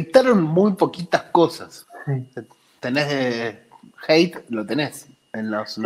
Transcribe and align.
editaron 0.00 0.42
muy 0.42 0.72
poquitas 0.74 1.22
cosas. 1.24 1.86
Sí, 2.06 2.28
Tenés 2.80 3.08
de 3.08 3.68
Hate, 4.06 4.44
lo 4.50 4.64
tenés. 4.64 5.06
En 5.32 5.50
los, 5.50 5.74
sí. 5.74 5.82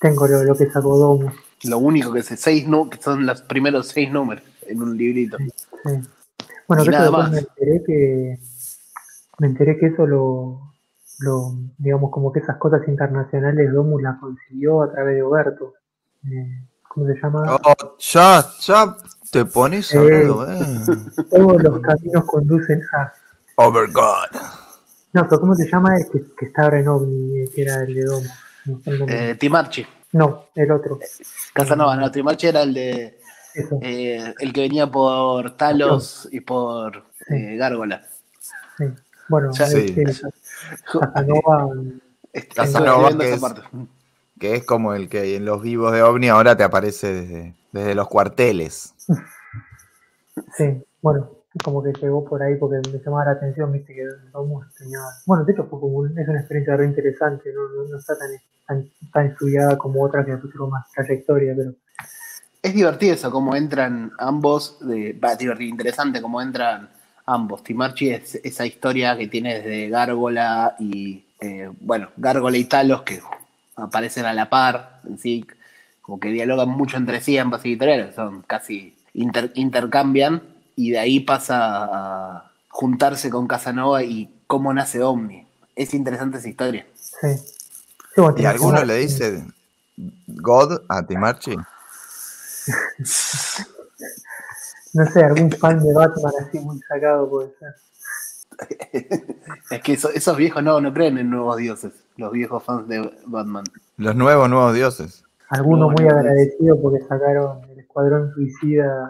Tengo 0.00 0.26
lo, 0.26 0.44
lo 0.44 0.54
que 0.56 0.70
sacó 0.70 0.96
Domus. 0.96 1.34
Lo 1.64 1.78
único 1.78 2.12
que 2.12 2.22
sé, 2.22 2.36
seis 2.36 2.66
nu- 2.68 2.88
que 2.88 3.00
son 3.02 3.26
los 3.26 3.42
primeros 3.42 3.88
seis 3.88 4.10
números 4.10 4.44
en 4.62 4.80
un 4.80 4.96
librito. 4.96 5.36
Sí. 5.38 5.90
Bueno, 6.68 6.82
eso 6.82 6.90
nada 6.92 7.10
más. 7.10 7.30
me 7.30 7.38
enteré 7.38 7.82
que 7.84 8.38
me 9.38 9.46
enteré 9.48 9.78
que 9.78 9.86
eso 9.86 10.06
lo, 10.06 10.72
lo 11.20 11.52
digamos 11.78 12.10
como 12.10 12.32
que 12.32 12.40
esas 12.40 12.56
cosas 12.58 12.86
internacionales 12.88 13.72
Domus 13.72 14.02
las 14.02 14.18
consiguió 14.20 14.82
a 14.82 14.92
través 14.92 15.16
de 15.16 15.22
Oberto. 15.22 15.74
Eh, 16.24 16.64
¿Cómo 16.88 17.06
se 17.06 17.14
llama? 17.20 17.56
Oh, 17.64 17.96
ya, 17.98 18.46
ya 18.60 18.96
te 19.30 19.44
pones 19.44 19.94
a 19.94 20.02
Eh. 20.02 20.22
eh. 20.22 21.24
Todos 21.30 21.62
los 21.62 21.80
caminos 21.80 22.24
conducen 22.24 22.82
a. 22.96 23.12
Overgod. 23.56 24.30
No, 25.12 25.26
pero 25.28 25.40
¿cómo 25.40 25.54
se 25.54 25.68
llama? 25.68 25.96
El 25.96 26.08
que, 26.10 26.24
que 26.38 26.46
está 26.46 26.64
ahora 26.64 26.80
en 26.80 26.88
OVNI, 26.88 27.40
eh, 27.40 27.50
que 27.54 27.62
era 27.62 27.82
el 27.82 27.94
de 27.94 28.04
Domus. 28.04 28.30
No. 28.66 28.80
Eh, 29.08 29.34
Timarchi. 29.38 29.86
No, 30.12 30.46
el 30.54 30.70
otro. 30.70 30.98
Casanova, 31.52 31.96
no, 31.96 32.10
Timarchi 32.10 32.46
era 32.46 32.62
el 32.62 32.74
de 32.74 33.18
eh, 33.82 34.34
el 34.38 34.52
que 34.52 34.60
venía 34.62 34.86
por 34.90 35.56
Talos 35.56 36.28
y 36.30 36.40
por 36.40 37.04
eh, 37.30 37.56
Gárgola. 37.56 38.06
sí. 38.76 38.84
Bueno, 39.28 39.52
sí. 39.52 39.62
este, 39.62 40.04
Casanova, 40.04 41.68
Estuve 42.32 42.54
Casanova, 42.54 43.08
escribiendo 43.08 43.18
que 43.18 43.26
esa 43.26 43.34
es- 43.34 43.40
parte. 43.40 43.62
Que 44.38 44.56
es 44.56 44.64
como 44.64 44.94
el 44.94 45.08
que 45.08 45.36
en 45.36 45.44
los 45.44 45.62
vivos 45.62 45.92
de 45.92 46.02
OVNI 46.02 46.28
ahora 46.28 46.56
te 46.56 46.62
aparece 46.64 47.12
desde, 47.12 47.54
desde 47.72 47.94
los 47.94 48.08
cuarteles. 48.08 48.94
Sí, 50.56 50.82
bueno, 51.02 51.30
como 51.64 51.82
que 51.82 51.92
llegó 52.00 52.24
por 52.24 52.42
ahí 52.42 52.54
porque 52.56 52.76
me 52.92 52.98
llamaba 53.04 53.24
la 53.26 53.30
atención, 53.32 53.72
viste 53.72 53.94
que 53.94 54.04
tenía. 54.78 54.98
Bueno, 55.26 55.44
de 55.44 55.52
hecho 55.52 55.64
fue 55.64 55.80
como 55.80 55.98
un- 55.98 56.18
es 56.18 56.28
una 56.28 56.38
experiencia 56.38 56.76
re 56.76 56.84
interesante, 56.86 57.52
no, 57.52 57.68
no, 57.68 57.88
no 57.88 57.98
está 57.98 58.16
tan, 58.16 58.28
tan, 58.66 58.90
tan 59.12 59.26
estudiada 59.26 59.76
como 59.76 60.02
otras 60.02 60.24
que 60.26 60.36
pusieron 60.36 60.70
más 60.70 60.90
trayectoria, 60.92 61.54
pero 61.56 61.72
Es 62.62 62.74
divertido 62.74 63.14
eso, 63.14 63.30
como 63.30 63.54
entran 63.56 64.12
ambos, 64.18 64.78
de, 64.80 65.12
va, 65.12 65.34
divertido, 65.36 65.70
interesante 65.70 66.20
como 66.22 66.40
entran 66.40 66.88
ambos. 67.26 67.62
Timarchi 67.62 68.10
es 68.10 68.36
esa 68.36 68.66
historia 68.66 69.16
que 69.16 69.28
tiene 69.28 69.60
desde 69.60 69.88
Gárgola 69.88 70.76
y, 70.78 71.24
eh, 71.40 71.70
bueno, 71.80 72.10
Gárgola 72.16 72.56
y 72.56 72.64
Talos 72.64 73.02
que 73.02 73.20
aparecen 73.78 74.26
a 74.26 74.32
la 74.34 74.50
par, 74.50 75.00
en 75.08 75.18
sí, 75.18 75.46
como 76.02 76.20
que 76.20 76.28
dialogan 76.30 76.68
mucho 76.68 76.96
entre 76.96 77.20
sí 77.20 77.38
ambas 77.38 77.64
editoriales, 77.64 78.14
son 78.14 78.42
casi 78.42 78.96
inter- 79.14 79.52
intercambian 79.54 80.42
y 80.76 80.90
de 80.90 80.98
ahí 80.98 81.20
pasa 81.20 81.84
a 81.84 82.52
juntarse 82.68 83.30
con 83.30 83.46
Casanova 83.46 84.02
y 84.02 84.30
cómo 84.46 84.72
nace 84.72 85.02
Omni. 85.02 85.46
Es 85.76 85.94
interesante 85.94 86.38
esa 86.38 86.48
historia. 86.48 86.86
sí. 86.94 87.28
Sí, 88.14 88.20
bueno, 88.22 88.36
¿Y 88.38 88.46
alguno 88.46 88.84
le 88.84 88.96
dice 88.96 89.44
God 90.26 90.82
a 90.88 91.06
Timarchi? 91.06 91.56
No 94.94 95.04
sé, 95.12 95.22
algún 95.22 95.50
fan 95.52 95.78
de 95.78 95.92
Batman 95.92 96.32
así 96.40 96.58
muy 96.60 96.78
sacado 96.88 97.28
puede 97.28 97.50
ser. 97.58 97.74
Es 99.70 99.80
que 99.82 99.92
eso- 99.92 100.10
esos 100.10 100.36
viejos 100.36 100.62
no, 100.62 100.80
no 100.80 100.92
creen 100.92 101.18
en 101.18 101.30
nuevos 101.30 101.56
dioses, 101.56 101.92
los 102.16 102.32
viejos 102.32 102.62
fans 102.64 102.88
de 102.88 103.10
Batman. 103.26 103.64
Los 103.96 104.14
nuevos, 104.16 104.48
nuevos 104.48 104.74
dioses. 104.74 105.24
Alguno 105.50 105.86
No, 105.86 105.90
muy 105.90 106.04
no, 106.04 106.10
no. 106.12 106.18
agradecido 106.18 106.80
porque 106.80 107.00
sacaron 107.04 107.62
el 107.70 107.78
Escuadrón 107.80 108.32
Suicida 108.34 109.08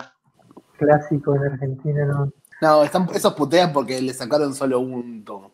clásico 0.78 1.34
en 1.36 1.52
Argentina, 1.52 2.04
¿no? 2.06 2.32
No, 2.60 2.82
están, 2.84 3.08
esos 3.14 3.34
putean 3.34 3.72
porque 3.72 4.00
le 4.02 4.12
sacaron 4.14 4.54
solo 4.54 4.80
un 4.80 5.24
tomo. 5.24 5.52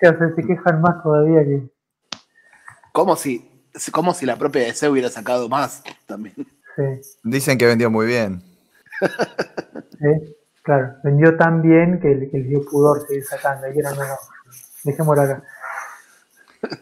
Que, 0.00 0.08
o 0.08 0.18
sea, 0.18 0.34
se 0.34 0.42
quejan 0.42 0.80
más 0.80 1.02
todavía 1.02 1.42
que. 1.44 1.62
Como 2.92 3.16
si, 3.16 3.48
como 3.92 4.12
si 4.14 4.26
la 4.26 4.36
propia 4.36 4.62
DC 4.62 4.88
hubiera 4.88 5.08
sacado 5.08 5.48
más 5.48 5.82
también. 6.06 6.34
Sí. 6.76 7.18
Dicen 7.24 7.58
que 7.58 7.66
vendió 7.66 7.90
muy 7.90 8.06
bien. 8.06 8.42
¿eh? 10.00 10.35
Claro, 10.66 10.96
vendió 11.04 11.36
tan 11.36 11.62
bien 11.62 12.00
que, 12.00 12.12
les 12.16 12.48
dio 12.48 12.60
pudor 12.64 13.06
seguir 13.06 13.24
sacando. 13.24 13.68
Y 13.72 13.78
era, 13.78 13.92
no, 13.92 13.98
no, 14.02 14.16
dejémoslo 14.82 15.22
acá. 15.22 15.44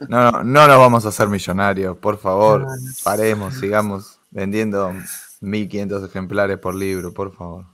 No, 0.08 0.30
no, 0.30 0.42
no 0.42 0.66
nos 0.66 0.78
vamos 0.78 1.04
a 1.04 1.10
hacer 1.10 1.28
millonarios, 1.28 1.94
por 1.98 2.16
favor. 2.16 2.62
No, 2.62 2.68
no. 2.68 2.92
Paremos, 3.04 3.58
sigamos 3.58 4.18
vendiendo 4.30 4.90
1500 5.42 6.02
ejemplares 6.02 6.56
por 6.56 6.74
libro, 6.74 7.12
por 7.12 7.36
favor. 7.36 7.66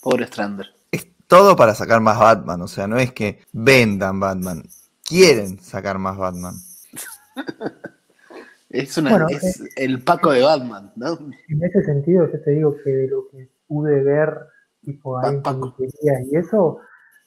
Pobre 0.00 0.26
Strander. 0.26 0.68
Es 0.90 1.06
todo 1.26 1.54
para 1.54 1.74
sacar 1.74 2.00
más 2.00 2.18
Batman, 2.18 2.62
o 2.62 2.66
sea, 2.66 2.86
no 2.86 2.98
es 2.98 3.12
que 3.12 3.42
vendan 3.52 4.18
Batman, 4.20 4.62
quieren 5.04 5.60
sacar 5.60 5.98
más 5.98 6.16
Batman. 6.16 6.54
Es, 8.70 8.96
una, 8.96 9.10
Bueno, 9.10 9.26
es 9.28 9.62
el 9.76 10.02
Paco 10.02 10.32
de 10.32 10.40
Batman, 10.40 10.92
¿no? 10.96 11.18
En 11.48 11.62
ese 11.62 11.84
sentido, 11.84 12.26
yo 12.32 12.40
te 12.40 12.52
digo 12.52 12.74
que 12.82 12.90
de 12.90 13.06
lo 13.06 13.28
que 13.28 13.50
pude 13.68 14.02
ver, 14.02 14.46
tipo 14.84 15.20
comiquerías 15.42 16.26
y 16.30 16.36
eso, 16.36 16.80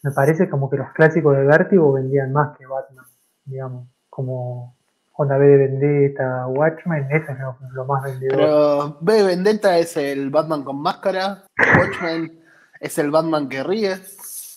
me 0.04 0.12
parece 0.12 0.50
como 0.50 0.70
que 0.70 0.78
los 0.78 0.92
clásicos 0.92 1.36
de 1.36 1.44
Vértigo 1.44 1.94
vendían 1.94 2.32
más 2.34 2.58
que 2.58 2.66
Batman, 2.66 3.06
digamos, 3.46 3.88
como 4.10 4.76
Honda 5.14 5.38
B 5.38 5.46
de 5.48 5.58
Vendetta, 5.58 6.48
Watchmen, 6.48 7.08
ese 7.10 7.32
es 7.32 7.40
lo, 7.40 7.58
lo 7.74 7.86
más 7.86 8.04
vendedor. 8.04 8.38
Pero 8.38 8.98
B 9.02 9.24
Vendetta 9.24 9.78
es 9.78 9.96
el 9.98 10.30
Batman 10.30 10.64
con 10.64 10.82
máscara, 10.82 11.44
Watchmen 11.80 12.40
es 12.80 12.98
el 12.98 13.12
Batman 13.12 13.48
que 13.48 13.64
ríe, 13.64 13.96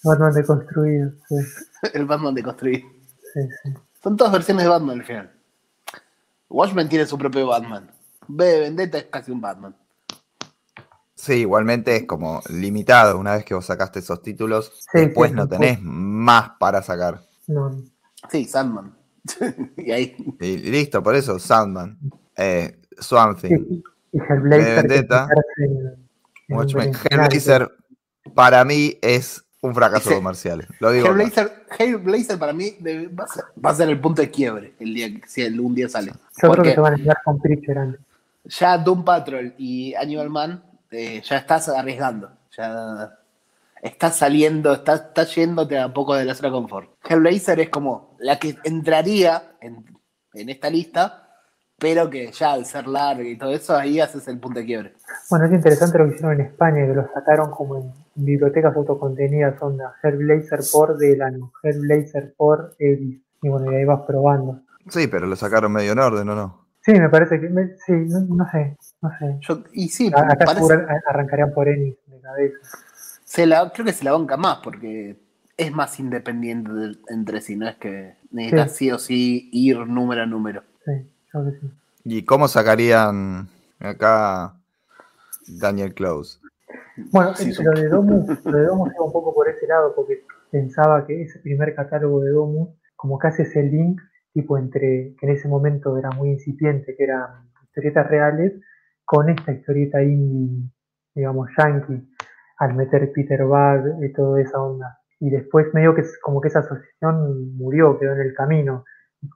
Batman 0.04 0.32
deconstruido, 0.32 1.12
sí, 1.28 1.37
el 1.94 2.06
Batman 2.06 2.34
de 2.34 2.42
construir. 2.42 2.82
sí, 3.32 3.41
sí. 3.62 3.75
Son 4.03 4.16
todas 4.16 4.32
versiones 4.32 4.64
de 4.64 4.70
Batman 4.70 5.00
al 5.00 5.04
final. 5.04 5.31
Watchmen 6.48 6.88
tiene 6.88 7.04
su 7.04 7.19
propio 7.19 7.48
Batman. 7.48 7.91
B 8.28 8.60
Vendetta 8.60 8.98
es 8.98 9.04
casi 9.04 9.32
un 9.32 9.41
Batman. 9.41 9.75
Sí, 11.19 11.33
igualmente 11.34 11.97
es 11.97 12.05
como 12.05 12.41
limitado. 12.49 13.19
Una 13.19 13.34
vez 13.34 13.45
que 13.45 13.53
vos 13.53 13.67
sacaste 13.67 13.99
esos 13.99 14.23
títulos, 14.23 14.73
Sí, 14.93 15.01
después 15.01 15.31
sí, 15.33 15.37
no 15.37 15.49
tenés 15.49 15.81
más 15.83 16.53
para 16.61 16.81
sacar. 16.81 17.21
No, 17.49 17.77
Sí, 18.31 18.45
Sandman. 18.45 18.95
y 19.77 19.91
ahí. 19.91 20.17
Y 20.41 20.56
listo, 20.59 21.03
por 21.03 21.17
eso, 21.17 21.41
Sandman, 21.41 21.99
eh, 22.37 22.79
Swamp 22.99 23.41
Thing, 23.41 23.49
sí, 23.49 23.83
y 24.12 24.23
Vendetta, 24.39 25.29
Watchmen, 26.49 26.93
Hellblazer, 27.11 27.69
para 28.35 28.65
mí 28.65 28.97
es 29.03 29.45
un 29.61 29.75
fracaso 29.75 30.15
comercial. 30.15 30.69
Lo 30.79 30.93
digo. 30.93 31.09
Hellblazer, 31.09 31.65
Hellblazer 31.77 32.39
para 32.39 32.53
mí 32.53 32.77
debe- 32.79 33.09
va, 33.09 33.25
a 33.25 33.29
ser, 33.29 33.45
va 33.65 33.71
a 33.71 33.75
ser 33.75 33.89
el 33.89 34.00
punto 34.00 34.23
de 34.23 34.31
quiebre 34.31 34.75
el 34.79 34.95
día 34.95 35.09
que 35.21 35.29
si 35.29 35.45
un 35.59 35.75
día 35.75 35.89
sale. 35.89 36.12
Yo 36.41 36.53
creo 36.53 36.62
que 36.62 36.75
se 36.75 36.81
van 36.81 36.93
a 36.93 36.97
enviar 36.97 37.19
con 37.25 37.41
Preacher 37.41 37.99
ya 38.45 38.79
Doom 38.79 39.05
Patrol 39.05 39.53
y 39.59 39.95
Animal 39.95 40.31
Man 40.31 40.62
eh, 40.91 41.21
ya 41.25 41.37
estás 41.38 41.69
arriesgando. 41.69 42.31
Ya 42.56 43.19
estás 43.82 44.16
saliendo, 44.16 44.72
estás, 44.72 45.00
estás 45.03 45.34
yéndote 45.34 45.78
a 45.78 45.93
poco 45.93 46.15
de 46.15 46.25
la 46.25 46.34
zona 46.34 46.49
de 46.49 46.53
confort. 46.54 46.91
Hellblazer 47.09 47.60
es 47.60 47.69
como 47.69 48.16
la 48.19 48.38
que 48.38 48.56
entraría 48.65 49.53
en, 49.60 49.84
en 50.34 50.49
esta 50.49 50.69
lista, 50.71 51.25
pero 51.78 52.10
que 52.10 52.32
ya 52.32 52.53
al 52.53 52.66
ser 52.66 52.88
larga 52.88 53.22
y 53.22 53.38
todo 53.38 53.53
eso, 53.53 53.76
ahí 53.76 54.00
haces 54.00 54.26
el 54.26 54.41
punto 54.41 54.59
de 54.59 54.66
quiebre. 54.66 54.94
Bueno, 55.31 55.47
es 55.47 55.53
interesante 55.53 55.99
lo 55.99 56.09
que 56.09 56.15
hicieron 56.16 56.41
en 56.41 56.47
España, 56.47 56.87
que 56.87 56.94
lo 56.94 57.06
sacaron 57.15 57.50
como 57.53 57.76
en 57.76 57.93
bibliotecas 58.16 58.75
autocontenidas, 58.75 59.62
onda 59.62 59.94
Hellblazer 60.03 60.60
por 60.72 60.99
Delano, 60.99 61.53
Hellblazer 61.62 62.34
por 62.37 62.75
Ellis. 62.81 63.22
Y 63.43 63.49
bueno, 63.49 63.70
y 63.72 63.76
ahí 63.76 63.84
vas 63.84 64.00
probando. 64.06 64.62
Sí, 64.88 65.06
pero 65.06 65.26
lo 65.26 65.37
sacaron 65.37 65.70
medio 65.70 65.93
en 65.93 66.00
orden, 66.00 66.28
¿o 66.31 66.34
no? 66.34 66.66
Sí, 66.81 66.93
me 66.94 67.09
parece 67.10 67.38
que, 67.38 67.49
me- 67.49 67.76
sí, 67.87 67.93
no, 67.93 68.20
no 68.22 68.50
sé, 68.50 68.76
no 69.03 69.10
sé. 69.19 69.36
Yo, 69.41 69.62
y 69.72 69.88
sí, 69.88 70.10
A- 70.14 70.20
Acá 70.32 70.44
parece- 70.44 70.86
arrancarían 71.06 71.53
por 71.53 71.69
Ennis 71.69 71.97
de 72.06 72.20
cabeza. 72.20 72.56
se 73.25 73.47
la, 73.47 73.70
creo 73.72 73.86
que 73.86 73.92
se 73.92 74.04
la 74.04 74.12
banca 74.12 74.36
más 74.36 74.59
porque 74.59 75.16
es 75.56 75.72
más 75.72 75.99
independiente 76.00 76.70
entre 77.08 77.40
sí, 77.40 77.56
no 77.56 77.69
es 77.69 77.76
que 77.76 78.14
necesitas 78.31 78.73
sí. 78.76 78.90
o 78.93 78.99
sí 78.99 79.49
ir 79.52 79.78
número 79.87 80.23
a 80.23 80.26
número. 80.26 80.62
Sí, 80.84 80.93
yo 81.32 81.40
creo 81.40 81.52
que 81.52 81.61
sí. 81.61 81.70
¿Y 82.05 82.25
cómo 82.25 82.49
sacarían 82.49 83.49
acá 83.81 84.55
Daniel 85.46 85.94
Close? 85.94 86.38
Bueno, 87.12 87.34
Sí, 87.34 87.52
lo 87.62 87.70
de 87.73 87.88
Domus, 87.88 88.44
lo 88.44 88.52
de 88.58 88.64
Domus 88.67 88.93
iba 88.94 89.05
un 89.05 89.12
poco 89.12 89.34
por 89.34 89.49
ese 89.49 89.67
lado, 89.67 89.94
porque 89.94 90.25
pensaba 90.50 91.06
que 91.06 91.23
ese 91.23 91.38
primer 91.38 91.75
catálogo 91.75 92.20
de 92.20 92.31
Domus, 92.31 92.70
como 92.96 93.19
que 93.19 93.28
hace 93.28 93.43
ese 93.43 93.62
link, 93.62 94.00
tipo 94.32 94.58
entre, 94.58 95.14
que 95.19 95.26
en 95.26 95.32
ese 95.32 95.49
momento 95.49 95.96
era 95.99 96.11
muy 96.11 96.31
incipiente, 96.31 96.94
que 96.96 97.05
eran 97.05 97.49
historietas 97.64 98.06
reales, 98.08 98.52
con 99.08 99.31
esta 99.31 99.52
historieta 99.52 100.02
indie, 100.02 100.70
digamos, 101.14 101.49
yankee, 101.56 102.06
al 102.58 102.75
meter 102.75 103.10
Peter 103.14 103.43
Bag 103.43 103.82
y 104.02 104.12
toda 104.12 104.38
esa 104.38 104.60
onda. 104.60 105.00
Y 105.19 105.31
después 105.31 105.72
medio 105.72 105.94
que 105.94 106.02
como 106.22 106.43
que 106.43 106.49
esa 106.49 106.58
asociación 106.58 107.56
murió, 107.56 107.99
quedó 107.99 108.12
en 108.12 108.20
el 108.20 108.34
camino. 108.34 108.84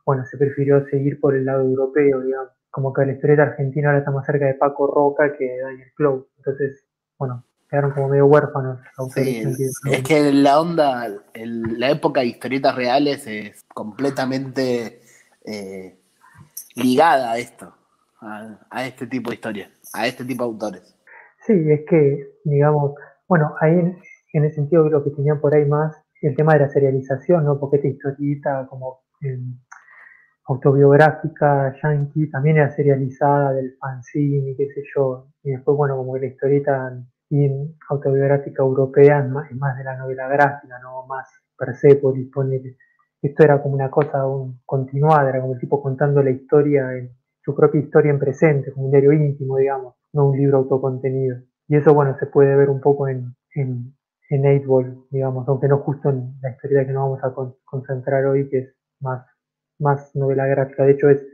Bueno, 0.05 0.27
se 0.27 0.37
prefirió 0.37 0.85
seguir 0.89 1.19
por 1.19 1.35
el 1.35 1.47
lado 1.47 1.63
europeo, 1.63 2.21
digamos. 2.21 2.51
Como 2.71 2.93
que 2.93 3.07
la 3.07 3.13
historieta 3.13 3.45
argentina 3.45 3.89
ahora 3.89 4.01
está 4.01 4.11
más 4.11 4.27
cerca 4.27 4.45
de 4.45 4.55
Paco 4.55 4.87
Roca 4.89 5.35
que 5.39 5.45
de 5.45 5.61
Daniel 5.63 5.93
Close. 5.97 6.27
Entonces, 6.37 6.85
bueno, 7.19 7.43
quedaron 7.71 7.93
como 7.93 8.11
medio 8.11 8.27
huérfanos. 8.27 8.79
Sí, 9.15 9.43
es 9.91 10.03
que 10.03 10.33
la 10.35 10.61
onda, 10.61 11.09
la 11.35 11.91
época 11.91 12.21
de 12.21 12.27
historietas 12.27 12.77
reales 12.77 13.27
es 13.27 13.63
completamente 13.73 15.01
eh, 15.47 15.99
ligada 16.75 17.33
a 17.33 17.39
esto, 17.39 17.75
a, 18.23 18.87
este 18.87 19.07
tipo 19.07 19.31
de 19.31 19.35
historias, 19.37 19.71
a 19.93 20.07
este 20.07 20.25
tipo 20.25 20.45
de 20.45 20.51
autores. 20.51 20.97
Sí, 21.47 21.53
es 21.71 21.81
que, 21.89 22.39
digamos, 22.45 22.95
bueno, 23.29 23.55
ahí 23.61 23.73
en, 23.73 24.45
el 24.45 24.53
sentido 24.53 24.85
de 24.85 24.91
lo 24.91 25.05
que 25.05 25.11
tenían 25.11 25.41
por 25.41 25.55
ahí 25.55 25.65
más, 25.65 25.97
el 26.21 26.37
tema 26.37 26.55
de 26.55 26.61
la 26.61 26.69
serialización, 26.69 27.45
¿no? 27.45 27.59
Porque 27.59 27.77
esta 27.77 27.89
historieta 27.89 28.67
como 28.71 29.01
em, 29.21 29.59
autobiográfica 30.47 31.75
yankee 31.83 32.31
también 32.31 32.59
era 32.59 32.71
serializada 32.71 33.53
del 33.53 33.77
fanzine 33.79 34.51
y 34.51 34.57
qué 34.57 34.69
sé 34.69 34.83
yo. 34.95 35.27
Y 35.43 35.51
después, 35.51 35.77
bueno, 35.77 35.97
como 35.97 36.15
que 36.15 36.21
la 36.21 36.27
historieta 36.27 36.97
autobiográfica 37.89 38.63
europea 38.63 39.19
es 39.19 39.57
más, 39.57 39.77
de 39.77 39.85
la 39.85 39.97
novela 39.97 40.29
gráfica, 40.29 40.79
no 40.81 41.07
más 41.07 41.29
Persepolis, 41.59 42.31
ponele. 42.33 42.77
Esto 43.21 43.45
era 43.45 43.63
como 43.63 43.75
una 43.75 43.91
cosa 43.91 44.23
continuada, 44.65 45.31
era 45.31 45.41
como 45.41 45.55
el 45.55 45.61
tipo 45.61 45.81
contando 45.83 46.23
la 46.23 46.31
historia, 46.31 46.93
en, 46.97 47.11
su 47.45 47.55
propia 47.55 47.81
historia 47.81 48.11
en 48.11 48.19
presente, 48.19 48.73
como 48.73 48.87
un 48.87 48.93
diario 48.93 49.13
íntimo, 49.13 49.57
digamos, 49.57 49.95
no 50.13 50.29
un 50.29 50.39
libro 50.39 50.59
autocontenido. 50.59 51.39
Y 51.69 51.77
eso, 51.77 51.95
bueno, 51.95 52.17
se 52.19 52.27
puede 52.27 52.55
ver 52.57 52.71
un 52.71 52.81
poco 52.81 53.09
en, 53.09 53.35
en, 53.55 53.95
en 54.29 54.63
digamos, 55.11 55.49
aunque 55.49 55.69
no 55.69 55.79
justo 55.79 56.11
en 56.11 56.35
la 56.41 56.51
historia 56.51 56.87
que 56.87 56.93
nos 56.93 57.21
vamos 57.21 57.25
a 57.25 57.35
concentrar 57.65 58.25
hoy, 58.27 58.49
que 58.49 58.59
es 58.59 58.75
más, 59.01 59.27
más 59.79 60.15
novela 60.15 60.47
gráfica. 60.47 60.85
De 60.85 60.93
hecho, 60.93 61.09
es, 61.09 61.25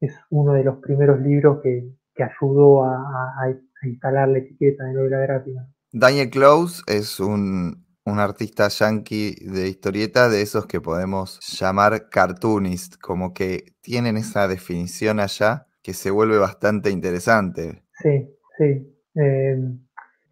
es 0.00 0.14
uno 0.30 0.52
de 0.52 0.64
los 0.64 0.76
primeros 0.78 1.20
libros 1.20 1.60
que, 1.62 1.88
que 2.14 2.24
ayudó 2.24 2.84
a, 2.84 2.96
a, 3.42 3.86
instalar 3.86 4.28
la 4.28 4.38
etiqueta 4.38 4.84
de 4.84 4.94
novela 4.94 5.18
gráfica. 5.20 5.68
Daniel 5.92 6.30
Close 6.30 6.82
es 6.88 7.20
un, 7.20 7.85
un 8.06 8.20
artista 8.20 8.68
yankee 8.68 9.34
de 9.40 9.68
historieta 9.68 10.28
de 10.28 10.40
esos 10.40 10.66
que 10.66 10.80
podemos 10.80 11.40
llamar 11.58 12.08
cartoonist, 12.08 12.96
como 13.00 13.34
que 13.34 13.74
tienen 13.80 14.16
esa 14.16 14.46
definición 14.46 15.18
allá 15.18 15.66
que 15.82 15.92
se 15.92 16.10
vuelve 16.10 16.38
bastante 16.38 16.90
interesante. 16.90 17.82
Sí, 18.00 18.28
sí. 18.58 18.96
Eh, 19.16 19.56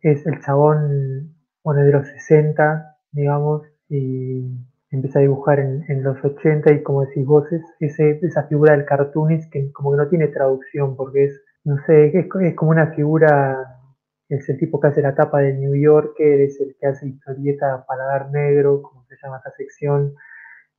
es 0.03 0.25
el 0.27 0.41
chabón, 0.41 1.35
bueno, 1.65 1.83
de 1.83 1.93
los 1.93 2.07
60, 2.07 2.97
digamos, 3.11 3.63
y 3.89 4.45
empieza 4.91 5.19
a 5.19 5.23
dibujar 5.23 5.59
en, 5.59 6.03
los 6.05 6.25
80 6.25 6.71
y 6.73 6.83
como 6.85 7.05
decís 7.05 7.27
vos, 7.27 7.45
es 7.81 7.99
esa 7.99 8.45
figura 8.45 8.77
del 8.77 8.85
cartoonist 8.85 9.51
que 9.51 9.73
como 9.73 9.91
que 9.91 9.97
no 9.97 10.09
tiene 10.09 10.29
traducción 10.29 10.95
porque 10.95 11.25
es, 11.25 11.43
no 11.65 11.77
sé, 11.87 12.17
es, 12.17 12.27
es 12.41 12.55
como 12.55 12.71
una 12.71 12.93
figura 12.95 13.74
es 14.37 14.49
el 14.49 14.59
tipo 14.59 14.81
que 14.81 14.89
hace 14.89 15.03
la 15.03 15.15
tapa 15.15 15.41
de 15.41 15.55
New 15.55 15.75
Yorker, 15.75 16.41
es 16.41 16.61
el 16.61 16.77
que 16.79 16.87
hace 16.87 17.09
historieta 17.09 17.85
Paladar 17.87 18.31
Negro, 18.31 18.83
como 18.83 19.05
se 19.05 19.17
llama 19.23 19.39
esta 19.39 19.51
sección, 19.53 20.15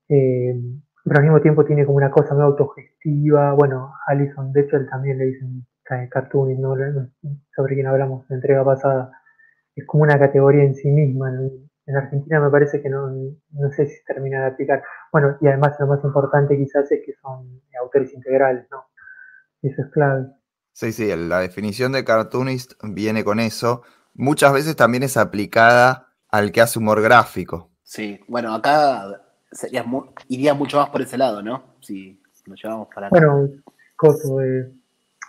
eh, 0.10 0.56
pero 1.04 1.18
al 1.18 1.24
mismo 1.24 1.42
tiempo 1.42 1.66
tiene 1.66 1.86
como 1.86 1.98
una 1.98 2.12
cosa 2.12 2.34
muy 2.34 2.44
autogestiva, 2.44 3.54
bueno, 3.54 3.94
Alison 4.08 4.52
de 4.52 4.62
hecho 4.62 4.78
él 4.78 4.88
también 4.90 5.18
le 5.18 5.26
dicen 5.26 5.66
cartoon, 6.10 6.60
¿no? 6.60 6.76
sobre 7.56 7.76
quien 7.76 7.88
hablamos 7.88 8.22
en 8.24 8.28
la 8.30 8.36
entrega 8.38 8.66
pasada, 8.66 9.12
es 9.76 9.86
como 9.86 10.04
una 10.04 10.18
categoría 10.18 10.64
en 10.64 10.76
sí 10.76 10.90
misma, 10.90 11.30
en 11.88 11.96
Argentina 11.96 12.40
me 12.40 12.50
parece 12.50 12.82
que 12.82 12.90
no, 12.90 13.08
no 13.08 13.72
sé 13.72 13.86
si 13.86 14.04
termina 14.06 14.42
de 14.42 14.48
aplicar, 14.48 14.84
bueno, 15.12 15.38
y 15.42 15.48
además 15.48 15.76
lo 15.80 15.88
más 15.88 16.04
importante 16.04 16.58
quizás 16.58 16.92
es 16.92 17.02
que 17.06 17.14
son 17.22 17.62
autores 17.80 18.14
integrales, 18.14 18.66
¿no? 18.72 18.86
Eso 19.62 19.82
es 19.84 19.92
clave. 19.92 20.28
Sí, 20.76 20.92
sí, 20.92 21.08
la 21.16 21.40
definición 21.40 21.94
de 21.94 22.04
cartoonist 22.04 22.74
viene 22.84 23.24
con 23.24 23.40
eso. 23.40 23.84
Muchas 24.14 24.52
veces 24.52 24.76
también 24.76 25.04
es 25.04 25.16
aplicada 25.16 26.10
al 26.28 26.52
que 26.52 26.60
hace 26.60 26.80
humor 26.80 27.02
gráfico. 27.02 27.70
Sí, 27.82 28.20
bueno, 28.28 28.54
acá 28.54 29.22
sería 29.54 29.86
iría 30.28 30.54
mucho 30.54 30.78
más 30.78 30.90
por 30.90 31.02
ese 31.02 31.18
lado, 31.18 31.42
¿no? 31.42 31.78
Si 31.80 32.22
nos 32.46 32.62
llevamos 32.62 32.90
para 32.94 33.08
acá. 33.08 33.16
Bueno, 33.18 33.50
Coso 33.96 34.40
de 34.40 34.74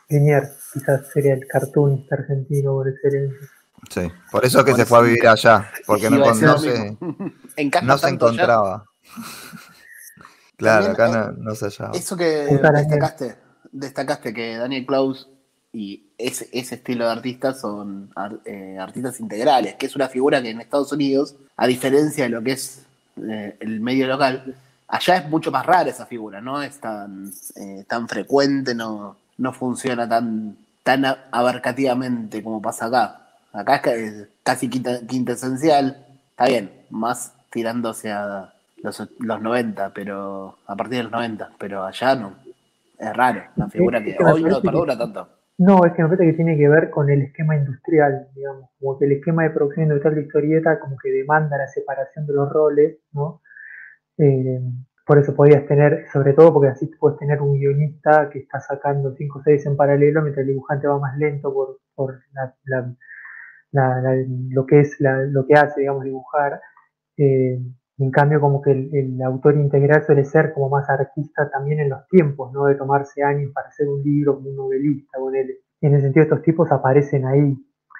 Liniers 0.08 0.48
quizás 0.72 1.12
sería 1.12 1.34
el 1.34 1.46
cartoonist 1.46 2.12
argentino 2.12 2.72
por 2.72 2.88
excelencia. 2.88 3.48
Sí, 3.88 4.12
por 4.32 4.44
eso 4.44 4.64
que 4.64 4.74
se 4.74 4.84
fue 4.84 4.98
a 4.98 5.02
vivir 5.02 5.28
allá, 5.28 5.70
porque 5.86 6.10
no, 6.10 6.34
se, 6.34 6.44
no 7.84 7.98
se 7.98 8.08
encontraba. 8.08 8.84
claro, 10.56 10.86
acá 10.86 11.36
no, 11.38 11.54
se 11.54 11.66
hallaba. 11.66 11.96
Eso 11.96 12.16
que 12.16 12.24
destacaste, 12.24 13.36
destacaste 13.70 14.34
que 14.34 14.56
Daniel 14.56 14.84
Klaus 14.84 15.30
y 15.76 16.02
ese, 16.16 16.48
ese 16.52 16.76
estilo 16.76 17.04
de 17.04 17.12
artistas 17.12 17.60
son 17.60 18.10
eh, 18.46 18.78
artistas 18.80 19.20
integrales, 19.20 19.74
que 19.74 19.84
es 19.84 19.94
una 19.94 20.08
figura 20.08 20.40
que 20.40 20.48
en 20.48 20.62
Estados 20.62 20.90
Unidos, 20.90 21.36
a 21.54 21.66
diferencia 21.66 22.24
de 22.24 22.30
lo 22.30 22.42
que 22.42 22.52
es 22.52 22.86
eh, 23.22 23.58
el 23.60 23.80
medio 23.80 24.06
local, 24.06 24.56
allá 24.88 25.16
es 25.18 25.28
mucho 25.28 25.52
más 25.52 25.66
rara 25.66 25.90
esa 25.90 26.06
figura, 26.06 26.40
no 26.40 26.62
es 26.62 26.80
tan, 26.80 27.30
eh, 27.56 27.84
tan 27.86 28.08
frecuente, 28.08 28.74
no, 28.74 29.18
no 29.36 29.52
funciona 29.52 30.08
tan, 30.08 30.56
tan 30.82 31.04
abarcativamente 31.30 32.42
como 32.42 32.62
pasa 32.62 32.86
acá. 32.86 33.20
Acá 33.52 33.76
es 33.92 34.28
casi 34.42 34.70
quintesencial, 34.70 36.06
está 36.30 36.46
bien, 36.46 36.72
más 36.88 37.34
tirándose 37.50 38.10
a 38.10 38.50
los, 38.82 39.02
los 39.18 39.42
90, 39.42 39.90
pero 39.90 40.56
a 40.66 40.74
partir 40.74 40.96
de 40.98 41.02
los 41.02 41.12
90, 41.12 41.50
pero 41.58 41.84
allá 41.84 42.14
no. 42.14 42.32
Es 42.98 43.12
raro, 43.14 43.44
la 43.56 43.68
figura 43.68 44.02
que 44.02 44.16
hoy 44.24 44.42
no 44.42 44.62
perdura 44.62 44.96
tanto. 44.96 45.35
No, 45.58 45.84
es 45.86 45.92
que 45.94 46.02
me 46.02 46.08
parece 46.08 46.26
que 46.30 46.36
tiene 46.36 46.56
que 46.56 46.68
ver 46.68 46.90
con 46.90 47.08
el 47.08 47.22
esquema 47.22 47.56
industrial, 47.56 48.28
digamos, 48.34 48.70
como 48.78 48.98
que 48.98 49.06
el 49.06 49.12
esquema 49.12 49.44
de 49.44 49.50
producción 49.50 49.84
industrial 49.86 50.14
de 50.16 50.22
historieta 50.22 50.78
como 50.78 50.96
que 50.98 51.10
demanda 51.10 51.56
la 51.56 51.66
separación 51.66 52.26
de 52.26 52.34
los 52.34 52.52
roles, 52.52 52.98
¿no? 53.12 53.40
Eh, 54.18 54.60
por 55.06 55.18
eso 55.18 55.34
podías 55.34 55.66
tener, 55.66 56.06
sobre 56.12 56.34
todo 56.34 56.52
porque 56.54 56.68
así 56.70 56.90
puedes 56.98 57.18
tener 57.18 57.40
un 57.40 57.54
guionista 57.58 58.28
que 58.30 58.40
está 58.40 58.60
sacando 58.60 59.14
5 59.14 59.38
o 59.38 59.42
6 59.42 59.66
en 59.66 59.76
paralelo 59.76 60.22
mientras 60.22 60.42
el 60.42 60.48
dibujante 60.52 60.88
va 60.88 60.98
más 60.98 61.16
lento 61.18 61.52
por, 61.54 61.78
por 61.94 62.20
lo 63.72 64.66
que 64.66 64.80
es 64.80 64.96
lo 65.00 65.46
que 65.46 65.54
hace, 65.54 65.80
digamos, 65.80 66.04
dibujar. 66.04 66.60
Eh, 67.16 67.58
en 67.98 68.10
cambio, 68.10 68.40
como 68.40 68.60
que 68.60 68.72
el, 68.72 69.22
autor 69.22 69.56
integral 69.56 70.04
suele 70.04 70.24
ser 70.24 70.52
como 70.52 70.68
más 70.68 70.88
artista 70.90 71.48
también 71.50 71.80
en 71.80 71.88
los 71.88 72.06
tiempos, 72.08 72.52
¿no? 72.52 72.66
De 72.66 72.74
tomarse 72.74 73.22
años 73.22 73.52
para 73.54 73.68
hacer 73.68 73.88
un 73.88 74.02
libro 74.02 74.36
como 74.36 74.50
un 74.50 74.56
novelista, 74.56 75.18
con 75.18 75.34
él. 75.34 75.58
En 75.80 75.94
ese 75.94 76.04
sentido, 76.04 76.24
estos 76.24 76.42
tipos 76.42 76.70
aparecen 76.70 77.24
ahí. 77.26 77.56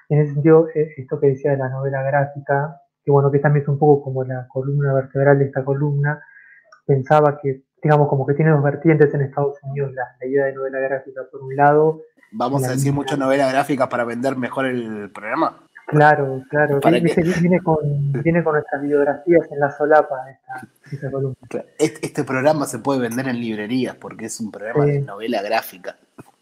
En 0.08 0.20
ese 0.20 0.34
sentido, 0.34 0.68
e, 0.74 0.94
esto 0.98 1.18
que 1.18 1.28
decía 1.28 1.52
de 1.52 1.56
la 1.56 1.70
novela 1.70 2.02
gráfica, 2.02 2.82
que 3.02 3.10
bueno, 3.10 3.30
que 3.30 3.38
también 3.38 3.62
es 3.62 3.68
un 3.68 3.78
poco 3.78 4.04
como 4.04 4.22
la 4.24 4.46
columna 4.48 4.92
vertebral 4.92 5.38
de 5.38 5.46
esta 5.46 5.64
columna, 5.64 6.22
pensaba 6.84 7.38
que, 7.40 7.62
digamos, 7.82 8.08
como 8.08 8.26
que 8.26 8.34
tiene 8.34 8.50
dos 8.50 8.62
vertientes 8.62 9.12
en 9.14 9.22
Estados 9.22 9.56
Unidos 9.62 9.92
la, 9.94 10.26
idea 10.26 10.46
de 10.46 10.52
novela 10.52 10.78
gráfica. 10.80 11.22
Por 11.30 11.42
un 11.42 11.56
lado... 11.56 12.02
Vamos 12.32 12.64
a 12.64 12.72
decir 12.72 12.92
mucho 12.92 13.16
novela 13.16 13.50
gráfica 13.50 13.88
para 13.88 14.04
vender 14.04 14.36
mejor 14.36 14.66
el 14.66 15.10
programa. 15.10 15.62
Claro, 15.86 16.42
claro. 16.50 16.80
Viene, 16.80 17.60
con, 17.60 18.12
viene 18.22 18.42
con 18.42 18.54
nuestras 18.54 18.82
biografías 18.82 19.50
en 19.52 19.60
la 19.60 19.70
solapa 19.70 20.16
esta, 20.90 21.10
columna. 21.10 21.36
Este, 21.78 22.24
programa 22.24 22.66
se 22.66 22.80
puede 22.80 23.00
vender 23.00 23.28
en 23.28 23.40
librerías 23.40 23.94
porque 23.94 24.24
es 24.24 24.40
un 24.40 24.50
programa 24.50 24.84
de 24.84 25.00
novela 25.00 25.42
gráfica. 25.42 25.96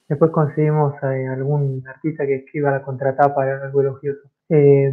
Después 0.08 0.30
conseguimos 0.30 0.94
a 1.02 1.10
algún 1.10 1.84
artista 1.86 2.26
que 2.26 2.36
escriba 2.36 2.70
la 2.70 2.82
contratapa, 2.82 3.42
algo 3.42 3.82
elogioso. 3.82 4.30
Eh, 4.48 4.92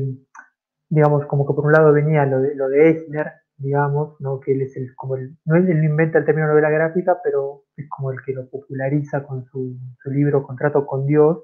digamos, 0.90 1.26
como 1.28 1.48
que 1.48 1.54
por 1.54 1.66
un 1.66 1.72
lado 1.72 1.94
venía 1.94 2.26
lo 2.26 2.42
de, 2.42 2.54
lo 2.54 2.68
de 2.68 2.90
Eisner, 2.90 3.32
digamos, 3.58 4.20
¿no? 4.20 4.42
que 4.42 4.52
él 4.52 4.64
es 4.64 4.76
el, 4.76 4.94
como 4.96 5.16
el, 5.16 5.38
no 5.46 5.56
él 5.56 5.70
inventa 5.84 6.18
el 6.18 6.26
término 6.26 6.48
novela 6.48 6.70
gráfica, 6.70 7.20
pero 7.24 7.64
es 7.78 7.88
como 7.88 8.12
el 8.12 8.22
que 8.26 8.34
lo 8.34 8.50
populariza 8.50 9.24
con 9.24 9.46
su, 9.46 9.78
su 10.04 10.12
libro 10.12 10.44
Contrato 10.44 10.86
con 10.86 11.06
Dios, 11.06 11.40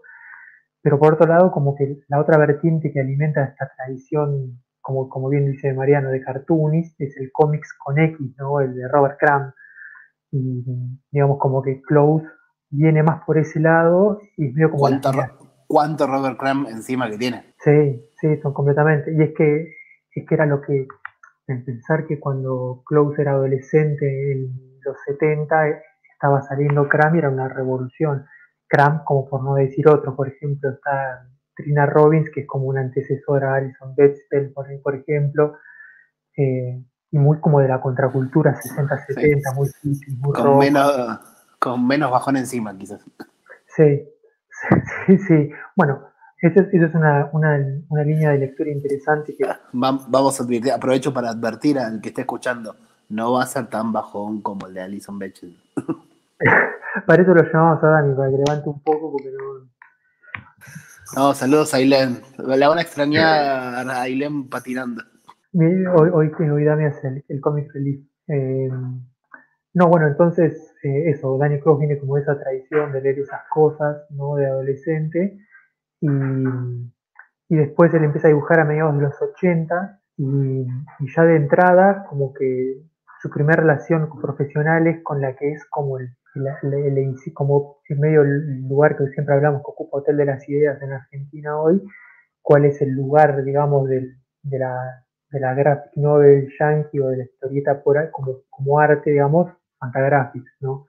pero 0.81 0.99
por 0.99 1.13
otro 1.13 1.27
lado, 1.27 1.51
como 1.51 1.75
que 1.75 1.99
la 2.07 2.19
otra 2.19 2.37
vertiente 2.37 2.91
que 2.91 2.99
alimenta 2.99 3.43
esta 3.43 3.71
tradición, 3.75 4.61
como, 4.81 5.09
como 5.09 5.29
bien 5.29 5.51
dice 5.51 5.73
Mariano, 5.73 6.09
de 6.09 6.21
cartoonist, 6.21 6.99
es 7.01 7.17
el 7.17 7.31
cómics 7.31 7.73
con 7.77 7.97
X, 7.99 8.35
¿no? 8.37 8.61
El 8.61 8.75
de 8.75 8.87
Robert 8.87 9.17
Crumb. 9.19 9.53
Y 10.31 10.63
digamos 11.11 11.39
como 11.39 11.61
que 11.61 11.81
Close 11.81 12.25
viene 12.69 13.01
más 13.03 13.23
por 13.25 13.37
ese 13.37 13.59
lado 13.59 14.19
y 14.37 14.51
veo 14.53 14.71
como... 14.71 14.83
¿Cuánto, 15.67 16.07
Robert 16.07 16.37
Crumb 16.37 16.67
encima 16.69 17.09
que 17.09 17.17
tiene? 17.17 17.53
Sí, 17.59 18.01
sí, 18.21 18.37
son 18.41 18.53
completamente. 18.53 19.11
Y 19.13 19.21
es 19.21 19.33
que, 19.35 19.73
es 20.15 20.25
que 20.25 20.35
era 20.35 20.45
lo 20.45 20.61
que, 20.61 20.87
en 21.47 21.65
pensar 21.65 22.07
que 22.07 22.19
cuando 22.19 22.83
Close 22.85 23.21
era 23.21 23.31
adolescente 23.31 24.31
en 24.31 24.79
los 24.85 24.95
70, 25.05 25.81
estaba 26.13 26.41
saliendo 26.43 26.87
Crumb 26.87 27.15
y 27.15 27.17
era 27.17 27.29
una 27.29 27.49
revolución 27.49 28.25
Cram, 28.67 29.03
como 29.03 29.27
por 29.27 29.43
no 29.43 29.55
decir 29.55 29.87
otro, 29.87 30.15
por 30.15 30.27
ejemplo, 30.27 30.69
está 30.71 31.27
Trina 31.55 31.85
Robbins, 31.85 32.29
que 32.29 32.41
es 32.41 32.47
como 32.47 32.65
una 32.67 32.81
antecesora 32.81 33.53
a 33.53 33.55
Alison 33.57 33.95
Bechdel, 33.95 34.51
por, 34.51 34.67
por 34.81 34.95
ejemplo, 34.95 35.57
eh, 36.35 36.83
y 37.11 37.17
muy 37.17 37.39
como 37.39 37.59
de 37.59 37.67
la 37.67 37.81
contracultura 37.81 38.55
60-70, 38.55 39.55
muy 39.55 39.69
muy 40.19 40.33
con 40.33 40.57
menos 40.57 41.19
Con 41.59 41.87
menos 41.87 42.11
bajón 42.11 42.37
encima, 42.37 42.77
quizás. 42.77 43.03
Sí, 43.65 44.03
sí, 45.05 45.17
sí. 45.17 45.49
Bueno, 45.75 46.01
Esa 46.39 46.61
es, 46.61 46.93
una, 46.93 48.03
línea 48.03 48.31
de 48.31 48.39
lectura 48.39 48.69
interesante 48.69 49.35
que... 49.35 49.47
Vamos 49.73 50.39
a 50.39 50.43
advertir, 50.43 50.71
aprovecho 50.71 51.13
para 51.13 51.29
advertir 51.29 51.79
al 51.79 52.01
que 52.01 52.09
esté 52.09 52.21
escuchando, 52.21 52.75
no 53.09 53.33
va 53.33 53.43
a 53.43 53.47
ser 53.47 53.67
tan 53.67 53.91
bajón 53.91 54.41
como 54.41 54.67
el 54.67 54.73
de 54.73 54.81
Alison 54.81 55.17
Bechdel. 55.17 55.57
para 57.07 57.21
eso 57.21 57.33
lo 57.33 57.43
llamamos 57.43 57.83
a 57.83 57.87
Dani, 57.87 58.15
para 58.15 58.29
que 58.29 58.37
levante 58.37 58.69
un 58.69 58.81
poco, 58.81 59.11
porque 59.11 59.29
no... 59.31 59.69
No, 61.15 61.33
saludos 61.33 61.73
a 61.73 61.77
Ailén. 61.77 62.21
La 62.37 62.67
van 62.67 62.79
a 62.79 62.81
extrañar 62.81 63.89
a 63.89 64.01
Ailén 64.01 64.49
patinando. 64.49 65.03
Hoy, 65.53 66.09
hoy, 66.13 66.49
hoy 66.49 66.63
Dani 66.65 66.85
hace 66.85 67.23
el, 67.27 67.41
cómic 67.41 67.71
feliz. 67.71 68.05
Eh, 68.27 68.69
no, 69.73 69.87
bueno, 69.87 70.07
entonces 70.07 70.75
eh, 70.83 71.09
eso, 71.09 71.37
Dani 71.37 71.59
Cross 71.61 71.79
viene 71.79 71.97
como 71.97 72.17
esa 72.17 72.37
tradición 72.37 72.91
de 72.91 73.01
leer 73.01 73.19
esas 73.19 73.41
cosas, 73.49 74.05
¿no? 74.09 74.35
De 74.35 74.47
adolescente. 74.47 75.39
Y, 76.01 76.09
y 77.49 77.55
después 77.55 77.93
él 77.93 78.03
empieza 78.03 78.27
a 78.27 78.29
dibujar 78.29 78.59
a 78.59 78.65
mediados 78.65 78.95
de 78.95 79.03
los 79.03 79.21
80 79.21 80.01
y, 80.17 80.65
ya 81.15 81.23
de 81.23 81.35
entrada 81.35 82.05
como 82.09 82.33
que 82.33 82.81
su 83.21 83.29
primera 83.29 83.61
relación 83.61 84.09
profesional 84.21 84.87
es 84.87 85.03
con 85.03 85.21
la 85.21 85.35
que 85.35 85.51
es 85.51 85.65
como 85.69 85.97
el, 85.97 86.09
como 87.33 87.77
en 87.87 87.99
medio 87.99 88.21
el 88.21 88.67
lugar 88.67 88.97
que 88.97 89.07
siempre 89.07 89.35
hablamos 89.35 89.61
que 89.61 89.71
ocupa 89.71 89.97
Hotel 89.97 90.17
de 90.17 90.25
las 90.25 90.47
Ideas 90.49 90.81
en 90.81 90.93
Argentina 90.93 91.59
hoy, 91.59 91.81
cuál 92.41 92.65
es 92.65 92.81
el 92.81 92.91
lugar, 92.91 93.43
digamos, 93.43 93.87
de, 93.89 94.07
la, 94.43 95.03
de 95.31 95.39
la 95.39 95.53
graphic 95.53 95.95
novel 95.95 96.49
yankee 96.59 96.99
o 96.99 97.09
de 97.09 97.17
la 97.17 97.23
historieta 97.23 97.83
por, 97.83 98.09
como, 98.11 98.41
como 98.49 98.79
arte, 98.79 99.11
digamos, 99.11 99.51
Fantagraphics, 99.79 100.57
¿no? 100.61 100.87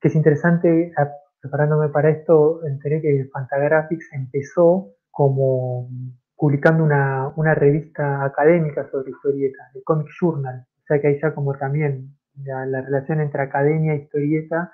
Que 0.00 0.08
es 0.08 0.14
interesante, 0.14 0.92
preparándome 1.40 1.88
para 1.88 2.10
esto, 2.10 2.64
enteré 2.66 3.00
que 3.00 3.28
Fantagraphics 3.32 4.12
empezó 4.12 4.92
como 5.10 5.88
publicando 6.36 6.84
una, 6.84 7.54
revista 7.54 8.24
académica 8.24 8.88
sobre 8.90 9.10
historieta, 9.10 9.70
el 9.74 9.82
Comic 9.82 10.08
Journal. 10.20 10.64
O 10.82 10.86
sea 10.86 11.00
que 11.00 11.08
ahí 11.08 11.18
ya 11.20 11.34
como 11.34 11.54
también 11.58 12.16
la, 12.44 12.80
relación 12.82 13.20
entre 13.20 13.42
academia 13.42 13.94
e 13.94 14.02
historieta, 14.02 14.72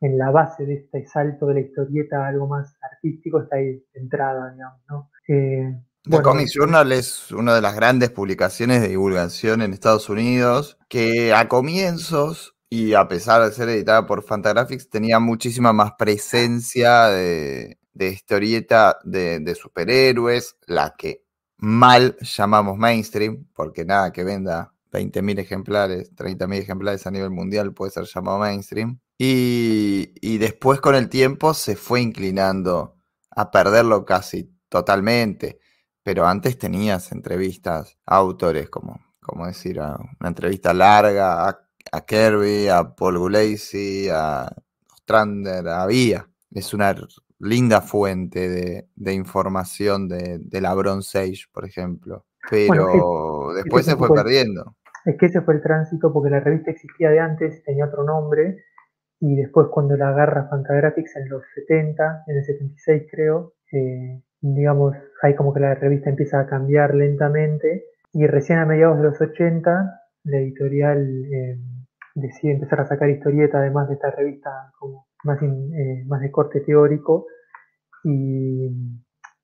en 0.00 0.18
la 0.18 0.30
base 0.30 0.66
de 0.66 0.74
este 0.74 1.06
salto 1.06 1.46
de 1.46 1.54
la 1.54 1.60
historieta 1.60 2.24
a 2.24 2.28
algo 2.28 2.48
más 2.48 2.76
artístico, 2.82 3.42
está 3.42 3.56
ahí 3.56 3.84
centrada, 3.92 4.52
digamos, 4.52 4.80
¿no? 4.88 5.10
Eh, 5.28 5.74
The 6.04 6.20
Comic 6.20 6.48
Journal 6.48 6.90
es 6.90 7.30
una 7.30 7.54
de 7.54 7.60
las 7.60 7.76
grandes 7.76 8.10
publicaciones 8.10 8.82
de 8.82 8.88
divulgación 8.88 9.62
en 9.62 9.72
Estados 9.72 10.08
Unidos 10.08 10.76
que 10.88 11.32
a 11.32 11.46
comienzos 11.46 12.56
y 12.68 12.94
a 12.94 13.06
pesar 13.06 13.42
de 13.44 13.52
ser 13.52 13.68
editada 13.68 14.06
por 14.06 14.24
Fantagraphics, 14.24 14.88
tenía 14.88 15.20
muchísima 15.20 15.74
más 15.74 15.92
presencia 15.98 17.08
de, 17.08 17.76
historieta 17.94 18.98
de, 19.04 19.54
superhéroes, 19.54 20.56
la 20.66 20.94
que 20.96 21.22
mal 21.58 22.16
llamamos 22.20 22.78
mainstream, 22.78 23.46
porque 23.54 23.84
nada 23.84 24.10
que 24.10 24.24
venda 24.24 24.71
20.000 24.92 25.38
ejemplares, 25.40 26.14
30.000 26.14 26.58
ejemplares 26.58 27.06
a 27.06 27.10
nivel 27.10 27.30
mundial 27.30 27.72
puede 27.72 27.90
ser 27.90 28.04
llamado 28.04 28.38
mainstream. 28.38 29.00
Y, 29.18 30.12
y, 30.20 30.38
después 30.38 30.80
con 30.80 30.94
el 30.94 31.08
tiempo 31.08 31.54
se 31.54 31.76
fue 31.76 32.00
inclinando 32.00 32.96
a 33.30 33.50
perderlo 33.50 34.04
casi 34.04 34.52
totalmente. 34.68 35.58
Pero 36.02 36.26
antes 36.26 36.58
tenías 36.58 37.12
entrevistas 37.12 37.98
a 38.04 38.16
autores, 38.16 38.68
como, 38.68 39.00
como 39.20 39.46
decir, 39.46 39.78
una 39.78 40.28
entrevista 40.28 40.74
larga 40.74 41.48
a 41.48 41.62
a 41.90 42.00
Kirby, 42.04 42.68
a 42.68 42.94
Paul 42.94 43.18
Gulacy, 43.18 44.08
a 44.10 44.50
Ostrander, 44.92 45.68
a 45.68 45.86
Vía. 45.86 46.28
Es 46.50 46.72
una 46.74 46.94
linda 47.38 47.80
fuente 47.80 48.86
de, 48.94 49.12
información 49.12 50.08
de, 50.08 50.60
la 50.60 50.74
Bronze 50.74 51.18
Age, 51.18 51.44
por 51.52 51.64
ejemplo. 51.64 52.26
Pero 52.48 53.52
después 53.54 53.84
se 53.84 53.96
fue, 53.96 54.08
perdiendo. 54.08 54.76
Es 55.04 55.16
que 55.16 55.26
ese 55.26 55.40
fue 55.40 55.54
el 55.54 55.62
tránsito 55.62 56.12
porque 56.12 56.30
la 56.30 56.40
revista 56.40 56.70
existía 56.70 57.10
de 57.10 57.20
antes, 57.20 57.62
tenía 57.64 57.86
otro 57.86 58.04
nombre, 58.04 58.64
y 59.20 59.36
después 59.36 59.68
cuando 59.70 59.96
la 59.96 60.08
agarra 60.08 60.48
Fantagraphics 60.48 61.16
en 61.16 61.28
los 61.28 61.42
70, 61.54 62.24
en 62.26 62.36
el 62.36 62.44
76 62.44 63.02
creo, 63.10 63.54
eh, 63.72 64.22
digamos, 64.40 64.96
hay 65.22 65.34
como 65.34 65.54
que 65.54 65.60
la 65.60 65.74
revista 65.74 66.10
empieza 66.10 66.40
a 66.40 66.46
cambiar 66.46 66.94
lentamente, 66.94 67.84
y 68.12 68.26
recién 68.26 68.58
a 68.58 68.66
mediados 68.66 68.98
de 68.98 69.04
los 69.04 69.20
80, 69.20 70.00
la 70.24 70.38
editorial... 70.38 71.24
Eh, 71.32 71.58
decide 72.14 72.52
empezar 72.52 72.80
a 72.80 72.86
sacar 72.86 73.08
historieta 73.10 73.58
además 73.58 73.88
de 73.88 73.94
esta 73.94 74.10
revista 74.10 74.72
como 74.78 75.06
más, 75.24 75.40
eh, 75.42 76.04
más 76.06 76.20
de 76.20 76.30
corte 76.30 76.60
teórico 76.60 77.26
y, 78.04 78.68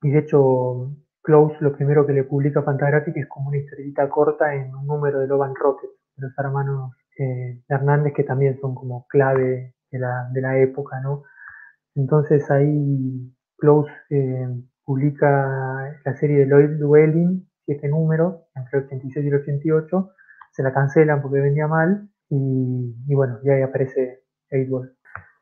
de 0.02 0.18
hecho 0.18 0.92
Close 1.28 1.56
lo 1.60 1.76
primero 1.76 2.06
que 2.06 2.14
le 2.14 2.24
publica 2.24 2.62
Fantagraphic 2.62 3.18
es 3.18 3.28
como 3.28 3.48
una 3.48 3.58
historieta 3.58 4.08
corta 4.08 4.54
en 4.54 4.74
un 4.74 4.86
número 4.86 5.20
de 5.20 5.26
Loban 5.26 5.54
Rocket, 5.54 5.90
de 6.16 6.26
los 6.26 6.38
hermanos 6.38 6.94
eh, 7.18 7.60
Hernández 7.68 8.14
que 8.16 8.24
también 8.24 8.58
son 8.62 8.74
como 8.74 9.06
clave 9.08 9.74
de 9.90 9.98
la, 9.98 10.30
de 10.32 10.40
la 10.40 10.58
época, 10.58 10.98
¿no? 11.02 11.24
Entonces 11.94 12.50
ahí 12.50 13.30
Close 13.58 13.92
eh, 14.08 14.48
publica 14.86 16.00
la 16.02 16.16
serie 16.16 16.38
de 16.38 16.46
Lloyd 16.46 16.78
Dwelling, 16.78 17.46
siete 17.66 17.88
números, 17.88 18.36
entre 18.54 18.78
el 18.78 18.84
86 18.86 19.26
y 19.26 19.28
el 19.28 19.34
88, 19.34 20.10
se 20.52 20.62
la 20.62 20.72
cancelan 20.72 21.20
porque 21.20 21.40
vendía 21.40 21.66
mal, 21.66 22.08
y, 22.30 23.14
bueno, 23.14 23.38
ya 23.44 23.52
ahí 23.52 23.62
aparece 23.62 24.22
8 24.50 24.92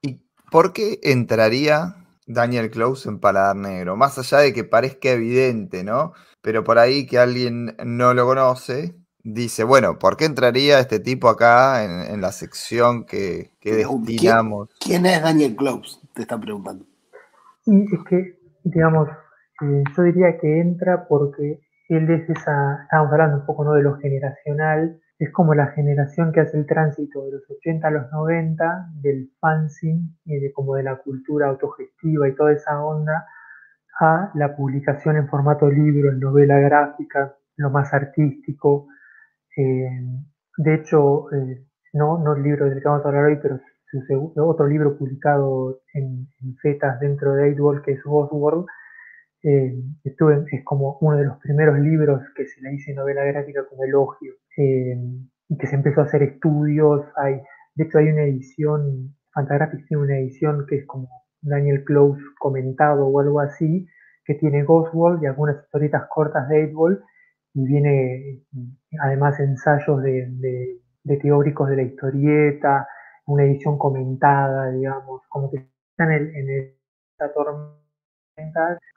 ¿Y 0.02 0.20
por 0.50 0.72
qué 0.72 0.98
entraría 1.04 1.94
Daniel 2.26 2.70
Close 2.70 3.08
en 3.08 3.20
Paladar 3.20 3.56
Negro? 3.56 3.96
Más 3.96 4.18
allá 4.18 4.38
de 4.38 4.52
que 4.52 4.64
parezca 4.64 5.10
evidente, 5.10 5.84
¿no? 5.84 6.12
Pero 6.42 6.64
por 6.64 6.78
ahí 6.78 7.06
que 7.06 7.18
alguien 7.18 7.76
no 7.84 8.14
lo 8.14 8.26
conoce, 8.26 8.94
dice, 9.22 9.64
bueno, 9.64 9.98
¿por 9.98 10.16
qué 10.16 10.24
entraría 10.24 10.78
este 10.78 11.00
tipo 11.00 11.28
acá 11.28 11.84
en, 11.84 12.20
la 12.20 12.32
sección 12.32 13.04
que, 13.04 13.50
que 13.60 13.74
destinamos? 13.74 14.68
¿Quién, 14.78 15.06
es 15.06 15.22
Daniel 15.22 15.56
Close? 15.56 15.98
Te 16.14 16.22
están 16.22 16.40
preguntando. 16.40 16.84
Y 17.66 17.82
es 17.82 18.00
que, 18.08 18.38
digamos, 18.62 19.08
eh, 19.62 19.82
yo 19.96 20.02
diría 20.04 20.38
que 20.38 20.60
entra 20.60 21.06
porque 21.08 21.60
él 21.88 22.10
es 22.10 22.30
esa, 22.30 22.82
estábamos 22.82 23.12
hablando 23.12 23.36
un 23.38 23.46
poco 23.46 23.64
¿no? 23.64 23.72
de 23.74 23.82
lo 23.82 23.96
generacional, 23.98 25.00
es 25.18 25.32
como 25.32 25.54
la 25.54 25.68
generación 25.68 26.32
que 26.32 26.40
hace 26.40 26.58
el 26.58 26.66
tránsito 26.66 27.24
de 27.24 27.32
los 27.32 27.50
80 27.50 27.88
a 27.88 27.90
los 27.90 28.12
90 28.12 28.88
del 29.00 29.30
fanzine 29.40 30.10
y 30.24 30.38
de 30.38 30.52
como 30.52 30.74
de 30.74 30.82
la 30.82 30.96
cultura 30.96 31.48
autogestiva 31.48 32.28
y 32.28 32.34
toda 32.34 32.52
esa 32.52 32.82
onda 32.84 33.26
a 33.98 34.30
la 34.34 34.54
publicación 34.54 35.16
en 35.16 35.28
formato 35.28 35.70
libro, 35.70 36.10
en 36.10 36.20
novela 36.20 36.58
gráfica, 36.58 37.34
lo 37.56 37.70
más 37.70 37.94
artístico. 37.94 38.88
Eh, 39.56 39.88
de 40.58 40.74
hecho, 40.74 41.32
eh, 41.32 41.64
no, 41.94 42.18
no 42.18 42.34
el 42.34 42.42
libro 42.42 42.68
del 42.68 42.82
que 42.82 42.88
vamos 42.88 43.04
a 43.04 43.08
hablar 43.08 43.24
hoy, 43.24 43.38
pero 43.40 43.58
otro 44.36 44.66
libro 44.66 44.98
publicado 44.98 45.80
en, 45.94 46.28
en 46.42 46.56
Fetas 46.56 47.00
dentro 47.00 47.32
de 47.32 47.48
Eightwall, 47.48 47.82
que 47.82 47.92
es 47.92 48.04
World 48.04 48.66
eh, 49.46 49.80
es 50.02 50.64
como 50.64 50.98
uno 51.00 51.16
de 51.16 51.24
los 51.24 51.38
primeros 51.38 51.78
libros 51.78 52.20
que 52.34 52.46
se 52.46 52.60
le 52.62 52.70
dice 52.70 52.92
novela 52.94 53.22
gráfica 53.24 53.64
como 53.68 53.84
elogio, 53.84 54.32
eh, 54.56 54.96
y 55.48 55.56
que 55.56 55.66
se 55.68 55.76
empezó 55.76 56.00
a 56.00 56.04
hacer 56.04 56.24
estudios. 56.24 57.06
Hay, 57.16 57.40
de 57.76 57.84
hecho, 57.84 57.98
hay 57.98 58.08
una 58.08 58.24
edición, 58.24 59.14
Fantagraphics 59.32 59.86
tiene 59.86 60.02
una 60.02 60.18
edición 60.18 60.66
que 60.68 60.78
es 60.78 60.86
como 60.86 61.08
Daniel 61.42 61.84
Close 61.84 62.20
comentado 62.40 63.06
o 63.06 63.20
algo 63.20 63.38
así, 63.38 63.86
que 64.24 64.34
tiene 64.34 64.64
Ghostwall 64.64 65.20
y 65.22 65.26
algunas 65.26 65.62
historietas 65.62 66.08
cortas 66.08 66.48
de 66.48 66.62
Eightwall, 66.62 67.00
y 67.54 67.66
viene 67.66 68.42
además 69.00 69.38
ensayos 69.38 70.02
de, 70.02 70.80
teóricos 71.22 71.70
de 71.70 71.76
la 71.76 71.82
historieta, 71.82 72.88
una 73.26 73.44
edición 73.44 73.78
comentada, 73.78 74.72
digamos, 74.72 75.22
como 75.28 75.52
que 75.52 75.68
están 75.92 76.10
en 76.10 76.26
el, 76.26 76.36
en 76.36 76.76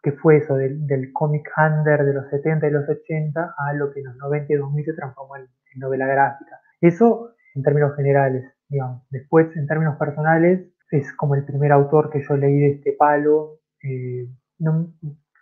que 0.04 0.12
fue 0.14 0.38
eso 0.38 0.56
del, 0.56 0.86
del 0.86 1.14
cómic 1.14 1.50
under 1.58 2.06
de 2.06 2.14
los 2.14 2.30
70 2.30 2.68
y 2.68 2.72
los 2.72 2.90
80 2.90 3.56
a 3.58 3.74
lo 3.74 3.92
que 3.92 4.02
en 4.02 4.08
los 4.08 4.18
90 4.18 4.54
y 4.54 4.56
2000 4.58 4.86
se 4.86 4.94
transformó 4.94 5.38
en, 5.38 5.48
novela 5.76 6.08
gráfica. 6.08 6.60
Eso 6.82 7.36
en 7.56 7.64
términos 7.64 7.96
generales, 7.96 8.44
digamos. 8.68 9.04
Después, 9.12 9.56
en 9.56 9.68
términos 9.68 9.98
personales, 9.98 10.68
es 10.92 11.14
como 11.14 11.36
el 11.36 11.46
primer 11.46 11.72
autor 11.72 12.10
que 12.10 12.22
yo 12.28 12.36
leí 12.36 12.60
de 12.60 12.72
este 12.72 12.94
palo. 12.94 13.60
Eh, 13.84 14.28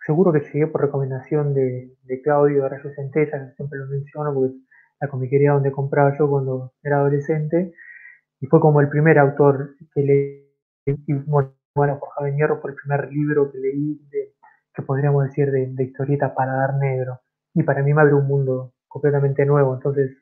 seguro 0.06 0.32
que 0.32 0.40
llegué 0.40 0.66
por 0.66 0.82
recomendación 0.82 1.54
de, 1.54 1.96
Claudio 2.22 2.62
de 2.62 2.68
Rayos 2.68 2.94
Centella, 2.94 3.48
que 3.48 3.54
siempre 3.56 3.78
lo 3.78 3.86
menciono 3.86 4.34
porque 4.34 4.54
es 4.54 4.62
la 5.00 5.08
comiquería 5.08 5.52
donde 5.52 5.72
compraba 5.72 6.16
yo 6.16 6.28
cuando 6.28 6.72
era 6.82 6.98
adolescente. 6.98 7.72
Y 8.40 8.46
fue 8.46 8.60
como 8.60 8.80
el 8.80 8.88
primer 8.88 9.18
autor 9.18 9.74
que 9.94 10.02
leí 10.02 10.48
bueno, 11.26 11.52
por 11.78 12.10
Javier 12.10 12.36
Hierro 12.36 12.60
por 12.60 12.70
el 12.70 12.76
primer 12.76 13.10
libro 13.12 13.50
que 13.50 13.58
leí, 13.58 14.00
de, 14.10 14.34
que 14.74 14.82
podríamos 14.82 15.24
decir 15.24 15.50
de, 15.50 15.82
historieta 15.82 16.34
para 16.34 16.52
dar 16.52 16.74
negro. 16.74 17.20
Y 17.54 17.62
para 17.62 17.82
mí 17.82 17.94
me 17.94 18.02
abrió 18.02 18.18
un 18.18 18.26
mundo 18.26 18.74
completamente 18.86 19.44
nuevo. 19.46 19.74
Entonces, 19.74 20.16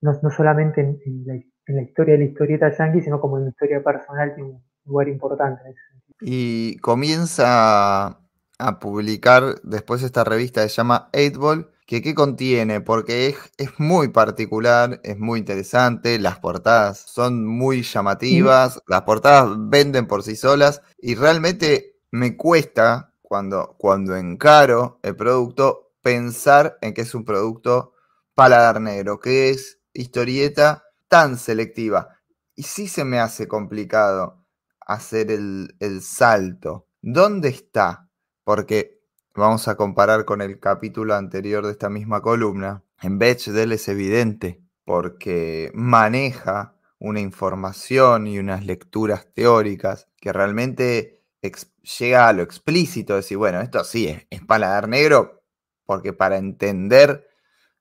no, 0.00 0.12
solamente 0.30 0.80
en, 0.80 1.24
la, 1.26 1.82
historia 1.82 2.14
de 2.14 2.18
la 2.18 2.24
historieta 2.24 2.70
yankee, 2.76 3.02
sino 3.02 3.20
como 3.20 3.38
en 3.38 3.44
mi 3.44 3.50
historia 3.50 3.82
personal 3.82 4.34
tiene 4.34 4.50
un 4.50 4.62
lugar 4.84 5.08
importante 5.08 5.62
Y 6.20 6.78
comienza 6.78 8.20
a 8.58 8.78
publicar 8.80 9.60
después 9.62 10.02
esta 10.02 10.24
revista 10.24 10.62
que 10.62 10.68
se 10.68 10.76
llama 10.76 11.10
8 11.12 11.75
que 11.86 12.02
qué 12.02 12.14
contiene, 12.14 12.80
porque 12.80 13.28
es, 13.28 13.36
es, 13.58 13.78
muy 13.78 14.08
particular, 14.08 15.00
es 15.04 15.18
muy 15.18 15.38
interesante, 15.38 16.18
las 16.18 16.40
portadas 16.40 16.98
son 17.06 17.46
muy 17.46 17.82
llamativas, 17.82 18.82
las 18.88 19.02
portadas 19.02 19.56
venden 19.56 20.08
por 20.08 20.24
sí 20.24 20.34
solas 20.34 20.82
y 20.98 21.14
realmente 21.14 22.00
me 22.10 22.36
cuesta 22.36 23.14
cuando, 23.22 23.76
cuando 23.78 24.16
encaro 24.16 24.98
el 25.02 25.14
producto 25.14 25.92
pensar 26.02 26.76
en 26.80 26.92
que 26.92 27.02
es 27.02 27.14
un 27.14 27.24
producto 27.24 27.92
paladar 28.34 28.80
negro, 28.80 29.20
que 29.20 29.50
es 29.50 29.80
historieta 29.92 30.84
tan 31.08 31.38
selectiva. 31.38 32.08
Y 32.54 32.64
sí 32.64 32.88
se 32.88 33.04
me 33.04 33.20
hace 33.20 33.46
complicado 33.46 34.44
hacer 34.80 35.30
el, 35.30 35.76
el 35.80 36.02
salto. 36.02 36.88
¿Dónde 37.00 37.48
está? 37.48 38.08
Porque 38.44 38.95
vamos 39.36 39.68
a 39.68 39.76
comparar 39.76 40.24
con 40.24 40.40
el 40.40 40.58
capítulo 40.58 41.14
anterior 41.14 41.64
de 41.64 41.72
esta 41.72 41.88
misma 41.88 42.22
columna, 42.22 42.82
en 43.02 43.18
Bechdel 43.18 43.72
es 43.72 43.88
evidente 43.88 44.62
porque 44.84 45.70
maneja 45.74 46.76
una 46.98 47.20
información 47.20 48.26
y 48.26 48.38
unas 48.38 48.64
lecturas 48.64 49.26
teóricas 49.34 50.08
que 50.20 50.32
realmente 50.32 51.22
llega 51.98 52.28
a 52.28 52.32
lo 52.32 52.42
explícito, 52.42 53.14
decir, 53.14 53.36
bueno, 53.36 53.60
esto 53.60 53.84
sí 53.84 54.08
es, 54.08 54.26
es 54.30 54.42
paladar 54.44 54.88
negro, 54.88 55.42
porque 55.84 56.12
para 56.12 56.36
entender 56.36 57.28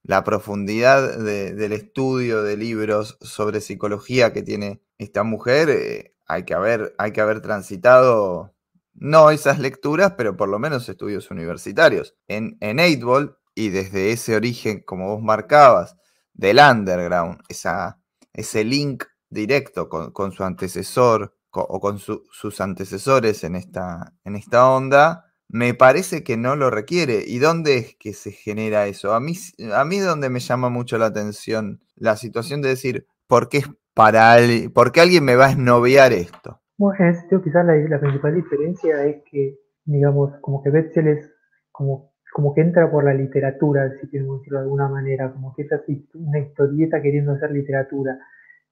la 0.04 0.24
profundidad 0.24 1.18
del 1.18 1.74
estudio 1.74 2.44
de 2.44 2.58
libros 2.58 3.18
sobre 3.22 3.62
psicología 3.62 4.34
que 4.34 4.44
tiene 4.44 4.82
esta 4.98 5.24
mujer, 5.24 5.70
eh, 5.70 6.16
hay, 6.28 6.44
que 6.44 6.54
haber, 6.54 6.94
hay 6.98 7.12
que 7.12 7.22
haber 7.22 7.42
transitado 7.42 8.55
no 8.96 9.30
esas 9.30 9.60
lecturas, 9.60 10.14
pero 10.18 10.36
por 10.36 10.50
lo 10.50 10.60
menos 10.60 10.90
estudios 10.90 11.30
universitarios. 11.32 12.16
En, 12.28 12.58
en 12.62 12.80
8 12.80 13.38
y 13.54 13.70
desde 13.70 14.12
ese 14.12 14.36
origen, 14.36 14.82
como 14.86 15.08
vos 15.08 15.22
marcabas, 15.22 15.96
del 16.34 16.60
underground, 16.60 17.40
esa, 17.48 18.00
ese 18.34 18.64
link 18.64 19.06
directo 19.30 19.90
con, 19.90 20.32
su 20.32 20.44
antecesor 20.44 21.36
o 21.52 21.80
con 21.80 22.00
sus 22.00 22.62
antecesores 22.62 23.44
en 23.46 23.56
esta, 23.56 24.14
en 24.26 24.36
esta 24.36 24.70
onda, 24.70 25.26
me 25.48 25.74
parece 25.74 26.24
que 26.24 26.38
no 26.38 26.56
lo 26.56 26.70
requiere. 26.70 27.24
¿Y 27.26 27.40
dónde 27.40 27.78
es 27.78 27.96
que 27.96 28.14
se 28.14 28.32
genera 28.32 28.88
eso? 28.88 29.14
A 29.14 29.20
mí, 29.20 29.38
a 29.74 29.86
mí 29.86 29.98
es 29.98 30.06
donde 30.06 30.30
me 30.30 30.40
llama 30.40 30.70
mucho 30.70 30.98
la 30.98 31.08
atención 31.08 31.82
la 31.96 32.18
situación 32.18 32.62
de 32.62 32.70
decir, 32.70 33.08
¿por 33.28 33.48
qué, 33.48 33.60
es 33.60 33.70
para, 33.94 34.38
¿por 34.74 34.92
qué 34.92 35.02
alguien 35.02 35.24
me 35.24 35.36
va 35.36 35.46
a 35.46 35.52
esnoviar 35.52 36.12
esto? 36.14 36.62
Bueno, 36.78 36.96
en 37.00 37.10
ese 37.10 37.22
sentido 37.22 37.42
quizás 37.42 37.66
la, 37.66 38.00
principal 38.00 38.36
diferencia 38.36 39.06
es 39.06 39.24
que, 39.32 39.58
digamos, 39.86 40.38
como 40.42 40.62
que 40.62 40.70
Betzel 40.70 41.08
es 41.08 41.32
como, 41.72 42.12
como 42.34 42.54
que 42.54 42.62
entra 42.62 42.92
por 42.92 43.06
la 43.06 43.14
literatura, 43.14 43.92
si 44.00 44.10
queremos 44.10 44.40
decirlo 44.40 44.60
de 44.60 44.64
alguna 44.66 44.90
manera, 44.90 45.32
como 45.32 45.54
que 45.56 45.64
es 45.64 45.72
así 45.72 46.06
una 46.16 46.40
historieta 46.40 47.02
queriendo 47.02 47.32
hacer 47.32 47.52
literatura. 47.52 48.20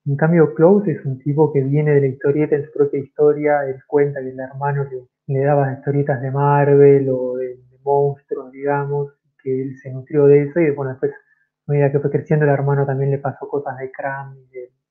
En 0.05 0.17
cambio, 0.17 0.53
Klaus 0.53 0.85
es 0.87 1.05
un 1.05 1.17
tipo 1.19 1.53
que 1.53 1.61
viene 1.61 1.91
de 1.91 2.01
la 2.01 2.07
historieta 2.07 2.57
en 2.57 2.65
su 2.65 2.73
propia 2.73 2.99
historia, 2.99 3.65
él 3.65 3.81
cuenta 3.87 4.19
que 4.21 4.31
el 4.31 4.39
hermano 4.39 4.83
le, 4.83 5.07
le 5.27 5.45
daba 5.45 5.71
historietas 5.71 6.21
de 6.21 6.31
Marvel 6.31 7.07
o 7.09 7.37
de, 7.37 7.57
monstruos, 7.83 8.51
digamos, 8.51 9.11
que 9.41 9.61
él 9.61 9.77
se 9.81 9.91
nutrió 9.91 10.25
de 10.25 10.43
eso 10.43 10.59
y 10.59 10.71
bueno, 10.71 10.91
después, 10.91 11.11
a 11.11 11.71
medida 11.71 11.91
que 11.91 11.99
fue 11.99 12.11
creciendo, 12.11 12.45
el 12.45 12.51
hermano 12.51 12.85
también 12.85 13.11
le 13.11 13.17
pasó 13.17 13.47
cosas 13.47 13.77
de 13.77 13.91
Cram, 13.91 14.37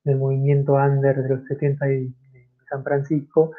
del 0.04 0.18
movimiento 0.18 0.74
under 0.74 1.22
de 1.22 1.28
los 1.28 1.46
70 1.46 1.90
y 1.92 2.14
San 2.72 2.84
Francisco. 2.84 3.52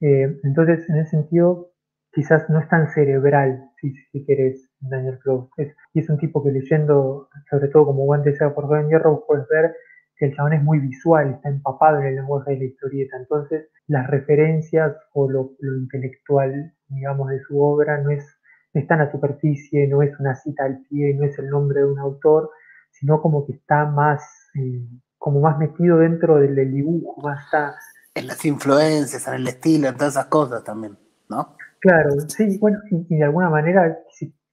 Eh, 0.00 0.40
entonces, 0.42 0.88
en 0.88 0.98
ese 0.98 1.10
sentido, 1.10 1.72
quizás 2.12 2.48
no 2.50 2.60
es 2.60 2.68
tan 2.68 2.88
cerebral, 2.88 3.70
si, 3.80 3.94
si 4.10 4.24
querés, 4.24 4.70
Daniel 4.80 5.18
Close. 5.20 5.50
y 5.94 6.00
es 6.00 6.10
un 6.10 6.18
tipo 6.18 6.42
que 6.42 6.50
leyendo, 6.50 7.28
sobre 7.50 7.68
todo 7.68 7.86
como 7.86 8.04
Guante 8.04 8.34
sea 8.36 8.54
por 8.54 8.68
Ben 8.68 8.88
Hierro, 8.88 9.24
puedes 9.26 9.46
ver 9.48 9.74
que 10.16 10.26
el 10.26 10.34
chabón 10.34 10.54
es 10.54 10.62
muy 10.62 10.80
visual, 10.80 11.34
está 11.34 11.48
empapado 11.48 12.00
en 12.00 12.06
el 12.06 12.16
lenguaje 12.16 12.52
de 12.52 12.58
la 12.58 12.64
historieta. 12.64 13.16
Entonces, 13.16 13.68
las 13.86 14.08
referencias 14.08 14.96
o 15.12 15.30
lo, 15.30 15.52
intelectual, 15.60 16.72
digamos, 16.88 17.30
de 17.30 17.40
su 17.40 17.62
obra 17.62 17.98
no 18.02 18.10
es, 18.10 18.26
está 18.74 18.94
en 18.94 19.00
la 19.00 19.12
superficie, 19.12 19.86
no 19.86 20.02
es 20.02 20.18
una 20.18 20.34
cita 20.34 20.64
al 20.64 20.80
pie, 20.88 21.14
no 21.14 21.24
es 21.24 21.38
el 21.38 21.48
nombre 21.48 21.80
de 21.80 21.86
un 21.86 21.98
autor, 21.98 22.50
sino 22.90 23.20
como 23.22 23.46
que 23.46 23.52
está 23.52 23.86
más, 23.86 24.50
eh, 24.56 24.84
como 25.18 25.40
más 25.40 25.58
metido 25.58 25.98
dentro 25.98 26.38
del, 26.38 26.56
del 26.56 26.72
dibujo, 26.72 27.20
más 27.22 27.44
está 27.44 27.76
en 28.18 28.26
las 28.26 28.44
influencias, 28.44 29.26
en 29.28 29.34
el 29.34 29.48
estilo, 29.48 29.88
en 29.88 29.94
todas 29.94 30.14
esas 30.14 30.26
cosas 30.26 30.64
también, 30.64 30.96
¿no? 31.28 31.56
Claro, 31.80 32.10
sí, 32.26 32.58
bueno, 32.58 32.78
y, 32.90 33.16
de 33.16 33.24
alguna 33.24 33.48
manera, 33.48 33.98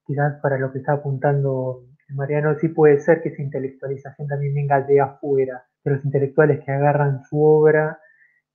quizás 0.05 0.39
para 0.41 0.57
lo 0.57 0.71
que 0.71 0.79
está 0.79 0.93
apuntando 0.93 1.85
Mariano, 2.09 2.55
sí 2.59 2.67
puede 2.69 2.99
ser 2.99 3.21
que 3.21 3.29
esa 3.29 3.41
intelectualización 3.41 4.27
también 4.27 4.53
venga 4.53 4.81
de 4.81 5.01
afuera, 5.01 5.65
de 5.83 5.91
los 5.91 6.05
intelectuales 6.05 6.63
que 6.63 6.71
agarran 6.71 7.23
su 7.23 7.41
obra 7.43 7.99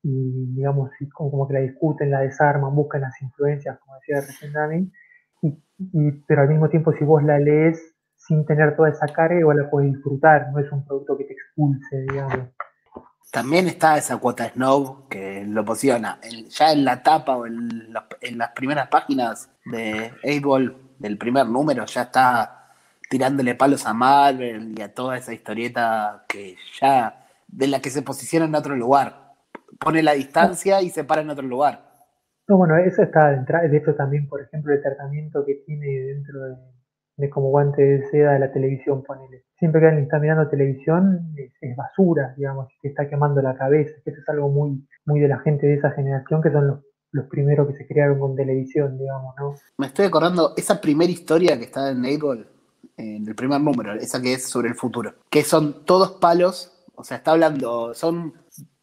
y, 0.03 0.55
digamos, 0.55 0.91
como, 1.13 1.49
que 1.49 1.55
la 1.55 1.61
discuten, 1.61 2.11
la 2.11 2.21
desarman, 2.21 2.75
buscan 2.75 3.01
las 3.01 3.21
influencias, 3.21 3.79
como 3.81 3.97
decía 3.97 4.21
recién 4.21 4.53
Dani, 4.53 4.93
y, 5.43 6.13
pero 6.29 6.43
al 6.43 6.49
mismo 6.49 6.69
tiempo 6.69 6.93
si 6.93 7.05
vos 7.05 7.23
la 7.25 7.39
lees 7.39 7.97
sin 8.15 8.45
tener 8.45 8.77
toda 8.77 8.91
esa 8.91 9.07
carga, 9.07 9.41
igual 9.41 9.57
la 9.57 9.71
puedes 9.71 9.93
disfrutar, 9.93 10.53
no 10.53 10.61
es 10.61 10.71
un 10.71 10.85
producto 10.85 11.17
que 11.17 11.25
te 11.25 11.33
expulse, 11.33 12.03
digamos 12.03 12.51
también 13.31 13.69
está 13.69 13.97
esa 13.97 14.17
cuota 14.17 14.51
Snow 14.51 15.09
que 15.09 15.45
lo 15.47 15.65
posiciona 15.65 16.19
ya 16.49 16.73
en 16.73 16.85
la 16.85 17.03
tapa 17.03 17.37
o 17.37 17.47
en, 17.47 17.93
las 17.93 18.51
primeras 18.55 18.89
páginas 18.89 19.51
de 19.65 20.13
8 20.25 20.75
del 20.99 21.17
primer 21.17 21.47
número, 21.47 21.87
ya 21.87 22.03
está 22.03 22.61
tirándole 23.09 23.55
palos 23.55 23.87
a 23.87 23.95
Marvel 23.95 24.75
y 24.77 24.83
a 24.83 24.93
toda 24.93 25.17
esa 25.17 25.33
historieta 25.33 26.25
que 26.29 26.57
ya 26.81 27.27
de 27.49 27.67
la 27.67 27.81
que 27.81 27.91
se 27.91 28.03
posiciona 28.03 28.47
en 28.47 28.55
otro 28.55 28.77
lugar. 28.77 29.35
Pone 29.79 30.03
la 30.03 30.13
distancia 30.13 30.83
y 30.83 30.91
se 30.91 31.05
para 31.05 31.23
en 31.23 31.31
otro 31.31 31.47
lugar. 31.47 31.91
No, 32.47 32.57
bueno, 32.57 32.77
eso 32.77 33.03
está 33.03 33.31
de 33.31 33.77
hecho 33.77 33.95
también, 33.95 34.29
por 34.29 34.43
ejemplo, 34.43 34.73
el 34.73 34.83
tratamiento 34.83 35.45
que 35.47 35.55
tiene 35.67 35.87
dentro 35.87 36.41
de 36.41 36.57
de 37.21 37.31
como 37.31 37.51
guante 37.51 37.83
de 37.83 38.11
seda 38.11 38.33
de 38.33 38.41
la 38.41 38.53
televisión, 38.53 39.03
ponele. 39.03 39.45
Siempre 39.59 39.81
que 39.81 39.87
alguien 39.89 40.05
está 40.05 40.19
mirando 40.19 40.49
televisión 40.49 41.35
es, 41.37 41.77
basura, 41.77 42.35
digamos, 42.37 42.69
que 42.81 42.89
está 42.89 43.09
quemando 43.09 43.43
la 43.43 43.57
cabeza, 43.57 43.93
eso 44.05 44.21
es 44.21 44.29
algo 44.29 44.49
muy, 44.49 44.87
muy 45.05 45.21
de 45.21 45.29
la 45.29 45.39
gente 45.41 45.67
de 45.67 45.75
esa 45.75 45.91
generación, 45.91 46.43
que 46.43 46.51
son 46.51 46.67
los, 46.67 46.81
los 47.13 47.27
primeros 47.27 47.69
que 47.69 47.75
se 47.75 47.87
crearon 47.87 48.19
con 48.19 48.35
televisión, 48.35 48.99
digamos, 48.99 49.35
¿no? 49.39 49.55
Me 49.77 49.87
estoy 49.87 50.07
acordando, 50.07 50.55
esa 50.57 50.81
primera 50.81 51.13
historia 51.13 51.59
que 51.59 51.65
está 51.65 51.91
en 51.91 52.05
Able, 52.07 52.47
en 52.97 53.29
el 53.29 53.35
primer 53.35 53.61
número, 53.61 53.95
esa 53.95 54.21
que 54.21 54.35
es 54.35 54.49
sobre 54.49 54.69
el 54.69 54.75
futuro, 54.75 55.15
que 55.29 55.45
son 55.45 55.85
todos 55.85 56.13
palos, 56.13 56.85
o 56.95 57.05
sea, 57.05 57.19
está 57.19 57.33
hablando, 57.33 57.95
son 57.95 58.35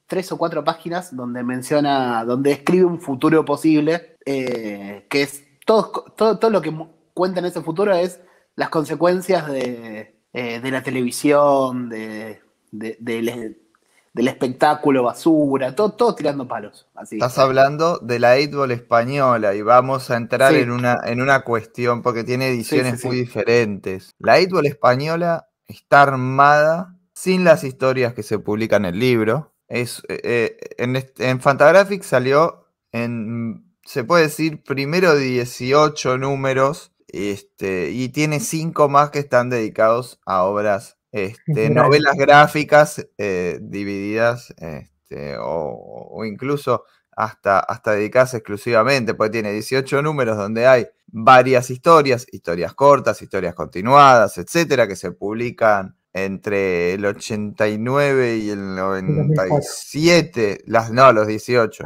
tres 0.05 0.31
o 0.31 0.37
cuatro 0.37 0.63
páginas 0.63 1.15
donde 1.15 1.43
menciona, 1.43 2.23
donde 2.23 2.51
escribe 2.51 2.85
un 2.85 2.99
futuro 3.01 3.43
posible, 3.43 4.17
eh, 4.25 5.05
que 5.09 5.23
es 5.23 5.43
todo, 5.65 5.91
todo, 6.15 6.39
todo 6.39 6.51
lo 6.51 6.61
que 6.61 6.73
cuenta 7.13 7.39
en 7.39 7.47
ese 7.47 7.61
futuro 7.61 7.93
es 7.93 8.21
las 8.57 8.69
consecuencias 8.69 9.47
de, 9.47 10.15
eh, 10.33 10.61
la 10.63 10.83
televisión, 10.83 11.89
de, 11.89 12.41
del 12.71 14.27
espectáculo 14.27 15.03
basura, 15.03 15.75
todo, 15.75 15.91
todo 15.91 16.15
tirando 16.15 16.47
palos. 16.47 16.87
Así. 16.95 17.15
Estás 17.15 17.37
hablando 17.37 17.99
de 17.99 18.19
la 18.19 18.33
8 18.33 18.65
española 18.65 19.53
y 19.53 19.61
vamos 19.61 20.09
a 20.09 20.17
entrar 20.17 20.55
en, 20.55 20.71
una, 20.71 20.97
en 21.05 21.21
una 21.21 21.43
cuestión 21.43 22.01
porque 22.01 22.23
tiene 22.23 22.49
ediciones 22.49 23.05
muy 23.05 23.17
diferentes. 23.17 24.15
La 24.17 24.37
8 24.37 24.63
española 24.63 25.49
está 25.67 26.01
armada 26.01 26.95
sin 27.13 27.43
las 27.43 27.63
historias 27.63 28.15
que 28.15 28.23
se 28.23 28.39
publican 28.39 28.85
en 28.85 28.95
el 28.95 28.99
libro. 28.99 29.53
Es, 29.67 30.01
eh, 30.09 30.19
eh, 30.23 30.57
en, 30.79 30.95
en 31.19 31.41
Fantagraphic 31.41 32.01
salió 32.01 32.65
en, 32.91 33.71
se 33.83 34.03
puede 34.03 34.23
decir, 34.23 34.63
primero 34.63 35.15
18 35.15 36.17
números 36.17 36.91
este, 37.07 37.91
y 37.91 38.09
tiene 38.09 38.39
cinco 38.39 38.89
más 38.89 39.09
que 39.11 39.19
están 39.19 39.49
dedicados 39.49 40.19
a 40.25 40.43
obras, 40.43 40.97
este, 41.11 41.69
novelas 41.69 42.15
gráficas 42.15 43.07
eh, 43.17 43.59
divididas, 43.61 44.53
este, 44.57 45.37
o, 45.39 46.23
incluso 46.25 46.83
hasta, 47.15 47.59
hasta 47.59 47.93
dedicadas 47.93 48.35
exclusivamente, 48.35 49.13
porque 49.13 49.31
tiene 49.31 49.51
18 49.51 50.01
números 50.01 50.37
donde 50.37 50.67
hay 50.67 50.87
varias 51.07 51.69
historias, 51.71 52.27
historias 52.31 52.73
cortas, 52.73 53.21
historias 53.21 53.55
continuadas, 53.55 54.37
etcétera, 54.37 54.87
que 54.87 54.95
se 54.95 55.11
publican 55.11 55.95
entre 56.13 56.93
el 56.93 57.05
89 57.05 58.37
y 58.37 58.49
el 58.49 58.75
97, 58.75 60.63
las, 60.65 60.91
no, 60.91 61.11
los 61.11 61.27
18. 61.27 61.83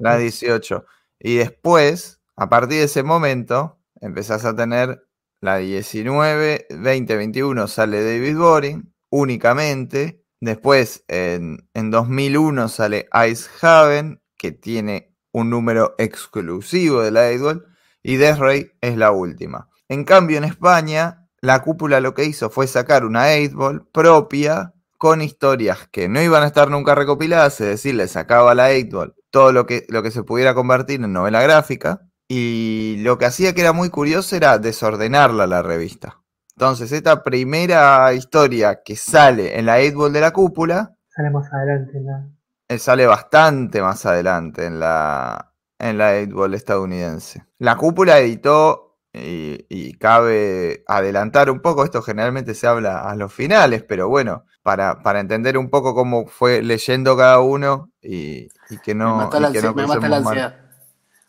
Las 0.00 0.18
18. 0.18 0.84
Y 1.18 1.36
después 1.36 2.20
a 2.36 2.48
partir 2.48 2.78
de 2.78 2.84
ese 2.84 3.02
momento 3.02 3.78
empezás 4.00 4.44
a 4.44 4.56
tener 4.56 5.06
la 5.40 5.58
19, 5.58 6.66
20, 6.70 7.16
21 7.16 7.68
sale 7.68 8.02
David 8.02 8.36
Boring 8.36 8.94
únicamente. 9.10 10.24
Después 10.40 11.04
en, 11.08 11.58
2001 11.74 12.68
sale 12.68 13.08
Ice 13.28 13.48
Haven, 13.60 14.22
que 14.36 14.52
tiene 14.52 15.14
un 15.32 15.50
número 15.50 15.94
exclusivo 15.98 17.02
de 17.02 17.10
la 17.10 17.28
8 17.28 17.62
y 18.02 18.16
Death 18.16 18.38
Ray 18.38 18.72
es 18.80 18.96
la 18.96 19.10
última. 19.10 19.68
En 19.88 20.04
cambio, 20.04 20.38
en 20.38 20.44
España, 20.44 21.28
la 21.40 21.62
cúpula 21.62 22.00
lo 22.00 22.14
que 22.14 22.24
hizo 22.24 22.50
fue 22.50 22.66
sacar 22.66 23.04
una 23.04 23.26
8 23.26 23.88
propia 23.92 24.74
con 24.98 25.20
historias 25.20 25.88
que 25.90 26.08
no 26.08 26.22
iban 26.22 26.42
a 26.42 26.46
estar 26.46 26.70
nunca 26.70 26.94
recopiladas, 26.94 27.60
es 27.60 27.68
decir, 27.68 27.94
le 27.94 28.08
sacaba 28.08 28.54
la 28.54 28.68
8 28.68 29.14
todo 29.30 29.52
lo 29.52 29.66
que, 29.66 29.84
lo 29.88 30.02
que 30.02 30.10
se 30.10 30.22
pudiera 30.22 30.54
convertir 30.54 31.02
en 31.02 31.12
novela 31.12 31.42
gráfica, 31.42 32.03
y 32.28 32.96
lo 32.98 33.18
que 33.18 33.26
hacía 33.26 33.54
que 33.54 33.60
era 33.60 33.72
muy 33.72 33.90
curioso 33.90 34.36
era 34.36 34.58
desordenarla 34.58 35.46
la 35.46 35.62
revista. 35.62 36.20
Entonces, 36.56 36.92
esta 36.92 37.22
primera 37.22 38.12
historia 38.14 38.82
que 38.84 38.96
sale 38.96 39.58
en 39.58 39.66
la 39.66 39.76
8 39.78 40.10
de 40.10 40.20
la 40.20 40.32
cúpula. 40.32 40.94
Sale 41.08 41.30
más 41.30 41.52
adelante, 41.52 42.00
¿no? 42.00 42.32
Eh, 42.68 42.78
sale 42.78 43.06
bastante 43.06 43.82
más 43.82 44.06
adelante 44.06 44.64
en 44.66 44.80
la, 44.80 45.52
en 45.78 45.98
la 45.98 46.12
8 46.12 46.54
estadounidense. 46.54 47.44
La 47.58 47.76
cúpula 47.76 48.18
editó, 48.18 48.84
y, 49.16 49.92
cabe 49.98 50.82
adelantar 50.88 51.50
un 51.50 51.60
poco, 51.60 51.84
esto 51.84 52.02
generalmente 52.02 52.54
se 52.54 52.66
habla 52.66 53.08
a 53.08 53.14
los 53.14 53.32
finales, 53.32 53.84
pero 53.84 54.08
bueno, 54.08 54.44
para, 54.62 55.02
para 55.02 55.20
entender 55.20 55.56
un 55.56 55.70
poco 55.70 55.94
cómo 55.94 56.26
fue 56.26 56.62
leyendo 56.62 57.16
cada 57.16 57.40
uno 57.40 57.92
y, 58.02 58.48
que 58.82 58.94
no. 58.94 59.18
Me 59.18 59.24
mata 59.24 59.40
la, 59.40 60.16
ansiedad. 60.16 60.63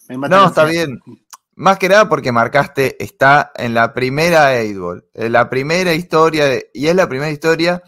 No, 0.09 0.47
está 0.47 0.65
bien. 0.65 0.99
Más 1.55 1.79
que 1.79 1.87
nada 1.87 2.09
porque 2.09 2.31
marcaste, 2.31 3.01
está 3.03 3.51
en 3.55 3.73
la 3.73 3.93
primera 3.93 4.51
8 4.51 5.05
en 5.13 5.31
la 5.31 5.49
primera 5.49 5.93
historia, 5.93 6.59
y 6.73 6.87
es 6.87 6.95
la 6.95 7.07
primera 7.07 7.31
historia 7.31 7.81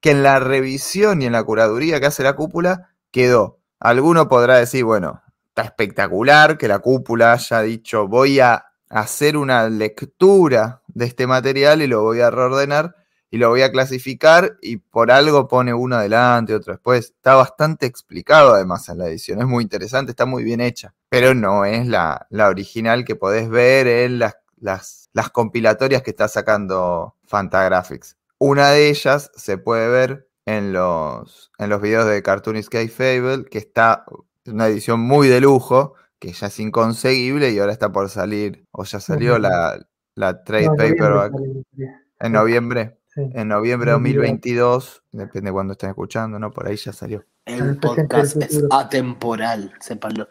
que 0.00 0.12
en 0.12 0.22
la 0.22 0.38
revisión 0.38 1.20
y 1.20 1.26
en 1.26 1.32
la 1.32 1.42
curaduría 1.42 2.00
que 2.00 2.06
hace 2.06 2.22
la 2.22 2.36
cúpula 2.36 2.94
quedó. 3.10 3.60
Alguno 3.80 4.28
podrá 4.28 4.58
decir, 4.58 4.84
bueno, 4.84 5.22
está 5.48 5.62
espectacular 5.62 6.56
que 6.56 6.68
la 6.68 6.78
cúpula 6.78 7.32
haya 7.32 7.62
dicho, 7.62 8.06
voy 8.06 8.40
a 8.40 8.66
hacer 8.88 9.36
una 9.36 9.68
lectura 9.68 10.82
de 10.88 11.06
este 11.06 11.26
material 11.26 11.82
y 11.82 11.86
lo 11.86 12.02
voy 12.02 12.20
a 12.20 12.30
reordenar 12.30 12.94
y 13.30 13.38
lo 13.38 13.48
voy 13.48 13.62
a 13.62 13.70
clasificar 13.70 14.56
y 14.60 14.78
por 14.78 15.10
algo 15.10 15.46
pone 15.46 15.72
uno 15.72 15.96
adelante, 15.96 16.54
otro 16.54 16.74
después. 16.74 17.06
Está 17.06 17.34
bastante 17.34 17.86
explicado 17.86 18.54
además 18.54 18.88
en 18.88 18.98
la 18.98 19.06
edición, 19.06 19.40
es 19.40 19.46
muy 19.46 19.62
interesante, 19.62 20.10
está 20.12 20.26
muy 20.26 20.42
bien 20.44 20.60
hecha, 20.60 20.94
pero 21.10 21.34
no 21.34 21.64
es 21.64 21.86
la, 21.86 22.26
original 22.30 23.04
que 23.04 23.16
podés 23.16 23.50
ver 23.50 23.86
en 23.86 24.20
las, 24.20 24.36
las, 24.60 25.30
compilatorias 25.32 26.02
que 26.02 26.10
está 26.10 26.28
sacando 26.28 27.16
Fantagraphics. 27.26 28.16
Una 28.38 28.70
de 28.70 28.88
ellas 28.88 29.30
se 29.34 29.58
puede 29.58 29.88
ver 29.88 30.28
en 30.46 30.72
los, 30.72 31.50
en 31.58 31.68
los 31.68 31.82
videos 31.82 32.06
de 32.06 32.22
Cartoon 32.22 32.62
Sky 32.62 32.88
Fable, 32.88 33.44
que 33.44 33.58
está 33.58 34.04
una 34.46 34.68
edición 34.68 35.00
muy 35.00 35.28
de 35.28 35.40
lujo, 35.40 35.94
que 36.20 36.32
ya 36.32 36.46
es 36.46 36.60
inconseguible 36.60 37.50
y 37.50 37.58
ahora 37.58 37.72
está 37.72 37.90
por 37.90 38.08
salir, 38.08 38.64
o 38.70 38.84
ya 38.84 39.00
salió 39.00 39.38
la, 39.38 39.84
la 40.14 40.44
trade 40.44 40.68
paperback 40.68 41.32
en 42.20 42.32
noviembre. 42.32 42.96
En 43.16 43.48
noviembre 43.48 43.90
de 43.90 43.94
2022, 43.94 45.02
depende 45.10 45.48
de 45.50 45.52
cuándo 45.52 45.72
estén 45.72 45.90
escuchando, 45.90 46.38
¿no? 46.38 46.52
Por 46.52 46.68
ahí 46.68 46.76
ya 46.76 46.92
salió. 46.92 47.24
El 47.44 47.76
podcast 47.78 48.36
es 48.40 48.62
atemporal, 48.70 49.74
sépanlo. 49.80 50.28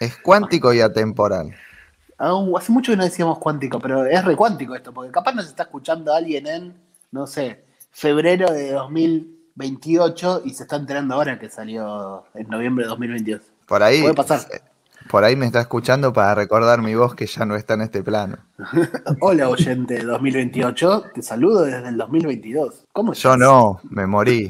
Es 0.00 0.16
cuántico 0.16 0.72
y 0.72 0.80
atemporal. 0.80 1.54
hace 2.18 2.72
mucho 2.72 2.92
que 2.92 2.96
no 2.96 3.04
decíamos 3.04 3.38
cuántico, 3.38 3.78
pero 3.78 4.06
es 4.06 4.24
recuántico 4.24 4.74
esto, 4.74 4.94
porque 4.94 5.12
capaz 5.12 5.34
nos 5.34 5.46
está 5.46 5.64
escuchando 5.64 6.14
alguien 6.14 6.46
en, 6.46 6.74
no 7.12 7.26
sé, 7.26 7.64
febrero 7.90 8.50
de 8.50 8.72
2028 8.72 10.42
y 10.46 10.54
se 10.54 10.62
está 10.62 10.76
enterando 10.76 11.14
ahora 11.14 11.38
que 11.38 11.50
salió 11.50 12.24
en 12.34 12.48
noviembre 12.48 12.84
de 12.84 12.88
2022. 12.88 13.42
Por 13.66 13.82
ahí. 13.82 14.00
Puede 14.00 14.14
pasar. 14.14 14.40
Por 15.10 15.22
ahí 15.22 15.36
me 15.36 15.44
está 15.44 15.60
escuchando 15.60 16.14
para 16.14 16.34
recordar 16.34 16.80
mi 16.80 16.94
voz 16.94 17.14
que 17.14 17.26
ya 17.26 17.44
no 17.44 17.54
está 17.54 17.74
en 17.74 17.82
este 17.82 18.02
plano. 18.02 18.38
Hola, 19.20 19.50
oyente 19.50 20.02
2028. 20.02 21.04
Te 21.14 21.22
saludo 21.22 21.64
desde 21.64 21.88
el 21.88 21.98
2022. 21.98 22.86
¿Cómo 22.92 23.12
estás? 23.12 23.24
Yo 23.24 23.36
no, 23.36 23.80
me 23.90 24.06
morí. 24.06 24.48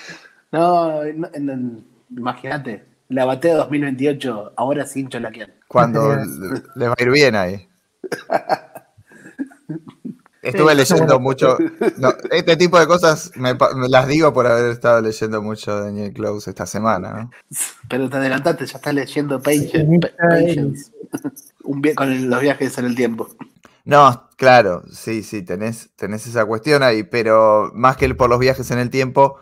no, 0.52 1.00
imagínate. 2.10 2.91
La 3.12 3.26
batea 3.26 3.56
2028, 3.56 4.54
ahora 4.56 4.86
sin 4.86 5.08
cholaquear. 5.08 5.52
Cuando 5.68 6.16
le 6.76 6.88
va 6.88 6.94
a 6.98 7.02
ir 7.02 7.10
bien 7.10 7.36
ahí. 7.36 7.68
Estuve 10.40 10.74
leyendo 10.74 11.20
mucho. 11.20 11.58
este 12.30 12.56
tipo 12.56 12.80
de 12.80 12.86
cosas 12.86 13.30
me, 13.36 13.54
las 13.88 14.08
digo 14.08 14.32
por 14.32 14.46
haber 14.46 14.72
estado 14.72 15.02
leyendo 15.02 15.42
mucho 15.42 15.78
Daniel 15.78 16.12
Close 16.14 16.48
esta 16.50 16.66
semana, 16.66 17.12
¿no? 17.12 17.30
Pero 17.88 18.08
te 18.08 18.16
adelantaste, 18.16 18.64
ya 18.64 18.78
estás 18.78 18.94
leyendo 18.94 19.40
Patience. 19.40 20.90
con 21.94 22.30
los 22.30 22.40
viajes 22.40 22.78
en 22.78 22.84
el 22.86 22.94
tiempo. 22.94 23.28
No, 23.84 24.30
claro, 24.36 24.84
sí, 24.90 25.22
sí, 25.22 25.42
tenés, 25.42 25.90
tenés 25.96 26.26
esa 26.26 26.46
cuestión 26.46 26.82
ahí, 26.82 27.02
pero 27.02 27.70
más 27.74 27.98
que 27.98 28.12
por 28.14 28.30
los 28.30 28.38
viajes 28.38 28.70
en 28.70 28.78
el 28.78 28.88
tiempo, 28.88 29.38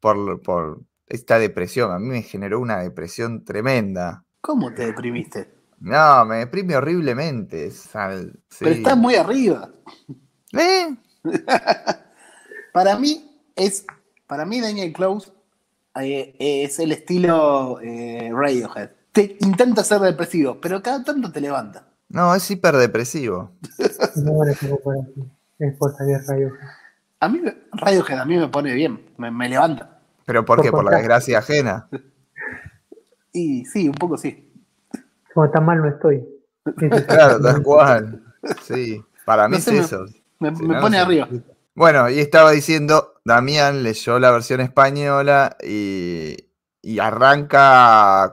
por, 0.00 0.40
por 0.40 0.80
esta 1.12 1.38
depresión. 1.38 1.92
A 1.92 1.98
mí 1.98 2.08
me 2.08 2.22
generó 2.22 2.58
una 2.58 2.78
depresión 2.78 3.44
tremenda. 3.44 4.24
¿Cómo 4.40 4.72
te 4.72 4.86
deprimiste? 4.86 5.54
No, 5.78 6.24
me 6.24 6.36
deprime 6.36 6.76
horriblemente. 6.76 7.70
Pero 8.58 8.70
estás 8.70 8.96
muy 8.96 9.14
arriba. 9.16 9.70
¿Eh? 10.52 10.96
para 12.72 12.98
mí 12.98 13.42
es, 13.54 13.84
para 14.26 14.46
mí 14.46 14.60
Daniel 14.60 14.92
Close 14.92 15.30
eh, 16.00 16.34
es 16.38 16.78
el 16.78 16.92
estilo 16.92 17.78
eh, 17.82 18.30
Radiohead. 18.32 18.90
Te 19.12 19.36
intenta 19.40 19.84
ser 19.84 20.00
depresivo, 20.00 20.58
pero 20.60 20.82
cada 20.82 21.04
tanto 21.04 21.30
te 21.30 21.40
levanta. 21.40 21.88
No, 22.08 22.34
es 22.34 22.50
hiperdepresivo. 22.50 23.52
no, 24.16 24.44
es 24.44 25.76
por 25.76 25.94
Radiohead. 25.98 26.50
A 27.20 27.28
mí 27.28 27.40
Radiohead 27.72 28.18
a 28.18 28.24
mí 28.24 28.36
me 28.36 28.48
pone 28.48 28.72
bien, 28.72 29.00
me, 29.18 29.48
levanta. 29.48 29.91
¿Pero 30.24 30.44
por 30.44 30.62
qué? 30.62 30.70
¿Por 30.70 30.84
la 30.84 30.96
desgracia 30.96 31.38
ajena? 31.38 31.88
Y 33.34 33.64
sí, 33.64 33.88
un 33.88 33.94
poco 33.94 34.18
sí. 34.18 34.52
Como 35.32 35.50
tan 35.50 35.64
mal 35.64 35.78
no 35.78 35.88
estoy. 35.88 36.22
claro, 37.08 37.40
tal 37.40 37.62
cual. 37.62 38.22
Sí, 38.62 39.02
para 39.24 39.48
mí 39.48 39.56
es 39.56 39.68
eso. 39.68 40.04
Me, 40.38 40.52
pone 40.52 40.98
arriba. 40.98 41.28
Bueno, 41.74 42.10
y 42.10 42.18
estaba 42.18 42.50
diciendo, 42.50 43.14
Damián 43.24 43.82
leyó 43.82 44.18
la 44.18 44.30
versión 44.30 44.60
española 44.60 45.56
y, 45.62 46.36
arranca, 47.00 48.30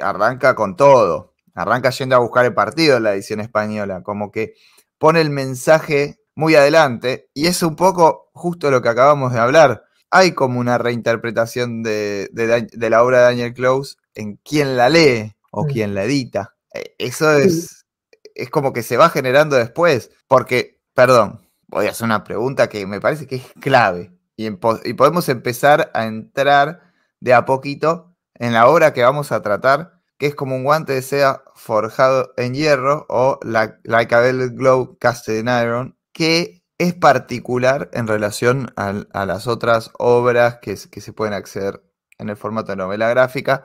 arranca 0.00 0.54
con 0.54 0.76
todo. 0.76 1.34
Arranca 1.54 1.90
yendo 1.90 2.16
a 2.16 2.20
buscar 2.20 2.44
el 2.44 2.54
partido 2.54 2.96
en 2.96 3.04
la 3.04 3.14
edición 3.14 3.40
española. 3.40 4.02
Como 4.02 4.30
que 4.30 4.54
pone 4.98 5.20
el 5.20 5.30
mensaje 5.30 6.20
muy 6.34 6.54
adelante. 6.54 7.30
Y 7.34 7.46
es 7.46 7.62
un 7.62 7.76
poco 7.76 8.30
justo 8.32 8.70
lo 8.70 8.82
que 8.82 8.88
acabamos 8.88 9.32
de 9.32 9.38
hablar. 9.38 9.84
Hay 10.14 10.32
como 10.32 10.60
una 10.60 10.76
reinterpretación 10.76 11.82
de, 11.82 12.28
la 12.76 13.02
obra 13.02 13.18
de 13.18 13.24
Daniel 13.24 13.54
Close 13.54 13.96
en 14.14 14.38
quién 14.44 14.76
la 14.76 14.90
lee 14.90 15.34
o 15.50 15.64
mm. 15.64 15.68
quién 15.68 15.94
la 15.94 16.04
edita. 16.04 16.54
E, 16.74 16.94
eso 16.98 17.32
es, 17.32 17.86
es 18.34 18.50
como 18.50 18.72
que 18.72 18.82
se 18.82 18.98
va 18.98 19.08
generando 19.08 19.56
después. 19.56 20.10
Porque, 20.28 20.80
perdón, 20.94 21.40
voy 21.66 21.86
a 21.86 21.90
hacer 21.90 22.04
una 22.04 22.24
pregunta 22.24 22.68
que 22.68 22.86
me 22.86 23.00
parece 23.00 23.26
que 23.26 23.36
es 23.36 23.46
clave. 23.58 24.12
Y, 24.36 24.50
podemos 24.50 25.28
empezar 25.28 25.90
a 25.94 26.06
entrar 26.06 26.92
de 27.20 27.34
a 27.34 27.44
poquito 27.44 28.14
en 28.34 28.52
la 28.52 28.68
obra 28.68 28.92
que 28.92 29.02
vamos 29.02 29.32
a 29.32 29.40
tratar, 29.40 30.00
que 30.18 30.26
es 30.26 30.34
como 30.34 30.56
un 30.56 30.64
guante 30.64 30.92
de 30.92 31.02
seda 31.02 31.42
forjado 31.54 32.32
en 32.36 32.54
hierro 32.54 33.06
o 33.08 33.38
Like 33.42 34.14
a 34.14 34.32
Glow 34.48 34.98
Casted 34.98 35.38
in 35.38 35.48
Iron, 35.48 35.96
que 36.12 36.61
es 36.82 36.94
particular 36.94 37.88
en 37.92 38.08
relación 38.08 38.66
a, 38.76 39.24
las 39.24 39.46
otras 39.46 39.92
obras 39.98 40.58
que, 40.60 40.76
se 40.76 41.12
pueden 41.12 41.32
acceder 41.32 41.80
en 42.18 42.28
el 42.28 42.36
formato 42.36 42.72
de 42.72 42.76
novela 42.76 43.08
gráfica. 43.08 43.64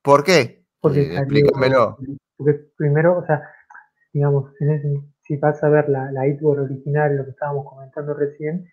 ¿Por 0.00 0.22
qué? 0.22 0.64
Porque 0.80 1.02
eh, 1.02 1.18
explícamelo. 1.18 1.96
Porque 2.36 2.60
primero, 2.76 3.18
o 3.18 3.26
sea, 3.26 3.42
digamos, 4.12 4.52
si 5.22 5.36
vas 5.38 5.62
a 5.64 5.68
ver 5.70 5.88
la, 5.88 6.12
la 6.12 6.20
original, 6.20 7.16
lo 7.16 7.24
que 7.24 7.30
estábamos 7.30 7.66
comentando 7.68 8.14
recién, 8.14 8.68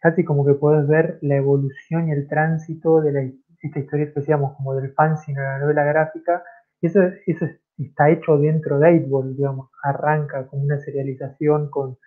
casi 0.00 0.24
como 0.24 0.44
que 0.44 0.54
puedes 0.54 0.88
ver 0.88 1.20
la 1.22 1.36
evolución 1.36 2.08
y 2.08 2.12
el 2.12 2.26
tránsito 2.26 3.00
de 3.02 3.12
la, 3.12 3.20
esta 3.62 3.78
historia 3.78 4.06
que 4.06 4.18
decíamos 4.18 4.56
como 4.56 4.74
del 4.74 4.92
fanzine 4.94 5.38
a 5.38 5.52
la 5.52 5.58
novela 5.60 5.84
gráfica, 5.84 6.42
y 6.80 6.88
eso, 6.88 7.02
eso 7.26 7.46
está 7.78 8.10
hecho 8.10 8.36
dentro 8.36 8.80
de 8.80 9.06
8 9.08 9.28
digamos, 9.36 9.70
arranca 9.84 10.44
con 10.48 10.60
una 10.60 10.78
serialización, 10.78 11.70
con, 11.70 11.98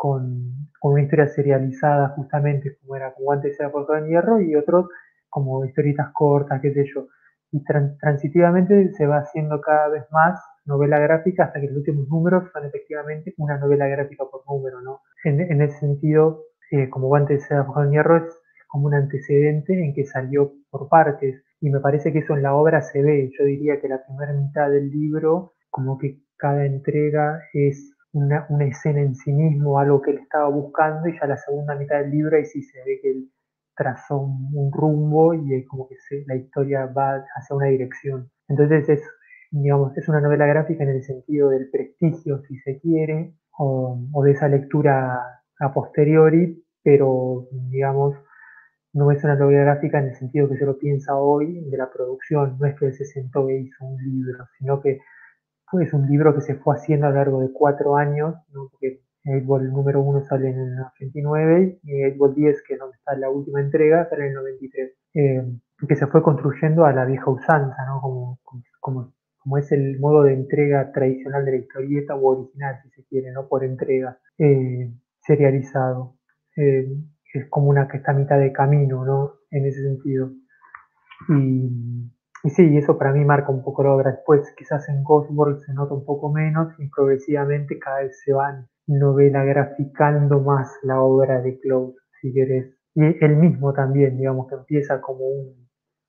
con, 0.00 0.70
una 0.82 1.02
historia 1.02 1.28
serializada 1.28 2.08
justamente 2.16 2.74
como 2.80 2.96
era 2.96 3.12
como 3.12 3.32
antes 3.32 3.60
era 3.60 3.70
por 3.70 3.84
en 3.98 4.08
hierro, 4.08 4.40
y 4.40 4.56
otros 4.56 4.88
como 5.28 5.62
historietas 5.66 6.08
cortas, 6.14 6.58
qué 6.62 6.72
sé 6.72 6.86
yo, 6.86 7.08
y 7.52 7.62
transitivamente 8.00 8.94
se 8.94 9.06
va 9.06 9.18
haciendo 9.18 9.60
cada 9.60 9.88
vez 9.90 10.04
más 10.10 10.40
novela 10.64 10.98
gráfica 10.98 11.44
hasta 11.44 11.60
que 11.60 11.66
los 11.66 11.76
últimos 11.76 12.08
números 12.08 12.44
son 12.50 12.64
efectivamente 12.64 13.34
una 13.36 13.58
novela 13.58 13.88
gráfica 13.88 14.24
por 14.24 14.42
número, 14.48 14.80
¿no? 14.80 15.02
En, 15.22 15.60
ese 15.60 15.78
sentido, 15.80 16.44
eh, 16.70 16.88
como 16.88 17.14
antes 17.14 17.44
se 17.44 17.54
ha 17.54 17.66
en 17.84 17.90
hierro, 17.90 18.16
es 18.16 18.32
como 18.68 18.86
un 18.86 18.94
antecedente 18.94 19.74
en 19.74 19.92
que 19.92 20.06
salió 20.06 20.54
por 20.70 20.88
partes. 20.88 21.42
y 21.60 21.68
me 21.68 21.80
parece 21.80 22.10
que 22.10 22.20
eso 22.20 22.34
en 22.34 22.42
la 22.42 22.54
obra 22.54 22.80
se 22.80 23.02
ve. 23.02 23.30
Yo 23.38 23.44
diría 23.44 23.78
que 23.82 23.88
la 23.88 24.02
primera 24.02 24.32
mitad 24.32 24.70
del 24.70 24.88
libro, 24.90 25.52
como 25.68 25.98
que 25.98 26.22
cada 26.38 26.64
entrega 26.64 27.42
es 27.52 27.92
una, 28.12 28.46
escena 28.66 29.00
en 29.00 29.14
sí 29.14 29.32
mismo, 29.32 29.78
algo 29.78 30.02
que 30.02 30.12
él 30.12 30.18
estaba 30.18 30.48
buscando, 30.48 31.08
y 31.08 31.18
ya 31.18 31.26
la 31.26 31.36
segunda 31.36 31.74
mitad 31.74 32.00
del 32.00 32.10
libro 32.10 32.36
ahí 32.36 32.44
sí 32.44 32.62
se 32.62 32.78
ve 32.84 33.00
que 33.02 33.10
él 33.10 33.30
trazó 33.76 34.18
un, 34.18 34.70
rumbo 34.72 35.34
y 35.34 35.64
como 35.64 35.88
que 35.88 35.96
la 36.26 36.36
historia 36.36 36.86
va 36.86 37.24
hacia 37.34 37.56
una 37.56 37.66
dirección. 37.66 38.30
Entonces 38.48 38.88
es, 38.88 39.02
digamos, 39.50 39.96
es 39.96 40.08
una 40.08 40.20
novela 40.20 40.46
gráfica 40.46 40.84
en 40.84 40.90
el 40.90 41.02
sentido 41.02 41.50
del 41.50 41.70
prestigio, 41.70 42.42
si 42.42 42.58
se 42.58 42.78
quiere, 42.80 43.34
o, 43.56 43.98
o 44.12 44.22
de 44.22 44.32
esa 44.32 44.48
lectura 44.48 45.42
a 45.58 45.72
posteriori, 45.72 46.64
pero 46.82 47.48
digamos, 47.52 48.16
no 48.92 49.10
es 49.10 49.22
una 49.22 49.36
novela 49.36 49.62
gráfica 49.62 50.00
en 50.00 50.08
el 50.08 50.16
sentido 50.16 50.48
que 50.48 50.56
se 50.56 50.66
lo 50.66 50.76
piensa 50.78 51.16
hoy 51.16 51.60
de 51.70 51.76
la 51.76 51.90
producción, 51.90 52.56
no 52.58 52.66
es 52.66 52.78
que 52.78 52.86
él 52.86 52.94
se 52.94 53.04
sentó 53.04 53.48
e 53.48 53.60
hizo 53.60 53.84
un 53.84 54.02
libro, 54.02 54.46
sino 54.58 54.80
que 54.80 55.00
es 55.78 55.92
un 55.92 56.08
libro 56.08 56.34
que 56.34 56.40
se 56.40 56.56
fue 56.56 56.74
haciendo 56.74 57.06
a 57.06 57.10
lo 57.10 57.16
largo 57.16 57.40
de 57.40 57.52
cuatro 57.52 57.96
años, 57.96 58.34
¿no? 58.52 58.68
porque 58.70 59.02
el 59.24 59.46
número 59.46 60.00
uno 60.00 60.22
sale 60.22 60.48
en 60.50 60.58
el 60.58 60.80
89 60.94 61.80
y 61.82 62.02
el 62.02 62.18
10, 62.34 62.62
que 62.66 62.74
es 62.74 62.80
donde 62.80 62.96
está 62.96 63.14
la 63.16 63.30
última 63.30 63.60
entrega, 63.60 64.08
sale 64.08 64.22
en 64.22 64.28
el 64.28 64.34
93, 64.34 64.92
eh, 65.14 65.44
que 65.86 65.96
se 65.96 66.06
fue 66.06 66.22
construyendo 66.22 66.84
a 66.84 66.92
la 66.92 67.04
vieja 67.04 67.30
usanza, 67.30 67.84
¿no? 67.86 68.00
como, 68.00 68.40
como, 68.80 69.12
como 69.38 69.58
es 69.58 69.70
el 69.72 70.00
modo 70.00 70.22
de 70.22 70.34
entrega 70.34 70.90
tradicional 70.92 71.44
de 71.44 71.52
la 71.52 71.58
historieta 71.58 72.14
o 72.14 72.26
original, 72.26 72.76
si 72.82 72.90
se 72.90 73.04
quiere, 73.04 73.30
no 73.30 73.46
por 73.46 73.64
entrega, 73.64 74.18
eh, 74.38 74.90
serializado. 75.20 76.16
Eh, 76.56 76.88
es 77.32 77.46
como 77.48 77.68
una 77.68 77.88
que 77.88 77.98
está 77.98 78.10
a 78.10 78.14
mitad 78.14 78.38
de 78.38 78.52
camino, 78.52 79.04
¿no? 79.04 79.34
En 79.50 79.66
ese 79.66 79.82
sentido. 79.82 80.32
Y, 81.28 82.10
y 82.42 82.50
sí, 82.50 82.76
eso 82.76 82.96
para 82.98 83.12
mí 83.12 83.24
marca 83.24 83.50
un 83.50 83.62
poco 83.62 83.84
la 83.84 83.94
obra. 83.94 84.12
Después, 84.12 84.52
quizás 84.56 84.88
en 84.88 85.02
Ghost 85.04 85.30
World 85.32 85.60
se 85.60 85.74
nota 85.74 85.94
un 85.94 86.04
poco 86.04 86.32
menos 86.32 86.72
y 86.78 86.88
progresivamente 86.88 87.78
cada 87.78 88.00
vez 88.00 88.20
se 88.24 88.32
van 88.32 88.66
novela 88.86 89.44
graficando 89.44 90.40
más 90.40 90.78
la 90.82 91.00
obra 91.00 91.40
de 91.40 91.58
Close, 91.60 91.96
si 92.20 92.32
querés. 92.32 92.74
Y 92.94 93.02
él 93.24 93.36
mismo 93.36 93.72
también, 93.72 94.16
digamos, 94.16 94.48
que 94.48 94.56
empieza 94.56 95.00
como 95.00 95.26
un 95.26 95.60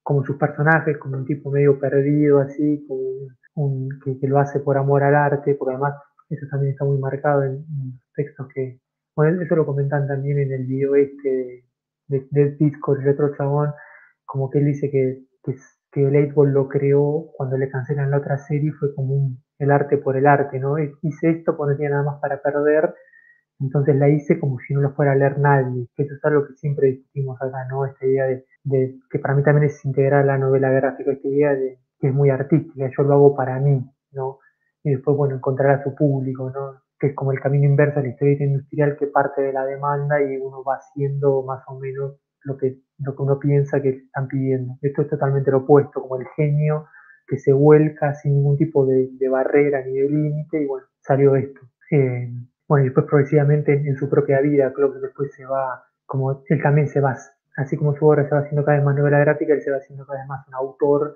como 0.04 0.24
sus 0.26 0.38
personajes, 0.38 0.98
como 0.98 1.18
un 1.18 1.26
tipo 1.26 1.52
medio 1.52 1.80
perdido, 1.80 2.40
así, 2.40 2.86
como 2.88 3.02
un, 3.56 3.90
que, 4.04 4.28
lo 4.28 4.40
hace 4.40 4.60
por 4.60 4.78
amor 4.78 5.04
al 5.04 5.16
arte, 5.16 5.56
porque 5.56 5.74
además 5.74 5.96
eso 6.30 6.48
también 6.50 6.72
está 6.72 6.86
muy 6.86 6.98
marcado 6.98 7.44
en, 7.44 7.54
en 7.54 8.00
textos 8.16 8.48
que, 8.54 8.80
bueno, 9.16 9.42
eso 9.42 9.56
lo 9.56 9.66
comentan 9.66 10.08
también 10.08 10.40
en 10.40 10.54
el 10.54 10.66
video 10.66 10.96
este 10.96 11.66
de, 12.08 12.28
del 12.32 12.58
disco 12.58 12.96
el 12.96 13.04
Retro 13.04 13.36
Chabón, 13.38 13.74
como 14.26 14.50
que 14.50 14.60
él 14.60 14.66
dice 14.66 14.90
que, 14.90 15.24
que, 15.44 15.56
que 15.92 16.08
el 16.08 16.34
lo 16.54 16.68
creó 16.70 17.32
cuando 17.36 17.58
le 17.58 17.70
cancelan 17.70 18.12
la 18.12 18.18
otra 18.18 18.38
serie, 18.38 18.72
fue 18.72 18.94
como 18.96 19.14
un, 19.14 19.44
el 19.60 19.72
arte 19.72 19.98
por 19.98 20.16
el 20.18 20.26
arte, 20.26 20.60
¿no? 20.60 20.78
Hice 20.80 21.30
esto 21.30 21.58
porque 21.58 21.74
no 21.74 21.78
tenía 21.78 21.90
nada 21.92 22.04
más 22.04 22.22
para 22.22 22.42
perder, 22.42 22.94
entonces 23.60 23.96
la 23.96 24.10
hice 24.10 24.40
como 24.40 24.58
si 24.60 24.74
no 24.74 24.82
lo 24.82 24.94
fuera 24.94 25.12
a 25.12 25.16
leer 25.16 25.38
nadie, 25.40 25.88
que 25.96 26.04
eso 26.04 26.16
es 26.16 26.26
algo 26.26 26.48
que 26.48 26.54
siempre 26.54 26.88
discutimos 26.88 27.42
acá, 27.42 27.66
¿no? 27.70 27.86
Esta 27.86 28.06
idea 28.06 28.26
de, 28.64 29.00
que 29.10 29.20
para 29.20 29.36
mí 29.36 29.44
también 29.44 29.66
es 29.66 29.84
integrar 29.86 30.26
la 30.26 30.38
novela 30.38 30.70
gráfica, 30.72 31.12
esta 31.12 31.28
idea 31.28 31.52
de 31.56 31.80
que 32.00 32.08
es 32.08 32.14
muy 32.14 32.30
artística, 32.30 32.90
yo 32.98 33.04
lo 33.04 33.14
hago 33.14 33.36
para 33.36 33.60
mí, 33.60 33.86
¿no? 34.14 34.40
Y 34.84 34.92
después, 34.92 35.16
bueno, 35.16 35.36
encontrar 35.36 35.80
a 35.80 35.84
su 35.84 35.94
público, 35.94 36.50
¿no? 36.50 36.82
que 37.02 37.08
es 37.08 37.16
como 37.16 37.32
el 37.32 37.40
camino 37.40 37.66
inverso 37.66 38.00
a 38.00 38.04
la 38.04 38.10
historia 38.10 38.46
industrial 38.46 38.96
que 38.98 39.08
parte 39.08 39.42
de 39.42 39.52
la 39.52 39.66
demanda 39.66 40.22
y 40.22 40.38
uno 40.38 40.64
va 40.64 40.76
haciendo 40.76 41.42
más 41.42 41.64
o 41.68 41.80
menos 41.80 42.14
lo 42.44 42.58
que, 42.58 42.78
lo 43.00 43.16
que 43.16 43.22
uno 43.22 43.40
piensa 43.40 43.82
que 43.82 43.90
están 43.90 44.28
pidiendo. 44.28 44.78
Esto 44.82 45.04
es 45.04 45.10
totalmente 45.10 45.52
lo 45.52 45.60
opuesto, 45.60 46.02
como 46.02 46.20
el 46.20 46.28
genio 46.36 46.88
que 47.28 47.38
se 47.38 47.54
vuelca 47.54 48.14
sin 48.16 48.36
ningún 48.36 48.58
tipo 48.58 48.86
de, 48.86 49.10
barrera 49.30 49.82
ni 49.86 49.94
de 49.94 50.10
límite 50.10 50.64
y 50.64 50.66
bueno, 50.66 50.88
salió 51.02 51.36
esto. 51.36 51.62
Eh, 51.92 52.30
bueno, 52.68 52.86
y 52.86 52.88
después 52.90 53.06
progresivamente 53.06 53.74
en, 53.74 53.96
su 53.96 54.10
propia 54.10 54.42
vida, 54.42 54.74
que 54.74 54.82
después 55.00 55.34
se 55.34 55.46
va, 55.46 55.86
como 56.06 56.44
él 56.48 56.62
también 56.62 56.90
se 56.90 57.00
va, 57.00 57.18
así 57.58 57.78
como 57.78 57.96
su 57.96 58.06
obra 58.06 58.28
se 58.28 58.36
va 58.36 58.42
haciendo 58.42 58.66
cada 58.66 58.78
vez 58.78 58.86
más 58.86 58.96
novela 58.96 59.20
gráfica, 59.20 59.54
él 59.54 59.62
se 59.62 59.72
va 59.72 59.78
haciendo 59.78 60.06
cada 60.06 60.20
vez 60.20 60.28
más 60.28 60.48
un 60.48 60.56
autor 60.56 61.16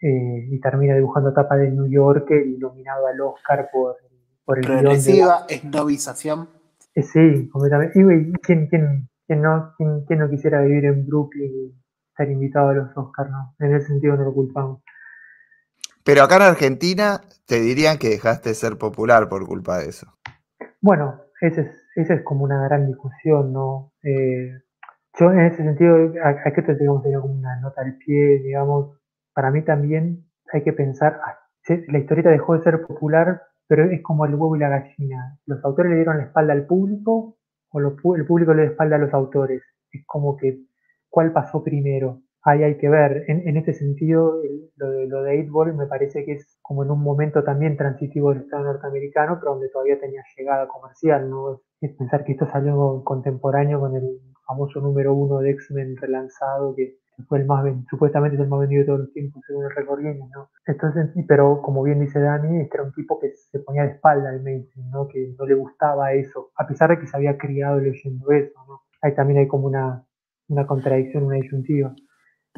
eh, 0.00 0.48
y 0.50 0.60
termina 0.60 0.94
dibujando 0.94 1.32
tapa 1.32 1.56
de 1.56 1.70
New 1.70 1.86
York 1.86 2.30
y 2.30 2.56
nominado 2.58 3.06
al 3.06 3.20
Oscar 3.20 3.68
por 3.72 3.96
por 4.44 4.58
el 4.58 4.66
Progresiva 4.66 5.44
esnovización. 5.48 6.48
Eh, 6.94 7.02
sí, 7.02 7.48
completamente. 7.50 7.98
Y, 7.98 8.32
¿quién, 8.42 8.66
quién, 8.66 9.08
quién 9.32 9.42
no, 9.42 9.74
quién, 10.06 10.18
no 10.18 10.28
quisiera 10.28 10.60
vivir 10.60 10.84
en 10.84 11.06
Brooklyn 11.06 11.50
y 11.50 11.74
estar 12.10 12.30
invitado 12.30 12.68
a 12.68 12.74
los 12.74 12.96
Oscars? 12.96 13.30
No, 13.30 13.54
en 13.58 13.74
ese 13.74 13.86
sentido 13.86 14.16
no 14.16 14.24
lo 14.24 14.34
culpamos. 14.34 14.82
Pero 16.04 16.22
acá 16.22 16.36
en 16.36 16.42
Argentina 16.42 17.20
te 17.46 17.60
dirían 17.60 17.96
que 17.96 18.10
dejaste 18.10 18.50
de 18.50 18.54
ser 18.54 18.76
popular 18.76 19.28
por 19.28 19.46
culpa 19.46 19.78
de 19.78 19.88
eso. 19.88 20.06
Bueno, 20.80 21.22
esa 21.40 21.62
es, 21.62 21.68
ese 21.96 22.14
es 22.14 22.22
como 22.22 22.44
una 22.44 22.62
gran 22.64 22.86
discusión, 22.86 23.52
¿no? 23.52 23.92
Eh, 24.02 24.50
yo 25.18 25.30
en 25.30 25.40
ese 25.40 25.62
sentido, 25.62 26.12
aquí 26.44 26.62
te 26.62 26.74
digamos, 26.74 27.02
como 27.02 27.34
una 27.34 27.60
nota 27.60 27.82
al 27.82 27.96
pie, 27.96 28.40
digamos, 28.42 28.98
para 29.32 29.50
mí 29.50 29.62
también 29.62 30.26
hay 30.52 30.62
que 30.62 30.72
pensar, 30.72 31.20
ah, 31.24 31.38
la 31.88 31.98
historieta 31.98 32.30
dejó 32.30 32.54
de 32.54 32.62
ser 32.62 32.82
popular 32.82 33.40
pero 33.68 33.90
es 33.90 34.02
como 34.02 34.26
el 34.26 34.34
huevo 34.34 34.54
y 34.54 34.58
la 34.58 34.68
gallina. 34.68 35.38
¿Los 35.46 35.64
autores 35.64 35.88
le 35.88 35.96
dieron 35.96 36.18
la 36.18 36.24
espalda 36.24 36.52
al 36.52 36.66
público 36.66 37.38
o 37.72 38.14
el 38.16 38.26
público 38.26 38.54
le 38.54 38.66
espalda 38.66 38.96
a 38.96 38.98
los 38.98 39.12
autores? 39.12 39.62
Es 39.90 40.04
como 40.06 40.36
que, 40.36 40.60
¿cuál 41.08 41.32
pasó 41.32 41.62
primero? 41.62 42.22
Ahí 42.44 42.64
hay 42.64 42.76
que 42.76 42.88
ver. 42.88 43.24
En, 43.28 43.56
este 43.56 43.72
sentido, 43.72 44.40
lo 44.76 44.90
de, 44.90 45.06
lo 45.06 45.22
de 45.22 45.42
Ball 45.48 45.74
me 45.74 45.86
parece 45.86 46.24
que 46.24 46.32
es 46.32 46.58
como 46.60 46.82
en 46.82 46.90
un 46.90 47.00
momento 47.00 47.44
también 47.44 47.76
transitivo 47.76 48.32
del 48.32 48.42
Estado 48.42 48.64
norteamericano, 48.64 49.38
pero 49.38 49.52
donde 49.52 49.68
todavía 49.68 50.00
tenía 50.00 50.22
llegada 50.36 50.66
comercial, 50.66 51.30
¿no? 51.30 51.60
Es 51.80 51.94
pensar 51.96 52.24
que 52.24 52.32
esto 52.32 52.48
salió 52.50 53.02
contemporáneo 53.04 53.78
con 53.78 53.94
el 53.94 54.20
famoso 54.44 54.80
número 54.80 55.14
uno 55.14 55.38
de 55.38 55.50
X-Men 55.50 55.96
relanzado 55.96 56.74
que 56.74 56.98
fue 57.28 57.38
el 57.38 57.46
más 57.46 57.64
supuestamente 57.88 58.36
es 58.36 58.42
el 58.42 58.48
más 58.48 58.60
vendido 58.60 58.80
de 58.80 58.86
todos 58.86 59.00
los 59.00 59.12
tiempos 59.12 59.42
según 59.46 59.64
el 59.64 59.70
récord 59.74 60.00
¿no? 60.00 60.50
Entonces, 60.66 61.10
pero 61.26 61.60
como 61.62 61.82
bien 61.82 62.00
dice 62.00 62.20
Dani, 62.20 62.60
este 62.60 62.76
era 62.76 62.84
un 62.84 62.92
tipo 62.92 63.18
que 63.20 63.32
se 63.34 63.58
ponía 63.60 63.82
de 63.82 63.92
espalda 63.92 64.30
al 64.30 64.42
mainstream, 64.42 64.90
¿no? 64.90 65.08
Que 65.08 65.34
no 65.38 65.46
le 65.46 65.54
gustaba 65.54 66.12
eso, 66.12 66.52
a 66.56 66.66
pesar 66.66 66.90
de 66.90 66.98
que 66.98 67.06
se 67.06 67.16
había 67.16 67.36
criado 67.38 67.80
leyendo 67.80 68.30
eso, 68.30 68.54
¿no? 68.66 68.82
Ahí 69.00 69.14
también 69.14 69.40
hay 69.40 69.48
como 69.48 69.66
una, 69.66 70.06
una 70.48 70.66
contradicción, 70.66 71.24
una 71.24 71.36
disyuntiva. 71.36 71.94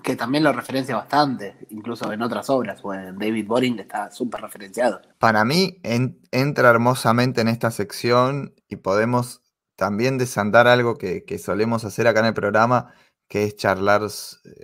Que 0.02 0.16
también 0.16 0.42
lo 0.42 0.52
referencia 0.52 0.96
bastante, 0.96 1.54
incluso 1.70 2.12
en 2.12 2.20
otras 2.20 2.50
obras, 2.50 2.82
pues 2.82 3.16
David 3.16 3.46
Boring 3.46 3.78
está 3.78 4.10
súper 4.10 4.40
referenciado. 4.40 5.00
Para 5.18 5.44
mí 5.44 5.80
entra 5.82 6.70
hermosamente 6.70 7.40
en 7.40 7.48
esta 7.48 7.70
sección 7.70 8.54
y 8.68 8.76
podemos 8.76 9.44
también 9.76 10.18
desandar 10.18 10.66
algo 10.66 10.96
que, 10.96 11.24
que 11.24 11.38
solemos 11.38 11.84
hacer 11.84 12.06
acá 12.06 12.20
en 12.20 12.26
el 12.26 12.34
programa, 12.34 12.92
que 13.28 13.44
es 13.44 13.56
charlar 13.56 14.02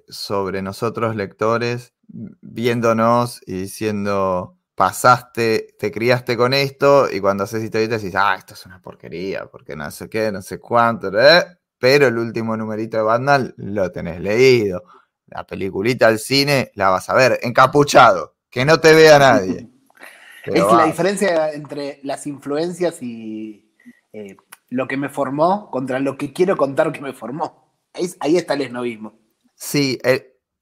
sobre 0.08 0.62
nosotros 0.62 1.16
lectores, 1.16 1.94
viéndonos 2.08 3.40
y 3.46 3.52
diciendo, 3.62 4.58
pasaste, 4.74 5.74
te 5.78 5.90
criaste 5.90 6.36
con 6.36 6.54
esto 6.54 7.10
y 7.10 7.20
cuando 7.20 7.44
haces 7.44 7.62
historietas 7.62 8.02
decís, 8.02 8.16
ah, 8.18 8.34
esto 8.36 8.54
es 8.54 8.64
una 8.66 8.80
porquería, 8.80 9.46
porque 9.46 9.76
no 9.76 9.90
sé 9.90 10.08
qué, 10.08 10.32
no 10.32 10.42
sé 10.42 10.58
cuánto, 10.58 11.10
¿eh? 11.18 11.44
pero 11.78 12.06
el 12.06 12.18
último 12.18 12.56
numerito 12.56 12.98
de 12.98 13.02
Batman 13.02 13.54
lo 13.56 13.90
tenés 13.90 14.20
leído. 14.20 14.84
La 15.26 15.46
peliculita 15.46 16.08
al 16.08 16.18
cine 16.18 16.70
la 16.74 16.90
vas 16.90 17.08
a 17.08 17.14
ver 17.14 17.38
encapuchado, 17.42 18.36
que 18.50 18.64
no 18.64 18.78
te 18.80 18.94
vea 18.94 19.18
nadie. 19.18 19.68
es 20.44 20.64
la 20.64 20.84
diferencia 20.84 21.52
entre 21.52 22.00
las 22.02 22.26
influencias 22.26 23.02
y 23.02 23.74
eh, 24.12 24.36
lo 24.68 24.86
que 24.88 24.96
me 24.96 25.08
formó 25.08 25.70
contra 25.70 26.00
lo 26.00 26.18
que 26.18 26.32
quiero 26.32 26.56
contar 26.56 26.92
que 26.92 27.00
me 27.00 27.12
formó. 27.12 27.69
Ahí, 27.92 28.36
está 28.36 28.54
el 28.54 28.62
esnovismo. 28.62 29.18
Sí, 29.54 29.98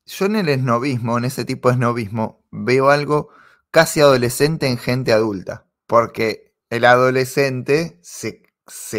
yo 0.07 0.27
en 0.27 0.37
el 0.37 0.49
esnovismo, 0.49 1.19
en 1.19 1.25
ese 1.25 1.45
tipo 1.45 1.69
de 1.69 1.75
esnovismo, 1.75 2.45
veo 2.51 2.91
algo 2.91 3.29
casi 3.71 4.01
adolescente 4.01 4.67
en 4.67 4.79
gente 4.79 5.13
adulta. 5.13 5.67
Porque 5.87 6.55
el 6.71 6.85
adolescente 6.85 7.99
se, 8.03 8.43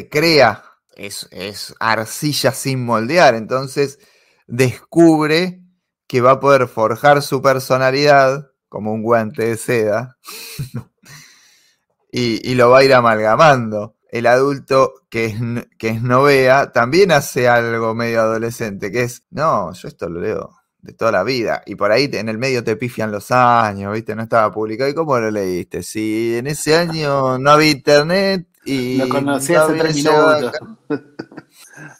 crea, 0.10 0.64
es, 0.96 1.28
es 1.32 1.76
arcilla 1.80 2.52
sin 2.52 2.86
moldear. 2.86 3.36
Entonces 3.36 4.00
descubre 4.48 5.62
que 6.08 6.22
va 6.22 6.32
a 6.32 6.40
poder 6.40 6.68
forjar 6.68 7.22
su 7.22 7.42
personalidad 7.42 8.52
como 8.68 8.94
un 8.94 9.04
guante 9.04 9.46
de 9.46 9.58
seda 9.58 10.18
y, 12.12 12.50
y, 12.50 12.56
lo 12.56 12.70
va 12.70 12.80
a 12.80 12.84
ir 12.84 12.94
amalgamando 12.94 13.99
el 14.12 14.26
adulto 14.28 14.94
que 15.10 15.26
es, 15.26 15.36
que 15.78 15.90
es 15.90 16.02
novea 16.02 16.72
también 16.72 17.12
hace 17.12 17.48
algo 17.48 17.94
medio 17.96 18.22
adolescente, 18.22 18.92
que 18.92 19.04
es, 19.04 19.24
no, 19.32 19.72
yo 19.74 19.88
esto 19.88 20.10
lo 20.10 20.20
leo 20.22 20.56
de 20.82 20.94
toda 20.94 21.12
la 21.12 21.24
vida. 21.24 21.62
Y 21.66 21.76
por 21.76 21.92
ahí 21.92 22.10
en 22.14 22.30
el 22.30 22.38
medio 22.38 22.64
te 22.64 22.76
pifian 22.76 23.12
los 23.12 23.32
años, 23.32 23.94
¿viste? 23.94 24.16
No 24.16 24.24
estaba 24.24 24.52
publicado. 24.52 24.90
¿Y 24.90 24.94
cómo 24.94 25.18
lo 25.20 25.30
leíste? 25.30 25.84
Si 25.84 26.36
en 26.38 26.48
ese 26.48 26.76
año 26.76 27.38
no 27.38 27.52
había 27.52 27.72
internet 27.72 28.48
y... 28.66 28.98
Lo 28.98 29.10
conocí 29.10 29.54
hace 29.56 29.74
tres 29.74 29.96
minutos. 29.96 30.52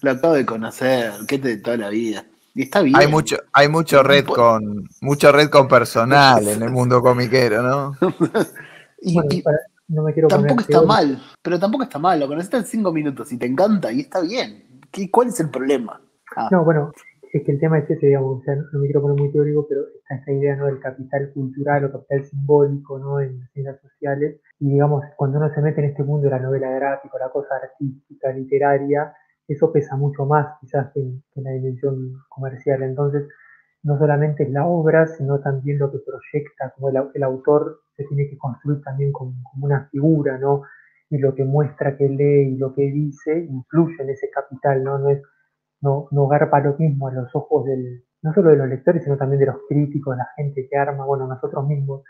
lo 0.02 0.12
acabo 0.12 0.34
de 0.34 0.46
conocer, 0.46 1.12
¿qué 1.28 1.38
de 1.38 1.58
toda 1.58 1.78
la 1.78 1.90
vida? 1.90 2.26
Y 2.56 2.64
está 2.64 2.82
bien. 2.82 2.96
Hay 2.96 3.08
mucho, 3.08 3.38
hay 3.54 3.68
mucho 3.68 4.02
red 4.04 4.26
con, 4.26 4.90
mucho 5.02 5.32
red 5.32 5.50
con 5.50 5.68
personal 5.68 6.48
en 6.48 6.64
el 6.64 6.70
mundo 6.72 7.02
comiquero, 7.02 7.62
¿no? 7.62 7.98
Y- 9.02 9.14
Bueno, 9.14 9.30
y 9.34 9.42
para- 9.42 9.58
no 9.90 10.04
me 10.04 10.14
quiero 10.14 10.28
tampoco 10.28 10.56
poner 10.56 10.70
está 10.70 10.82
mal, 10.84 11.20
pero 11.42 11.60
tampoco 11.60 11.84
está 11.84 12.00
mal. 12.00 12.20
Lo 12.20 12.28
conoces 12.28 12.54
en 12.54 12.64
cinco 12.64 12.94
minutos 12.94 13.32
y 13.32 13.38
te 13.38 13.48
encanta 13.48 13.92
y 13.92 14.02
está 14.02 14.22
bien. 14.22 14.82
¿Qué, 14.92 15.10
¿Cuál 15.12 15.30
es 15.30 15.40
el 15.40 15.50
problema? 15.50 16.00
Ah, 16.36 16.48
No, 16.52 16.64
bueno, 16.64 16.92
es 17.34 17.44
que 17.44 17.52
el 17.52 17.60
tema 17.60 17.80
es 17.80 17.90
ese, 17.90 18.08
digamos, 18.08 18.40
o 18.40 18.44
sea, 18.44 18.56
no 18.56 18.80
me 18.80 18.86
quiero 18.86 19.02
poner 19.02 19.20
muy 19.20 19.32
teórico, 19.32 19.66
pero 19.68 19.82
está 19.88 20.16
esta 20.16 20.32
idea, 20.32 20.56
¿no? 20.56 20.68
Del 20.68 20.80
capital 20.80 21.32
cultural 21.34 21.86
o 21.86 21.92
capital 21.92 22.24
simbólico, 22.26 23.00
¿no? 23.00 23.20
En 23.20 23.40
las 23.40 23.52
ciencias 23.52 23.82
sociales. 23.82 24.40
Y 24.60 24.72
digamos, 24.72 25.04
cuando 25.16 25.40
uno 25.40 25.54
se 25.54 25.62
mete 25.62 25.82
en 25.82 25.90
este 25.90 26.04
mundo 26.04 26.26
de 26.26 26.32
la 26.32 26.40
novela 26.40 26.70
gráfica, 26.70 27.18
la 27.20 27.30
cosa 27.30 27.56
artística, 27.56 28.32
literaria, 28.32 29.14
eso 29.48 29.72
pesa 29.72 29.96
mucho 29.96 30.26
más 30.26 30.60
quizás 30.62 30.92
que 30.94 31.02
en, 31.02 31.24
que 31.34 31.40
en 31.40 31.44
la 31.46 31.52
dimensión 31.52 32.14
comercial. 32.30 32.84
Entonces, 32.84 33.28
no 33.82 33.98
solamente 33.98 34.44
es 34.44 34.52
la 34.52 34.68
obra, 34.68 35.08
sino 35.08 35.40
también 35.40 35.80
lo 35.80 35.92
que 35.92 35.98
proyecta, 36.00 36.74
como 36.76 36.90
el 36.90 37.24
autor 37.24 37.80
se 38.04 38.06
tiene 38.10 38.30
que 38.30 38.38
construir 38.38 38.82
también 38.84 39.12
como, 39.12 39.34
como 39.52 39.66
una 39.66 39.88
figura, 39.92 40.38
¿no? 40.40 40.64
Y 41.10 41.18
lo 41.20 41.36
que 41.36 41.44
muestra 41.46 41.98
que 41.98 42.08
lee 42.10 42.54
y 42.56 42.58
lo 42.58 42.74
que 42.74 42.84
dice 42.84 43.40
influye 43.50 44.02
en 44.04 44.10
ese 44.12 44.30
capital, 44.32 44.84
¿no? 44.84 45.00
No 45.00 45.10
es 45.12 45.22
no, 45.82 46.08
no 46.12 46.28
garpa 46.28 46.60
lo 46.60 46.76
mismo 46.78 47.08
a 47.08 47.14
los 47.14 47.36
ojos 47.36 47.66
del, 47.66 48.04
no 48.22 48.34
solo 48.34 48.50
de 48.52 48.58
los 48.58 48.68
lectores, 48.68 49.04
sino 49.04 49.18
también 49.18 49.40
de 49.40 49.46
los 49.48 49.58
críticos, 49.68 50.18
la 50.18 50.28
gente 50.36 50.68
que 50.70 50.78
arma, 50.78 51.06
bueno, 51.06 51.28
nosotros 51.28 51.68
mismos, 51.68 52.04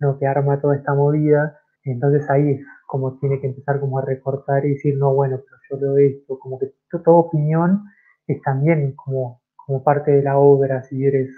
¿no? 0.00 0.18
que 0.18 0.26
arma 0.26 0.60
toda 0.60 0.76
esta 0.76 0.94
movida. 0.94 1.58
Entonces 1.84 2.28
ahí 2.30 2.50
es 2.52 2.66
como 2.86 3.18
tiene 3.18 3.40
que 3.40 3.48
empezar 3.48 3.80
como 3.80 3.98
a 3.98 4.02
recortar 4.04 4.64
y 4.66 4.70
decir, 4.74 4.96
no, 4.98 5.14
bueno, 5.14 5.40
pero 5.44 5.80
yo 5.80 5.94
leo 5.96 5.98
esto, 5.98 6.38
como 6.38 6.58
que 6.58 6.72
to- 6.90 7.02
toda 7.02 7.16
opinión 7.18 7.84
es 8.26 8.40
también 8.42 8.92
como, 8.94 9.40
como 9.56 9.82
parte 9.82 10.12
de 10.12 10.22
la 10.22 10.38
obra, 10.38 10.82
si 10.84 11.04
eres, 11.04 11.30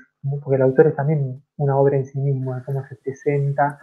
porque 0.43 0.57
el 0.57 0.62
autor 0.62 0.88
es 0.88 0.97
también 0.97 1.43
una 1.57 1.77
obra 1.79 1.97
en 1.97 2.07
sí 2.07 2.19
mismo, 2.19 2.55
de 2.55 2.62
cómo 2.64 2.85
se 2.87 2.97
presenta. 2.97 3.79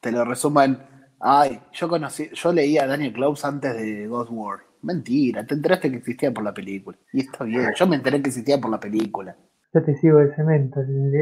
Te 0.00 0.12
lo 0.12 0.24
resumo 0.24 0.62
en. 0.62 0.78
Ay, 1.20 1.60
yo 1.72 1.88
conocí, 1.88 2.30
yo 2.32 2.52
leía 2.52 2.84
a 2.84 2.86
Daniel 2.86 3.12
Close 3.12 3.46
antes 3.46 3.74
de 3.74 4.06
Ghost 4.06 4.30
War. 4.32 4.60
Mentira, 4.82 5.44
te 5.44 5.54
enteraste 5.54 5.90
que 5.90 5.98
existía 5.98 6.32
por 6.32 6.42
la 6.42 6.54
película. 6.54 6.96
Y 7.12 7.20
está 7.20 7.44
bien, 7.44 7.68
yo 7.76 7.86
me 7.86 7.96
enteré 7.96 8.22
que 8.22 8.28
existía 8.28 8.58
por 8.58 8.70
la 8.70 8.80
película. 8.80 9.36
Yo 9.74 9.82
te 9.84 9.94
sigo 9.96 10.18
el 10.20 10.34
cemento, 10.34 10.80
el, 10.80 11.14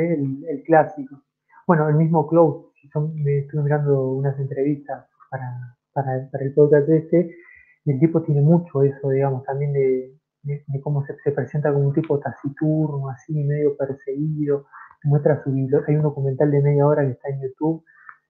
el- 0.49 0.63
clásico. 0.63 1.23
Bueno, 1.67 1.89
el 1.89 1.97
mismo 1.97 2.27
Close, 2.29 2.69
yo 2.95 3.01
me 3.15 3.39
estuve 3.41 3.63
mirando 3.65 4.11
unas 4.13 4.39
entrevistas 4.39 5.07
para, 5.31 5.77
para, 5.93 6.31
para 6.31 6.45
el 6.45 6.55
podcast 6.55 6.89
este, 6.89 7.35
y 7.85 7.91
el 7.91 7.99
tipo 7.99 8.23
tiene 8.23 8.41
mucho 8.41 8.85
eso, 8.85 9.11
digamos, 9.11 9.43
también 9.45 9.73
de, 9.73 10.15
de- 10.43 10.65
de 10.67 10.81
cómo 10.81 11.05
se, 11.05 11.17
se 11.25 11.33
presenta 11.33 11.73
como 11.73 11.89
un 11.89 11.93
tipo 11.95 12.19
taciturno, 12.21 13.11
así, 13.11 13.35
medio 13.35 13.77
perseguido, 13.77 14.67
muestra 15.03 15.43
su 15.43 15.51
biblioteca, 15.53 15.91
hay 15.91 15.97
un 15.97 16.03
documental 16.05 16.51
de 16.53 16.63
media 16.63 16.87
hora 16.87 17.05
que 17.05 17.11
está 17.13 17.29
en 17.29 17.43
YouTube, 17.43 17.85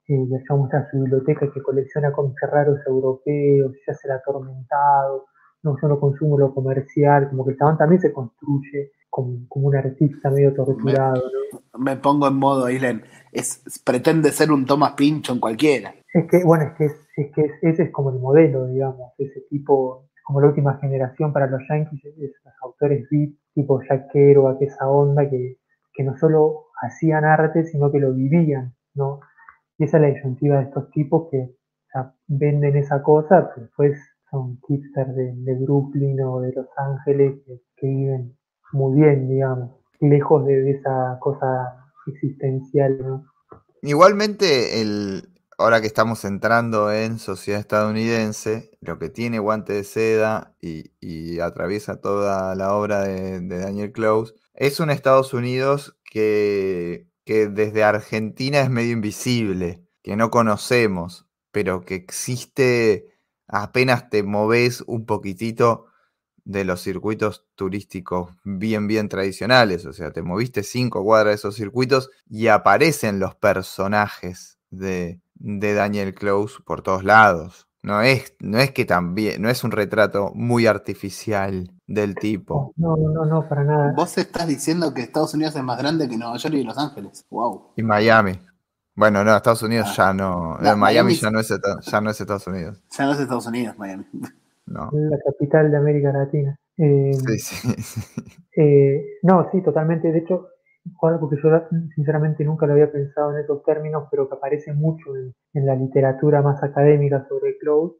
eh, 0.08 0.26
ya 0.48 0.54
muestra 0.56 0.88
su 0.90 0.98
biblioteca 1.00 1.50
que 1.52 1.62
colecciona 1.62 2.12
cómics 2.12 2.40
raros 2.50 2.80
europeos, 2.86 3.72
se 3.84 3.90
hace 3.90 4.08
el 4.08 4.14
atormentado, 4.14 5.26
no, 5.62 5.76
yo 5.80 5.88
no 5.88 6.00
consumo 6.00 6.38
lo 6.38 6.54
comercial, 6.54 7.28
como 7.28 7.44
que 7.44 7.52
el 7.52 7.58
chabón 7.58 7.78
también 7.78 8.00
se 8.00 8.12
construye 8.12 8.92
como, 9.10 9.46
como 9.48 9.68
un 9.68 9.76
artista 9.76 10.30
medio 10.30 10.54
torturado, 10.54 11.22
¿no? 11.52 11.78
Me 11.78 11.96
pongo 11.96 12.28
en 12.28 12.34
modo 12.36 12.66
Ailen. 12.66 13.02
Es, 13.32 13.62
pretende 13.84 14.30
ser 14.32 14.50
un 14.52 14.64
Thomas 14.66 14.92
Pinchon 14.92 15.38
cualquiera. 15.40 15.94
Es 16.12 16.26
que, 16.30 16.42
bueno, 16.44 16.64
es 16.64 16.72
que, 16.72 16.84
es, 16.86 16.92
es 17.16 17.32
que 17.34 17.40
es- 17.42 17.52
ese 17.62 17.82
es 17.84 17.90
como 17.90 18.10
el 18.10 18.18
modelo, 18.18 18.66
digamos, 18.66 19.12
ese 19.18 19.40
tipo, 19.50 20.08
como 20.24 20.40
la 20.40 20.48
última 20.48 20.78
generación 20.78 21.32
para 21.32 21.46
los 21.48 21.60
yankees, 21.68 22.04
es- 22.04 22.18
es 22.18 22.32
los 22.44 22.54
autores 22.62 23.06
beat, 23.10 23.30
tipo 23.54 23.80
Jack 23.82 24.10
Kerouac, 24.12 24.60
esa 24.62 24.88
onda 24.88 25.28
que, 25.28 25.58
que 25.92 26.02
no 26.04 26.16
solo 26.16 26.66
hacían 26.80 27.24
arte, 27.24 27.64
sino 27.64 27.90
que 27.90 27.98
lo 27.98 28.12
vivían, 28.12 28.74
¿no? 28.94 29.20
Y 29.78 29.84
esa 29.84 29.98
es 29.98 30.02
la 30.02 30.08
disyuntiva 30.08 30.58
de 30.58 30.64
estos 30.64 30.90
tipos 30.90 31.28
que 31.30 31.54
venden 32.26 32.76
esa 32.76 33.02
cosa, 33.02 33.48
pero 33.48 33.66
después 33.66 33.98
son 34.30 34.60
hipsters 34.68 35.14
de, 35.16 35.54
Brooklyn 35.60 36.20
o 36.20 36.40
de 36.40 36.52
Los 36.52 36.66
Ángeles 36.76 37.40
que, 37.76 37.86
viven 37.86 38.36
muy 38.72 39.00
bien, 39.00 39.28
digamos, 39.28 39.70
lejos 40.00 40.44
de, 40.46 40.70
esa 40.70 41.18
cosa 41.20 41.86
existencial, 42.06 42.98
¿no? 42.98 43.24
Igualmente, 43.80 44.82
el, 44.82 45.28
ahora 45.56 45.80
que 45.80 45.86
estamos 45.86 46.24
entrando 46.24 46.92
en 46.92 47.18
sociedad 47.18 47.60
estadounidense, 47.60 48.70
lo 48.80 48.98
que 48.98 49.08
tiene 49.08 49.38
Guante 49.38 49.72
de 49.72 49.84
Seda 49.84 50.54
y, 50.60 50.90
y 51.00 51.40
atraviesa 51.40 52.00
toda 52.00 52.54
la 52.56 52.74
obra 52.74 53.04
de, 53.04 53.40
de 53.40 53.58
Daniel 53.58 53.92
Close 53.92 54.34
es 54.58 54.80
un 54.80 54.90
Estados 54.90 55.34
Unidos 55.34 55.96
que, 56.10 57.07
que 57.28 57.46
desde 57.46 57.84
Argentina 57.84 58.60
es 58.60 58.70
medio 58.70 58.92
invisible, 58.92 59.84
que 60.02 60.16
no 60.16 60.30
conocemos, 60.30 61.26
pero 61.50 61.82
que 61.82 61.94
existe 61.94 63.18
apenas 63.46 64.08
te 64.08 64.22
moves 64.22 64.82
un 64.86 65.04
poquitito 65.04 65.88
de 66.46 66.64
los 66.64 66.80
circuitos 66.80 67.44
turísticos 67.54 68.32
bien, 68.44 68.86
bien 68.86 69.10
tradicionales. 69.10 69.84
O 69.84 69.92
sea, 69.92 70.10
te 70.10 70.22
moviste 70.22 70.62
cinco 70.62 71.04
cuadras 71.04 71.32
de 71.32 71.34
esos 71.34 71.54
circuitos 71.54 72.08
y 72.30 72.46
aparecen 72.46 73.20
los 73.20 73.34
personajes 73.34 74.58
de, 74.70 75.20
de 75.34 75.74
Daniel 75.74 76.14
Close 76.14 76.62
por 76.64 76.80
todos 76.80 77.04
lados. 77.04 77.67
No 77.88 78.02
es, 78.02 78.34
no 78.40 78.58
es 78.58 78.70
que 78.72 78.84
también, 78.84 79.40
no 79.40 79.48
es 79.48 79.64
un 79.64 79.70
retrato 79.70 80.30
muy 80.34 80.66
artificial 80.66 81.70
del 81.86 82.14
tipo. 82.16 82.74
No, 82.76 82.96
no, 82.98 83.24
no, 83.24 83.48
para 83.48 83.64
nada. 83.64 83.94
Vos 83.96 84.18
estás 84.18 84.46
diciendo 84.46 84.92
que 84.92 85.00
Estados 85.00 85.32
Unidos 85.32 85.56
es 85.56 85.62
más 85.62 85.78
grande 85.78 86.06
que 86.06 86.18
Nueva 86.18 86.36
York 86.36 86.54
y 86.54 86.64
Los 86.64 86.76
Ángeles. 86.76 87.24
Wow. 87.30 87.72
Y 87.76 87.82
Miami. 87.82 88.38
Bueno, 88.94 89.24
no, 89.24 89.34
Estados 89.34 89.62
Unidos 89.62 89.88
Ah. 89.92 89.94
ya 89.96 90.12
no. 90.12 90.58
No, 90.58 90.72
eh, 90.72 90.76
Miami, 90.76 91.14
Miami- 91.14 91.14
ya, 91.14 91.30
no 91.30 91.40
es, 91.40 91.48
ya 91.48 92.00
no 92.02 92.10
es 92.10 92.20
Estados 92.20 92.46
Unidos. 92.46 92.82
Ya 92.90 93.06
no 93.06 93.12
es 93.12 93.20
Estados 93.20 93.46
Unidos, 93.46 93.78
Miami. 93.78 94.04
No. 94.66 94.90
la 94.92 95.16
capital 95.24 95.70
de 95.70 95.76
América 95.78 96.12
Latina. 96.12 96.58
Eh, 96.76 97.12
Sí, 97.14 97.38
sí, 97.38 97.82
sí. 97.82 98.00
eh, 98.56 99.02
no, 99.22 99.48
sí, 99.50 99.62
totalmente. 99.62 100.12
De 100.12 100.18
hecho, 100.18 100.48
algo 101.02 101.28
que 101.30 101.36
yo 101.42 101.50
sinceramente 101.94 102.44
nunca 102.44 102.66
lo 102.66 102.72
había 102.72 102.90
pensado 102.92 103.32
en 103.32 103.42
esos 103.44 103.62
términos, 103.64 104.04
pero 104.10 104.28
que 104.28 104.36
aparece 104.36 104.72
mucho 104.72 105.16
en, 105.16 105.34
en 105.54 105.66
la 105.66 105.74
literatura 105.76 106.42
más 106.42 106.62
académica 106.62 107.26
sobre 107.28 107.58
Close, 107.58 107.96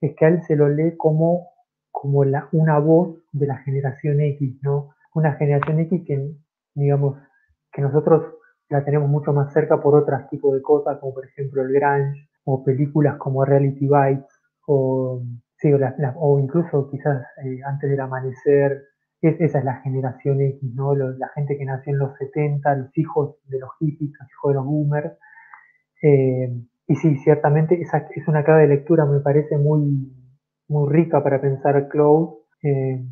es 0.00 0.14
que 0.16 0.26
él 0.26 0.42
se 0.42 0.56
lo 0.56 0.68
lee 0.68 0.96
como, 0.96 1.48
como 1.90 2.20
una 2.52 2.78
voz 2.78 3.18
de 3.32 3.46
la 3.46 3.58
generación 3.58 4.20
X, 4.20 4.58
¿no? 4.62 4.94
Una 5.14 5.34
generación 5.34 5.80
X 5.80 6.02
que, 6.06 6.32
digamos, 6.74 7.18
que 7.72 7.82
nosotros 7.82 8.34
la 8.68 8.84
tenemos 8.84 9.08
mucho 9.08 9.32
más 9.32 9.52
cerca 9.52 9.80
por 9.80 9.94
otros 9.94 10.28
tipos 10.30 10.54
de 10.54 10.62
cosas, 10.62 10.98
como 10.98 11.14
por 11.14 11.26
ejemplo 11.26 11.62
el 11.62 11.72
Grange, 11.72 12.28
o 12.44 12.62
películas 12.64 13.16
como 13.18 13.44
Reality 13.44 13.88
Bites, 13.88 14.26
o, 14.66 15.22
sí, 15.56 15.72
o, 15.72 15.78
la- 15.78 15.94
o 16.16 16.38
incluso 16.38 16.88
quizás 16.90 17.22
eh, 17.44 17.60
antes 17.66 17.90
del 17.90 18.00
amanecer, 18.00 18.82
es- 19.22 19.40
esa 19.40 19.58
es 19.60 19.64
la 19.64 19.76
generación 19.82 20.40
X, 20.40 20.74
¿no? 20.74 20.94
La 20.94 21.28
gente 21.34 21.56
que 21.58 21.64
nació 21.64 21.92
en 21.92 21.98
los 22.00 22.16
70, 22.18 22.74
los 22.76 22.96
hijos 22.98 23.36
de 23.48 23.58
los 23.60 23.70
hippies, 23.80 24.12
los 24.20 24.30
hijos 24.30 24.50
de 24.50 24.54
los 24.54 24.64
boomers. 24.66 25.12
Eh, 26.02 26.48
y 26.86 26.96
sí, 26.96 27.16
ciertamente 27.18 27.80
esa 27.80 28.08
es 28.14 28.28
una 28.28 28.44
clave 28.44 28.62
de 28.62 28.68
lectura, 28.68 29.04
me 29.06 29.20
parece 29.20 29.56
muy, 29.58 30.12
muy 30.68 30.92
rica 30.92 31.22
para 31.22 31.40
pensar 31.40 31.88
Close, 31.88 32.36
eh, 32.62 33.04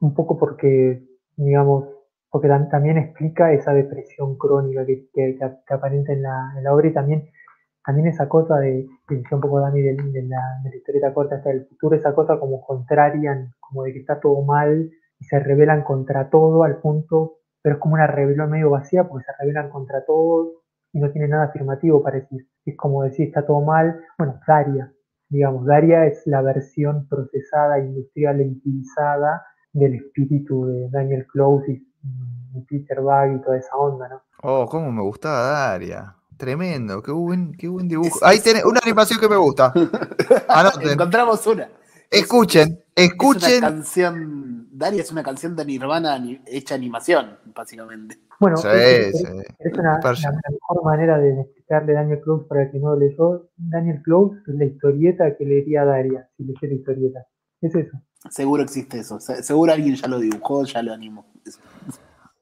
un 0.00 0.14
poco 0.14 0.38
porque, 0.38 1.02
digamos, 1.36 1.86
porque 2.30 2.48
tam- 2.48 2.70
también 2.70 2.98
explica 2.98 3.52
esa 3.52 3.72
depresión 3.72 4.36
crónica 4.38 4.84
que, 4.86 5.08
que- 5.14 5.36
que- 5.38 5.56
que 5.66 5.74
aparenta 5.74 6.12
en 6.12 6.22
la, 6.22 6.52
en 6.56 6.64
la 6.64 6.74
obra 6.74 6.88
y 6.88 6.92
también, 6.92 7.24
también 7.84 8.08
esa 8.08 8.28
cosa 8.28 8.56
de, 8.58 8.86
que 9.08 9.16
decía 9.16 9.36
un 9.36 9.40
poco 9.40 9.60
Dani 9.60 9.80
de, 9.80 9.94
de 9.94 10.22
la, 10.24 10.60
de 10.64 10.70
la 10.70 10.76
historieta 10.76 11.14
corta 11.14 11.36
hasta 11.36 11.50
el 11.52 11.66
futuro, 11.66 11.96
esa 11.96 12.14
cosa 12.14 12.38
como 12.38 12.60
contrarian, 12.60 13.52
como 13.60 13.84
de 13.84 13.92
que 13.92 14.00
está 14.00 14.20
todo 14.20 14.42
mal 14.44 14.90
y 15.18 15.24
se 15.24 15.38
rebelan 15.38 15.82
contra 15.84 16.28
todo 16.30 16.64
al 16.64 16.78
punto, 16.78 17.38
pero 17.62 17.76
es 17.76 17.80
como 17.80 17.94
una 17.94 18.06
rebelión 18.06 18.50
medio 18.50 18.70
vacía 18.70 19.08
porque 19.08 19.24
se 19.24 19.32
rebelan 19.38 19.70
contra 19.70 20.04
todo 20.04 20.52
y 20.92 21.00
no 21.00 21.10
tiene 21.10 21.28
nada 21.28 21.44
afirmativo 21.44 22.02
para 22.02 22.20
decir. 22.20 22.46
Es 22.64 22.76
como 22.76 23.02
decir 23.02 23.28
está 23.28 23.44
todo 23.46 23.60
mal. 23.60 24.00
Bueno, 24.18 24.38
Daria, 24.46 24.92
digamos, 25.28 25.66
Daria 25.66 26.06
es 26.06 26.22
la 26.26 26.42
versión 26.42 27.06
procesada, 27.08 27.78
industrial 27.78 28.40
e 28.40 28.48
utilizada 28.48 29.44
del 29.72 29.94
espíritu 29.94 30.66
de 30.66 30.88
Daniel 30.90 31.26
Close 31.26 31.70
y, 31.72 31.86
y 32.54 32.60
Peter 32.62 33.00
Bagg 33.00 33.36
y 33.36 33.40
toda 33.42 33.58
esa 33.58 33.76
onda, 33.76 34.08
¿no? 34.08 34.22
Oh, 34.42 34.66
cómo 34.66 34.90
me 34.92 35.02
gustaba 35.02 35.40
Daria. 35.48 36.14
Tremendo, 36.36 37.02
qué 37.02 37.12
buen, 37.12 37.52
qué 37.52 37.66
buen 37.68 37.88
dibujo. 37.88 38.16
Es- 38.18 38.22
Ahí 38.22 38.36
es- 38.36 38.44
tenés 38.44 38.64
una 38.64 38.78
animación 38.82 39.18
que 39.18 39.28
me 39.28 39.36
gusta. 39.36 39.72
Anoten. 40.48 40.90
Encontramos 40.90 41.46
una. 41.46 41.68
Es- 42.16 42.22
Escuchen, 42.22 42.78
Es 42.94 43.10
escuchen. 43.10 43.58
una 43.58 43.68
canción. 43.70 44.68
Daria 44.72 45.00
es 45.02 45.10
una 45.12 45.22
canción 45.22 45.56
de 45.56 45.64
Nirvana 45.64 46.22
hecha 46.46 46.74
animación, 46.74 47.38
básicamente. 47.54 48.18
Bueno, 48.38 48.56
Sí, 48.58 48.68
es, 48.70 49.14
es- 49.14 49.20
sí. 49.20 49.24
es 49.58 49.72
una, 49.78 49.98
mejor 49.98 50.84
manera 50.84 51.18
de 51.18 51.40
explicarle 51.40 51.92
a 51.96 52.00
Daniel 52.02 52.20
Close 52.22 52.44
para 52.46 52.64
el 52.64 52.70
que 52.70 52.78
no 52.78 52.90
lo 52.94 52.98
leyó. 53.00 53.48
Daniel 53.56 54.02
Close 54.02 54.36
es 54.46 54.54
la 54.54 54.64
historieta 54.66 55.36
que 55.36 55.44
leería 55.46 55.84
Daria, 55.84 56.28
si 56.36 56.44
leyera 56.44 56.74
historieta. 56.74 57.26
Es 57.62 57.74
eso. 57.74 57.98
Seguro 58.30 58.62
existe 58.62 58.98
eso. 58.98 59.18
Se- 59.20 59.42
Seguro 59.42 59.72
alguien 59.72 59.94
ya 59.94 60.08
lo 60.08 60.18
dibujó, 60.18 60.64
ya 60.64 60.82
lo 60.82 60.92
animó. 60.92 61.26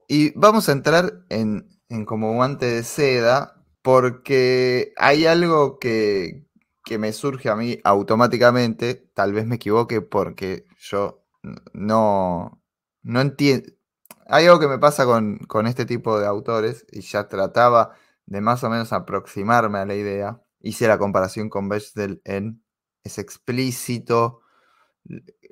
Y 0.09 0.37
vamos 0.39 0.69
a 0.69 0.73
entrar 0.73 1.13
en, 1.29 1.69
en 1.89 2.05
como 2.05 2.35
guante 2.35 2.67
de 2.67 2.83
seda, 2.83 3.63
porque 3.83 4.93
hay 4.97 5.27
algo 5.27 5.79
que, 5.79 6.47
que 6.85 6.99
me 6.99 7.13
surge 7.13 7.49
a 7.49 7.57
mí 7.57 7.79
automáticamente, 7.85 8.95
tal 9.15 9.33
vez 9.33 9.47
me 9.47 9.57
equivoque 9.57 10.03
porque 10.03 10.67
yo 10.79 11.25
no, 11.73 12.63
no 13.03 13.21
entiendo. 13.21 13.73
Hay 14.27 14.47
algo 14.47 14.61
que 14.61 14.69
me 14.69 14.79
pasa 14.79 15.05
con, 15.05 15.39
con, 15.39 15.67
este 15.67 15.87
tipo 15.87 16.19
de 16.19 16.27
autores 16.27 16.87
y 16.91 17.01
ya 17.03 17.29
trataba 17.29 17.95
de 18.27 18.41
más 18.41 18.65
o 18.65 18.71
menos 18.71 18.93
aproximarme 18.93 19.79
a 19.79 19.87
la 19.87 19.95
idea. 19.95 20.43
Hice 20.61 20.89
la 20.89 20.99
comparación 20.99 21.51
con 21.51 21.69
Bechdel 21.69 22.23
en 22.25 22.63
es 23.05 23.19
explícito 23.19 24.41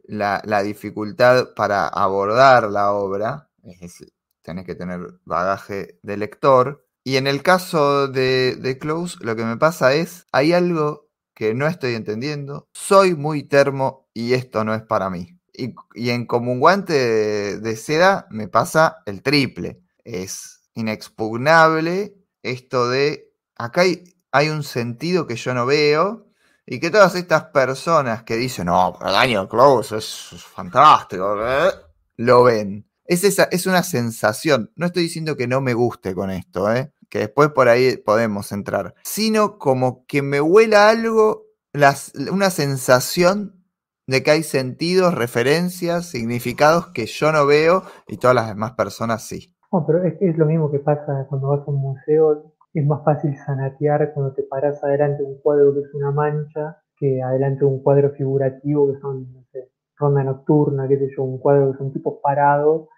la, 0.04 0.42
la 0.44 0.62
dificultad 0.62 1.54
para 1.54 1.86
abordar 1.86 2.70
la 2.70 2.92
obra, 2.92 3.50
es 3.62 3.80
decir, 3.80 4.12
tenés 4.42 4.66
que 4.66 4.74
tener 4.74 5.20
bagaje 5.24 5.98
de 6.02 6.16
lector. 6.16 6.86
Y 7.04 7.16
en 7.16 7.26
el 7.26 7.42
caso 7.42 8.08
de, 8.08 8.56
de 8.56 8.78
Close, 8.78 9.18
lo 9.20 9.36
que 9.36 9.44
me 9.44 9.56
pasa 9.56 9.94
es, 9.94 10.26
hay 10.32 10.52
algo 10.52 11.01
que 11.34 11.54
no 11.54 11.66
estoy 11.66 11.94
entendiendo, 11.94 12.68
soy 12.72 13.14
muy 13.14 13.44
termo 13.44 14.08
y 14.14 14.34
esto 14.34 14.64
no 14.64 14.74
es 14.74 14.82
para 14.82 15.10
mí. 15.10 15.38
Y, 15.52 15.74
y 15.94 16.10
en 16.10 16.26
como 16.26 16.52
un 16.52 16.60
guante 16.60 17.58
de, 17.58 17.76
seda 17.76 18.26
me 18.30 18.48
pasa 18.48 18.98
el 19.06 19.22
triple. 19.22 19.80
Es 20.04 20.62
inexpugnable 20.74 22.14
esto 22.42 22.88
de, 22.88 23.32
acá 23.56 23.82
hay, 23.82 24.04
hay, 24.32 24.48
un 24.48 24.62
sentido 24.62 25.26
que 25.26 25.36
yo 25.36 25.54
no 25.54 25.66
veo 25.66 26.26
y 26.66 26.80
que 26.80 26.90
todas 26.90 27.14
estas 27.14 27.44
personas 27.46 28.24
que 28.24 28.36
dicen, 28.36 28.66
no, 28.66 28.96
pero 28.98 29.12
Daniel 29.12 29.48
Close 29.48 29.96
es, 29.98 30.30
es 30.32 30.42
fantástico, 30.42 31.36
¿eh? 31.46 31.70
lo 32.16 32.44
ven. 32.44 32.86
Es, 33.04 33.24
esa, 33.24 33.44
es 33.44 33.66
una 33.66 33.82
sensación. 33.82 34.72
No 34.76 34.86
estoy 34.86 35.04
diciendo 35.04 35.36
que 35.36 35.46
no 35.46 35.60
me 35.60 35.74
guste 35.74 36.14
con 36.14 36.30
esto, 36.30 36.72
¿eh? 36.72 36.92
Que 37.12 37.18
después 37.18 37.50
por 37.50 37.68
ahí 37.68 37.98
podemos 37.98 38.52
entrar, 38.52 38.94
sino 39.02 39.58
como 39.58 40.06
que 40.06 40.22
me 40.22 40.40
huela 40.40 40.88
algo, 40.88 41.42
las, 41.74 42.14
una 42.32 42.48
sensación 42.48 43.62
de 44.06 44.22
que 44.22 44.30
hay 44.30 44.42
sentidos, 44.42 45.14
referencias, 45.14 46.06
significados 46.06 46.86
que 46.94 47.04
yo 47.04 47.30
no 47.30 47.44
veo 47.46 47.82
y 48.08 48.16
todas 48.16 48.34
las 48.34 48.48
demás 48.48 48.72
personas 48.72 49.28
sí. 49.28 49.54
No, 49.70 49.84
pero 49.86 50.02
es, 50.04 50.38
lo 50.38 50.46
mismo 50.46 50.70
que 50.70 50.78
pasa 50.78 51.26
cuando 51.28 51.48
vas 51.48 51.60
a 51.60 51.70
un 51.70 51.82
museo, 51.82 52.54
es 52.72 52.86
más 52.86 53.04
fácil 53.04 53.36
sanatear 53.44 54.14
cuando 54.14 54.32
te 54.32 54.44
paras 54.44 54.82
adelante 54.82 55.22
de 55.22 55.28
un 55.28 55.38
cuadro 55.42 55.74
que 55.74 55.80
es 55.80 55.92
una 55.92 56.12
mancha 56.12 56.78
que 56.96 57.20
adelante 57.20 57.60
de 57.60 57.66
un 57.66 57.82
cuadro 57.82 58.12
figurativo 58.12 58.90
que 58.90 58.98
son, 59.00 59.30
no 59.34 59.44
sé, 59.52 59.70
ronda 59.98 60.24
nocturna, 60.24 60.88
qué 60.88 60.96
sé 60.96 61.08
yo, 61.14 61.24
un 61.24 61.38
cuadro 61.38 61.72
que 61.72 61.78
son 61.78 61.92
tipos 61.92 62.20
parados 62.22 62.88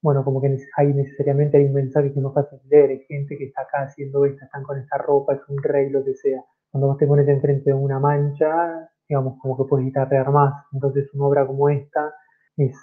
bueno, 0.00 0.24
como 0.24 0.40
que 0.40 0.56
hay 0.76 0.94
necesariamente 0.94 1.56
hay 1.58 1.64
un 1.64 1.74
mensaje 1.74 2.12
que 2.12 2.20
nos 2.20 2.36
hace 2.36 2.60
leer, 2.68 2.90
hay 2.90 3.00
gente 3.06 3.36
que 3.36 3.44
está 3.44 3.62
acá 3.62 3.82
haciendo 3.82 4.24
esto, 4.24 4.44
están 4.44 4.62
con 4.62 4.78
esta 4.78 4.98
ropa, 4.98 5.34
es 5.34 5.40
un 5.48 5.62
rey, 5.62 5.90
lo 5.90 6.04
que 6.04 6.14
sea. 6.14 6.44
Cuando 6.70 6.88
vos 6.88 6.98
te 6.98 7.06
pones 7.06 7.26
enfrente 7.28 7.70
de 7.70 7.74
una 7.74 7.98
mancha, 7.98 8.90
digamos, 9.08 9.38
como 9.40 9.56
que 9.56 9.64
puedes 9.68 9.86
guitarrear 9.86 10.30
más. 10.30 10.64
Entonces 10.72 11.12
una 11.14 11.26
obra 11.26 11.46
como 11.46 11.68
esta 11.68 12.14
es, 12.56 12.76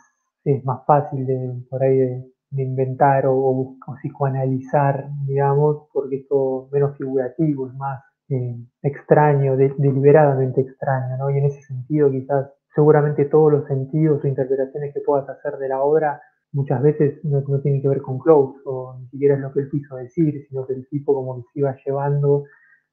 es 0.44 0.66
más 0.66 0.86
fácil 0.86 1.26
de, 1.26 1.64
por 1.70 1.84
ahí 1.84 1.98
de, 1.98 2.26
de 2.50 2.64
inventar 2.64 3.28
o, 3.28 3.36
o, 3.36 3.78
psicoanalizar, 4.02 5.08
digamos, 5.26 5.88
porque 5.94 6.18
es 6.18 6.28
todo 6.28 6.70
menos 6.72 6.98
figurativo, 6.98 7.68
es 7.68 7.74
más 7.76 8.04
eh, 8.30 8.58
extraño, 8.82 9.56
de, 9.56 9.74
deliberadamente 9.78 10.62
extraño, 10.62 11.18
¿no? 11.18 11.30
Y 11.30 11.38
en 11.38 11.46
ese 11.46 11.62
sentido 11.62 12.10
quizás 12.10 12.50
seguramente 12.74 13.26
todos 13.26 13.52
los 13.52 13.68
sentidos 13.68 14.24
o 14.24 14.28
interpretaciones 14.28 14.94
que 14.94 15.00
puedas 15.02 15.30
hacer 15.30 15.58
de 15.58 15.70
la 15.70 15.82
obra 15.82 16.22
muchas 16.56 16.82
veces 16.82 17.24
no, 17.26 17.44
tiene 17.62 17.82
que 17.82 17.90
ver 17.90 18.02
con 18.02 18.18
Close 18.18 18.58
o 18.66 18.98
ni 18.98 19.08
siquiera 19.10 19.36
es 19.36 19.42
lo 19.42 19.52
que 19.52 19.60
él 19.60 19.70
quiso 19.70 19.98
decir, 19.98 20.46
sino 20.48 20.66
que 20.66 20.74
el 20.74 20.88
tipo 20.88 21.14
como 21.14 21.36
que 21.36 21.42
se 21.54 21.60
iba 21.60 21.76
llevando 21.86 22.46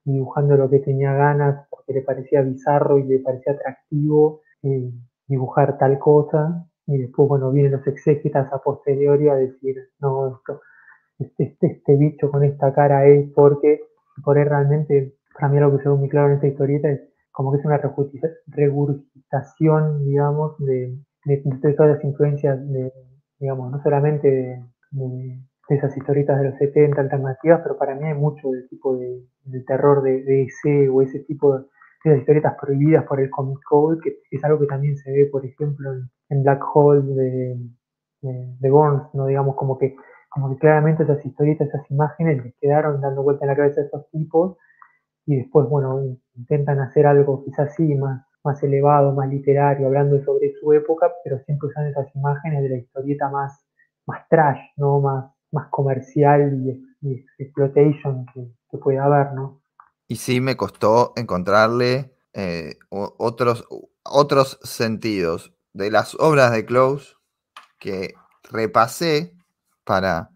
dibujando 0.04 0.56
lo 0.56 0.68
que 0.68 0.80
tenía 0.80 1.14
ganas 1.14 1.64
porque 1.70 1.92
le 1.92 2.02
parecía 2.02 2.42
bizarro 2.42 2.98
y 2.98 3.04
le 3.04 3.20
parecía 3.20 3.52
atractivo 3.52 4.40
eh, 4.64 4.90
dibujar 5.28 5.78
tal 5.78 6.00
cosa. 6.00 6.66
Y 6.86 6.98
después 6.98 7.28
bueno 7.28 7.52
vienen 7.52 7.72
los 7.72 7.86
exégetas 7.86 8.52
a 8.52 8.58
posteriori 8.58 9.28
a 9.28 9.36
decir 9.36 9.76
no 10.00 10.36
esto 10.38 10.60
este, 11.20 11.44
este, 11.44 11.66
este 11.68 11.96
bicho 11.96 12.32
con 12.32 12.42
esta 12.42 12.74
cara 12.74 13.06
es 13.06 13.30
porque 13.32 13.80
por 14.24 14.36
ahí 14.36 14.44
realmente 14.44 15.14
para 15.34 15.48
mí 15.48 15.60
lo 15.60 15.70
que 15.70 15.84
se 15.84 15.88
ve 15.88 15.94
muy 15.94 16.08
claro 16.08 16.28
en 16.28 16.34
esta 16.34 16.48
historieta 16.48 16.90
es 16.90 17.00
como 17.30 17.52
que 17.52 17.58
es 17.58 17.64
una 17.64 17.80
regurgitación 18.48 20.04
digamos 20.04 20.58
de, 20.58 20.98
de 21.24 21.74
todas 21.74 21.92
las 21.94 22.04
influencias 22.04 22.58
de, 22.68 22.92
digamos, 23.42 23.72
no 23.72 23.82
solamente 23.82 24.28
de, 24.28 24.64
de, 24.92 25.40
de, 25.68 25.76
esas 25.76 25.96
historietas 25.96 26.38
de 26.38 26.50
los 26.50 26.58
70 26.58 27.00
alternativas, 27.00 27.60
pero 27.62 27.76
para 27.76 27.96
mí 27.96 28.06
hay 28.06 28.14
mucho 28.14 28.50
del 28.50 28.68
tipo 28.68 28.96
de, 28.96 29.20
terror 29.66 30.00
de, 30.02 30.44
ese 30.44 30.88
o 30.88 31.02
ese 31.02 31.18
tipo 31.24 31.58
de, 31.58 31.64
esas 32.04 32.20
historietas 32.20 32.54
prohibidas 32.60 33.04
por 33.04 33.20
el 33.20 33.30
Comic 33.30 33.58
Code, 33.68 33.98
que 34.00 34.20
es 34.30 34.44
algo 34.44 34.60
que 34.60 34.66
también 34.66 34.96
se 34.96 35.10
ve, 35.10 35.26
por 35.26 35.44
ejemplo, 35.44 35.90
en, 36.28 36.42
Black 36.44 36.62
Hole 36.72 37.02
de, 37.02 37.56
de, 38.60 38.70
Burns, 38.70 39.12
¿no? 39.12 39.26
digamos, 39.26 39.56
como 39.56 39.76
que, 39.76 39.96
como 40.30 40.50
que 40.50 40.58
claramente 40.58 41.02
esas 41.02 41.24
historietas, 41.26 41.66
esas 41.66 41.90
imágenes 41.90 42.44
les 42.44 42.54
quedaron 42.60 43.00
dando 43.00 43.24
vuelta 43.24 43.44
en 43.44 43.48
la 43.48 43.56
cabeza 43.56 43.80
de 43.80 43.88
esos 43.88 44.08
tipos 44.10 44.56
y 45.26 45.36
después, 45.36 45.68
bueno, 45.68 46.00
intentan 46.36 46.78
hacer 46.78 47.06
algo 47.06 47.42
quizás 47.44 47.70
así 47.70 47.92
más, 47.96 48.24
más 48.44 48.62
elevado, 48.62 49.12
más 49.12 49.28
literario, 49.28 49.86
hablando 49.86 50.22
sobre 50.24 50.52
su 50.60 50.72
época, 50.72 51.12
pero 51.24 51.38
siempre 51.44 51.68
usando 51.68 51.90
esas 51.90 52.14
imágenes 52.14 52.62
de 52.62 52.68
la 52.68 52.76
historieta 52.76 53.28
más, 53.30 53.64
más 54.06 54.28
trash, 54.28 54.60
¿no? 54.76 55.00
Más, 55.00 55.32
más 55.52 55.68
comercial 55.70 56.52
y, 56.54 57.08
y 57.08 57.24
exploitation 57.38 58.26
que, 58.34 58.48
que 58.70 58.78
puede 58.78 58.98
haber, 58.98 59.32
¿no? 59.34 59.62
Y 60.08 60.16
sí 60.16 60.40
me 60.40 60.56
costó 60.56 61.12
encontrarle 61.16 62.14
eh, 62.34 62.76
otros, 62.90 63.66
otros 64.04 64.58
sentidos 64.62 65.54
de 65.72 65.90
las 65.90 66.14
obras 66.16 66.52
de 66.52 66.64
Close 66.64 67.14
que 67.78 68.14
repasé 68.50 69.34
para, 69.84 70.30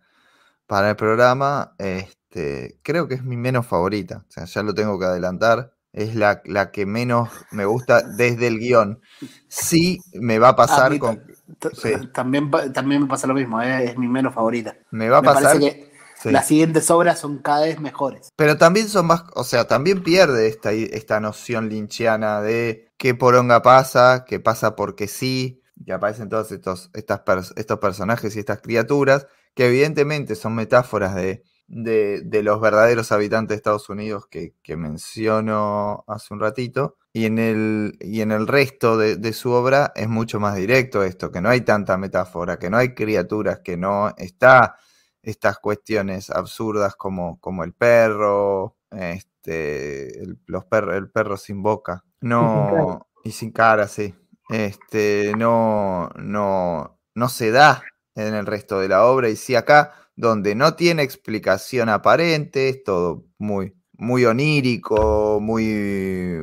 para 0.66 0.90
el 0.90 0.96
programa. 0.96 1.74
Este, 1.78 2.78
creo 2.82 3.08
que 3.08 3.14
es 3.14 3.24
mi 3.24 3.36
menos 3.36 3.66
favorita. 3.66 4.24
O 4.28 4.30
sea, 4.30 4.44
ya 4.44 4.62
lo 4.62 4.74
tengo 4.74 4.98
que 4.98 5.06
adelantar 5.06 5.75
es 5.96 6.14
la, 6.14 6.42
la, 6.44 6.70
que 6.70 6.84
menos 6.84 7.30
me 7.50 7.64
gusta 7.64 8.02
desde 8.02 8.46
el 8.48 8.58
guion. 8.58 9.00
Sí, 9.48 9.98
me 10.12 10.38
va 10.38 10.50
a 10.50 10.56
pasar 10.56 10.92
a 10.92 10.98
con. 10.98 11.24
Sí. 11.72 11.90
También, 12.12 12.50
también 12.74 13.02
me 13.02 13.08
pasa 13.08 13.26
lo 13.26 13.32
mismo, 13.32 13.62
¿eh? 13.62 13.84
es 13.86 13.98
mi 13.98 14.06
menos 14.06 14.34
favorita. 14.34 14.76
Me 14.90 15.08
va 15.08 15.18
a 15.18 15.22
me 15.22 15.28
pasar. 15.28 15.58
Que 15.58 15.90
sí. 16.20 16.30
las 16.30 16.46
siguientes 16.46 16.90
obras 16.90 17.18
son 17.18 17.38
cada 17.38 17.62
vez 17.62 17.80
mejores. 17.80 18.30
Pero 18.36 18.58
también 18.58 18.88
son 18.88 19.06
más. 19.06 19.24
O 19.34 19.42
sea, 19.42 19.66
también 19.66 20.02
pierde 20.02 20.48
esta, 20.48 20.72
esta 20.72 21.18
noción 21.18 21.70
linchiana 21.70 22.42
de 22.42 22.90
qué 22.98 23.14
poronga 23.14 23.62
pasa, 23.62 24.26
que 24.26 24.38
pasa 24.38 24.76
porque 24.76 25.08
sí, 25.08 25.62
que 25.86 25.94
aparecen 25.94 26.28
todos 26.28 26.52
estos, 26.52 26.90
estas, 26.92 27.54
estos 27.56 27.78
personajes 27.78 28.36
y 28.36 28.38
estas 28.38 28.60
criaturas, 28.60 29.28
que 29.54 29.68
evidentemente 29.68 30.34
son 30.34 30.54
metáforas 30.54 31.14
de 31.14 31.42
de, 31.68 32.22
de, 32.24 32.42
los 32.42 32.60
verdaderos 32.60 33.12
habitantes 33.12 33.48
de 33.50 33.56
Estados 33.56 33.88
Unidos 33.88 34.26
que, 34.28 34.54
que, 34.62 34.76
menciono 34.76 36.04
hace 36.06 36.32
un 36.32 36.40
ratito. 36.40 36.96
Y 37.12 37.24
en 37.24 37.38
el, 37.38 37.96
y 38.00 38.20
en 38.20 38.30
el 38.30 38.46
resto 38.46 38.98
de, 38.98 39.16
de, 39.16 39.32
su 39.32 39.50
obra 39.50 39.92
es 39.96 40.08
mucho 40.08 40.38
más 40.38 40.54
directo 40.56 41.02
esto, 41.02 41.30
que 41.32 41.40
no 41.40 41.48
hay 41.48 41.62
tanta 41.62 41.96
metáfora, 41.96 42.58
que 42.58 42.70
no 42.70 42.76
hay 42.76 42.94
criaturas, 42.94 43.60
que 43.60 43.76
no 43.76 44.14
está 44.18 44.76
estas 45.22 45.58
cuestiones 45.58 46.30
absurdas 46.30 46.94
como, 46.94 47.40
como 47.40 47.64
el 47.64 47.72
perro, 47.72 48.76
este, 48.92 50.22
el, 50.22 50.38
los 50.46 50.64
per, 50.66 50.88
el 50.90 51.10
perro 51.10 51.36
sin 51.36 51.62
boca. 51.62 52.04
No, 52.20 53.08
y 53.24 53.32
sin 53.32 53.50
cara, 53.50 53.88
sí. 53.88 54.14
Este, 54.48 55.32
no, 55.36 56.10
no, 56.16 57.00
no 57.14 57.28
se 57.28 57.50
da 57.50 57.82
en 58.14 58.34
el 58.34 58.46
resto 58.46 58.78
de 58.78 58.88
la 58.88 59.04
obra. 59.04 59.28
Y 59.28 59.36
sí, 59.36 59.56
acá 59.56 60.05
donde 60.16 60.54
no 60.54 60.74
tiene 60.74 61.02
explicación 61.02 61.90
aparente, 61.90 62.70
es 62.70 62.82
todo 62.82 63.26
muy, 63.38 63.74
muy 63.92 64.24
onírico, 64.24 65.38
muy, 65.40 66.38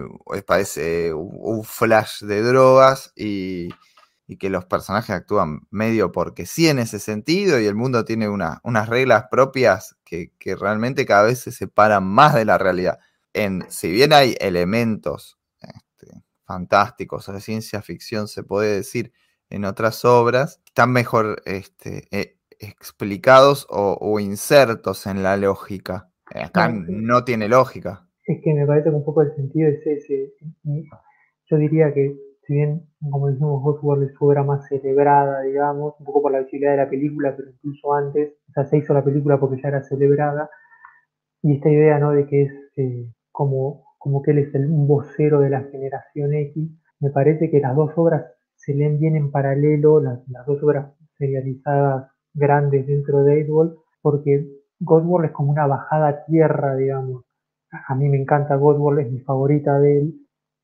parece 0.46 1.14
un 1.14 1.64
flash 1.64 2.22
de 2.24 2.42
drogas 2.44 3.12
y, 3.16 3.70
y, 4.28 4.38
que 4.38 4.50
los 4.50 4.66
personajes 4.66 5.10
actúan 5.10 5.62
medio 5.72 6.12
porque 6.12 6.46
sí 6.46 6.70
en 6.70 6.80
ese 6.80 7.00
sentido 7.00 7.60
y 7.60 7.66
el 7.66 7.76
mundo 7.76 8.06
tiene 8.06 8.30
una, 8.30 8.62
unas 8.64 8.88
reglas 8.88 9.26
propias 9.30 9.96
que, 10.06 10.32
que, 10.38 10.56
realmente 10.56 11.06
cada 11.06 11.24
vez 11.24 11.40
se 11.40 11.52
separan 11.52 12.06
más 12.06 12.36
de 12.36 12.46
la 12.46 12.60
realidad. 12.60 13.00
En, 13.34 13.66
si 13.70 13.92
bien 13.92 14.14
hay 14.14 14.36
elementos 14.40 15.40
este, 15.60 16.24
fantásticos 16.46 17.28
o 17.28 17.34
de 17.34 17.42
ciencia 17.42 17.82
ficción, 17.82 18.28
se 18.28 18.44
puede 18.44 18.76
decir, 18.76 19.14
en 19.50 19.66
otras 19.66 20.04
obras, 20.06 20.62
están 20.66 20.92
mejor 20.92 21.42
este, 21.46 22.08
eh, 22.12 22.40
explicados 22.64 23.68
o, 23.70 23.98
o, 24.00 24.20
insertos 24.20 25.08
en 25.08 25.24
la 25.24 25.38
lógica. 25.38 26.10
Acá 26.34 26.70
no, 26.70 26.86
no, 26.88 27.24
tiene 27.24 27.48
lógica. 27.48 28.08
Es 28.26 28.42
que 28.44 28.54
me 28.54 28.66
parece 28.66 28.90
que 28.90 28.96
un 28.96 29.06
poco 29.06 29.22
el 29.22 29.36
sentido 29.36 29.70
es 29.70 29.86
ese. 29.86 30.34
Yo 31.50 31.58
diría 31.58 31.94
que 31.94 32.16
si 32.46 32.54
bien, 32.54 32.88
como 33.10 33.30
dijimos, 33.30 33.62
Godworld 33.62 34.10
es 34.10 34.14
su 34.16 34.26
obra 34.26 34.44
más 34.44 34.68
celebrada, 34.68 35.42
digamos, 35.42 35.96
un 36.00 36.06
poco 36.06 36.22
por 36.22 36.32
la 36.32 36.40
visibilidad 36.40 36.72
de 36.72 36.78
la 36.78 36.90
película, 36.90 37.34
pero 37.36 37.50
incluso 37.50 37.94
antes, 37.94 38.34
o 38.50 38.52
sea, 38.54 38.66
se 38.66 38.78
hizo 38.78 38.94
la 38.94 39.04
película 39.04 39.40
porque 39.40 39.62
ya 39.62 39.70
era 39.70 39.84
celebrada, 39.84 40.50
y 41.42 41.56
esta 41.56 41.70
idea, 41.70 42.00
¿no?, 42.00 42.12
de 42.12 42.26
que 42.26 42.44
es 42.44 42.52
eh, 42.78 43.08
como, 43.32 43.86
como 43.98 44.22
que 44.22 44.32
él 44.32 44.40
es 44.40 44.56
el, 44.56 44.66
un 44.66 44.88
vocero 44.88 45.40
de 45.40 45.50
la 45.50 45.64
generación 45.64 46.34
X, 46.34 46.70
me 47.00 47.10
parece 47.12 47.50
que 47.50 47.60
las 47.60 47.76
dos 47.76 47.92
obras 47.96 48.26
se 48.56 48.74
leen 48.74 49.00
bien 49.00 49.16
en 49.16 49.32
paralelo, 49.32 50.02
las, 50.02 50.20
dos 50.46 50.62
obras 50.64 50.94
serializadas 51.18 52.10
grandes 52.34 52.88
dentro 52.88 53.24
de 53.24 53.40
Eightwall, 53.40 53.78
porque 54.02 54.48
Godworld 54.80 55.28
es 55.28 55.32
como 55.32 55.52
una 55.52 55.68
bajada 55.68 56.08
a 56.10 56.26
tierra, 56.26 56.76
digamos. 56.76 57.24
A 57.88 57.96
mí 57.96 58.10
me 58.10 58.18
encanta 58.18 58.56
Godworld, 58.56 59.00
es 59.00 59.12
mi 59.12 59.20
favorita 59.22 59.80
de 59.80 60.00
él. 60.00 60.14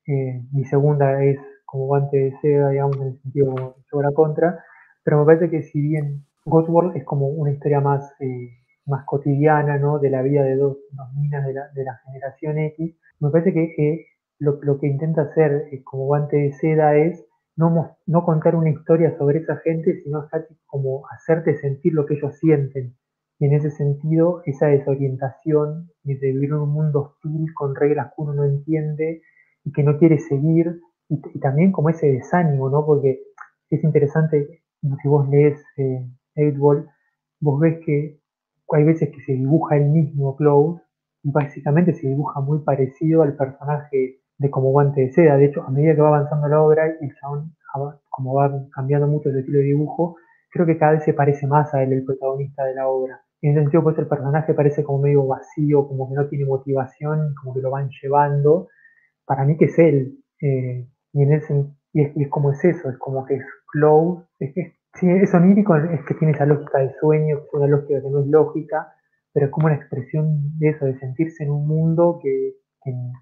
Eh, 0.06 0.42
mi 0.52 0.64
segunda 0.64 1.22
es 1.24 1.38
como 1.64 1.86
guante 1.86 2.16
de 2.16 2.32
seda, 2.40 2.70
digamos, 2.70 2.96
en 2.96 3.08
el 3.08 3.20
sentido 3.20 3.76
sobre 3.90 4.08
la 4.08 4.12
contra. 4.12 4.64
Pero 5.04 5.20
me 5.20 5.26
parece 5.26 5.50
que 5.50 5.62
si 5.62 5.80
bien 5.80 6.24
Godworld 6.44 6.96
es 6.96 7.04
como 7.04 7.28
una 7.28 7.52
historia 7.52 7.80
más, 7.80 8.12
eh, 8.20 8.50
más 8.86 9.04
cotidiana, 9.06 9.78
¿no? 9.78 9.98
De 9.98 10.10
la 10.10 10.22
vida 10.22 10.42
de 10.42 10.56
dos, 10.56 10.78
dos 10.92 11.12
minas 11.14 11.46
de 11.46 11.54
la, 11.54 11.68
de 11.74 11.84
la 11.84 11.96
generación 12.04 12.58
X, 12.58 12.96
me 13.20 13.30
parece 13.30 13.52
que 13.52 14.06
lo, 14.38 14.58
lo, 14.62 14.78
que 14.78 14.86
intenta 14.86 15.22
hacer 15.22 15.68
eh, 15.70 15.82
como 15.84 16.06
guante 16.06 16.36
de 16.36 16.52
seda 16.52 16.96
es 16.96 17.24
no, 17.56 18.24
contar 18.24 18.54
una 18.54 18.70
historia 18.70 19.16
sobre 19.18 19.40
esa 19.40 19.56
gente, 19.58 20.00
sino 20.02 20.26
como 20.66 21.06
hacerte 21.10 21.58
sentir 21.58 21.92
lo 21.92 22.06
que 22.06 22.14
ellos 22.14 22.38
sienten. 22.38 22.96
Y 23.38 23.46
en 23.46 23.54
ese 23.54 23.70
sentido, 23.70 24.42
esa 24.44 24.66
desorientación 24.66 25.90
y 26.04 26.14
de 26.14 26.32
vivir 26.32 26.50
en 26.50 26.56
un 26.56 26.72
mundo 26.72 27.00
hostil 27.00 27.52
con 27.54 27.74
reglas 27.74 28.08
que 28.08 28.22
uno 28.22 28.34
no 28.34 28.44
entiende 28.44 29.22
y 29.64 29.72
que 29.72 29.82
no 29.82 29.98
quiere 29.98 30.18
seguir, 30.18 30.80
y, 31.08 31.20
también 31.40 31.72
como 31.72 31.90
ese 31.90 32.10
desánimo, 32.12 32.70
¿no? 32.70 32.84
Porque 32.84 33.22
es 33.70 33.82
interesante, 33.82 34.62
si 34.80 35.08
vos 35.08 35.28
lees 35.28 35.62
eh, 35.76 36.52
Ball, 36.56 36.88
vos 37.40 37.60
ves 37.60 37.80
que 37.84 38.20
hay 38.72 38.84
veces 38.84 39.10
que 39.10 39.20
se 39.22 39.32
dibuja 39.32 39.76
el 39.76 39.88
mismo 39.88 40.36
Close, 40.36 40.82
y 41.22 41.30
básicamente 41.30 41.92
se 41.94 42.08
dibuja 42.08 42.40
muy 42.40 42.60
parecido 42.60 43.22
al 43.22 43.36
personaje 43.36 44.19
de 44.40 44.50
como 44.50 44.70
guante 44.70 45.02
de 45.02 45.12
seda. 45.12 45.36
De 45.36 45.46
hecho, 45.46 45.62
a 45.62 45.70
medida 45.70 45.94
que 45.94 46.00
va 46.00 46.08
avanzando 46.08 46.48
la 46.48 46.62
obra 46.62 46.88
y 47.00 47.04
el 47.04 47.14
chabón, 47.16 47.54
como 48.08 48.34
va 48.34 48.50
cambiando 48.72 49.06
mucho 49.06 49.28
el 49.28 49.38
estilo 49.38 49.58
de 49.58 49.64
dibujo, 49.64 50.16
creo 50.50 50.64
que 50.64 50.78
cada 50.78 50.92
vez 50.92 51.04
se 51.04 51.12
parece 51.12 51.46
más 51.46 51.72
a 51.74 51.82
él, 51.82 51.92
el 51.92 52.04
protagonista 52.04 52.64
de 52.64 52.74
la 52.74 52.88
obra. 52.88 53.20
En 53.42 53.52
ese 53.52 53.60
sentido, 53.60 53.82
pues 53.82 53.98
el 53.98 54.06
personaje 54.06 54.54
parece 54.54 54.82
como 54.82 55.02
medio 55.02 55.26
vacío, 55.26 55.86
como 55.86 56.08
que 56.08 56.14
no 56.14 56.26
tiene 56.28 56.46
motivación, 56.46 57.34
como 57.40 57.54
que 57.54 57.60
lo 57.60 57.70
van 57.70 57.90
llevando. 58.02 58.68
Para 59.26 59.44
mí 59.44 59.58
que 59.58 59.66
es 59.66 59.78
él. 59.78 60.18
Eh, 60.40 60.88
y, 61.12 61.22
en 61.22 61.32
ese, 61.34 61.66
y 61.92 62.02
es, 62.02 62.28
como 62.30 62.52
es 62.52 62.64
eso, 62.64 62.88
es 62.88 62.96
como 62.96 63.26
que 63.26 63.36
es 63.36 63.44
close. 63.70 64.24
Es 64.38 64.54
sí, 64.94 65.06
es 65.06 65.34
onírico, 65.34 65.76
es 65.76 66.02
que 66.06 66.14
tiene 66.14 66.32
esa 66.32 66.46
lógica 66.46 66.78
de 66.78 66.94
sueño, 66.98 67.38
es 67.38 67.52
una 67.52 67.66
lógica 67.66 68.00
que 68.00 68.08
no 68.08 68.20
es 68.20 68.26
lógica, 68.26 68.88
pero 69.34 69.46
es 69.46 69.52
como 69.52 69.66
una 69.66 69.76
expresión 69.76 70.58
de 70.58 70.70
eso, 70.70 70.86
de 70.86 70.98
sentirse 70.98 71.44
en 71.44 71.50
un 71.50 71.68
mundo 71.68 72.18
que, 72.22 72.54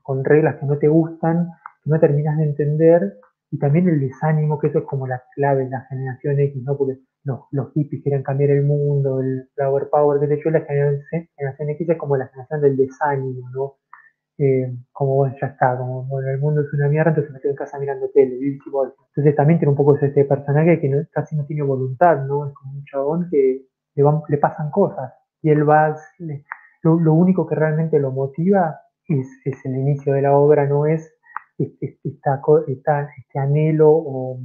con 0.02 0.24
reglas 0.24 0.56
que 0.56 0.66
no 0.66 0.78
te 0.78 0.88
gustan, 0.88 1.48
que 1.82 1.90
no 1.90 1.98
terminas 1.98 2.36
de 2.36 2.44
entender, 2.44 3.18
y 3.50 3.58
también 3.58 3.88
el 3.88 4.00
desánimo, 4.00 4.58
que 4.58 4.68
eso 4.68 4.80
es 4.80 4.84
como 4.84 5.06
la 5.06 5.22
clave 5.34 5.64
de 5.64 5.70
la 5.70 5.80
generación 5.88 6.38
X, 6.38 6.62
¿no? 6.62 6.76
Porque 6.76 6.98
los, 7.24 7.40
los 7.50 7.72
hippies 7.72 8.02
quieren 8.02 8.22
cambiar 8.22 8.50
el 8.50 8.64
mundo, 8.64 9.20
el 9.20 9.48
flower 9.54 9.88
power, 9.90 10.20
que 10.20 10.34
hecho 10.34 10.50
la 10.50 10.60
generación, 10.60 11.70
X 11.70 11.88
es 11.88 11.96
como 11.96 12.16
la 12.16 12.28
generación 12.28 12.60
del 12.60 12.76
desánimo, 12.76 13.50
¿no? 13.50 13.74
Eh, 14.40 14.72
como 14.92 15.16
bueno, 15.16 15.34
ya 15.40 15.48
está, 15.48 15.76
como 15.76 16.04
bueno, 16.04 16.28
el 16.28 16.38
mundo 16.38 16.60
es 16.60 16.72
una 16.72 16.88
mierda, 16.88 17.10
entonces 17.10 17.32
me 17.32 17.40
quedo 17.40 17.52
en 17.52 17.56
casa 17.56 17.78
mirando 17.78 18.08
tele, 18.10 18.38
Entonces 18.38 19.34
también 19.34 19.58
tiene 19.58 19.70
un 19.70 19.76
poco 19.76 19.96
ese 19.96 20.24
personaje 20.24 20.78
que 20.78 21.06
casi 21.10 21.34
no 21.34 21.44
tiene 21.44 21.62
voluntad, 21.62 22.24
¿no? 22.24 22.46
Es 22.46 22.54
como 22.54 22.74
un 22.74 22.84
chabón 22.84 23.28
que 23.30 23.62
le, 23.96 24.04
le 24.28 24.38
pasan 24.38 24.70
cosas 24.70 25.12
y 25.42 25.50
él 25.50 25.68
va, 25.68 25.96
lo, 26.82 27.00
lo, 27.00 27.14
único 27.14 27.46
que 27.46 27.54
realmente 27.54 27.98
lo 27.98 28.12
motiva 28.12 28.80
es, 29.08 29.26
es, 29.44 29.64
el 29.64 29.76
inicio 29.76 30.12
de 30.12 30.22
la 30.22 30.36
obra, 30.36 30.66
no 30.66 30.86
es 30.86 31.12
esta, 31.58 32.40
este 33.16 33.38
anhelo 33.38 33.90
o 33.90 34.40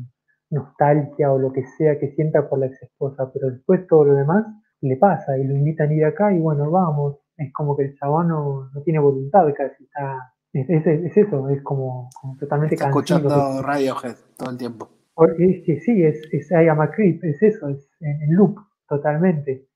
nostalgia 0.50 1.32
o 1.32 1.38
lo 1.38 1.52
que 1.52 1.66
sea 1.78 2.00
que 2.00 2.12
sienta 2.12 2.50
por 2.50 2.60
la 2.60 2.68
ex 2.68 2.82
esposa, 2.82 3.32
pero 3.32 3.52
después 3.52 3.86
todo 3.88 4.06
lo 4.06 4.16
demás 4.16 4.46
le 4.82 4.98
pasa 4.98 5.38
y 5.38 5.44
lo 5.44 5.56
invitan 5.56 5.90
a 5.90 5.94
ir 5.94 6.06
acá 6.06 6.34
y 6.34 6.40
bueno, 6.40 6.70
vamos, 6.70 7.18
es 7.38 7.52
como 7.54 7.76
que 7.76 7.84
el 7.84 7.96
chabón 7.98 8.28
no, 8.30 8.70
tiene 8.84 9.00
voluntad 9.00 9.46
casi, 9.56 9.84
está, 9.84 10.34
es, 10.54 10.70
es, 10.70 11.18
eso, 11.18 11.50
es 11.50 11.62
como, 11.64 12.10
totalmente 12.40 12.76
está 12.76 12.90
escuchando 12.90 13.62
Radiohead 13.62 14.16
todo 14.38 14.52
el 14.52 14.58
tiempo. 14.58 14.90
Es 15.38 15.64
que 15.64 15.80
sí, 15.80 16.04
es, 16.04 16.22
es 16.32 16.50
I 16.52 16.68
am 16.68 16.82
a 16.82 16.90
creep, 16.90 17.24
es 17.24 17.42
eso, 17.42 17.70
es 17.70 17.90
en, 18.00 18.36
loop, 18.36 18.58
totalmente. 18.88 19.68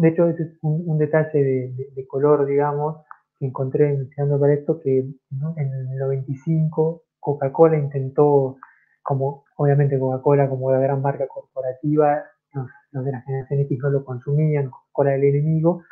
De 0.00 0.08
hecho, 0.08 0.28
ese 0.28 0.42
es 0.42 0.58
un, 0.62 0.98
detalle 0.98 1.72
de, 1.94 2.06
color, 2.06 2.46
digamos, 2.46 2.96
que 3.38 3.46
encontré 3.46 3.92
investigando 3.92 4.38
para 4.38 4.54
esto, 4.54 4.80
que 4.80 4.98
en 4.98 5.72
el 5.72 5.98
95 5.98 7.02
Coca-Cola 7.20 7.78
intentó 7.78 8.56
como 9.02 9.44
obviamente 9.56 9.98
Coca-Cola 9.98 10.48
como 10.48 10.70
la 10.70 10.78
gran 10.80 11.00
marca 11.00 11.26
corporativa, 11.26 12.24
los, 12.52 13.04
de 13.04 13.12
la 13.12 13.22
generación 13.22 13.60
X 13.60 13.78
no 13.82 13.90
lo 13.90 14.04
consumían, 14.04 14.70
Coca-Cola 14.70 15.14
el 15.14 15.24
enemigo, 15.24 15.82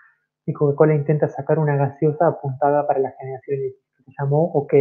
y 0.45 0.53
Coca-Cola 0.53 0.95
intenta 0.95 1.29
sacar 1.29 1.59
una 1.59 1.77
gaseosa 1.77 2.27
apuntada 2.29 2.87
para 2.87 3.01
la 3.01 3.13
generación 3.19 3.59
X, 3.61 3.75
que 3.97 4.05
se 4.05 4.13
llamó 4.19 4.45
OK. 4.53 4.75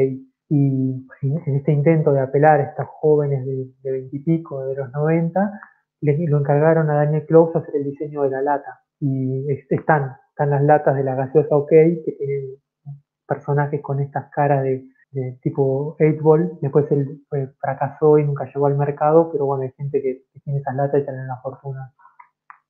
Y 0.48 1.08
en 1.24 1.56
este 1.56 1.72
intento 1.72 2.14
de 2.14 2.20
apelar 2.20 2.60
a 2.60 2.64
estos 2.66 2.86
jóvenes 2.88 3.44
de 3.46 3.92
veintipico, 3.92 4.64
de, 4.66 4.76
los 4.76 4.92
90, 4.92 5.60
le, 6.02 6.28
lo 6.28 6.40
encargaron 6.40 6.90
a 6.92 6.96
Daniel 6.96 7.26
Close 7.26 7.58
hacer 7.58 7.78
el 7.78 7.86
diseño 7.86 8.22
de 8.24 8.30
la 8.30 8.42
lata. 8.44 8.82
Y 9.00 9.50
están, 9.70 10.18
están 10.36 10.50
las 10.50 10.64
latas 10.64 10.98
de 10.98 11.04
la 11.06 11.16
gaseosa 11.16 11.56
OK, 11.56 11.70
que 11.70 12.16
tienen 12.18 12.58
personajes 13.26 13.82
con 13.82 14.02
estas 14.02 14.30
caras 14.32 14.64
de 14.64 14.84
tipo 15.42 15.96
8 15.98 16.18
Ball, 16.22 16.58
después 16.62 16.86
él 16.92 17.26
fracasó 17.62 18.18
y 18.18 18.26
nunca 18.26 18.44
llegó 18.46 18.66
al 18.66 18.78
mercado, 18.78 19.32
pero 19.32 19.46
bueno, 19.46 19.64
hay 19.64 19.72
gente 19.78 20.02
que, 20.02 20.26
tiene 20.44 20.60
esas 20.60 20.76
latas 20.76 21.02
y 21.02 21.06
tiene 21.06 21.24
una 21.24 21.40
fortuna. 21.42 21.94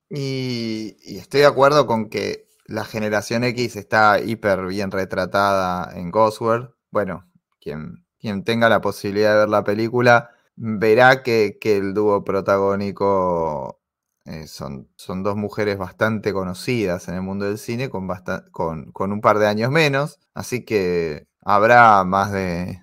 Y, 0.10 0.96
estoy 1.18 1.42
de 1.42 1.48
acuerdo 1.48 1.88
con 1.88 2.10
que 2.10 2.46
la 2.68 2.86
generación 2.86 3.44
X 3.44 3.76
está 3.76 4.20
hiper 4.20 4.68
bien 4.68 4.92
retratada 4.92 5.90
en 5.98 6.12
Ghostworld. 6.12 6.70
Bueno, 6.92 7.26
quien, 7.60 8.06
quien 8.20 8.44
tenga 8.44 8.70
la 8.70 8.82
posibilidad 8.82 9.34
de 9.34 9.40
ver 9.40 9.50
la 9.50 9.64
película 9.64 10.30
verá 10.56 11.24
que, 11.24 11.58
el 11.64 11.96
dúo 11.96 12.24
protagónico 12.24 13.82
eh, 14.26 14.48
son, 14.48 14.88
son, 14.96 15.22
dos 15.22 15.36
mujeres 15.36 15.78
bastante 15.78 16.34
conocidas 16.34 17.08
en 17.08 17.16
el 17.16 17.22
mundo 17.22 17.46
del 17.46 17.60
cine, 17.60 17.90
con, 17.90 18.08
con, 18.52 18.92
con 18.92 19.12
un 19.12 19.22
par 19.22 19.38
de 19.38 19.48
años 19.48 19.70
menos. 19.70 20.20
Así 20.34 20.66
que 20.66 21.28
habrá 21.42 22.04
más 22.04 22.32
de, 22.32 22.82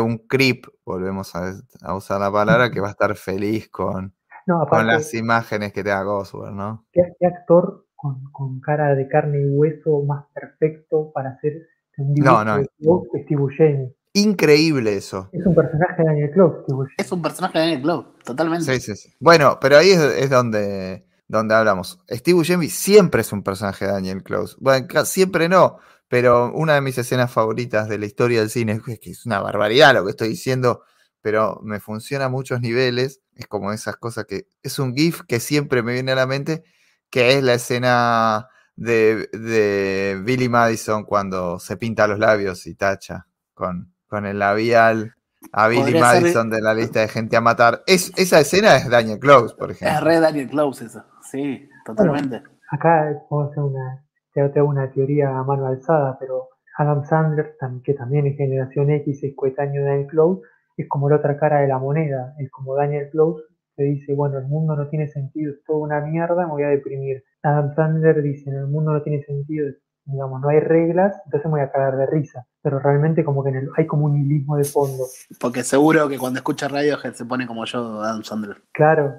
un 0.00 0.18
creep, 0.18 0.66
volvemos 0.84 1.34
a, 1.34 1.94
usar 1.94 2.20
la 2.20 2.30
palabra, 2.30 2.70
que 2.70 2.80
va 2.80 2.88
a 2.88 2.92
estar 2.92 3.16
feliz 3.16 3.68
con, 3.68 4.14
con 4.70 4.86
las 4.86 5.12
imágenes 5.14 5.72
que 5.72 5.82
te 5.82 5.90
da 5.90 6.02
Goswell, 6.02 6.54
¿no? 6.54 6.86
¿Qué, 6.92 7.02
actor 7.26 7.86
con, 7.96 8.60
cara 8.60 8.94
de 8.94 9.08
carne 9.08 9.40
y 9.40 9.46
hueso 9.46 10.02
más 10.02 10.26
perfecto 10.32 11.10
para 11.12 11.30
hacer 11.30 11.66
un 11.96 12.14
dibujo 12.14 12.44
no, 12.44 12.56
no. 12.56 13.02
de 13.12 13.22
Steve 13.24 13.94
Increíble 14.16 14.94
eso. 14.94 15.28
Es 15.32 15.44
un 15.44 15.56
personaje 15.56 15.96
de 15.98 16.04
Daniel 16.04 16.30
Close. 16.30 16.64
Es 16.96 17.10
un 17.10 17.20
personaje 17.20 17.58
de 17.58 17.64
Daniel 17.64 17.82
Close, 17.82 18.08
totalmente. 18.24 18.64
Sí, 18.64 18.80
sí, 18.80 18.96
sí. 18.96 19.14
Bueno, 19.18 19.58
pero 19.60 19.76
ahí 19.76 19.90
es, 19.90 20.30
donde, 20.30 21.04
donde 21.26 21.54
hablamos. 21.54 21.98
Steve 22.08 22.36
Buscemi 22.36 22.68
siempre 22.68 23.22
es 23.22 23.32
un 23.32 23.42
personaje 23.42 23.86
de 23.86 23.90
Daniel 23.90 24.22
Close. 24.22 24.54
Bueno, 24.60 24.86
siempre 25.04 25.48
no, 25.48 25.78
pero 26.06 26.52
una 26.52 26.74
de 26.74 26.80
mis 26.80 26.96
escenas 26.96 27.32
favoritas 27.32 27.88
de 27.88 27.98
la 27.98 28.06
historia 28.06 28.38
del 28.38 28.50
cine, 28.50 28.80
es 28.86 29.00
que 29.00 29.10
es 29.10 29.26
una 29.26 29.40
barbaridad 29.40 29.94
lo 29.94 30.04
que 30.04 30.10
estoy 30.10 30.28
diciendo, 30.28 30.82
pero 31.20 31.60
me 31.64 31.80
funciona 31.80 32.26
a 32.26 32.28
muchos 32.28 32.60
niveles, 32.60 33.20
es 33.34 33.48
como 33.48 33.72
esas 33.72 33.96
cosas 33.96 34.26
que 34.26 34.46
es 34.62 34.78
un 34.78 34.94
GIF 34.94 35.22
que 35.26 35.40
siempre 35.40 35.82
me 35.82 35.92
viene 35.92 36.12
a 36.12 36.16
la 36.16 36.28
mente, 36.28 36.62
que 37.10 37.36
es 37.36 37.42
la 37.42 37.54
escena 37.54 38.48
de, 38.76 40.20
Billy 40.24 40.48
Madison 40.48 41.04
cuando 41.04 41.58
se 41.58 41.76
pinta 41.76 42.06
los 42.06 42.20
labios 42.20 42.64
y 42.68 42.76
tacha 42.76 43.26
con, 43.54 43.93
con 44.14 44.26
el 44.26 44.38
labial 44.38 45.12
a 45.52 45.66
Billy 45.66 45.98
Madison 45.98 46.48
de 46.48 46.62
la 46.62 46.72
lista 46.72 47.00
de 47.00 47.08
gente 47.08 47.36
a 47.36 47.40
matar. 47.40 47.82
Es, 47.84 48.12
esa 48.16 48.38
escena 48.38 48.76
es 48.76 48.88
Daniel 48.88 49.18
Close, 49.18 49.56
por 49.56 49.72
ejemplo. 49.72 49.98
Es 49.98 50.04
re 50.04 50.20
Daniel 50.20 50.48
Close 50.48 50.84
eso, 50.84 51.02
sí, 51.20 51.68
totalmente. 51.84 52.40
acá 52.70 53.12
podemos 53.28 53.50
hacer 53.50 53.64
una, 53.64 54.04
tengo 54.52 54.68
una 54.68 54.88
teoría 54.92 55.36
a 55.36 55.42
mano 55.42 55.66
alzada, 55.66 56.16
pero 56.20 56.48
Adam 56.78 57.04
Sandler, 57.04 57.56
que 57.82 57.94
también 57.94 58.28
es 58.28 58.36
generación 58.36 58.88
X, 58.90 59.24
es 59.24 59.34
coetáneo 59.34 59.82
de 59.82 59.88
Daniel 59.88 60.06
Close, 60.06 60.42
es 60.76 60.88
como 60.88 61.10
la 61.10 61.16
otra 61.16 61.36
cara 61.36 61.62
de 61.62 61.66
la 61.66 61.80
moneda, 61.80 62.36
es 62.38 62.48
como 62.52 62.76
Daniel 62.76 63.08
Close 63.10 63.42
que 63.76 63.82
dice, 63.82 64.14
bueno, 64.14 64.38
el 64.38 64.46
mundo 64.46 64.76
no 64.76 64.88
tiene 64.88 65.08
sentido, 65.08 65.52
es 65.52 65.64
toda 65.64 65.80
una 65.80 66.00
mierda, 66.00 66.46
me 66.46 66.52
voy 66.52 66.62
a 66.62 66.68
deprimir. 66.68 67.24
Adam 67.42 67.74
Sandler 67.74 68.22
dice, 68.22 68.48
el 68.48 68.68
mundo 68.68 68.92
no 68.92 69.02
tiene 69.02 69.24
sentido, 69.24 69.66
digamos, 70.04 70.40
no 70.40 70.50
hay 70.50 70.60
reglas, 70.60 71.20
entonces 71.24 71.46
me 71.46 71.58
voy 71.58 71.62
a 71.62 71.72
cagar 71.72 71.96
de 71.96 72.06
risa. 72.06 72.46
Pero 72.64 72.78
realmente 72.78 73.22
como 73.22 73.44
que 73.44 73.50
en 73.50 73.56
el, 73.56 73.70
hay 73.76 73.86
como 73.86 74.06
un 74.06 74.16
hilismo 74.16 74.56
de 74.56 74.64
fondo. 74.64 75.04
Porque 75.38 75.62
seguro 75.62 76.08
que 76.08 76.18
cuando 76.18 76.38
escucha 76.38 76.66
radio 76.66 76.98
se 76.98 77.26
pone 77.26 77.46
como 77.46 77.66
yo, 77.66 78.00
Adam 78.00 78.24
Sandler. 78.24 78.62
Claro, 78.72 79.14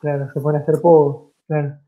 claro, 0.00 0.28
se 0.32 0.40
pone 0.40 0.58
a 0.58 0.62
hacer 0.62 0.76
poco, 0.80 1.34
claro. 1.46 1.78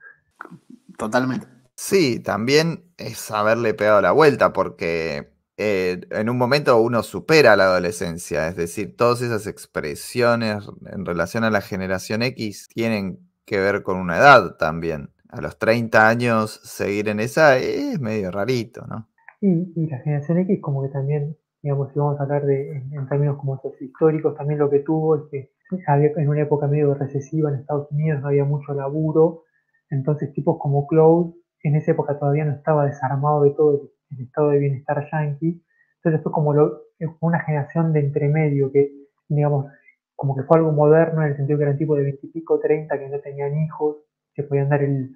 Totalmente. 0.99 1.47
Sí, 1.75 2.21
también 2.21 2.93
es 2.99 3.31
haberle 3.31 3.73
pegado 3.73 4.03
la 4.03 4.13
vuelta, 4.13 4.53
porque 4.53 5.33
eh, 5.57 6.01
en 6.11 6.29
un 6.29 6.37
momento 6.37 6.79
uno 6.79 7.03
supera 7.03 7.57
la 7.57 7.65
adolescencia, 7.65 8.47
es 8.47 8.57
decir, 8.57 8.97
todas 8.97 9.23
esas 9.23 9.47
expresiones 9.47 10.65
en 10.87 11.07
relación 11.07 11.43
a 11.45 11.51
la 11.51 11.63
generación 11.63 12.23
X 12.23 12.69
tienen 12.69 13.19
que 13.47 13.59
ver 13.59 13.83
con 13.83 13.97
una 13.97 14.19
edad 14.19 14.57
también. 14.57 15.11
A 15.31 15.41
los 15.41 15.59
30 15.59 16.09
años 16.09 16.61
seguir 16.63 17.09
en 17.09 17.21
esa 17.21 17.57
es 17.57 17.99
medio 17.99 18.31
rarito, 18.31 18.87
¿no? 18.87 19.09
Y, 19.41 19.87
la 19.87 19.99
generación 19.99 20.39
X 20.39 20.61
como 20.61 20.83
que 20.83 20.89
también, 20.89 21.37
digamos, 21.63 21.93
si 21.93 21.99
vamos 21.99 22.19
a 22.19 22.25
hablar 22.25 22.45
de 22.45 22.73
en, 22.73 23.09
términos 23.09 23.39
como 23.39 23.61
históricos, 23.81 24.37
también 24.37 24.59
lo 24.59 24.69
que 24.69 24.81
tuvo 24.81 25.17
es 25.17 25.23
que 25.31 25.51
había 25.87 26.11
en 26.17 26.29
una 26.29 26.43
época 26.43 26.67
medio 26.67 26.95
recesiva 26.95 27.51
en 27.51 27.57
Estados 27.57 27.91
Unidos, 27.93 28.21
no 28.21 28.29
había 28.29 28.45
mucho 28.45 28.75
laburo, 28.75 29.45
entonces 29.91 30.33
tipos 30.33 30.59
como 30.59 30.87
Cloud 30.87 31.35
en 31.63 31.77
esa 31.77 31.93
época 31.93 32.19
todavía 32.19 32.45
no 32.45 32.53
estaba 32.53 32.87
desarmado 32.87 33.43
de 33.43 33.51
todo 33.51 33.91
el 34.11 34.21
estado 34.21 34.51
de 34.51 34.59
bienestar 34.59 35.07
yankee. 35.11 35.63
Entonces 35.97 36.23
fue 36.23 36.33
como 36.33 36.55
lo, 36.55 36.83
una 37.21 37.41
generación 37.41 37.93
de 37.93 38.01
entremedio 38.01 38.71
que, 38.73 38.93
digamos, 39.29 39.67
como 40.15 40.37
que 40.37 40.43
fue 40.45 40.59
algo 40.59 40.73
moderno 40.73 41.23
en 41.23 41.31
el 41.31 41.37
sentido 41.37 41.59
que 41.59 41.65
eran 41.65 41.79
tipo 41.79 41.95
de 41.97 42.03
20 42.03 42.27
y 42.27 42.31
pico, 42.31 42.59
30 42.59 42.99
que 42.99 43.09
no 43.09 43.21
tenían 43.21 43.57
hijos, 43.57 43.99
que 44.35 44.43
podían 44.43 44.69
dar 44.69 44.83
el, 44.83 45.11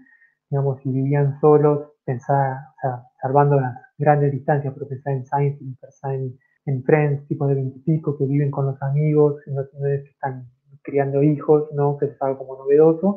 digamos, 0.51 0.81
si 0.83 0.91
vivían 0.91 1.41
solos, 1.41 1.93
pensar, 2.05 2.57
o 2.57 2.81
sea, 2.81 3.03
salvando 3.21 3.61
las 3.61 3.75
grandes 3.99 4.33
distancias, 4.33 4.73
pero 4.75 4.89
pensar 4.89 5.15
en 5.15 5.25
Seinfeld, 5.25 5.79
pensar 5.79 6.15
en, 6.15 6.39
en 6.67 6.83
Friends, 6.85 7.27
tipo 7.29 7.47
de 7.47 7.55
20 7.55 7.79
y 7.79 7.83
pico, 7.83 8.17
que 8.17 8.25
viven 8.25 8.51
con 8.51 8.67
los 8.67 8.81
amigos, 8.83 9.41
que 9.45 10.11
están 10.11 10.47
criando 10.83 11.23
hijos, 11.23 11.69
¿no? 11.73 11.97
que 11.99 12.07
es 12.07 12.23
algo 12.23 12.39
como 12.39 12.57
novedoso, 12.57 13.17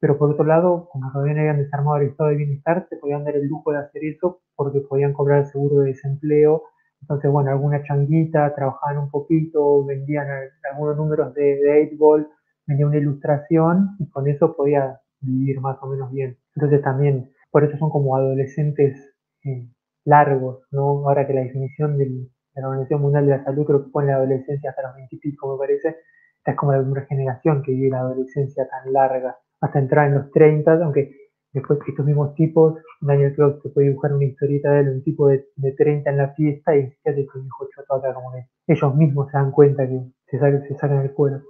pero 0.00 0.18
por 0.18 0.32
otro 0.32 0.44
lado, 0.44 0.88
como 0.90 1.10
todavía 1.12 1.34
no 1.34 1.40
habían 1.40 1.58
desarmado 1.58 1.96
el 1.96 2.08
estado 2.08 2.30
de 2.30 2.36
bienestar, 2.36 2.86
se 2.90 2.96
podían 2.96 3.24
dar 3.24 3.36
el 3.36 3.46
lujo 3.46 3.72
de 3.72 3.78
hacer 3.78 4.04
eso 4.04 4.40
porque 4.54 4.80
podían 4.80 5.12
cobrar 5.12 5.46
seguro 5.46 5.80
de 5.80 5.88
desempleo. 5.88 6.64
Entonces, 7.00 7.30
bueno, 7.30 7.50
alguna 7.50 7.82
changuita, 7.82 8.54
trabajaban 8.54 8.98
un 8.98 9.10
poquito, 9.10 9.84
vendían 9.84 10.26
algunos 10.70 10.96
números 10.96 11.34
de, 11.34 11.56
de 11.56 11.96
8 11.98 12.28
vendían 12.66 12.88
una 12.88 12.98
ilustración 12.98 13.96
y 13.98 14.08
con 14.10 14.28
eso 14.28 14.54
podía 14.56 15.00
vivir 15.20 15.60
más 15.60 15.78
o 15.82 15.86
menos 15.86 16.10
bien. 16.12 16.36
Entonces 16.54 16.82
también, 16.82 17.30
por 17.50 17.64
eso 17.64 17.76
son 17.78 17.90
como 17.90 18.16
adolescentes 18.16 19.14
eh, 19.44 19.68
largos, 20.04 20.66
¿no? 20.70 21.08
Ahora 21.08 21.26
que 21.26 21.34
la 21.34 21.42
definición 21.42 21.96
de 21.98 22.28
la 22.54 22.68
Organización 22.68 23.00
Mundial 23.02 23.26
de 23.26 23.38
la 23.38 23.44
Salud 23.44 23.66
creo 23.66 23.84
que 23.84 23.90
pone 23.90 24.08
la 24.08 24.16
adolescencia 24.16 24.70
hasta 24.70 24.82
los 24.82 24.94
20 24.96 25.16
y 25.16 25.18
pico, 25.18 25.52
me 25.52 25.58
parece, 25.58 25.96
esta 26.38 26.50
es 26.52 26.56
como 26.56 26.72
la 26.72 26.80
primera 26.80 27.06
generación 27.06 27.62
que 27.62 27.72
vive 27.72 27.90
la 27.90 28.00
adolescencia 28.00 28.68
tan 28.68 28.92
larga 28.92 29.36
hasta 29.60 29.78
entrar 29.78 30.08
en 30.08 30.14
los 30.14 30.30
30, 30.30 30.72
aunque 30.84 31.16
después 31.52 31.78
estos 31.86 32.04
mismos 32.04 32.34
tipos, 32.34 32.74
Daniel 33.00 33.34
Cloud 33.34 33.62
se 33.62 33.70
puede 33.70 33.88
dibujar 33.88 34.12
una 34.12 34.24
historieta 34.24 34.70
de 34.70 34.90
un 34.90 35.02
tipo 35.02 35.28
de, 35.28 35.46
30 35.56 36.10
en 36.10 36.16
la 36.16 36.34
fiesta 36.34 36.76
y 36.76 36.90
fíjate 36.90 37.26
que 37.26 37.38
hijo 37.38 37.68
choto 37.74 37.94
acá 37.94 38.12
como 38.12 38.32
ellos 38.66 38.94
mismos 38.94 39.30
se 39.30 39.38
dan 39.38 39.52
cuenta 39.52 39.86
que 39.86 40.00
se, 40.26 40.38
se 40.38 40.74
sacan 40.74 41.00
el 41.00 41.12
cuero. 41.12 41.42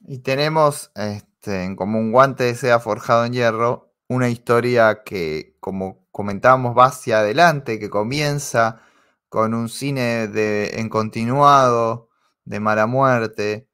Y 0.00 0.22
tenemos 0.22 0.92
este, 0.94 1.64
en 1.64 1.76
común 1.76 2.12
guante 2.12 2.44
de 2.44 2.54
sea 2.54 2.78
forjado 2.78 3.24
en 3.24 3.32
hierro 3.32 3.92
una 4.08 4.28
historia 4.28 5.02
que, 5.04 5.56
como 5.60 6.06
comentábamos, 6.10 6.76
va 6.76 6.86
hacia 6.86 7.20
adelante, 7.20 7.78
que 7.78 7.90
comienza 7.90 8.82
con 9.28 9.54
un 9.54 9.68
cine 9.68 10.28
de, 10.28 10.80
en 10.80 10.88
continuado 10.88 12.08
de 12.44 12.60
mala 12.60 12.86
muerte, 12.86 13.68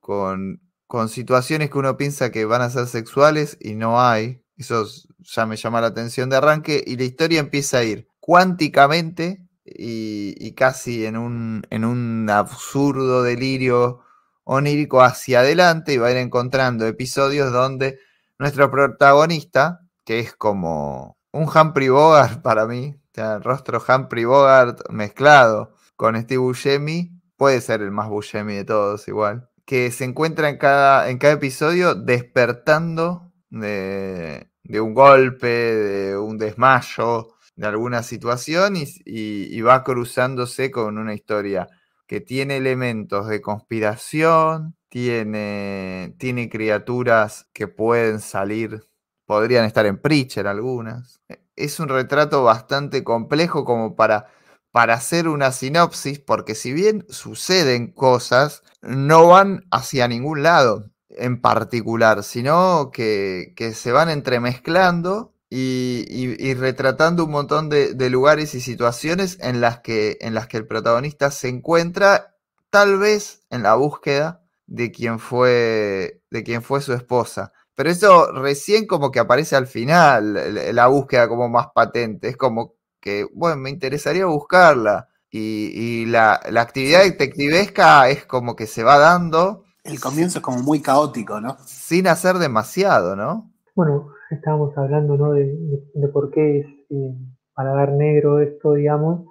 con 0.00 0.60
con 0.94 1.08
situaciones 1.08 1.70
que 1.70 1.78
uno 1.78 1.96
piensa 1.96 2.30
que 2.30 2.44
van 2.44 2.62
a 2.62 2.70
ser 2.70 2.86
sexuales 2.86 3.56
y 3.60 3.74
no 3.74 4.00
hay. 4.00 4.40
Eso 4.56 4.86
ya 5.18 5.44
me 5.44 5.56
llama 5.56 5.80
la 5.80 5.88
atención 5.88 6.30
de 6.30 6.36
arranque. 6.36 6.84
Y 6.86 6.96
la 6.96 7.02
historia 7.02 7.40
empieza 7.40 7.78
a 7.78 7.82
ir 7.82 8.06
cuánticamente 8.20 9.44
y, 9.64 10.52
casi 10.52 11.04
en 11.04 11.16
un, 11.16 11.66
en 11.70 11.84
un 11.84 12.30
absurdo 12.30 13.24
delirio 13.24 14.02
onírico 14.44 15.02
hacia 15.02 15.40
adelante 15.40 15.94
y 15.94 15.98
va 15.98 16.06
a 16.06 16.10
ir 16.12 16.18
encontrando 16.18 16.86
episodios 16.86 17.52
donde 17.52 17.98
nuestro 18.38 18.70
protagonista, 18.70 19.80
que 20.04 20.20
es 20.20 20.34
como 20.34 21.16
un 21.32 21.48
Humphrey 21.48 21.88
Bogart 21.88 22.42
para 22.42 22.66
mí, 22.66 22.96
el 23.14 23.42
rostro 23.42 23.82
Humphrey 23.86 24.24
Bogart 24.24 24.88
mezclado 24.90 25.74
con 25.96 26.20
Steve 26.20 26.38
Buscemi, 26.38 27.12
puede 27.36 27.60
ser 27.60 27.82
el 27.82 27.90
más 27.90 28.08
Buscemi 28.08 28.54
de 28.54 28.64
todos 28.64 29.06
igual 29.08 29.48
que 29.64 29.90
se 29.90 30.04
encuentra 30.04 30.48
en 30.48 30.58
cada, 30.58 31.08
en 31.10 31.18
cada 31.18 31.34
episodio 31.34 31.94
despertando 31.94 33.32
de, 33.50 34.48
un 34.80 34.94
golpe, 34.94 35.46
de 35.46 36.18
un 36.18 36.38
desmayo, 36.38 37.28
de 37.56 37.66
alguna 37.66 38.02
situación 38.02 38.74
y, 38.76 39.60
va 39.60 39.84
cruzándose 39.84 40.70
con 40.70 40.98
una 40.98 41.14
historia 41.14 41.68
que 42.06 42.20
tiene 42.20 42.58
elementos 42.58 43.28
de 43.28 43.40
conspiración, 43.40 44.76
tiene, 44.94 46.14
tiene 46.18 46.48
criaturas 46.48 47.48
que 47.52 47.66
pueden 47.66 48.20
salir, 48.20 48.86
podrían 49.26 49.64
estar 49.64 49.86
en 49.86 50.00
Preacher 50.00 50.46
algunas. 50.46 51.20
Es 51.56 51.80
un 51.80 51.88
retrato 51.88 52.44
bastante 52.44 53.02
complejo 53.02 53.64
como 53.64 53.96
para 53.96 54.28
para 54.70 54.94
hacer 54.94 55.26
una 55.26 55.50
sinopsis, 55.50 56.20
porque 56.20 56.54
si 56.54 56.72
bien 56.72 57.06
suceden 57.08 57.90
cosas, 57.90 58.62
no 58.82 59.26
van 59.26 59.64
hacia 59.72 60.06
ningún 60.06 60.44
lado 60.44 60.90
en 61.08 61.40
particular, 61.40 62.22
sino 62.22 62.92
que, 62.92 63.52
se 63.74 63.90
van 63.90 64.10
entremezclando 64.10 65.34
y, 65.50 66.54
retratando 66.54 67.24
un 67.24 67.32
montón 67.32 67.68
de, 67.68 68.10
lugares 68.10 68.54
y 68.54 68.60
situaciones 68.60 69.38
en 69.40 69.60
las, 69.60 69.80
que, 69.80 70.18
en 70.20 70.34
las 70.34 70.46
que 70.46 70.58
el 70.58 70.68
protagonista 70.68 71.32
se 71.32 71.48
encuentra 71.48 72.36
tal 72.70 72.98
vez 72.98 73.42
en 73.50 73.64
la 73.64 73.74
búsqueda 73.74 74.43
de 74.66 74.90
quien 74.90 75.18
fue, 75.18 76.22
de 76.30 76.42
quien 76.42 76.62
fue 76.62 76.80
su 76.80 76.92
esposa. 76.92 77.52
Pero 77.74 77.90
eso 77.90 78.32
recién 78.32 78.86
como 78.86 79.10
que 79.10 79.18
aparece 79.18 79.56
al 79.56 79.66
final, 79.66 80.74
la 80.74 80.86
búsqueda 80.86 81.28
como 81.28 81.48
más 81.48 81.68
patente. 81.74 82.28
Es 82.28 82.36
como 82.36 82.74
que, 83.00 83.26
bueno, 83.34 83.56
me 83.56 83.70
interesaría 83.70 84.26
buscarla. 84.26 85.08
Y, 85.36 86.06
la, 86.06 86.34
actividad 86.60 87.02
detectivesca 87.02 88.08
es 88.08 88.24
como 88.24 88.54
que 88.54 88.66
se 88.66 88.84
va 88.84 88.98
dando. 88.98 89.64
El 89.82 90.00
comienzo 90.00 90.38
es 90.38 90.44
como 90.44 90.62
muy 90.62 90.80
caótico, 90.80 91.40
¿no? 91.40 91.56
Sin 91.66 92.06
hacer 92.06 92.36
demasiado, 92.36 93.16
¿no? 93.16 93.50
Bueno, 93.74 94.10
estábamos 94.30 94.78
hablando, 94.78 95.16
¿no? 95.16 95.32
De, 95.32 96.08
por 96.12 96.30
qué 96.30 96.60
es 96.60 96.66
eh, 96.88 97.16
para 97.52 97.74
dar 97.74 97.92
negro 97.92 98.38
esto, 98.38 98.74
digamos. 98.74 99.26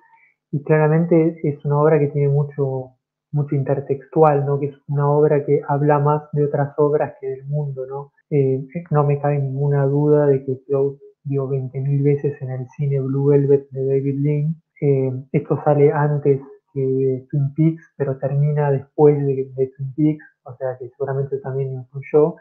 Y 0.51 0.61
claramente 0.63 1.39
es 1.41 1.63
una 1.63 1.79
obra 1.79 1.97
que 1.97 2.07
tiene 2.07 2.27
mucho, 2.27 2.97
mucho 3.33 3.55
intertextual, 3.55 4.45
¿no? 4.45 4.59
Que 4.59 4.67
es 4.67 4.75
una 4.87 5.09
obra 5.09 5.45
que 5.45 5.61
habla 5.67 5.99
más 5.99 6.23
de 6.31 6.45
otras 6.45 6.73
obras 6.77 7.15
que 7.19 7.27
del 7.27 7.45
mundo, 7.45 7.85
¿no? 7.87 8.13
Eh, 8.29 8.65
no 8.91 9.03
me 9.03 9.19
cabe 9.19 9.39
ninguna 9.39 9.85
duda 9.85 10.27
de 10.27 10.45
que 10.45 10.63
Close 10.65 10.99
vio 11.23 11.47
20.000 11.49 12.03
veces 12.03 12.41
en 12.41 12.51
el 12.51 12.67
cine 12.77 12.99
Blue 12.99 13.27
Velvet 13.27 13.69
de 13.71 13.85
David 13.85 14.19
Lean. 14.19 14.55
Eh, 14.81 15.11
esto 15.31 15.59
sale 15.63 15.91
antes 15.91 16.41
que 16.73 17.25
Twin 17.29 17.53
Peaks, 17.55 17.93
pero 17.97 18.17
termina 18.17 18.71
después 18.71 19.17
de, 19.25 19.71
Twin 19.77 19.93
Peaks, 19.95 20.25
o 20.43 20.55
sea 20.55 20.77
que 20.79 20.89
seguramente 20.89 21.37
también 21.39 21.73
influyó. 21.73 22.35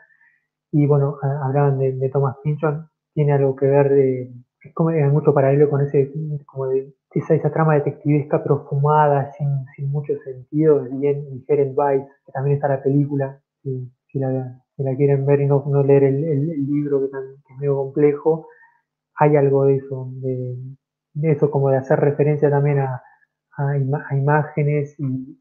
Y 0.73 0.87
bueno, 0.87 1.19
hablaban 1.23 1.79
de, 1.79 2.09
Thomas 2.11 2.37
Pynchon, 2.43 2.89
tiene 3.15 3.33
algo 3.33 3.55
que 3.57 3.67
ver, 3.67 3.91
de, 3.91 4.33
es 4.63 4.75
como, 4.75 4.91
hay 4.91 5.03
mucho 5.11 5.35
paralelo 5.35 5.69
con 5.69 5.83
ese, 5.83 6.11
como 6.47 6.69
de, 6.69 6.95
esa, 7.15 7.35
esa 7.35 7.51
trama 7.51 7.75
detectivesca 7.75 8.43
profumada, 8.43 9.31
sin, 9.33 9.49
sin 9.77 9.91
mucho 9.91 10.15
sentido, 10.25 10.85
es 10.85 10.99
bien 10.99 11.27
Inherent 11.31 11.77
Vice, 11.77 12.09
que 12.27 12.33
también 12.33 12.57
está 12.57 12.69
la 12.69 12.83
película, 12.83 13.41
si, 13.63 13.91
si, 14.09 14.19
la, 14.19 14.61
quieren 14.97 15.25
ver 15.27 15.41
y 15.41 15.47
no, 15.47 15.65
no 15.67 15.83
leer 15.83 16.05
el, 16.05 16.25
el, 16.25 16.67
libro 16.67 17.01
que, 17.01 17.07
es 17.07 17.59
medio 17.59 17.77
complejo, 17.77 18.49
hay 19.17 19.37
algo 19.37 19.67
de 19.67 19.77
eso, 19.77 20.09
de, 20.17 21.33
eso 21.33 21.51
como 21.51 21.71
de 21.71 21.77
hacer 21.77 22.01
referencia 22.01 22.51
también 22.51 22.81
a, 22.81 23.03
imágenes 24.13 24.99
y, 24.99 25.39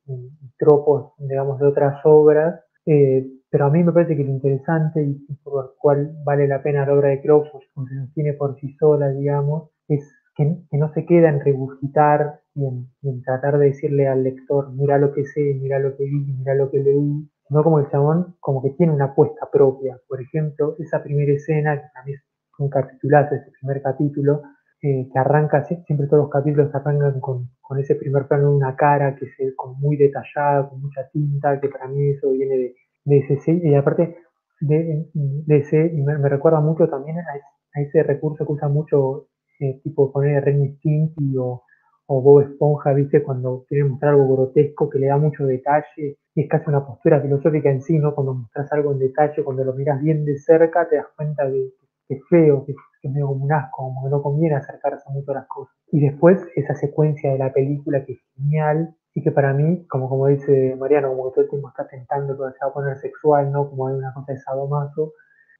tropos, 0.60 1.14
digamos, 1.18 1.60
de 1.60 1.66
otras 1.66 2.02
obras. 2.04 2.62
Eh, 2.86 3.26
pero 3.50 3.66
a 3.66 3.70
mí 3.70 3.84
me 3.84 3.94
parece 3.94 4.18
que 4.18 4.24
lo 4.24 4.32
interesante 4.32 5.02
y, 5.02 5.34
por 5.44 5.66
lo 5.66 5.74
cual 5.78 6.12
vale 6.26 6.48
la 6.48 6.62
pena 6.62 6.86
la 6.86 6.94
obra 6.94 7.10
de 7.10 7.22
Crawford, 7.22 7.64
como 7.74 7.88
se 7.88 7.96
tiene 8.14 8.34
por 8.34 8.60
sí 8.60 8.74
sola, 8.74 9.10
digamos, 9.10 9.70
es 9.88 10.04
que, 10.36 10.78
no 10.78 10.94
se 10.94 11.06
queda 11.06 11.30
en 11.30 11.40
regurgitar 11.42 12.42
y 12.56 12.66
en, 12.66 13.22
tratar 13.24 13.58
de 13.58 13.68
decirle 13.68 14.08
al 14.08 14.24
lector, 14.24 14.72
mira 14.74 14.98
lo 14.98 15.14
que 15.14 15.26
sé, 15.26 15.58
mira 15.62 15.80
lo 15.80 15.96
que 15.96 16.04
vi, 16.06 16.34
mira 16.34 16.56
lo 16.56 16.70
que 16.70 16.80
leí, 16.80 17.30
sino 17.48 17.64
como 17.64 17.80
el 17.80 17.90
chabón 17.90 18.36
como 18.40 18.62
que 18.62 18.72
tiene 18.72 18.94
una 18.94 19.06
apuesta 19.06 19.50
propia. 19.52 20.00
Por 20.08 20.22
ejemplo, 20.22 20.76
esa 20.80 21.04
primera 21.04 21.34
escena, 21.34 21.76
que 21.76 21.88
también 21.94 22.20
un 22.60 22.70
capitulazo, 22.70 23.36
este 23.36 23.52
primer 23.60 23.82
capítulo, 23.82 24.42
eh, 24.84 25.08
que 25.12 25.20
arranca, 25.20 25.64
siempre 25.64 26.08
todos 26.08 26.24
los 26.24 26.30
capítulos 26.30 26.74
arrancan 26.74 27.20
con, 27.20 27.50
ese 27.80 27.96
primer 27.96 28.28
plano 28.28 28.50
de 28.50 28.56
una 28.58 28.76
cara 28.76 29.16
que 29.16 29.28
se 29.28 29.56
con 29.56 29.80
muy 29.80 29.96
detallada, 29.96 30.68
con 30.70 30.82
mucha 30.82 31.08
tinta, 31.14 31.60
que 31.62 31.70
para 31.70 31.88
mí 31.88 32.10
eso 32.10 32.32
viene 32.32 32.58
de, 32.58 32.76
de 33.06 33.18
ese, 33.20 33.54
y 33.64 33.74
aparte 33.76 34.18
de, 34.60 35.08
ese, 35.48 35.92
y 35.94 36.02
me, 36.02 36.18
recuerda 36.30 36.60
mucho 36.60 36.88
también 36.90 37.18
a, 37.20 37.80
ese 37.80 38.04
recurso 38.04 38.46
que 38.46 38.52
usa 38.52 38.68
mucho, 38.68 39.28
eh, 39.62 39.80
tipo 39.84 40.12
poner 40.12 40.44
Renny 40.44 40.76
Stimpy 40.78 41.38
o, 41.38 41.64
o 42.08 42.22
Bob 42.22 42.42
Esponja, 42.42 42.94
¿viste? 42.94 43.24
Cuando 43.24 43.64
quieren 43.70 43.92
mostrar 43.92 44.14
algo 44.14 44.36
grotesco 44.36 44.90
que 44.90 45.00
le 45.00 45.08
da 45.08 45.18
mucho 45.18 45.46
detalle 45.46 46.18
y 46.34 46.42
es 46.42 46.50
casi 46.50 46.70
una 46.70 46.86
postura 46.86 47.22
filosófica 47.22 47.70
en 47.70 47.82
sí, 47.82 48.00
¿no? 48.00 48.16
Cuando 48.16 48.34
mostras 48.34 48.72
algo 48.74 48.92
en 48.92 49.00
detalle, 49.00 49.44
cuando 49.44 49.64
lo 49.64 49.74
miras 49.74 50.02
bien 50.02 50.26
de 50.26 50.38
cerca, 50.38 50.90
te 50.90 50.98
das 50.98 51.06
cuenta 51.16 51.48
de 51.48 51.72
que 52.08 52.16
es 52.16 52.22
feo, 52.28 52.66
que, 52.66 52.74
es 53.04 53.12
medio 53.12 53.28
como 53.28 53.46
un 53.46 53.54
asco, 53.54 53.78
como 53.78 54.04
que 54.04 54.10
no 54.10 54.22
conviene 54.22 54.56
acercarse 54.56 55.10
mucho 55.12 55.32
a 55.32 55.36
las 55.36 55.48
cosas. 55.48 55.76
Y 55.92 56.02
después 56.02 56.40
esa 56.56 56.76
secuencia 56.76 57.32
de 57.32 57.38
la 57.38 57.54
película 57.54 58.04
que 58.04 58.14
es 58.14 58.20
genial 58.36 58.96
y 59.14 59.22
que 59.22 59.32
para 59.32 59.54
mí, 59.54 59.86
como, 59.88 60.10
como 60.10 60.28
dice 60.28 60.76
Mariano, 60.78 61.10
como 61.10 61.30
que 61.30 61.36
todo 61.36 61.44
el 61.46 61.50
tiempo 61.50 61.70
está 61.70 61.88
tentando 61.88 62.34
que 62.34 62.58
se 62.58 62.66
va 62.66 62.72
a 62.72 62.74
poner 62.74 62.98
sexual, 62.98 63.52
¿no? 63.52 63.70
Como 63.70 63.88
hay 63.88 63.96
una 63.96 64.14
cosa 64.14 64.34
de 64.34 64.40
sadomaso, 64.40 65.14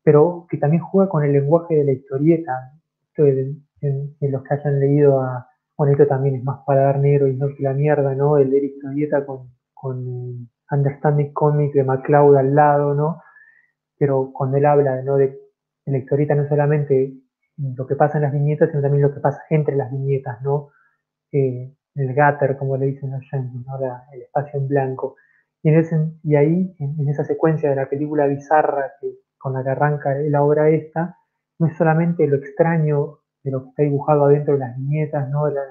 pero 0.04 0.48
que 0.50 0.58
también 0.58 0.84
juega 0.84 1.10
con 1.10 1.24
el 1.24 1.32
lenguaje 1.32 1.76
de 1.76 1.86
la 1.86 1.92
historieta. 1.92 2.74
En, 3.82 4.16
en 4.20 4.32
los 4.32 4.44
que 4.44 4.54
hayan 4.54 4.80
leído 4.80 5.20
a 5.22 5.52
bueno, 5.82 5.94
esto 5.94 6.06
también 6.06 6.36
es 6.36 6.44
más 6.44 6.60
para 6.64 6.82
dar 6.82 7.00
negro 7.00 7.28
y 7.28 7.36
no 7.36 7.48
que 7.48 7.64
la 7.64 7.74
mierda, 7.74 8.14
¿no? 8.14 8.38
El 8.38 8.54
Eric 8.54 8.76
Dieta 8.94 9.26
con, 9.26 9.50
con 9.74 10.48
Understanding 10.70 11.34
Comics 11.34 11.74
de 11.74 11.84
MacLeod 11.84 12.38
al 12.38 12.54
lado, 12.54 12.94
¿no? 12.94 13.24
Pero 13.98 14.32
cuando 14.32 14.58
él 14.58 14.66
habla, 14.68 15.02
¿no? 15.02 15.18
De, 15.18 15.40
la 15.88 15.98
historieta 15.98 16.36
no 16.36 16.48
solamente 16.48 17.16
lo 17.58 17.88
que 17.88 17.96
pasa 17.96 18.20
en 18.20 18.26
las 18.26 18.32
viñetas, 18.32 18.70
sino 18.70 18.84
también 18.84 19.02
lo 19.02 19.12
que 19.12 19.22
pasa 19.22 19.42
entre 19.50 19.76
las 19.76 19.92
viñetas, 19.92 20.40
¿no? 20.44 20.70
Eh, 21.32 21.74
el 21.96 22.10
gutter, 22.10 22.58
como 22.58 22.78
le 22.78 22.86
dicen 22.86 23.10
los 23.10 23.24
yankees, 23.32 23.66
¿no? 23.66 23.80
el 24.14 24.22
espacio 24.22 24.60
en 24.60 24.68
blanco. 24.68 25.16
Y, 25.64 25.70
en 25.70 25.80
ese, 25.80 25.98
y 26.22 26.36
ahí, 26.36 26.76
en, 26.78 27.10
esa 27.10 27.24
secuencia 27.24 27.72
de 27.72 27.76
la 27.76 27.90
película 27.90 28.28
bizarra 28.28 28.92
que, 29.02 29.16
con 29.40 29.54
la 29.54 29.64
que 29.64 29.72
arranca 29.72 30.14
la 30.14 30.44
obra 30.44 30.70
esta, 30.70 31.18
no 31.58 31.66
es 31.66 31.76
solamente 31.76 32.28
lo 32.28 32.36
extraño 32.36 33.21
de 33.44 33.52
lo 33.52 33.64
que 33.64 33.70
está 33.70 33.84
dibujado 33.84 34.26
adentro 34.26 34.54
de 34.54 34.60
las 34.60 34.78
viñetas, 34.78 35.30
¿no? 35.30 35.48
La, 35.50 35.62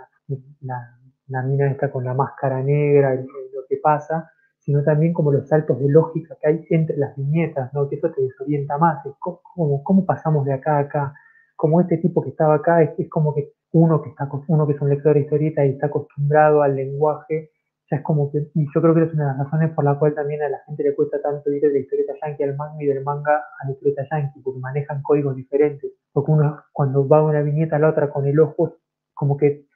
la, 1.28 1.42
mina 1.42 1.70
está 1.70 1.90
con 1.90 2.04
la 2.04 2.14
máscara 2.14 2.62
negra, 2.62 3.14
y, 3.14 3.18
lo 3.18 3.66
que 3.68 3.76
pasa, 3.76 4.30
sino 4.58 4.82
también 4.82 5.12
como 5.12 5.32
los 5.32 5.48
saltos 5.48 5.78
de 5.78 5.88
lógica 5.88 6.36
que 6.40 6.48
hay 6.48 6.66
entre 6.70 6.96
las 6.96 7.16
viñetas, 7.16 7.72
¿no? 7.72 7.88
Que 7.88 7.96
eso 7.96 8.10
te 8.10 8.22
desorienta 8.22 8.78
más, 8.78 9.04
es 9.06 9.12
como, 9.18 9.82
¿cómo 9.84 10.04
pasamos 10.04 10.44
de 10.44 10.52
acá 10.52 10.78
a 10.78 10.80
acá? 10.80 11.14
Como 11.56 11.80
este 11.80 11.98
tipo 11.98 12.22
que 12.22 12.30
estaba 12.30 12.56
acá, 12.56 12.82
es, 12.82 12.90
es 12.98 13.08
como 13.08 13.34
que 13.34 13.52
uno 13.72 14.02
que, 14.02 14.10
está, 14.10 14.28
uno 14.48 14.66
que 14.66 14.72
es 14.72 14.80
un 14.80 14.88
lector 14.88 15.14
de 15.14 15.20
historieta 15.20 15.64
y 15.64 15.70
está 15.70 15.86
acostumbrado 15.86 16.62
al 16.62 16.74
lenguaje 16.74 17.50
es 17.90 18.02
como 18.02 18.30
que, 18.30 18.50
y 18.54 18.66
yo 18.72 18.80
creo 18.80 18.94
que 18.94 19.02
es 19.02 19.14
una 19.14 19.24
de 19.24 19.30
las 19.30 19.38
razones 19.44 19.72
por 19.74 19.84
la 19.84 19.98
cual 19.98 20.14
también 20.14 20.42
a 20.42 20.48
la 20.48 20.58
gente 20.66 20.84
le 20.84 20.94
cuesta 20.94 21.20
tanto 21.20 21.50
ir 21.50 21.60
de 21.60 21.72
la 21.72 21.78
historieta 21.78 22.12
yankee 22.22 22.44
al 22.44 22.56
manga 22.56 22.82
y 22.82 22.86
del 22.86 23.02
manga 23.02 23.36
a 23.36 23.66
la 23.66 23.72
historieta 23.72 24.06
yankee, 24.10 24.40
porque 24.42 24.60
manejan 24.60 25.02
códigos 25.02 25.34
diferentes. 25.34 25.92
Porque 26.12 26.30
uno 26.30 26.62
cuando 26.72 27.06
va 27.08 27.24
una 27.24 27.42
viñeta 27.42 27.76
a 27.76 27.78
la 27.80 27.90
otra 27.90 28.10
con 28.10 28.26
el 28.26 28.38
ojo, 28.38 28.76
como 29.12 29.36
que 29.36 29.66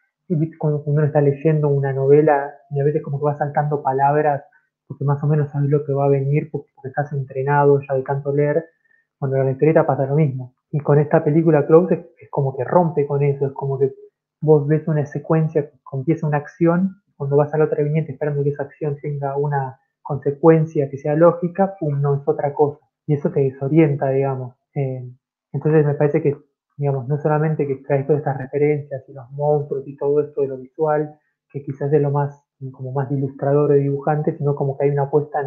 cuando 0.58 0.82
uno 0.86 1.04
está 1.04 1.20
leyendo 1.20 1.68
una 1.68 1.92
novela 1.92 2.54
y 2.70 2.80
a 2.80 2.84
veces 2.84 3.02
como 3.02 3.18
que 3.18 3.26
va 3.26 3.36
saltando 3.36 3.82
palabras 3.82 4.44
porque 4.86 5.04
más 5.04 5.22
o 5.22 5.26
menos 5.26 5.50
sabes 5.50 5.70
lo 5.70 5.84
que 5.84 5.92
va 5.92 6.04
a 6.04 6.08
venir 6.08 6.50
porque, 6.50 6.70
estás 6.84 7.12
entrenado 7.12 7.80
ya 7.80 7.94
de 7.94 8.02
tanto 8.02 8.32
leer, 8.32 8.66
cuando 9.18 9.38
la 9.38 9.50
historieta 9.50 9.86
pasa 9.86 10.06
lo 10.06 10.16
mismo. 10.16 10.54
Y 10.70 10.80
con 10.80 10.98
esta 10.98 11.24
película 11.24 11.66
Close 11.66 12.12
es, 12.18 12.30
como 12.30 12.56
que 12.56 12.64
rompe 12.64 13.06
con 13.06 13.22
eso, 13.22 13.46
es 13.46 13.52
como 13.52 13.78
que 13.78 13.94
vos 14.40 14.66
ves 14.66 14.86
una 14.86 15.06
secuencia, 15.06 15.70
empieza 15.92 16.26
una 16.26 16.38
acción 16.38 17.02
cuando 17.24 17.36
vas 17.36 17.54
a 17.54 17.58
la 17.58 17.64
otra 17.64 17.82
viñeta 17.82 18.12
esperando 18.12 18.44
que 18.44 18.50
esa 18.50 18.64
acción 18.64 18.98
tenga 19.00 19.34
una 19.36 19.80
consecuencia 20.02 20.90
que 20.90 20.98
sea 20.98 21.14
lógica, 21.14 21.74
pum, 21.80 21.98
no 21.98 22.16
es 22.16 22.28
otra 22.28 22.52
cosa. 22.52 22.78
Y 23.06 23.14
eso 23.14 23.30
te 23.30 23.40
desorienta, 23.40 24.10
digamos. 24.10 24.54
Eh, 24.74 25.10
entonces 25.52 25.86
me 25.86 25.94
parece 25.94 26.20
que, 26.20 26.36
digamos, 26.76 27.08
no 27.08 27.16
solamente 27.16 27.66
que 27.66 27.76
traes 27.76 28.06
todas 28.06 28.20
estas 28.20 28.36
referencias 28.36 29.08
y 29.08 29.14
los 29.14 29.30
monstruos 29.30 29.88
y 29.88 29.96
todo 29.96 30.20
esto 30.20 30.42
de 30.42 30.48
lo 30.48 30.58
visual, 30.58 31.18
que 31.50 31.62
quizás 31.62 31.90
es 31.90 32.02
lo 32.02 32.10
más, 32.10 32.44
como 32.72 32.92
más 32.92 33.10
ilustrador 33.10 33.70
o 33.70 33.74
dibujante, 33.74 34.36
sino 34.36 34.54
como 34.54 34.76
que 34.76 34.84
hay 34.84 34.90
una 34.90 35.04
apuesta 35.04 35.40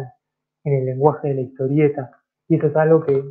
en, 0.64 0.72
el 0.72 0.84
lenguaje 0.84 1.28
de 1.28 1.34
la 1.34 1.40
historieta. 1.42 2.10
Y 2.48 2.56
eso 2.56 2.66
es 2.66 2.76
algo 2.76 3.04
que 3.04 3.22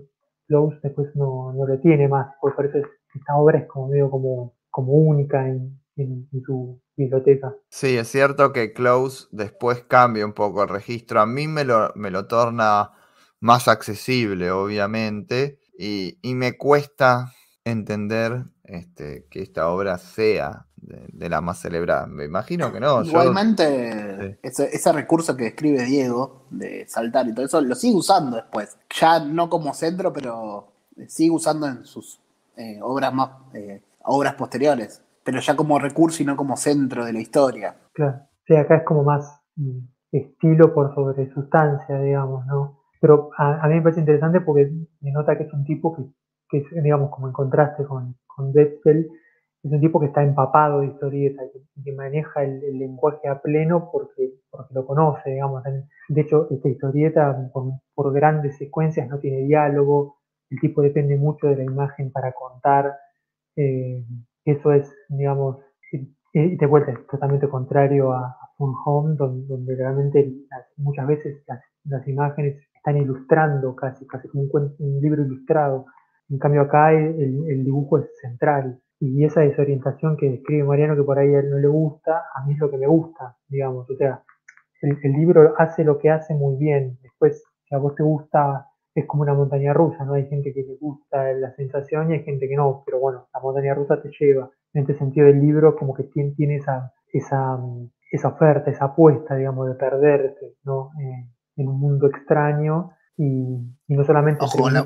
Close 0.47 0.79
después 0.81 1.13
no, 1.15 1.51
no 1.51 1.67
lo 1.67 1.77
tiene 1.79 2.07
más, 2.07 2.33
por 2.39 2.65
eso 2.65 2.77
esta 3.13 3.35
obra 3.35 3.59
es 3.59 3.67
como 3.67 3.89
medio 3.89 4.09
como, 4.09 4.53
como 4.69 4.93
única 4.93 5.45
en, 5.49 5.77
en, 5.97 6.29
su 6.45 6.79
biblioteca. 6.97 7.55
Sí, 7.69 7.95
es 7.95 8.09
cierto 8.09 8.51
que 8.51 8.73
Close 8.73 9.27
después 9.31 9.83
cambia 9.87 10.25
un 10.25 10.33
poco 10.33 10.63
el 10.63 10.69
registro. 10.69 11.21
A 11.21 11.25
mí 11.25 11.47
me 11.47 11.63
lo, 11.63 11.91
me 11.95 12.11
lo 12.11 12.25
torna 12.27 12.91
más 13.39 13.67
accesible, 13.67 14.51
obviamente, 14.51 15.59
y, 15.77 16.17
me 16.23 16.57
cuesta 16.57 17.33
entender 17.63 18.45
este, 18.63 19.27
que 19.29 19.43
esta 19.43 19.69
obra 19.69 19.99
sea 19.99 20.65
de, 20.75 21.29
la 21.29 21.39
más 21.39 21.59
celebrada. 21.59 22.07
Me 22.07 22.25
imagino 22.25 22.73
que 22.73 22.79
no. 22.79 23.03
Igualmente, 23.03 24.39
ese, 24.41 24.91
recurso 24.91 25.37
que 25.37 25.45
describe 25.45 25.85
Diego 25.85 26.47
de 26.49 26.87
saltar 26.87 27.27
y 27.27 27.33
todo 27.35 27.45
eso, 27.45 27.61
lo 27.61 27.75
sigue 27.75 27.95
usando 27.95 28.37
después. 28.37 28.75
Ya 28.99 29.19
no 29.19 29.49
como 29.49 29.73
centro, 29.75 30.11
pero 30.11 30.71
sigue 31.07 31.29
usando 31.29 31.67
en 31.67 31.85
sus 31.85 32.19
eh, 32.55 32.79
obras 32.81 33.13
más 33.13 33.29
eh, 33.53 33.83
obras 34.01 34.33
posteriores 34.33 35.01
pero 35.27 35.41
ya 35.41 35.57
como 35.57 35.77
recurso 35.77 36.23
y 36.23 36.25
no 36.25 36.37
como 36.37 36.55
centro 36.55 37.03
de 37.03 37.11
la 37.11 37.19
historia. 37.19 37.75
Claro, 37.91 38.21
sí, 38.45 38.55
acá 38.55 38.77
es 38.77 38.83
como 38.83 39.03
más 39.03 39.41
mm, 39.57 39.79
estilo 40.13 40.73
por 40.73 40.95
sobre 40.95 41.29
sustancia, 41.33 41.99
digamos, 41.99 42.45
¿no? 42.45 42.79
Pero 43.01 43.31
a, 43.37 43.67
mí 43.67 43.75
me 43.75 43.81
parece 43.81 43.99
interesante 43.99 44.39
porque 44.39 44.71
me 45.01 45.11
nota 45.11 45.37
que 45.37 45.43
es 45.43 45.51
un 45.51 45.65
tipo 45.65 45.93
que, 45.93 46.05
que 46.49 46.81
digamos, 46.81 47.11
como 47.11 47.27
en 47.27 47.33
contraste 47.33 47.83
con, 47.83 48.15
con 48.25 48.53
es 48.57 48.71
un 49.69 49.81
tipo 49.81 49.99
que 49.99 50.05
está 50.05 50.23
empapado 50.23 50.79
de 50.79 50.87
historieta, 50.87 51.43
que, 51.83 51.91
maneja 51.91 52.45
el, 52.45 52.79
lenguaje 52.79 53.27
a 53.27 53.41
pleno 53.41 53.89
porque, 53.91 54.31
porque 54.49 54.73
lo 54.73 54.87
conoce, 54.87 55.31
digamos. 55.31 55.61
De 56.07 56.21
hecho, 56.21 56.47
esta 56.51 56.69
historieta 56.69 57.49
por, 57.51 57.73
por, 57.93 58.13
grandes 58.13 58.57
secuencias 58.57 59.09
no 59.09 59.19
tiene 59.19 59.39
diálogo, 59.39 60.19
el 60.49 60.61
tipo 60.61 60.81
depende 60.81 61.17
mucho 61.17 61.47
de 61.47 61.57
la 61.57 61.63
imagen 61.65 62.13
para 62.13 62.31
contar. 62.31 62.95
Eh, 63.57 64.05
eso 64.51 64.71
es, 64.71 64.93
digamos, 65.09 65.57
y 66.33 66.55
de 66.55 66.65
vuelta 66.65 66.91
es 66.91 67.07
totalmente 67.07 67.47
contrario 67.47 68.13
a, 68.13 68.35
Fun 68.57 68.73
Home, 68.85 69.15
donde, 69.15 69.75
realmente 69.75 70.33
muchas 70.77 71.05
veces 71.05 71.43
las, 71.85 72.07
imágenes 72.07 72.57
están 72.75 72.97
ilustrando 72.97 73.75
casi, 73.75 74.05
casi 74.07 74.27
como 74.29 74.45
un, 74.51 74.99
libro 74.99 75.23
ilustrado. 75.23 75.85
En 76.29 76.39
cambio 76.39 76.61
acá 76.61 76.91
el, 76.91 77.63
dibujo 77.63 77.99
es 77.99 78.09
central. 78.19 78.79
Y 78.99 79.23
esa 79.23 79.41
desorientación 79.41 80.17
que 80.17 80.31
describe 80.31 80.63
Mariano, 80.63 80.95
que 80.95 81.03
por 81.03 81.19
ahí 81.19 81.35
a 81.35 81.39
él 81.39 81.51
no 81.51 81.59
le 81.59 81.67
gusta, 81.67 82.23
a 82.33 82.43
mí 82.45 82.53
es 82.53 82.59
lo 82.59 82.71
que 82.71 82.77
me 82.77 82.87
gusta, 82.87 83.37
digamos. 83.47 83.87
O 83.91 83.95
sea, 83.95 84.23
el, 84.81 84.97
el 85.03 85.11
libro 85.13 85.53
hace 85.59 85.83
lo 85.83 85.99
que 85.99 86.09
hace 86.09 86.33
muy 86.33 86.57
bien. 86.57 86.97
Después, 87.03 87.43
si 87.63 87.75
a 87.75 87.77
vos 87.77 87.93
te 87.93 88.01
gusta 88.01 88.66
es 88.99 89.05
como 89.05 89.21
una 89.21 89.35
montaña 89.35 89.73
rusa, 89.73 90.03
¿no? 90.03 90.13
Hay 90.13 90.27
gente 90.27 90.51
que 90.53 90.63
le 90.63 90.75
gusta 90.75 91.31
la 91.33 91.53
sensación 91.55 92.09
y 92.09 92.15
hay 92.15 92.23
gente 92.23 92.47
que 92.47 92.55
no, 92.55 92.81
pero 92.83 92.99
bueno, 92.99 93.27
la 93.31 93.39
montaña 93.39 93.75
rusa 93.75 94.01
te 94.01 94.09
lleva. 94.19 94.49
En 94.73 94.81
este 94.81 94.95
sentido, 94.95 95.27
el 95.27 95.39
libro 95.39 95.75
como 95.75 95.93
que 95.93 96.05
tiene, 96.05 96.31
tiene 96.31 96.55
esa, 96.55 96.93
esa, 97.13 97.59
esa 98.11 98.27
oferta, 98.29 98.71
esa 98.71 98.85
apuesta, 98.85 99.35
digamos, 99.35 99.67
de 99.67 99.75
perderte, 99.75 100.55
¿no? 100.63 100.89
Eh, 100.99 101.29
en 101.57 101.67
un 101.67 101.79
mundo 101.79 102.07
extraño 102.07 102.89
y, 103.15 103.59
no 103.87 104.03
solamente... 104.03 104.43
Ojo, 104.43 104.67
la, 104.71 104.83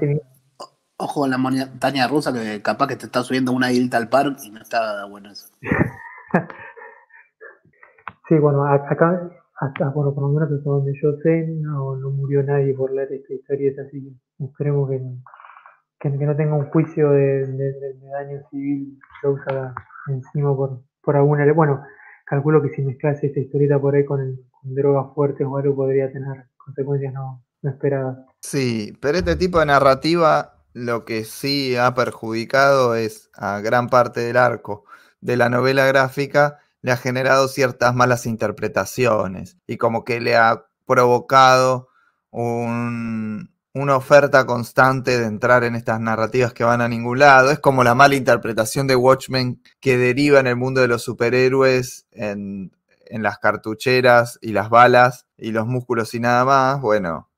ojo 0.98 1.28
la 1.28 1.38
montaña 1.38 2.06
rusa 2.10 2.34
que 2.34 2.62
capaz 2.62 2.88
que 2.88 2.98
te 2.98 3.06
está 3.06 3.24
subiendo 3.24 3.54
una 3.54 3.72
hilda 3.72 3.98
al 3.98 4.10
park 4.10 4.40
y 4.44 4.52
no 4.52 4.62
está 4.62 5.06
bueno 5.06 5.32
eso. 5.32 5.48
sí, 8.28 8.38
bueno, 8.40 8.66
acá 8.66 9.32
hasta, 9.62 9.94
por 9.94 10.20
lo 10.20 10.28
menos 10.30 10.52
hasta 10.52 10.70
donde 10.70 10.92
yo 11.00 11.14
sé, 11.22 11.46
no, 11.48 11.96
no 11.96 12.10
murió 12.10 12.42
nadie 12.42 12.74
por 12.74 12.92
leer 12.92 13.14
esta 13.14 13.32
historieta, 13.32 13.84
así 13.84 14.02
que 14.02 14.46
esperemos 14.46 14.90
que, 14.90 15.00
que, 16.00 16.10
no 16.10 16.36
tenga 16.36 16.56
un 16.56 16.66
juicio 16.66 17.12
de, 17.12 17.46
daño 18.12 18.42
civil 18.50 19.00
usa 19.24 19.76
encima 20.08 20.56
por, 20.56 20.82
por 21.04 21.16
alguna... 21.16 21.54
Bueno, 21.54 21.84
calculo 22.26 22.64
que 22.64 22.70
si 22.70 22.82
mezclas 22.82 23.24
esta 23.24 23.40
historieta 23.40 23.80
por 23.80 23.94
ahí 23.94 24.04
con, 24.04 24.40
drogas 24.64 25.14
fuertes 25.14 25.46
o 25.48 25.56
algo 25.58 25.76
podría 25.76 26.12
tener 26.12 26.46
consecuencias 26.58 27.14
no, 27.14 27.44
no 27.62 27.70
esperadas. 27.70 28.18
Sí, 28.42 28.98
pero 29.00 29.20
este 29.20 29.36
tipo 29.36 29.60
de 29.60 29.68
narrativa 29.68 30.56
lo 30.74 31.06
que 31.06 31.24
sí 31.24 31.76
ha 31.76 31.94
perjudicado 31.94 32.96
es 32.96 33.30
a 33.36 33.60
gran 33.60 33.90
parte 33.90 34.22
del 34.22 34.38
arco 34.38 34.86
de 35.20 35.38
la 35.38 35.50
novela 35.50 35.86
gráfica 35.86 36.58
le 36.82 36.92
ha 36.92 36.98
generado 36.98 37.48
ciertas 37.48 37.94
malas 37.96 38.26
interpretaciones 38.26 39.58
y 39.68 39.78
como 39.78 40.04
que 40.04 40.20
le 40.20 40.36
ha 40.36 40.66
provocado 40.86 41.90
un, 42.32 43.52
una 43.74 43.96
oferta 43.96 44.46
constante 44.46 45.18
de 45.20 45.26
entrar 45.26 45.64
en 45.64 45.76
estas 45.76 46.00
narrativas 46.00 46.54
que 46.54 46.64
van 46.64 46.82
a 46.82 46.90
ningún 46.90 47.20
lado. 47.20 47.52
Es 47.52 47.60
como 47.60 47.84
la 47.84 47.96
mala 47.96 48.16
interpretación 48.16 48.88
de 48.88 48.96
Watchmen 48.96 49.62
que 49.80 49.98
deriva 49.98 50.40
en 50.40 50.48
el 50.48 50.56
mundo 50.56 50.82
de 50.82 50.88
los 50.88 51.04
superhéroes, 51.04 52.08
en, 52.12 52.72
las 53.10 53.40
cartucheras 53.40 54.40
y 54.42 54.54
las 54.54 54.70
balas 54.70 55.28
y 55.38 55.52
los 55.52 55.68
músculos 55.68 56.14
y 56.14 56.22
nada 56.22 56.46
más. 56.46 56.82
Bueno, 56.82 57.30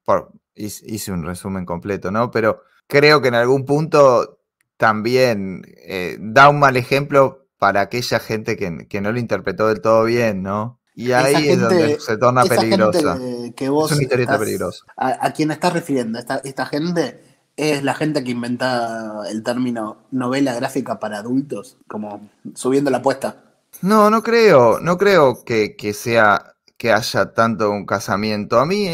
hice 0.55 1.11
un 1.11 1.25
resumen 1.25 1.65
completo, 1.65 2.11
¿no? 2.11 2.29
Pero 2.29 2.61
creo 2.87 3.21
que 3.21 3.29
en 3.29 3.35
algún 3.35 3.65
punto 3.65 4.39
también 4.77 5.63
eh, 5.77 6.17
da 6.19 6.49
un 6.49 6.59
mal 6.59 6.77
ejemplo 6.77 7.42
para 7.63 7.79
aquella 7.79 8.19
gente 8.19 8.57
que, 8.57 8.89
que 8.89 8.99
no 8.99 9.13
lo 9.13 9.19
interpretó 9.19 9.69
del 9.69 9.79
todo 9.79 10.03
bien, 10.03 10.43
¿no? 10.43 10.81
Y 10.95 11.13
ahí 11.13 11.47
es 11.47 11.61
donde 11.61 11.97
se 11.97 12.17
torna 12.17 12.43
peligrosa. 12.43 13.17
Que 13.55 13.69
vos 13.69 13.89
es 13.89 13.95
una 13.95 14.03
historieta 14.03 14.37
peligrosa. 14.37 14.83
A, 14.97 15.27
a, 15.27 15.31
quien 15.31 15.49
estás 15.49 15.71
refiriendo, 15.71 16.19
esta, 16.19 16.41
esta 16.43 16.65
gente 16.65 17.23
es 17.55 17.81
la 17.81 17.93
gente 17.93 18.21
que 18.21 18.31
inventa 18.31 19.21
el 19.31 19.43
término 19.43 20.07
novela 20.11 20.53
gráfica 20.55 20.99
para 20.99 21.19
adultos, 21.19 21.77
como 21.87 22.29
subiendo 22.53 22.91
la 22.91 22.97
apuesta. 22.97 23.37
No, 23.81 24.09
no 24.09 24.21
creo, 24.23 24.81
no 24.81 24.97
creo 24.97 25.45
que, 25.45 25.77
que 25.77 25.93
sea 25.93 26.55
que 26.75 26.91
haya 26.91 27.31
tanto 27.31 27.71
un 27.71 27.85
casamiento. 27.85 28.59
A 28.59 28.65
mí, 28.65 28.89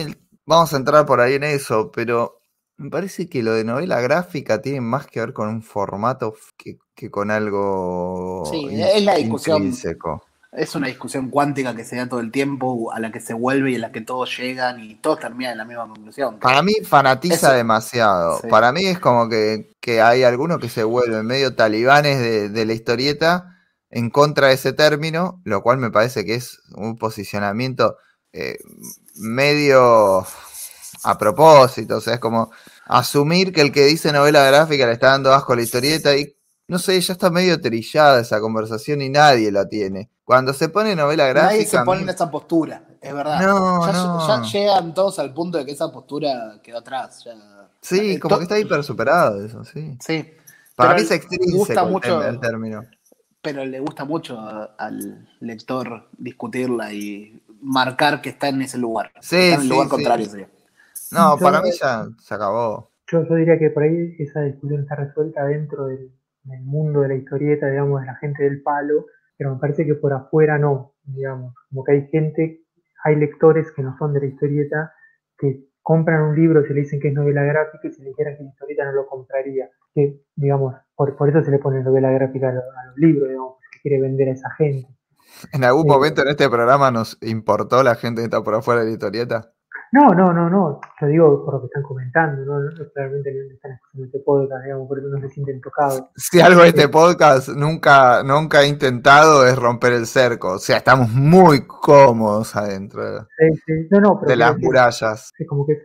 vamos 0.46 0.72
a 0.76 0.78
entrar 0.78 1.08
por 1.08 1.22
ahí 1.22 1.34
en 1.34 1.44
eso, 1.44 1.92
pero 1.92 2.39
me 2.80 2.90
parece 2.90 3.30
que 3.30 3.44
lo 3.44 3.54
de 3.54 3.64
novela 3.64 4.02
gráfica 4.02 4.62
tiene 4.62 4.82
más 4.82 5.06
que 5.06 5.20
ver 5.20 5.34
con 5.34 5.50
un 5.50 5.62
formato 5.62 6.34
que, 6.58 6.80
que 6.96 7.12
con 7.12 7.30
algo. 7.30 8.44
Sí, 8.50 8.68
es 8.72 9.04
la 9.04 9.16
discusión 9.16 9.72
es 10.52 10.74
una 10.74 10.88
discusión 10.88 11.30
cuántica 11.30 11.76
que 11.76 11.86
se 11.86 11.96
da 11.96 12.10
todo 12.10 12.20
el 12.20 12.32
tiempo, 12.32 12.92
a 12.92 13.00
la 13.00 13.12
que 13.12 13.20
se 13.20 13.34
vuelve 13.34 13.72
y 13.72 13.76
a 13.76 13.80
la 13.80 13.92
que 13.92 14.02
todos 14.02 14.36
llegan 14.36 14.84
y 14.84 14.96
todos 14.96 15.20
terminan 15.20 15.52
en 15.52 15.58
la 15.60 15.66
misma 15.66 15.88
conclusión. 15.88 16.40
Para 16.40 16.64
mí 16.64 16.74
fanatiza 16.84 17.54
demasiado. 17.54 18.42
Para 18.50 18.72
mí 18.72 18.86
es 18.86 18.98
como 18.98 19.30
que, 19.30 19.70
hay 20.02 20.24
algunos 20.24 20.60
que 20.60 20.70
se 20.70 20.84
vuelven 20.84 21.26
medio 21.26 21.56
talibanes 21.56 22.52
de, 22.52 22.66
la 22.66 22.74
historieta 22.74 23.58
en 23.92 24.10
contra 24.10 24.48
de 24.48 24.54
ese 24.54 24.74
término, 24.74 25.40
lo 25.44 25.62
cual 25.62 25.78
me 25.78 25.92
parece 25.92 26.26
que 26.26 26.36
es 26.36 26.62
un 26.76 26.98
posicionamiento 26.98 27.98
eh, 28.34 28.58
medio 29.16 30.26
a 31.04 31.18
propósito. 31.18 31.98
O 31.98 32.02
sea, 32.02 32.16
es 32.16 32.20
como 32.20 32.52
asumir 32.86 33.54
que 33.54 33.62
el 33.62 33.72
que 33.72 33.86
dice 33.86 34.12
novela 34.12 34.44
gráfica 34.46 34.86
le 34.86 34.94
está 34.94 35.10
dando 35.10 35.34
asco 35.34 35.54
a 35.54 35.56
la 35.58 35.62
historieta 35.62 36.16
y 36.16 36.36
no 36.68 36.78
sé, 36.78 37.02
ya 37.02 37.14
está 37.14 37.32
medio 37.32 37.60
trillada 37.60 38.20
esa 38.22 38.40
conversación 38.40 39.02
y 39.02 39.10
nadie 39.10 39.52
la 39.52 39.68
tiene. 39.68 40.12
Cuando 40.24 40.54
se 40.54 40.70
pone 40.70 40.96
novela 40.96 41.26
gráfica. 41.26 41.54
Nadie 41.54 41.66
se 41.66 41.80
pone 41.80 42.02
en 42.04 42.10
esa 42.10 42.30
postura, 42.30 42.84
es 43.02 43.14
verdad. 43.14 43.40
ya, 43.42 44.42
llegan 44.44 44.94
todos 44.94 45.18
al 45.18 45.34
punto 45.34 45.58
de 45.58 45.66
que 45.66 45.72
esa 45.72 45.92
postura 45.92 46.60
quedó 46.62 46.78
atrás. 46.78 47.26
Sí, 47.82 48.14
eh, 48.14 48.20
como 48.20 48.38
que 48.38 48.44
está 48.44 48.60
hiper 48.60 48.84
superado 48.84 49.44
eso, 49.44 49.64
sí. 49.64 49.98
Sí. 50.00 50.32
Para 50.76 50.94
mí 50.94 51.02
se 51.02 51.20
gusta 51.52 51.84
mucho 51.84 52.24
el, 52.24 52.40
término. 52.40 52.86
Pero 53.42 53.66
le 53.66 53.80
gusta 53.80 54.06
mucho 54.06 54.40
al 54.78 55.28
lector 55.40 56.08
discutirla 56.18 56.94
y 56.94 57.42
marcar 57.62 58.22
que 58.22 58.30
está 58.30 58.50
en 58.50 58.62
ese 58.62 58.78
lugar. 58.78 59.12
Sí, 59.22 59.36
en 59.36 59.62
el 59.62 59.70
lugar 59.70 59.88
contrario, 59.88 60.30
No, 61.12 61.38
para 61.40 61.62
mí 61.62 61.72
ya 61.72 62.06
se 62.20 62.34
acabó. 62.34 62.92
Yo, 63.08 63.24
yo 63.28 63.36
diría 63.36 63.58
que 63.58 63.70
por 63.72 63.84
ahí 63.84 64.16
esa 64.20 64.42
discusión 64.42 64.82
está 64.82 64.96
resuelta 64.96 65.46
dentro 65.46 65.88
del 65.88 66.12
el 66.52 66.64
mundo 66.64 67.02
de 67.02 67.10
la 67.10 67.16
historieta, 67.16 67.68
digamos, 67.68 68.02
de 68.02 68.08
la 68.08 68.16
gente 68.16 68.44
del 68.44 68.62
palo, 68.62 69.06
pero 69.38 69.54
me 69.54 69.60
parece 69.60 69.86
que 69.86 69.96
por 69.96 70.14
afuera 70.14 70.58
no, 70.58 70.94
digamos, 71.04 71.54
como 71.70 71.84
que 71.84 71.92
hay 71.94 72.08
gente, 72.08 72.64
hay 73.04 73.16
lectores 73.16 73.72
que 73.72 73.82
no 73.82 73.96
son 73.98 74.14
de 74.14 74.22
la 74.22 74.26
historieta, 74.28 74.94
que 75.38 75.66
compran 75.82 76.22
un 76.22 76.36
libro, 76.36 76.64
se 76.64 76.74
le 76.74 76.82
dicen 76.82 77.00
que 77.00 77.10
es 77.10 77.14
novela 77.14 77.44
gráfica 77.44 77.88
y 77.88 77.92
si 77.92 78.02
le 78.02 78.10
dijeran 78.10 78.38
que 78.38 78.44
es 78.44 78.50
historieta 78.50 78.86
no 78.86 78.92
lo 78.94 79.08
compraría, 79.08 79.70
que, 79.94 80.22
digamos, 80.36 80.76
por, 80.96 81.16
por 81.16 81.30
eso 81.30 81.44
se 81.44 81.52
le 81.52 81.60
pone 81.60 81.82
novela 81.84 82.12
gráfica 82.12 82.50
a 82.50 82.54
los, 82.54 82.64
libros, 82.98 83.30
digamos, 83.30 83.56
que 83.72 83.82
quiere 83.82 84.02
vender 84.02 84.30
a 84.30 84.34
esa 84.34 84.52
gente. 84.52 84.88
¿En 85.54 85.64
algún 85.64 85.86
eh, 85.86 85.90
momento 85.90 86.22
en 86.22 86.30
este 86.30 86.50
programa 86.50 86.92
nos 86.92 87.18
importó 87.22 87.84
la 87.84 87.96
gente 87.96 88.22
que 88.22 88.26
está 88.26 88.44
por 88.44 88.56
afuera 88.56 88.82
de 88.82 88.88
la 88.88 88.94
historieta? 88.94 89.54
No, 89.92 90.10
no, 90.14 90.32
no, 90.32 90.50
no. 90.50 90.80
Lo 91.02 91.08
digo 91.08 91.46
por 91.46 91.56
lo 91.56 91.62
que 91.62 91.66
están 91.66 91.84
comentando, 91.84 92.46
no, 92.46 92.60
no 92.60 92.70
realmente 92.94 93.34
no 93.34 93.54
están 93.54 93.72
escuchando 93.72 94.06
este 94.06 94.20
podcast, 94.20 94.64
digamos, 94.64 94.88
por 94.88 95.00
eso 95.00 95.08
no 95.08 95.20
se 95.20 95.30
sienten 95.30 95.62
tocados. 95.62 96.04
Si 96.16 96.40
algo 96.40 96.62
de 96.62 96.68
este 96.68 96.88
podcast 96.90 97.50
nunca, 97.50 98.22
nunca 98.24 98.60
ha 98.60 98.68
intentado 98.68 99.48
es 99.48 99.58
romper 99.58 99.94
el 99.94 100.06
cerco. 100.06 100.54
O 100.54 100.60
sea, 100.60 100.78
estamos 100.78 101.10
muy 101.10 101.66
cómodos 101.66 102.56
adentro 102.56 103.04
de 103.04 104.36
las 104.36 104.58
murallas. 104.60 105.32
Es 105.38 105.48
como 105.48 105.66
que, 105.66 105.82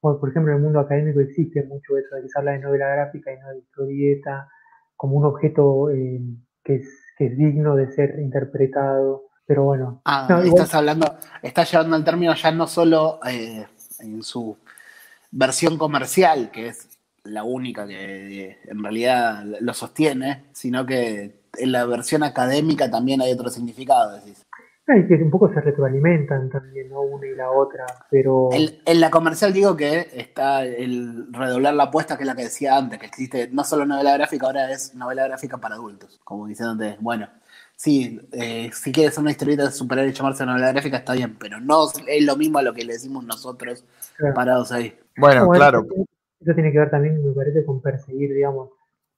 por 0.00 0.28
ejemplo, 0.30 0.52
en 0.52 0.58
el 0.58 0.62
mundo 0.62 0.80
académico 0.80 1.20
existe 1.20 1.62
mucho 1.64 1.98
eso 1.98 2.16
de 2.16 2.22
que 2.22 2.28
se 2.28 2.38
habla 2.38 2.52
de 2.52 2.60
novela 2.60 2.88
gráfica 2.88 3.32
y 3.32 3.38
no 3.38 3.50
de 3.50 3.58
historieta, 3.58 4.48
como 4.96 5.16
un 5.16 5.26
objeto 5.26 5.90
eh, 5.90 6.20
que, 6.64 6.76
es, 6.76 6.88
que 7.18 7.26
es 7.26 7.36
digno 7.36 7.76
de 7.76 7.90
ser 7.92 8.18
interpretado 8.18 9.24
pero 9.46 9.64
bueno. 9.64 10.00
Ah, 10.04 10.42
estás 10.44 10.74
hablando, 10.74 11.16
estás 11.42 11.70
llevando 11.70 11.96
al 11.96 12.04
término 12.04 12.34
ya 12.34 12.52
no 12.52 12.66
solo 12.66 13.20
eh, 13.26 13.66
en 14.00 14.22
su 14.22 14.56
versión 15.30 15.78
comercial, 15.78 16.50
que 16.50 16.68
es 16.68 16.88
la 17.24 17.44
única 17.44 17.86
que 17.86 18.58
en 18.64 18.82
realidad 18.82 19.44
lo 19.60 19.74
sostiene, 19.74 20.44
sino 20.52 20.84
que 20.86 21.42
en 21.58 21.72
la 21.72 21.84
versión 21.84 22.22
académica 22.22 22.90
también 22.90 23.20
hay 23.20 23.32
otro 23.32 23.50
significado, 23.50 24.16
decís. 24.16 24.46
Y 24.88 25.06
que 25.06 25.14
un 25.14 25.30
poco 25.30 25.48
se 25.54 25.60
retroalimentan 25.60 26.50
también, 26.50 26.88
¿no? 26.88 27.02
Una 27.02 27.26
y 27.26 27.34
la 27.36 27.50
otra, 27.50 27.86
pero... 28.10 28.50
En, 28.52 29.00
la 29.00 29.10
comercial 29.10 29.52
digo 29.52 29.76
que 29.76 30.08
está 30.12 30.64
el 30.64 31.32
redoblar 31.32 31.74
la 31.74 31.84
apuesta, 31.84 32.16
que 32.16 32.24
es 32.24 32.26
la 32.26 32.34
que 32.34 32.42
decía 32.42 32.76
antes, 32.76 32.98
que 32.98 33.06
existe 33.06 33.48
no 33.52 33.62
solo 33.64 33.86
novela 33.86 34.14
gráfica, 34.14 34.46
ahora 34.46 34.70
es 34.72 34.94
novela 34.94 35.24
gráfica 35.24 35.58
para 35.58 35.76
adultos, 35.76 36.20
como 36.24 36.46
diciéndote, 36.46 36.96
bueno, 37.00 37.28
sí, 37.76 38.20
eh, 38.32 38.70
si 38.72 38.92
quieres 38.92 39.18
una 39.18 39.30
historieta 39.30 39.64
de 39.64 39.70
superar 39.70 40.06
y 40.06 40.12
llamarse 40.12 40.46
novela 40.46 40.72
gráfica 40.72 40.98
está 40.98 41.14
bien, 41.14 41.36
pero 41.38 41.60
no 41.60 41.88
es 42.06 42.24
lo 42.24 42.36
mismo 42.36 42.58
a 42.58 42.62
lo 42.62 42.72
que 42.72 42.84
le 42.84 42.94
decimos 42.94 43.24
nosotros 43.24 43.84
parados 44.34 44.72
ahí. 44.72 44.94
Bueno, 45.16 45.48
claro. 45.50 45.86
Eso, 46.40 46.54
tiene 46.54 46.72
que 46.72 46.78
ver 46.78 46.90
también, 46.90 47.24
me 47.24 47.32
parece, 47.32 47.64
con 47.64 47.80
perseguir, 47.80 48.34
digamos, 48.34 48.70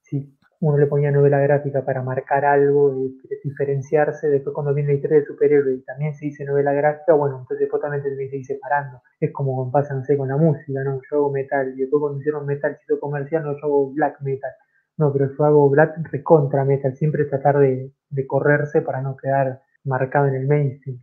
si 0.02 0.36
uno 0.60 0.78
le 0.78 0.86
ponía 0.86 1.10
novela 1.10 1.38
gráfica 1.40 1.84
para 1.84 2.02
marcar 2.02 2.44
algo, 2.44 2.94
y 3.06 3.18
diferenciarse, 3.44 4.28
después 4.28 4.54
cuando 4.54 4.74
viene 4.74 4.90
la 4.90 4.96
historia 4.96 5.18
de 5.20 5.26
superhéroe 5.26 5.74
y 5.74 5.80
también 5.82 6.14
se 6.14 6.26
dice 6.26 6.44
novela 6.44 6.72
gráfica, 6.72 7.14
bueno, 7.14 7.38
entonces 7.40 7.60
después 7.60 7.82
también 7.82 8.02
se 8.02 8.36
ir 8.36 8.44
separando. 8.44 9.02
Es 9.20 9.32
como 9.32 9.70
pasa, 9.70 9.94
no 9.94 10.04
sé, 10.04 10.16
con 10.16 10.28
la 10.28 10.36
música, 10.36 10.82
¿no? 10.84 11.00
Yo 11.10 11.16
hago 11.16 11.32
metal, 11.32 11.72
y 11.76 11.82
después 11.82 12.00
cuando 12.00 12.18
hicieron 12.18 12.46
metal 12.46 12.78
comercial, 13.00 13.42
no, 13.42 13.52
yo 13.52 13.64
hago 13.64 13.90
black 13.92 14.20
metal 14.20 14.52
no, 14.96 15.12
pero 15.12 15.30
yo 15.36 15.44
hago 15.44 15.68
Black 15.70 15.96
recontra 16.10 16.64
metal, 16.64 16.96
siempre 16.96 17.24
tratar 17.24 17.58
de, 17.58 17.92
correrse 18.28 18.80
para 18.80 19.02
no 19.02 19.16
quedar 19.16 19.62
marcado 19.84 20.28
en 20.28 20.34
el 20.34 20.46
mainstream. 20.46 21.00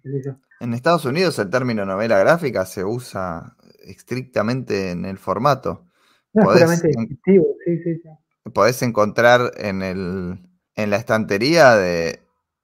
En 0.59 0.73
Estados 0.73 1.05
Unidos 1.05 1.37
el 1.39 1.49
término 1.49 1.85
novela 1.85 2.17
gráfica 2.19 2.65
se 2.65 2.83
usa 2.85 3.55
estrictamente 3.85 4.91
en 4.91 5.05
el 5.05 5.17
formato. 5.17 5.87
No, 6.33 6.45
podés, 6.45 6.79
sí, 6.79 6.91
sí, 7.65 7.79
sí. 7.83 8.01
Podés 8.53 8.81
encontrar 8.81 9.51
en, 9.57 9.81
el, 9.81 10.39
en 10.75 10.89
la 10.89 10.95
estantería 10.95 11.75
de, 11.75 12.21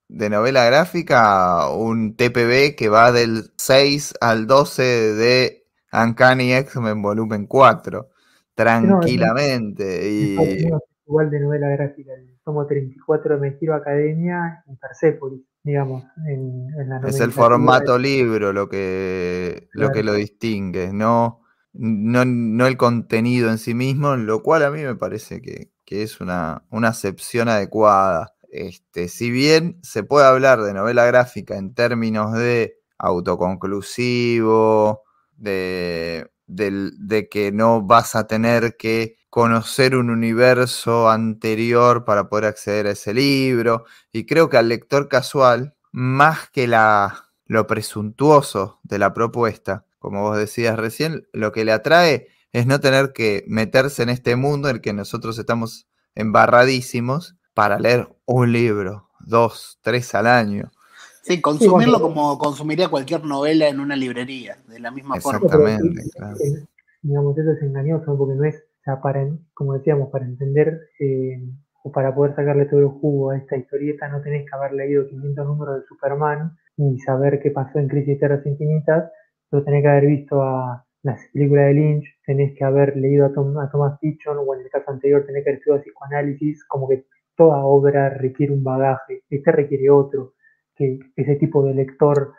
de 0.08 0.30
novela 0.30 0.66
gráfica 0.66 1.70
un 1.70 2.16
TPB 2.16 2.76
que 2.76 2.88
va 2.90 3.12
del 3.12 3.52
6 3.58 4.16
al 4.22 4.48
12 4.48 4.84
de 4.84 5.66
Uncanny 5.92 6.54
X-Men 6.54 7.02
volumen 7.02 7.46
4, 7.46 8.10
tranquilamente. 8.56 10.10
y 10.10 10.70
igual 11.08 11.30
de 11.30 11.40
novela 11.40 11.70
gráfica, 11.70 12.14
el 12.14 12.38
tomo 12.44 12.66
34 12.66 13.40
de 13.40 13.40
Me 13.40 13.74
Academia 13.74 14.64
y 14.68 14.76
Persepolis, 14.76 15.42
digamos, 15.64 16.04
en, 16.28 16.68
la 16.88 17.02
Es 17.08 17.20
el 17.20 17.32
formato 17.32 17.98
libro 17.98 18.54
lo 18.54 18.68
que, 18.68 19.70
lo 19.72 19.92
que 19.92 20.04
lo 20.04 20.14
distingue, 20.14 20.92
no, 20.92 21.42
no, 21.74 22.68
el 22.68 22.78
contenido 22.78 23.50
en 23.50 23.58
sí 23.58 23.74
mismo, 23.74 24.16
lo 24.16 24.44
cual 24.44 24.64
a 24.64 24.72
mí 24.72 24.84
me 24.84 24.96
parece 24.96 25.42
que, 25.42 25.72
es 25.86 26.20
una, 26.20 26.66
una 26.70 26.90
acepción 26.90 27.48
adecuada. 27.48 28.34
Este, 28.50 29.08
si 29.08 29.32
bien 29.32 29.80
se 29.84 30.04
puede 30.04 30.28
hablar 30.28 30.62
de 30.62 30.74
novela 30.74 31.06
gráfica 31.06 31.58
en 31.58 31.74
términos 31.74 32.34
de 32.34 32.80
autoconclusivo, 32.98 35.04
de, 35.38 36.30
de, 36.48 37.28
que 37.30 37.52
no 37.52 37.82
vas 37.82 38.16
a 38.16 38.28
tener 38.28 38.78
que 38.78 39.18
conocer 39.30 39.96
un 39.96 40.10
universo 40.10 41.10
anterior 41.10 42.06
para 42.06 42.30
poder 42.30 42.46
acceder 42.46 42.88
a 42.88 42.92
ese 42.92 43.14
libro. 43.14 43.86
Y 44.12 44.26
creo 44.26 44.50
que 44.50 44.58
al 44.58 44.70
lector 44.70 45.10
casual, 45.10 45.76
más 45.92 46.50
que 46.50 46.68
la, 46.68 47.30
lo 47.46 47.68
presuntuoso 47.68 48.80
de 48.84 49.00
la 49.00 49.14
propuesta, 49.14 49.86
como 50.00 50.22
vos 50.22 50.38
decías 50.38 50.78
recién, 50.78 51.28
lo 51.34 51.52
que 51.52 51.66
le 51.66 51.74
atrae 51.74 52.28
es 52.54 52.66
no 52.66 52.80
tener 52.80 53.14
que 53.14 53.44
meterse 53.48 54.04
en 54.04 54.10
este 54.10 54.36
mundo 54.36 54.70
en 54.70 54.78
el 54.78 54.82
que 54.82 54.94
nosotros 54.94 55.38
estamos 55.38 55.88
embarradísimos 56.16 57.36
para 57.54 57.80
leer 57.80 58.08
un 58.26 58.52
libro, 58.52 59.10
dos, 59.20 59.80
tres 59.82 60.16
al 60.16 60.28
año. 60.28 60.72
Sí, 61.28 61.42
consumirlo 61.42 62.00
como 62.00 62.38
consumiría 62.38 62.88
cualquier 62.88 63.26
novela 63.26 63.68
en 63.68 63.82
una 63.82 63.96
librería, 63.96 64.58
de 64.68 64.80
la 64.80 64.92
misma 64.92 65.20
forma. 65.20 65.40
Exactamente, 65.44 66.02
claro. 66.16 66.38
digamos, 67.02 67.38
eso 67.38 67.52
es 67.52 67.62
engañoso 67.62 68.18
porque 68.18 68.36
no 68.36 68.46
es, 68.46 68.56
o 68.56 68.84
sea, 68.84 69.02
para, 69.02 69.28
como 69.54 69.74
decíamos, 69.74 70.10
para 70.10 70.26
entender 70.26 70.80
eh, 71.00 71.42
o 71.84 71.92
para 71.92 72.16
poder 72.16 72.34
sacarle 72.34 72.66
todo 72.66 72.80
el 72.80 72.88
jugo 72.88 73.32
a 73.32 73.38
esta 73.38 73.58
historieta 73.58 74.08
no 74.08 74.22
tenés 74.22 74.50
que 74.50 74.56
haber 74.56 74.74
leído 74.74 75.08
500 75.08 75.46
números 75.46 75.82
de 75.82 75.88
Superman 75.88 76.58
ni 76.78 76.98
saber 77.00 77.42
qué 77.42 77.52
pasó 77.52 77.80
en 77.80 77.88
Crisis 77.88 78.08
de 78.08 78.16
Tierras 78.16 78.46
Infinitas, 78.46 79.12
pero 79.50 79.64
tenés 79.64 79.82
que 79.82 79.90
haber 79.90 80.06
visto 80.06 80.42
a 80.42 80.86
las 81.04 81.20
películas 81.34 81.66
de 81.68 81.74
Lynch, 81.74 82.06
tenés 82.26 82.58
que 82.58 82.64
haber 82.64 82.96
leído 82.96 83.26
a, 83.26 83.34
Thomas 83.34 84.00
Pynchon 84.00 84.38
o 84.40 84.56
en 84.56 84.62
el 84.62 84.70
caso 84.70 84.92
anterior 84.92 85.26
tenés 85.26 85.44
que 85.44 85.50
haber 85.50 85.60
estudiado 85.60 85.84
psicoanálisis, 85.84 86.66
como 86.66 86.88
que 86.88 87.06
toda 87.36 87.64
obra 87.66 88.10
requiere 88.10 88.54
un 88.54 88.64
bagaje, 88.64 89.24
este 89.30 89.52
requiere 89.52 89.90
otro, 89.90 90.34
que 90.78 91.00
ese 91.16 91.36
tipo 91.36 91.64
de 91.64 91.74
lector, 91.74 92.34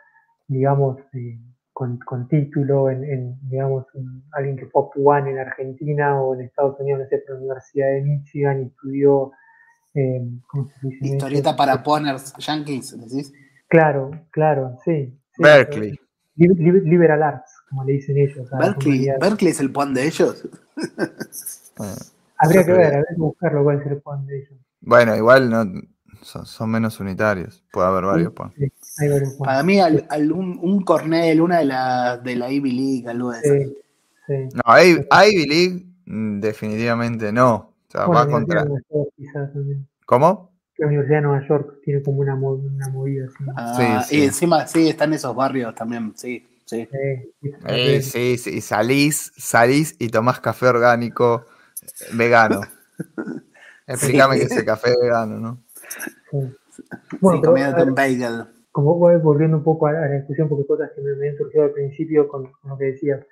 digamos, 0.46 0.98
eh, 1.12 1.38
con, 1.72 2.28
título, 2.28 2.90
en, 2.90 3.38
digamos, 3.48 3.86
alguien 4.32 4.56
que 4.56 4.66
fue 4.66 4.82
One 4.96 5.30
en 5.30 5.38
Argentina 5.38 6.20
o 6.20 6.34
en 6.34 6.42
Estados 6.42 6.78
Unidos, 6.80 7.02
no 7.02 7.08
sé, 7.08 7.18
por 7.18 7.36
la 7.36 7.40
Universidad 7.42 7.86
de 7.86 8.02
Michigan 8.02 8.62
y 8.62 8.66
estudió, 8.66 9.30
eh, 9.94 10.28
¿cómo 10.48 10.68
se 10.68 10.88
dice? 10.88 11.06
Historieta 11.06 11.54
para 11.54 11.82
poners 11.82 12.34
yankees, 12.38 12.98
¿decís? 12.98 13.32
Claro, 13.68 14.10
claro, 14.30 14.76
sí. 14.84 15.16
Berkeley. 15.38 15.98
liberal 16.36 17.22
arts, 17.22 17.62
como 17.68 17.84
le 17.84 17.92
dicen 17.92 18.16
ellos. 18.16 18.48
Berkeley, 19.20 19.52
es 19.52 19.60
el 19.60 19.70
pan 19.70 19.94
de 19.94 20.06
ellos. 20.06 20.48
Habría 22.38 22.64
que 22.64 22.72
ver, 22.72 22.86
habría 22.86 23.04
que 23.14 23.20
buscarlo 23.20 23.62
cuál 23.62 23.80
es 23.80 23.86
el 23.86 24.00
pan 24.00 24.26
de 24.26 24.38
ellos. 24.38 24.58
Bueno, 24.80 25.16
igual 25.16 25.50
no 25.50 25.64
son, 26.22 26.70
menos 26.70 27.00
unitarios. 27.00 27.62
Puede 27.72 27.88
haber 27.88 28.04
varios 28.04 28.32
pan. 28.32 28.52
Para 29.38 29.62
mí, 29.62 29.78
un, 29.80 30.82
Cornell, 30.82 31.40
una 31.40 31.58
de 31.58 31.64
la, 31.64 32.18
de 32.18 32.36
la 32.36 32.50
Ivy 32.50 32.72
League, 32.72 33.08
algo 33.08 33.32
de 33.32 33.38
eso. 33.38 33.74
No, 34.28 34.82
Ivy, 34.82 35.46
League, 35.46 35.86
mm, 36.06 36.40
definitivamente 36.40 37.32
no. 37.32 37.54
O 37.54 37.90
sea, 37.90 38.06
va 38.06 38.28
contra. 38.28 38.66
¿Cómo? 40.04 40.52
La 40.76 40.86
Universidad 40.86 41.16
de 41.18 41.22
Nueva 41.22 41.48
York 41.48 41.80
tiene 41.82 42.02
como 42.02 42.18
una, 42.18 42.34
una 42.34 42.88
movida 42.88 43.26
así. 43.26 43.44
Ah, 43.56 44.06
Y 44.10 44.22
encima 44.22 44.66
sí, 44.66 44.88
están 44.88 45.12
esos 45.12 45.34
barrios 45.34 45.74
también, 45.74 46.12
sí. 46.14 46.46
Sí, 46.64 46.86
sí, 47.66 48.02
sí, 48.02 48.38
sí. 48.38 48.60
Salís, 48.60 49.32
salís 49.36 49.96
y 49.98 50.08
tomás 50.10 50.38
café 50.38 50.66
orgánico 50.66 51.46
vegano. 52.12 52.60
Explícame 53.86 54.36
qué 54.36 54.44
es 54.44 54.52
el 54.52 54.66
café 54.66 54.90
vegano, 55.00 55.38
¿no? 55.38 55.62
Bueno, 57.20 57.40
Como 58.70 58.94
voy 58.96 59.16
volviendo 59.16 59.56
un 59.56 59.64
poco 59.64 59.86
a 59.86 59.92
la, 59.92 60.08
discusión, 60.08 60.48
porque 60.48 60.66
cosas 60.66 60.90
que 60.94 61.00
me, 61.00 61.28
han 61.28 61.36
surgido 61.36 61.64
al 61.64 61.70
principio 61.70 62.28
con, 62.28 62.50
lo 62.64 62.78
que 62.78 62.84
decías, 62.86 63.24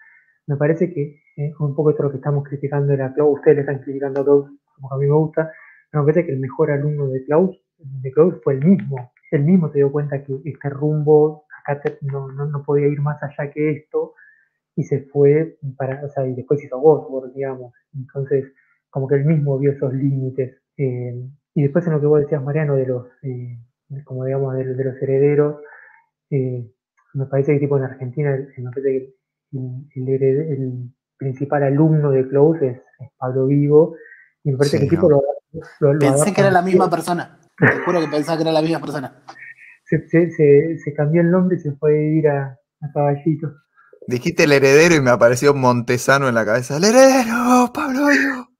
me 0.46 0.56
parece 0.56 0.92
que 0.92 1.20
eh, 1.36 1.52
un 1.58 1.74
poco 1.74 1.90
esto 1.90 2.04
lo 2.04 2.10
que 2.10 2.16
estamos 2.16 2.44
criticando 2.44 2.92
era 2.92 3.12
Klaus, 3.12 3.38
ustedes 3.38 3.56
le 3.56 3.60
están 3.62 3.78
criticando 3.80 4.20
a 4.20 4.24
Klaus, 4.24 4.50
como 4.74 4.92
a 4.92 4.98
mí 4.98 5.06
me 5.06 5.14
gusta, 5.14 5.52
pero 5.90 6.02
me 6.02 6.12
parece 6.12 6.26
que 6.26 6.32
el 6.32 6.40
mejor 6.40 6.70
alumno 6.70 7.08
de 7.08 7.24
Klaus, 7.24 7.60
de 7.78 8.10
Klaus 8.12 8.34
fue 8.42 8.54
el 8.54 8.64
mismo. 8.64 9.12
Él 9.30 9.42
mismo 9.42 9.70
se 9.70 9.78
dio 9.78 9.92
cuenta 9.92 10.22
que 10.22 10.40
este 10.44 10.68
rumbo 10.70 11.44
acá 11.66 11.80
no, 12.02 12.30
no, 12.32 12.46
no 12.46 12.62
podía 12.62 12.86
ir 12.86 13.00
más 13.00 13.20
allá 13.22 13.50
que 13.50 13.70
esto 13.70 14.14
y 14.76 14.84
se 14.84 15.00
fue 15.00 15.58
para, 15.76 16.04
o 16.04 16.08
sea, 16.08 16.26
y 16.26 16.34
después 16.34 16.62
hizo 16.62 16.78
Ghost, 16.78 17.34
digamos. 17.34 17.72
Entonces, 17.94 18.52
como 18.90 19.08
que 19.08 19.16
él 19.16 19.24
mismo 19.24 19.58
vio 19.58 19.72
esos 19.72 19.92
límites. 19.92 20.56
Eh, 20.76 21.28
y 21.56 21.62
después 21.62 21.86
en 21.86 21.94
lo 21.94 22.00
que 22.00 22.06
vos 22.06 22.20
decías, 22.20 22.42
Mariano, 22.42 22.76
de 22.76 22.86
los, 22.86 23.06
eh, 23.22 23.58
como 24.04 24.26
digamos, 24.26 24.54
de, 24.54 24.64
los 24.64 25.00
herederos, 25.00 25.56
eh, 26.28 26.70
me 27.14 27.24
parece 27.24 27.54
que 27.54 27.60
tipo 27.60 27.78
en 27.78 27.84
Argentina, 27.84 28.34
el, 28.34 28.52
el, 29.94 30.90
principal 31.16 31.62
alumno 31.62 32.10
de 32.10 32.28
Klaus 32.28 32.60
es, 32.60 32.78
Pablo 33.16 33.46
Vivo, 33.46 33.96
y 34.44 34.50
me 34.50 34.58
parece 34.58 34.80
que 34.80 34.86
tipo 34.86 35.08
lo, 35.08 35.22
Pensé 35.98 36.34
que 36.34 36.42
era 36.42 36.50
la 36.50 36.60
misma 36.60 36.90
persona, 36.90 37.40
te 37.58 37.80
juro 37.86 38.00
que 38.00 38.08
pensaba 38.08 38.36
que 38.36 38.42
era 38.42 38.52
la 38.52 38.60
misma 38.60 38.80
persona. 38.80 39.22
Se, 39.86 40.94
cambió 40.94 41.22
el 41.22 41.30
nombre 41.30 41.56
y 41.56 41.60
se 41.60 41.72
fue 41.76 41.90
a 41.90 41.94
vivir 41.94 42.28
a, 42.28 42.58
Caballito. 42.92 43.54
Dijiste 44.08 44.44
el 44.44 44.52
heredero 44.52 44.96
y 44.96 45.00
me 45.00 45.10
apareció 45.10 45.54
Montesano 45.54 46.28
en 46.28 46.34
la 46.34 46.44
cabeza. 46.44 46.76
¡El 46.76 46.84
heredero, 46.84 47.72
Pablo 47.72 48.08
Vivo! 48.08 48.55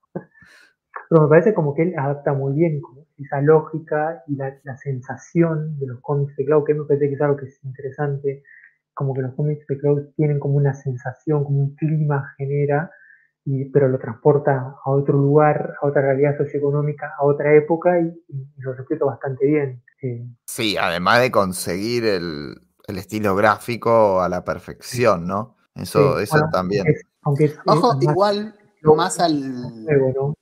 Pero 1.08 1.22
me 1.22 1.28
parece 1.28 1.54
como 1.54 1.74
que 1.74 1.82
él 1.82 1.94
adapta 1.96 2.32
muy 2.32 2.54
bien 2.54 2.80
esa 3.18 3.40
lógica 3.40 4.22
y 4.26 4.36
la, 4.36 4.76
sensación 4.76 5.78
de 5.78 5.86
los 5.86 6.00
cómics 6.00 6.36
de 6.36 6.44
Cloud, 6.44 6.64
que 6.64 6.74
me 6.74 6.84
parece 6.84 7.08
que 7.08 7.14
es 7.14 7.20
algo 7.20 7.36
que 7.36 7.46
es 7.46 7.64
interesante, 7.64 8.42
como 8.92 9.14
que 9.14 9.22
los 9.22 9.34
cómics 9.34 9.66
de 9.66 9.78
Cloud 9.78 10.08
tienen 10.16 10.38
como 10.38 10.54
una 10.54 10.74
sensación, 10.74 11.44
como 11.44 11.60
un 11.60 11.76
clima 11.76 12.34
genera, 12.36 12.90
y, 13.44 13.66
pero 13.66 13.88
lo 13.88 13.98
transporta 13.98 14.74
a 14.84 14.90
otro 14.90 15.16
lugar, 15.16 15.74
a 15.80 15.86
otra 15.86 16.02
realidad 16.02 16.36
socioeconómica, 16.36 17.12
a 17.18 17.24
otra 17.24 17.54
época, 17.54 18.00
y, 18.00 18.12
lo 18.58 18.74
respeto 18.74 19.06
bastante 19.06 19.46
bien. 19.46 19.82
Eh, 20.02 20.26
sí, 20.46 20.76
además 20.76 21.20
de 21.20 21.30
conseguir 21.30 22.04
el, 22.04 22.54
estilo 22.88 23.34
gráfico 23.34 24.20
a 24.20 24.28
la 24.28 24.44
perfección, 24.44 25.26
¿no? 25.26 25.56
Eso, 25.74 26.20
eso 26.20 26.38
también. 26.52 26.84
Aunque 27.22 27.52
Ojo, 27.66 27.98
igual, 28.00 28.54
más 28.94 29.18
al... 29.18 29.84
No 29.84 30.35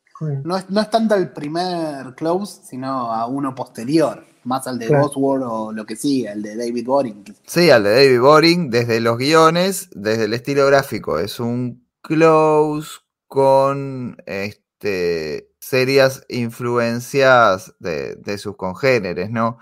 es, 0.57 0.71
no 0.71 0.81
es 0.81 0.91
tanto 0.91 1.15
el 1.17 1.31
primer 1.31 2.15
close, 2.15 2.61
sino 2.65 3.13
a 3.13 3.27
uno 3.27 3.55
posterior, 3.55 4.25
más 4.45 4.67
al 4.67 4.79
de 4.79 4.87
claro. 4.87 5.11
o 5.15 5.73
lo 5.73 5.85
que 5.85 5.97
sigue, 5.97 6.31
el 6.31 6.43
de 6.43 6.57
David 6.57 6.87
Boring. 6.87 7.25
Sí, 7.47 7.71
al 7.71 7.83
de 7.83 7.91
David 7.91 8.21
Boring, 8.21 8.71
desde 8.71 9.01
los 9.01 9.19
guiones, 9.19 9.91
desde 9.93 10.25
el 10.25 10.35
estilo 10.35 10.67
gráfico. 10.67 11.19
Es 11.19 11.41
un 11.41 11.85
close 12.01 13.01
con 13.27 14.17
este, 14.27 15.51
serias 15.59 16.25
influencias 16.29 17.75
de, 17.81 18.39
sus 18.39 18.57
congéneres, 18.57 19.31
¿no? 19.31 19.59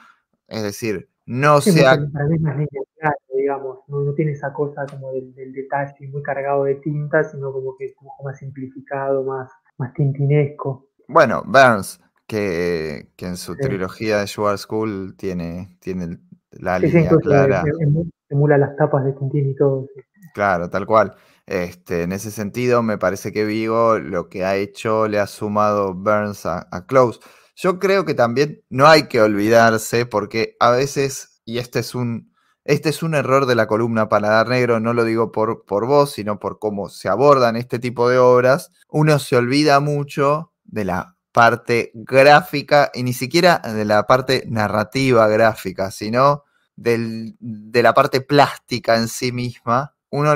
Es 0.48 0.62
decir, 0.62 1.08
no 1.24 1.60
se 1.62 1.86
ha... 1.86 1.96
digamos, 3.34 3.78
no, 3.88 4.12
tiene 4.14 4.32
esa 4.32 4.52
cosa 4.52 4.84
como 4.90 5.12
del, 5.12 5.52
detalle 5.52 6.08
muy 6.08 6.22
cargado 6.22 6.64
de 6.64 6.74
tinta, 6.76 7.24
sino 7.24 7.52
como 7.52 7.76
que 7.76 7.86
es 7.86 7.94
un 8.00 8.08
poco 8.08 8.24
más 8.24 8.38
simplificado, 8.38 9.24
más 9.24 9.50
más 9.82 9.94
tintinesco. 9.94 10.88
Bueno, 11.08 11.42
Burns, 11.44 12.00
que, 12.26 13.08
en 13.18 13.36
su 13.36 13.56
trilogía 13.56 14.18
de 14.18 14.26
Sugar 14.26 14.58
School 14.58 15.14
tiene, 15.16 15.76
tiene 15.80 16.18
la 16.52 16.78
línea 16.78 17.10
clara. 17.20 17.62
Emula 18.28 18.56
las 18.56 18.76
tapas 18.76 19.04
de 19.04 19.12
Tintín 19.12 19.50
y 19.50 19.54
todo. 19.54 19.86
Claro, 20.32 20.70
tal 20.70 20.86
cual. 20.86 21.14
Este, 21.46 22.04
en 22.04 22.12
ese 22.12 22.30
sentido, 22.30 22.82
me 22.82 22.96
parece 22.96 23.32
que 23.32 23.44
Vigo 23.44 23.98
lo 23.98 24.28
que 24.28 24.44
ha 24.44 24.56
hecho 24.56 25.08
le 25.08 25.18
ha 25.18 25.26
sumado 25.26 25.92
Burns 25.92 26.46
a, 26.46 26.66
a 26.70 26.86
Close. 26.86 27.20
Yo 27.54 27.78
creo 27.78 28.06
que 28.06 28.14
también 28.14 28.62
no 28.70 28.86
hay 28.86 29.08
que 29.08 29.20
olvidarse, 29.20 30.06
porque 30.06 30.56
a 30.60 30.70
veces, 30.70 31.42
y 31.44 31.58
este 31.58 31.80
es 31.80 31.94
un, 31.94 32.31
este 32.64 32.90
es 32.90 33.02
un 33.02 33.14
error 33.14 33.46
de 33.46 33.56
la 33.56 33.66
columna 33.66 34.08
Paladar 34.08 34.48
Negro, 34.48 34.78
no 34.78 34.94
lo 34.94 35.04
digo 35.04 35.32
por, 35.32 35.64
por 35.64 35.86
vos, 35.86 36.12
sino 36.12 36.38
por 36.38 36.58
cómo 36.58 36.88
se 36.88 37.08
abordan 37.08 37.56
este 37.56 37.78
tipo 37.78 38.08
de 38.08 38.18
obras. 38.18 38.70
Uno 38.88 39.18
se 39.18 39.36
olvida 39.36 39.80
mucho 39.80 40.52
de 40.64 40.84
la 40.84 41.16
parte 41.32 41.90
gráfica 41.94 42.90
y 42.94 43.02
ni 43.02 43.12
siquiera 43.14 43.58
de 43.58 43.84
la 43.84 44.06
parte 44.06 44.44
narrativa 44.48 45.26
gráfica, 45.28 45.90
sino 45.90 46.44
de 46.76 47.82
la 47.82 47.94
parte 47.94 48.20
plástica 48.20 48.96
en 48.96 49.08
sí 49.08 49.32
misma. 49.32 49.96
Uno 50.10 50.32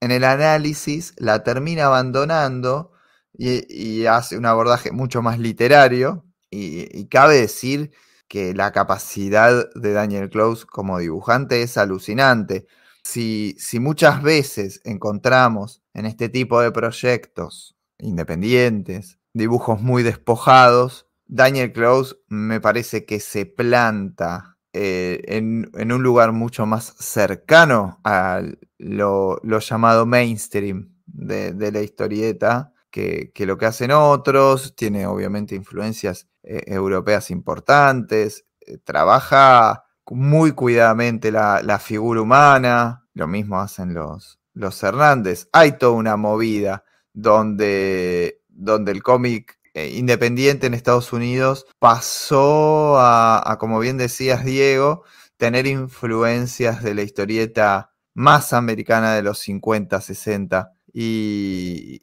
en 0.00 0.10
el 0.10 0.24
análisis 0.24 1.14
la 1.16 1.42
termina 1.42 1.86
abandonando 1.86 2.92
y, 3.32 4.04
hace 4.06 4.36
un 4.36 4.44
abordaje 4.44 4.92
mucho 4.92 5.22
más 5.22 5.38
literario 5.38 6.26
y 6.50 7.06
cabe 7.06 7.36
decir 7.36 7.92
que 8.30 8.54
la 8.54 8.70
capacidad 8.70 9.68
de 9.74 9.92
Daniel 9.92 10.30
Close 10.30 10.64
como 10.64 11.00
dibujante 11.00 11.62
es 11.62 11.76
alucinante. 11.76 12.68
Si, 13.02 13.56
si, 13.58 13.80
muchas 13.80 14.22
veces 14.22 14.80
encontramos 14.84 15.82
en 15.94 16.06
este 16.06 16.28
tipo 16.28 16.60
de 16.60 16.70
proyectos 16.70 17.76
independientes 17.98 19.18
dibujos 19.34 19.82
muy 19.82 20.04
despojados, 20.04 21.08
Daniel 21.26 21.72
Close 21.72 22.18
me 22.28 22.60
parece 22.60 23.04
que 23.04 23.18
se 23.18 23.46
planta 23.46 24.58
eh, 24.72 25.22
en, 25.26 25.92
un 25.92 26.02
lugar 26.02 26.30
mucho 26.30 26.66
más 26.66 26.94
cercano 27.00 28.00
a 28.04 28.42
lo, 28.78 29.40
llamado 29.58 30.06
mainstream 30.06 30.94
de, 31.06 31.72
la 31.72 31.82
historieta 31.82 32.74
que, 32.92 33.32
que, 33.34 33.44
lo 33.44 33.58
que 33.58 33.66
hacen 33.66 33.90
otros. 33.90 34.76
Tiene 34.76 35.06
obviamente 35.06 35.56
influencias 35.56 36.29
eh, 36.42 36.62
europeas 36.66 37.30
importantes, 37.30 38.46
eh, 38.60 38.78
trabaja 38.78 39.84
muy 40.10 40.52
cuidadamente 40.52 41.30
la, 41.30 41.78
figura 41.78 42.22
humana, 42.22 43.06
lo 43.14 43.26
mismo 43.28 43.60
hacen 43.60 43.94
los, 43.94 44.40
los 44.54 44.82
Hernández. 44.82 45.48
Hay 45.52 45.78
toda 45.78 45.92
una 45.92 46.16
movida 46.16 46.84
donde, 47.12 48.42
donde 48.48 48.92
el 48.92 49.02
cómic 49.02 49.58
eh, 49.74 49.90
independiente 49.94 50.66
en 50.66 50.74
Estados 50.74 51.12
Unidos 51.12 51.66
pasó 51.78 52.96
a, 52.98 53.56
como 53.60 53.78
bien 53.78 53.98
decías 53.98 54.44
Diego, 54.44 55.04
tener 55.36 55.66
influencias 55.66 56.82
de 56.82 56.94
la 56.94 57.02
historieta 57.02 57.92
más 58.14 58.52
americana 58.52 59.14
de 59.14 59.22
los 59.22 59.38
50, 59.38 60.00
60 60.00 60.72
y 60.92 62.00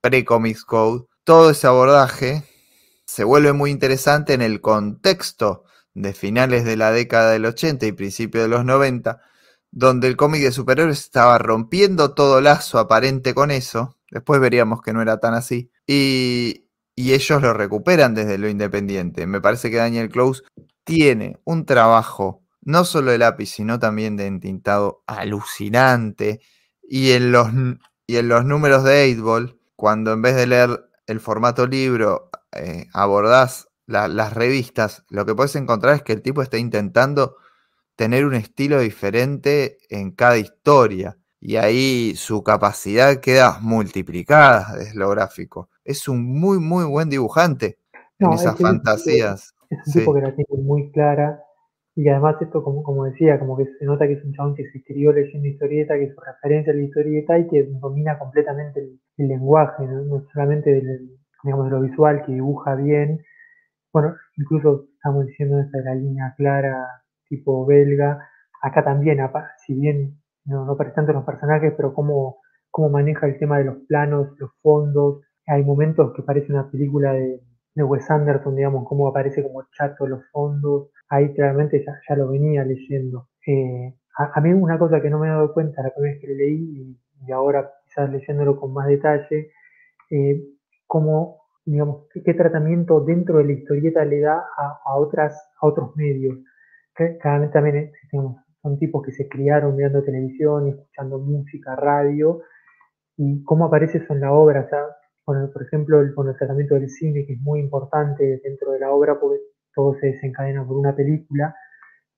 pre-Comics 0.00 0.64
Code, 0.64 1.06
todo 1.24 1.50
ese 1.50 1.66
abordaje 1.66 2.44
se 3.08 3.24
vuelve 3.24 3.54
muy 3.54 3.70
interesante 3.70 4.34
en 4.34 4.42
el 4.42 4.60
contexto 4.60 5.64
de 5.94 6.12
finales 6.12 6.66
de 6.66 6.76
la 6.76 6.92
década 6.92 7.30
del 7.30 7.46
80 7.46 7.86
y 7.86 7.92
principios 7.92 8.44
de 8.44 8.48
los 8.48 8.66
90, 8.66 9.22
donde 9.70 10.08
el 10.08 10.16
cómic 10.16 10.42
de 10.42 10.52
superhéroes 10.52 11.00
estaba 11.00 11.38
rompiendo 11.38 12.12
todo 12.12 12.42
lazo 12.42 12.78
aparente 12.78 13.32
con 13.32 13.50
eso. 13.50 13.96
Después 14.10 14.40
veríamos 14.42 14.82
que 14.82 14.92
no 14.92 15.00
era 15.00 15.18
tan 15.20 15.32
así. 15.32 15.70
Y, 15.86 16.66
ellos 16.96 17.40
lo 17.40 17.54
recuperan 17.54 18.14
desde 18.14 18.36
lo 18.36 18.48
independiente. 18.48 19.26
Me 19.26 19.40
parece 19.40 19.70
que 19.70 19.76
Daniel 19.76 20.10
Close 20.10 20.42
tiene 20.84 21.38
un 21.44 21.64
trabajo, 21.64 22.42
no 22.60 22.84
solo 22.84 23.12
de 23.12 23.18
lápiz, 23.18 23.46
sino 23.46 23.78
también 23.78 24.16
de 24.16 24.26
entintado 24.26 25.02
alucinante. 25.06 26.40
Y 26.82 27.12
en 27.12 27.32
los, 27.32 27.48
y 28.06 28.16
en 28.16 28.28
los 28.28 28.44
números 28.44 28.84
de 28.84 29.16
8 29.18 29.56
cuando 29.76 30.12
en 30.12 30.20
vez 30.20 30.36
de 30.36 30.46
leer 30.46 30.90
el 31.06 31.20
formato 31.20 31.66
libro 31.66 32.30
eh, 32.58 32.86
abordás 32.92 33.68
las 33.86 34.34
revistas, 34.34 35.04
lo 35.08 35.24
que 35.24 35.34
puedes 35.34 35.56
encontrar 35.56 35.94
es 35.94 36.02
que 36.02 36.12
el 36.12 36.20
tipo 36.20 36.42
está 36.42 36.58
intentando 36.58 37.36
tener 37.96 38.26
un 38.26 38.34
estilo 38.34 38.80
diferente 38.80 39.78
en 39.88 40.12
cada 40.12 40.38
historia. 40.38 41.16
Y 41.40 41.56
ahí 41.56 42.14
su 42.16 42.42
capacidad 42.42 43.16
queda 43.20 43.58
multiplicada 43.60 44.76
desde 44.76 44.98
lo 44.98 45.08
gráfico. 45.10 45.70
Es 45.84 46.06
un 46.08 46.24
muy, 46.24 46.58
muy 46.58 46.84
buen 46.84 47.08
dibujante 47.08 47.78
en 48.18 48.32
esas 48.32 48.58
fantasías. 48.58 49.54
Es 49.70 49.86
un 49.86 49.92
tipo 49.92 50.14
que 50.14 50.20
la 50.20 50.34
tiene 50.34 50.62
muy 50.62 50.90
clara. 50.92 51.42
Y 51.94 52.08
además 52.08 52.36
esto, 52.40 52.62
como, 52.62 52.82
como 52.82 53.04
decía, 53.04 53.38
como 53.40 53.56
que 53.56 53.66
se 53.78 53.84
nota 53.84 54.06
que 54.06 54.14
es 54.14 54.24
un 54.24 54.32
chabón 54.32 54.54
que 54.54 54.70
se 54.70 54.82
crió 54.84 55.12
leyendo 55.12 55.48
historieta, 55.48 55.94
que 55.94 56.04
es 56.04 56.14
su 56.14 56.20
referencia 56.20 56.72
a 56.72 56.76
la 56.76 56.82
historieta 56.82 57.38
y 57.38 57.48
que 57.48 57.64
domina 57.64 58.18
completamente 58.18 58.80
el, 58.80 59.28
lenguaje, 59.28 59.84
¿no? 59.84 60.24
solamente 60.32 60.70
del, 60.70 61.18
digamos, 61.48 61.64
de 61.66 61.70
lo 61.70 61.80
visual, 61.80 62.22
que 62.26 62.32
dibuja 62.32 62.74
bien. 62.74 63.22
Bueno, 63.92 64.14
incluso 64.36 64.88
estamos 64.94 65.26
diciendo 65.26 65.58
esa 65.60 65.78
de 65.78 65.84
la 65.84 65.94
línea 65.94 66.34
clara, 66.36 66.86
tipo 67.26 67.64
belga. 67.64 68.28
Acá 68.62 68.84
también, 68.84 69.18
si 69.64 69.74
bien 69.74 70.18
no, 70.44 70.66
no 70.66 70.72
aparece 70.72 70.96
tanto 70.96 71.12
los 71.14 71.24
personajes, 71.24 71.72
pero 71.74 71.94
cómo, 71.94 72.36
cómo 72.70 72.90
maneja 72.90 73.26
el 73.26 73.38
tema 73.38 73.58
de 73.58 73.64
los 73.64 73.78
planos, 73.88 74.38
los 74.38 74.50
fondos. 74.60 75.22
Hay 75.46 75.64
momentos 75.64 76.12
que 76.14 76.22
parece 76.22 76.52
una 76.52 76.70
película 76.70 77.12
de, 77.14 77.40
de 77.74 77.82
Wes 77.82 78.10
Anderson, 78.10 78.54
digamos, 78.54 78.86
cómo 78.86 79.08
aparece 79.08 79.42
como 79.42 79.62
chato 79.72 80.06
los 80.06 80.22
fondos. 80.30 80.90
Ahí 81.08 81.32
claramente 81.32 81.82
ya, 81.82 81.98
ya 82.06 82.14
lo 82.14 82.28
venía 82.28 82.62
leyendo. 82.64 83.28
Eh, 83.46 83.94
a, 84.18 84.40
mí 84.42 84.52
una 84.52 84.78
cosa 84.78 85.00
que 85.00 85.08
no 85.08 85.18
me 85.18 85.28
he 85.28 85.30
dado 85.30 85.54
cuenta 85.54 85.82
la 85.82 85.94
primera 85.94 86.12
vez 86.12 86.20
que 86.20 86.28
lo 86.28 86.34
leí 86.34 86.98
y, 87.26 87.32
ahora 87.32 87.70
quizás 87.84 88.10
leyéndolo 88.10 88.60
con 88.60 88.72
más 88.72 88.86
detalle, 88.86 89.50
eh, 90.10 90.40
cómo, 90.88 91.42
digamos, 91.64 92.06
qué, 92.12 92.34
tratamiento 92.34 93.00
dentro 93.00 93.38
de 93.38 93.44
la 93.44 93.52
historieta 93.52 94.04
le 94.04 94.20
da 94.20 94.44
a, 94.56 94.96
otras, 94.96 95.40
a 95.60 95.66
otros 95.66 95.94
medios. 95.94 96.38
Que 96.96 97.16
claramente 97.18 97.52
también 97.52 97.76
eh, 97.76 97.92
son 98.10 98.78
tipos 98.80 99.04
que 99.04 99.12
se 99.12 99.28
criaron 99.28 99.76
mirando 99.76 100.02
televisión 100.02 100.66
escuchando 100.68 101.18
música, 101.20 101.76
radio, 101.76 102.40
y 103.16 103.44
cómo 103.44 103.66
aparece 103.66 103.98
eso 103.98 104.14
en 104.14 104.22
la 104.22 104.32
obra. 104.32 104.62
O 104.62 104.68
sea, 104.68 104.82
por 105.24 105.62
ejemplo, 105.62 106.00
el, 106.00 106.14
con 106.14 106.28
el 106.28 106.36
tratamiento 106.36 106.74
del 106.74 106.88
cine, 106.88 107.26
que 107.26 107.34
es 107.34 107.40
muy 107.40 107.60
importante 107.60 108.40
dentro 108.42 108.72
de 108.72 108.80
la 108.80 108.90
obra, 108.90 109.20
porque 109.20 109.38
todo 109.74 109.94
se 110.00 110.08
desencadena 110.08 110.66
por 110.66 110.76
una 110.76 110.96
película, 110.96 111.54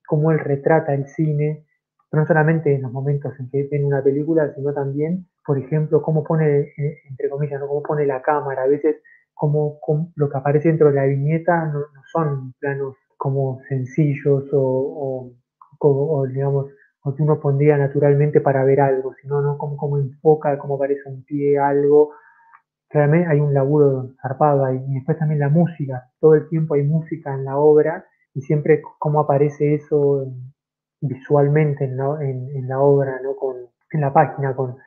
cómo 0.07 0.31
él 0.31 0.39
retrata 0.39 0.93
el 0.93 1.07
cine, 1.07 1.67
no 2.11 2.25
solamente 2.25 2.73
en 2.73 2.81
los 2.81 2.91
momentos 2.91 3.33
en 3.39 3.49
que 3.49 3.67
ven 3.69 3.85
una 3.85 4.01
película, 4.01 4.53
sino 4.55 4.73
también, 4.73 5.27
por 5.45 5.57
ejemplo, 5.57 6.01
cómo 6.01 6.23
pone, 6.23 6.73
eh, 6.77 7.01
entre 7.09 7.29
comillas, 7.29 7.59
¿no? 7.59 7.67
cómo 7.67 7.83
pone 7.83 8.05
la 8.05 8.21
cámara. 8.21 8.63
A 8.63 8.67
veces, 8.67 8.97
como, 9.33 9.79
lo 10.15 10.29
que 10.29 10.37
aparece 10.37 10.69
dentro 10.69 10.89
de 10.89 10.95
la 10.95 11.05
viñeta 11.05 11.65
no, 11.65 11.81
son 12.11 12.53
planos 12.59 12.95
como 13.17 13.59
sencillos 13.67 14.49
o, 14.53 15.31
o, 15.79 16.27
digamos, 16.27 16.67
o 17.03 17.15
que 17.15 17.23
uno 17.23 17.39
pondría 17.39 17.77
naturalmente 17.77 18.41
para 18.41 18.63
ver 18.63 18.81
algo, 18.81 19.13
sino 19.21 19.41
¿no? 19.41 19.57
Como, 19.57 19.77
como 19.77 19.97
enfoca, 19.97 20.57
cómo 20.57 20.75
aparece 20.75 21.01
un 21.05 21.23
pie, 21.23 21.57
algo. 21.57 22.11
Realmente 22.89 23.29
hay 23.29 23.39
un 23.39 23.53
laburo 23.53 24.11
zarpado 24.21 24.65
ahí. 24.65 24.83
Y 24.87 24.95
después 24.95 25.17
también 25.17 25.39
la 25.39 25.49
música. 25.49 26.11
Todo 26.19 26.35
el 26.35 26.47
tiempo 26.49 26.75
hay 26.75 26.83
música 26.83 27.33
en 27.33 27.45
la 27.45 27.57
obra 27.57 28.05
y 28.33 28.41
siempre 28.41 28.81
cómo 28.99 29.21
aparece 29.21 29.75
eso 29.75 30.27
visualmente 31.01 31.85
en 31.85 31.97
la, 31.97 32.17
en, 32.21 32.67
la 32.67 32.79
obra, 32.79 33.19
¿no? 33.23 33.35
Con, 33.35 33.55
en 33.91 34.01
la 34.01 34.13
página, 34.13 34.55
con, 34.55 34.77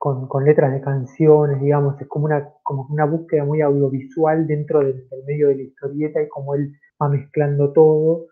con, 0.00 0.44
letras 0.46 0.72
de 0.72 0.80
canciones, 0.80 1.60
digamos, 1.60 2.00
es 2.00 2.08
como 2.08 2.24
una, 2.24 2.48
como 2.62 2.86
una 2.88 3.04
búsqueda 3.04 3.44
muy 3.44 3.60
audiovisual 3.60 4.46
dentro 4.46 4.78
del, 4.78 5.06
del 5.10 5.24
medio 5.26 5.48
de 5.48 5.56
la 5.56 5.62
historieta 5.62 6.22
y 6.22 6.28
como 6.28 6.54
él 6.54 6.72
va 7.00 7.10
mezclando 7.10 7.70
todo. 7.74 8.28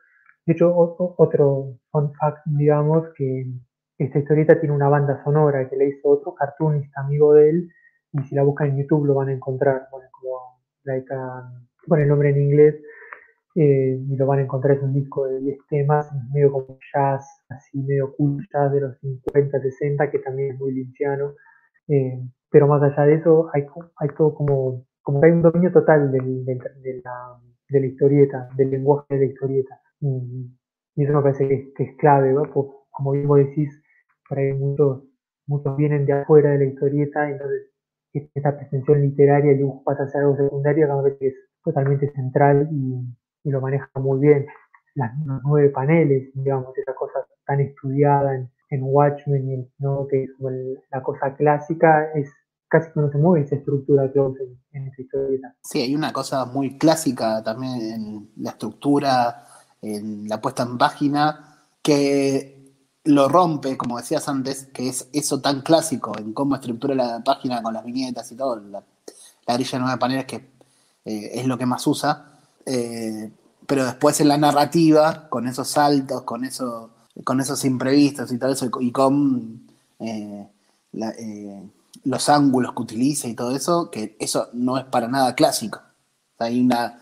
De 0.47 0.55
hecho, 0.55 0.75
otro 0.75 1.77
fun 1.91 2.13
fact, 2.15 2.39
digamos, 2.47 3.09
que 3.15 3.53
esta 3.99 4.19
historieta 4.19 4.59
tiene 4.59 4.75
una 4.75 4.89
banda 4.89 5.23
sonora 5.23 5.69
que 5.69 5.77
le 5.77 5.91
hizo 5.91 6.09
otro 6.09 6.35
cartoonista 6.35 7.03
amigo 7.03 7.35
de 7.35 7.51
él, 7.51 7.69
y 8.13 8.23
si 8.23 8.35
la 8.35 8.45
buscan 8.45 8.71
en 8.71 8.79
YouTube 8.79 9.05
lo 9.05 9.15
van 9.17 9.29
a 9.29 9.33
encontrar, 9.33 9.89
bueno, 9.91 10.09
como 10.11 10.63
like, 10.85 11.13
um, 11.13 11.99
el 11.99 12.09
nombre 12.09 12.31
en 12.31 12.41
inglés, 12.41 12.77
eh, 13.57 14.01
y 14.09 14.17
lo 14.17 14.27
van 14.27 14.39
a 14.39 14.43
encontrar, 14.43 14.79
es 14.79 14.83
un 14.83 14.95
disco 14.95 15.27
de 15.27 15.39
10 15.41 15.59
temas, 15.69 16.11
medio 16.33 16.51
como 16.51 16.79
jazz, 16.95 17.27
así 17.51 17.79
medio 17.83 18.15
cool 18.17 18.43
jazz 18.51 18.73
de 18.73 18.81
los 18.81 18.99
50, 19.01 19.61
60, 19.61 20.11
que 20.11 20.19
también 20.21 20.53
es 20.53 20.59
muy 20.59 20.73
linciano, 20.73 21.35
eh, 21.89 22.21
pero 22.51 22.67
más 22.67 22.83
allá 22.83 23.05
de 23.05 23.15
eso, 23.15 23.51
hay, 23.53 23.67
hay 23.97 24.09
todo 24.17 24.35
como, 24.35 24.85
como 25.03 25.21
que 25.21 25.27
hay 25.27 25.33
un 25.33 25.43
dominio 25.43 25.73
total 25.73 26.11
de, 26.13 26.21
la, 27.05 27.39
de 27.69 27.81
la 27.81 27.87
historieta, 27.87 28.49
del 28.57 28.71
lenguaje 28.71 29.15
de 29.15 29.19
la 29.19 29.33
historieta. 29.33 29.81
Y, 30.01 30.55
eso 30.97 31.13
me 31.13 31.23
parece 31.23 31.73
que, 31.77 31.83
es 31.85 31.97
clave, 31.97 32.35
como 32.91 33.13
bien 33.13 33.29
vos 33.29 33.39
decís, 33.39 33.71
por 34.29 34.39
ahí 34.39 34.53
muchos, 34.53 35.05
muchos 35.47 35.77
vienen 35.77 36.05
de 36.07 36.13
afuera 36.13 36.51
de 36.51 36.59
la 36.59 36.65
historieta, 36.65 37.31
entonces 37.31 37.71
esta 38.13 38.57
pretensión 38.57 39.01
literaria, 39.03 39.53
el 39.53 39.59
dibujo 39.59 39.85
pasa 39.85 40.03
a 40.03 40.09
ser 40.09 40.23
algo 40.23 40.37
secundario, 40.37 40.89
que 41.21 41.29
es 41.29 41.35
totalmente 41.63 42.11
central 42.13 42.69
y, 42.73 43.51
lo 43.51 43.61
maneja 43.63 43.89
muy 43.95 44.21
bien. 44.21 44.47
Las, 44.95 45.13
los 45.25 45.41
nueve 45.45 45.71
paneles, 45.71 46.31
digamos, 46.35 46.77
esa 46.77 46.95
cosa 46.95 47.25
tan 47.47 47.61
estudiada 47.61 48.35
en, 48.35 48.51
Watchmen, 48.71 49.71
¿no? 49.79 50.07
que 50.09 50.25
es 50.25 50.31
como 50.37 50.51
la 50.91 51.03
cosa 51.03 51.35
clásica, 51.35 52.13
es 52.15 52.31
casi 52.69 52.93
que 52.93 53.01
no 53.01 53.11
se 53.11 53.19
mueve 53.19 53.47
esa 53.47 53.57
estructura 53.57 54.11
que 54.13 54.19
en, 54.19 54.61
en 54.73 54.89
esa 54.89 55.03
historieta. 55.03 55.55
Sí, 55.63 55.81
hay 55.81 55.95
una 55.95 56.13
cosa 56.13 56.45
muy 56.45 56.77
clásica 56.77 57.43
también 57.43 57.81
en 57.81 58.31
la 58.37 58.51
estructura 58.51 59.45
en 59.83 60.29
la 60.29 60.41
puesta 60.41 60.63
en 60.63 60.79
página, 60.79 61.65
que 61.83 62.75
lo 63.05 63.29
rompe, 63.29 63.77
como 63.77 63.97
decías 63.99 64.29
antes, 64.29 64.67
que 64.73 64.89
es 64.89 65.09
eso 65.13 65.41
tan 65.41 65.63
clásico 65.63 66.13
en 66.19 66.33
cómo 66.33 66.57
estructura 66.57 66.95
la 66.95 67.23
página 67.25 67.63
con 67.63 67.75
las 67.75 67.85
viñetas 67.85 68.31
y 68.33 68.37
todo, 68.37 68.57
la, 68.57 68.83
grilla 69.55 69.79
de 69.79 69.83
nueve 69.83 69.99
paneles 69.99 70.27
que 70.27 70.37
eh, 71.05 71.31
es 71.35 71.47
lo 71.47 71.57
que 71.57 71.65
más 71.65 71.87
usa, 71.87 72.39
eh, 72.67 73.33
pero 73.67 73.85
después 73.85 74.21
en 74.21 74.29
la 74.29 74.37
narrativa, 74.37 75.29
con 75.29 75.47
esos 75.47 75.69
saltos, 75.69 76.23
con, 76.23 76.45
eso, 76.45 76.91
con 77.25 77.41
esos 77.41 77.65
imprevistos 77.65 78.33
y 78.33 78.39
todo 78.39 78.53
eso, 78.53 78.71
y 78.81 78.93
con 78.93 79.67
eh, 79.99 80.49
los 82.05 82.29
ángulos 82.29 82.73
que 82.73 82.83
utiliza 82.83 83.29
y 83.29 83.35
todo 83.35 83.55
eso, 83.55 83.91
que 83.91 84.17
eso 84.19 84.49
no 84.53 84.79
es 84.79 84.85
para 84.85 85.09
nada 85.09 85.35
clásico. 85.35 85.81
Hay 86.39 86.61
una 86.61 86.99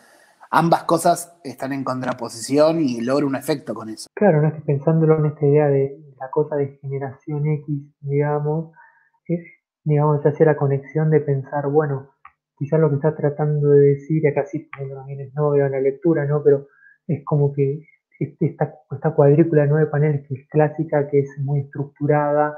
ambas 0.51 0.84
cosas 0.84 1.36
están 1.44 1.72
en 1.72 1.84
contraposición 1.84 2.80
y 2.80 3.01
logra 3.01 3.26
un 3.26 3.36
efecto 3.36 3.74
con 3.74 3.88
eso. 3.88 4.09
Claro, 4.14 4.43
no 4.43 4.48
estoy 4.48 4.62
pensándolo 4.62 5.18
en 5.18 5.26
esta 5.26 5.47
idea 5.47 5.66
de 5.68 5.98
la 6.18 6.30
cosa 6.30 6.56
de 6.56 6.78
generación 6.80 7.47
X, 7.47 7.82
digamos, 8.01 8.72
es, 9.26 9.40
digamos, 9.84 10.24
hacia 10.24 10.47
la 10.47 10.56
conexión 10.56 11.10
de 11.10 11.20
pensar, 11.20 11.68
bueno, 11.68 12.10
quizás 12.59 12.80
lo 12.80 12.88
que 12.88 12.97
está 12.97 13.14
tratando 13.14 13.70
de 13.70 13.94
decir, 13.94 14.26
acá 14.26 14.47
sí 14.47 14.68
también 14.76 15.20
es 15.20 15.34
novia 15.34 15.66
en 15.66 15.72
la 15.72 15.80
lectura, 15.80 16.24
¿no? 16.24 16.43
Pero 16.43 16.68
es 17.06 17.22
como 17.24 17.52
que 17.52 17.86
este, 18.18 18.47
esta, 18.47 18.74
esta 18.90 19.14
cuadrícula 19.14 19.62
de 19.62 19.68
nueve 19.68 19.90
paneles 19.90 20.26
que 20.26 20.34
es 20.34 20.48
clásica, 20.48 21.09
que 21.09 21.20
es 21.20 21.30
muy 21.38 21.60
estructurada, 21.60 22.56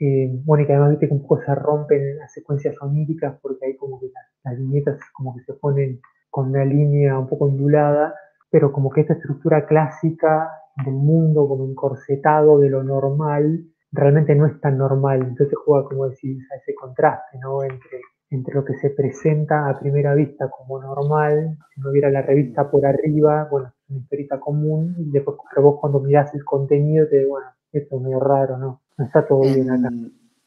eh, 0.00 0.28
bueno, 0.44 0.64
y 0.64 0.66
que 0.66 0.72
además 0.72 0.90
viste 0.90 1.08
que 1.08 1.14
un 1.14 1.22
poco 1.22 1.40
se 1.42 1.54
rompen 1.54 2.18
las 2.18 2.32
secuencias 2.32 2.74
oníricas 2.80 3.38
porque 3.40 3.66
hay 3.66 3.76
como 3.76 4.00
que 4.00 4.06
las, 4.06 4.24
las 4.44 4.58
viñetas 4.58 4.98
como 5.12 5.36
que 5.36 5.42
se 5.44 5.54
ponen 5.54 6.00
con 6.30 6.50
una 6.50 6.64
línea 6.64 7.18
un 7.18 7.28
poco 7.28 7.44
ondulada, 7.44 8.14
pero 8.50 8.72
como 8.72 8.90
que 8.90 9.02
esta 9.02 9.14
estructura 9.14 9.66
clásica 9.66 10.50
del 10.84 10.94
mundo 10.94 11.46
como 11.46 11.64
encorsetado 11.64 12.58
de 12.58 12.70
lo 12.70 12.82
normal, 12.82 13.64
realmente 13.92 14.34
no 14.34 14.46
es 14.46 14.60
tan 14.60 14.78
normal. 14.78 15.22
Entonces 15.22 15.56
juega, 15.64 15.88
como 15.88 16.08
decís, 16.08 16.44
a 16.52 16.56
ese 16.56 16.74
contraste, 16.74 17.38
¿no? 17.38 17.62
Entre, 17.62 18.00
entre 18.34 18.54
lo 18.54 18.64
que 18.64 18.74
se 18.78 18.90
presenta 18.90 19.68
a 19.68 19.78
primera 19.78 20.14
vista 20.14 20.50
como 20.50 20.80
normal, 20.80 21.56
si 21.74 21.80
no 21.80 21.90
hubiera 21.90 22.10
la 22.10 22.22
revista 22.22 22.70
por 22.70 22.84
arriba, 22.84 23.48
bueno, 23.50 23.68
es 23.68 23.90
una 23.90 24.00
historieta 24.00 24.40
común, 24.40 24.96
y 24.98 25.10
después 25.10 25.36
vos 25.56 25.76
cuando 25.80 26.00
mirás 26.00 26.34
el 26.34 26.44
contenido 26.44 27.06
te 27.08 27.24
bueno, 27.24 27.48
esto 27.72 27.96
es 27.96 28.02
medio 28.02 28.20
raro, 28.20 28.58
¿no? 28.58 28.80
No 28.96 29.04
está 29.04 29.26
todo 29.26 29.40
bien 29.40 29.70
acá. 29.70 29.88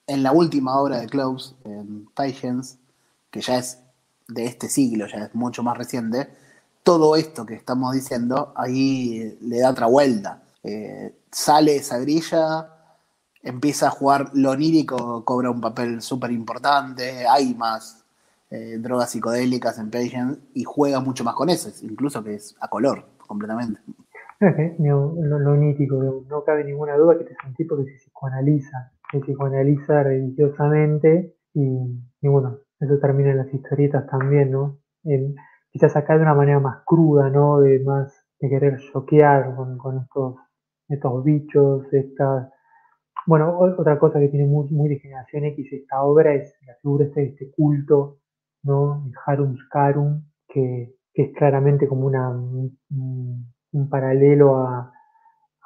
en 0.07 0.23
la 0.23 0.31
última 0.31 0.79
obra 0.79 0.99
de 0.99 1.07
Close, 1.07 1.55
en 1.65 2.05
Patience, 2.13 2.77
que 3.31 3.41
ya 3.41 3.57
es 3.57 3.83
de 4.27 4.45
este 4.45 4.67
siglo, 4.67 5.07
ya 5.07 5.25
es 5.25 5.35
mucho 5.35 5.63
más 5.63 5.77
reciente, 5.77 6.27
todo 6.83 7.15
esto 7.15 7.45
que 7.45 7.55
estamos 7.55 7.93
diciendo 7.93 8.53
ahí 8.55 9.37
le 9.41 9.59
da 9.59 9.71
otra 9.71 9.87
vuelta. 9.87 10.43
Eh, 10.63 11.13
sale 11.31 11.77
esa 11.77 11.97
grilla, 11.99 12.76
empieza 13.47 13.87
a 13.87 13.91
jugar 13.91 14.31
lo 14.33 14.51
onírico, 14.51 15.23
cobra 15.23 15.49
un 15.49 15.61
papel 15.61 16.01
súper 16.01 16.31
importante, 16.31 17.25
hay 17.27 17.55
más 17.55 18.05
eh, 18.49 18.77
drogas 18.79 19.11
psicodélicas 19.11 19.79
en 19.79 19.89
Patience 19.89 20.39
y 20.53 20.63
juega 20.63 20.99
mucho 20.99 21.23
más 21.23 21.35
con 21.35 21.49
eso, 21.49 21.69
incluso 21.83 22.23
que 22.23 22.35
es 22.35 22.55
a 22.59 22.67
color 22.67 23.05
completamente. 23.17 23.81
Lo, 24.79 25.15
lo, 25.17 25.51
onírico, 25.53 26.23
no 26.29 26.43
cabe 26.43 26.63
ninguna 26.63 26.95
duda 26.95 27.15
que 27.15 27.23
este 27.23 27.33
es 27.33 27.39
un 27.43 27.55
tipo 27.55 27.75
que 27.75 27.85
se 27.85 27.97
psicoanaliza, 27.97 28.91
se 29.11 29.19
psicoanaliza 29.19 30.03
religiosamente 30.03 31.35
y, 31.55 31.67
bueno, 32.21 32.59
eso 32.79 32.99
termina 32.99 33.31
en 33.31 33.37
las 33.37 33.51
historietas 33.51 34.05
también, 34.05 34.51
¿no? 34.51 34.77
quizás 35.71 35.95
acá 35.95 36.15
de 36.15 36.21
una 36.21 36.35
manera 36.35 36.59
más 36.59 36.83
cruda, 36.85 37.31
¿no? 37.31 37.61
De 37.61 37.79
más 37.79 38.13
de 38.39 38.49
querer 38.49 38.77
choquear 38.91 39.55
con, 39.55 39.77
con 39.79 39.97
estos, 39.99 40.35
estos 40.87 41.23
bichos, 41.23 41.91
estas 41.91 42.49
bueno, 43.27 43.57
otra 43.59 43.99
cosa 43.99 44.19
que 44.19 44.29
tiene 44.29 44.45
muy, 44.45 44.69
muy 44.69 44.89
de 44.89 44.99
generación 44.99 45.43
X 45.45 45.73
esta 45.73 46.01
obra 46.01 46.33
es 46.33 46.55
la 46.65 46.73
figura 46.75 47.05
este, 47.05 47.23
este 47.23 47.51
culto, 47.51 48.19
¿no? 48.63 49.03
El 49.05 49.13
Harum 49.25 49.57
Skarum, 49.57 50.23
que, 50.47 50.95
es 51.13 51.33
claramente 51.35 51.87
como 51.87 52.07
un, 52.07 53.89
paralelo 53.89 54.65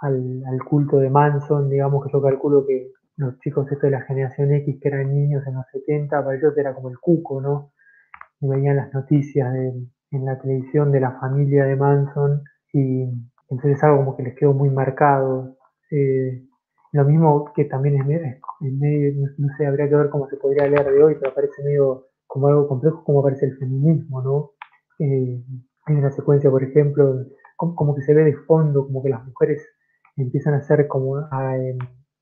al, 0.02 0.60
culto 0.68 0.98
de 0.98 1.10
Manson, 1.10 1.70
digamos 1.70 2.04
que 2.06 2.12
yo 2.12 2.22
calculo 2.22 2.66
que 2.66 2.92
los 3.18 3.38
chicos 3.40 3.68
de 3.70 3.92
la 3.92 4.02
generación 4.02 4.54
X 4.54 4.80
que 4.82 4.88
eran 4.88 5.14
niños 5.14 5.46
en 5.46 5.56
los 5.56 5.66
70, 5.72 6.24
para 6.24 6.38
ellos 6.38 6.58
era 6.58 6.74
como 6.74 6.90
el 6.90 6.98
cuco, 7.00 7.42
¿no? 7.42 7.74
Y 8.40 8.48
veían 8.48 8.78
las 8.78 8.94
noticias 8.94 9.54
en 9.54 10.26
la 10.26 10.40
televisión 10.40 10.92
de 10.92 11.02
la 11.02 11.20
familia 11.20 11.66
de 11.66 11.76
Manson 11.76 12.44
y 12.74 13.04
entonces 13.50 13.78
es 13.78 13.84
algo 13.84 13.98
como 13.98 14.18
que 14.18 14.24
les 14.24 14.36
quedó 14.36 14.54
muy 14.54 14.70
marcado. 14.70 15.58
Eh, 15.92 16.46
lo 16.92 17.06
mismo 17.06 17.52
que 17.56 17.66
también 17.66 17.96
es 18.00 18.06
medio, 18.06 19.28
no 19.38 19.48
sé, 19.58 19.66
habría 19.66 19.88
que 19.88 19.96
ver 19.96 20.10
cómo 20.10 20.28
se 20.28 20.38
podría 20.38 20.68
leer 20.68 20.92
de 20.92 21.04
hoy, 21.04 21.16
pero 21.20 21.34
parece 21.34 21.64
medio 21.64 22.08
como 22.28 22.48
algo 22.48 22.68
complejo, 22.68 23.04
como 23.04 23.20
aparece 23.20 23.46
el 23.46 23.58
feminismo, 23.58 24.22
¿no? 24.22 24.52
Eh, 25.00 25.44
hay 25.86 25.96
una 25.96 26.12
secuencia, 26.12 26.50
por 26.50 26.64
ejemplo, 26.64 27.26
como, 27.56 27.96
que 27.96 28.02
se 28.02 28.14
ve 28.14 28.24
de 28.24 28.36
fondo, 28.36 28.86
como 28.86 29.04
que 29.04 29.10
las 29.10 29.26
mujeres 29.26 29.66
empiezan 30.16 30.54
a 30.56 30.58
hacer 30.58 30.88
como, 30.88 31.18
em, 31.20 31.78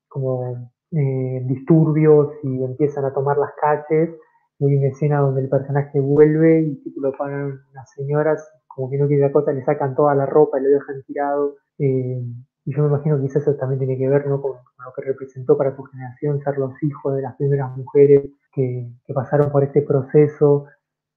como 0.08 0.70
eh, 0.92 1.42
disturbios 1.46 2.32
y 2.42 2.62
empiezan 2.62 3.04
a 3.04 3.12
tomar 3.12 3.38
las 3.38 3.52
calles. 3.60 4.10
Y 4.58 4.66
hay 4.66 4.76
una 4.76 4.88
escena 4.88 5.20
donde 5.20 5.42
el 5.42 5.48
personaje 5.48 6.00
vuelve 6.00 6.62
y 6.62 6.82
tipo, 6.82 7.00
lo 7.00 7.12
paran 7.12 7.60
las 7.72 7.90
señoras, 7.92 8.46
como 8.66 8.90
que 8.90 8.98
no 8.98 9.06
quiere 9.06 9.22
la 9.22 9.32
cosa, 9.32 9.52
le 9.52 9.64
sacan 9.64 9.94
toda 9.94 10.14
la 10.14 10.26
ropa 10.26 10.58
y 10.60 10.64
lo 10.64 10.70
dejan 10.70 11.02
tirado. 11.06 11.56
Eh, 11.78 12.22
y 12.64 12.74
yo 12.74 12.82
me 12.82 12.88
imagino 12.88 13.18
que 13.18 13.26
eso 13.26 13.54
también 13.56 13.78
tiene 13.78 13.96
que 13.96 14.08
ver 14.08 14.26
¿no? 14.26 14.40
con, 14.40 14.52
lo 14.52 14.92
que 14.94 15.02
representó 15.02 15.56
para 15.56 15.74
tu 15.74 15.82
generación 15.84 16.40
ser 16.40 16.58
los 16.58 16.72
hijos 16.82 17.16
de 17.16 17.22
las 17.22 17.36
primeras 17.36 17.76
mujeres 17.76 18.30
que, 18.52 18.90
pasaron 19.14 19.50
por 19.50 19.64
este 19.64 19.82
proceso. 19.82 20.66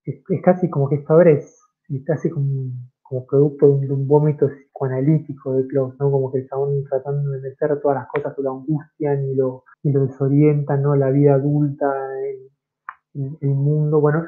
Es, 0.05 0.21
casi 0.41 0.69
como 0.69 0.89
que 0.89 0.95
esta 0.95 1.15
obra 1.15 1.31
es, 1.31 1.61
casi 2.05 2.29
como, 2.29 2.71
como 3.01 3.25
producto 3.25 3.77
de 3.77 3.91
un, 3.91 4.07
vómito 4.07 4.47
psicoanalítico 4.47 5.53
de 5.53 5.67
Klaus, 5.67 5.95
¿no? 5.99 6.11
como 6.11 6.31
que 6.31 6.39
están 6.39 6.59
tratando 6.89 7.31
de 7.31 7.41
meter 7.41 7.79
todas 7.81 7.97
las 7.97 8.07
cosas 8.07 8.33
que 8.35 8.41
lo 8.41 8.51
angustian 8.51 9.25
y 9.25 9.35
lo, 9.35 9.63
y 9.83 9.91
lo 9.91 10.05
desorientan, 10.07 10.81
¿no? 10.81 10.95
la 10.95 11.09
vida 11.09 11.35
adulta, 11.35 11.85
el, 13.13 13.37
el 13.41 13.49
mundo, 13.49 13.99
bueno, 13.99 14.23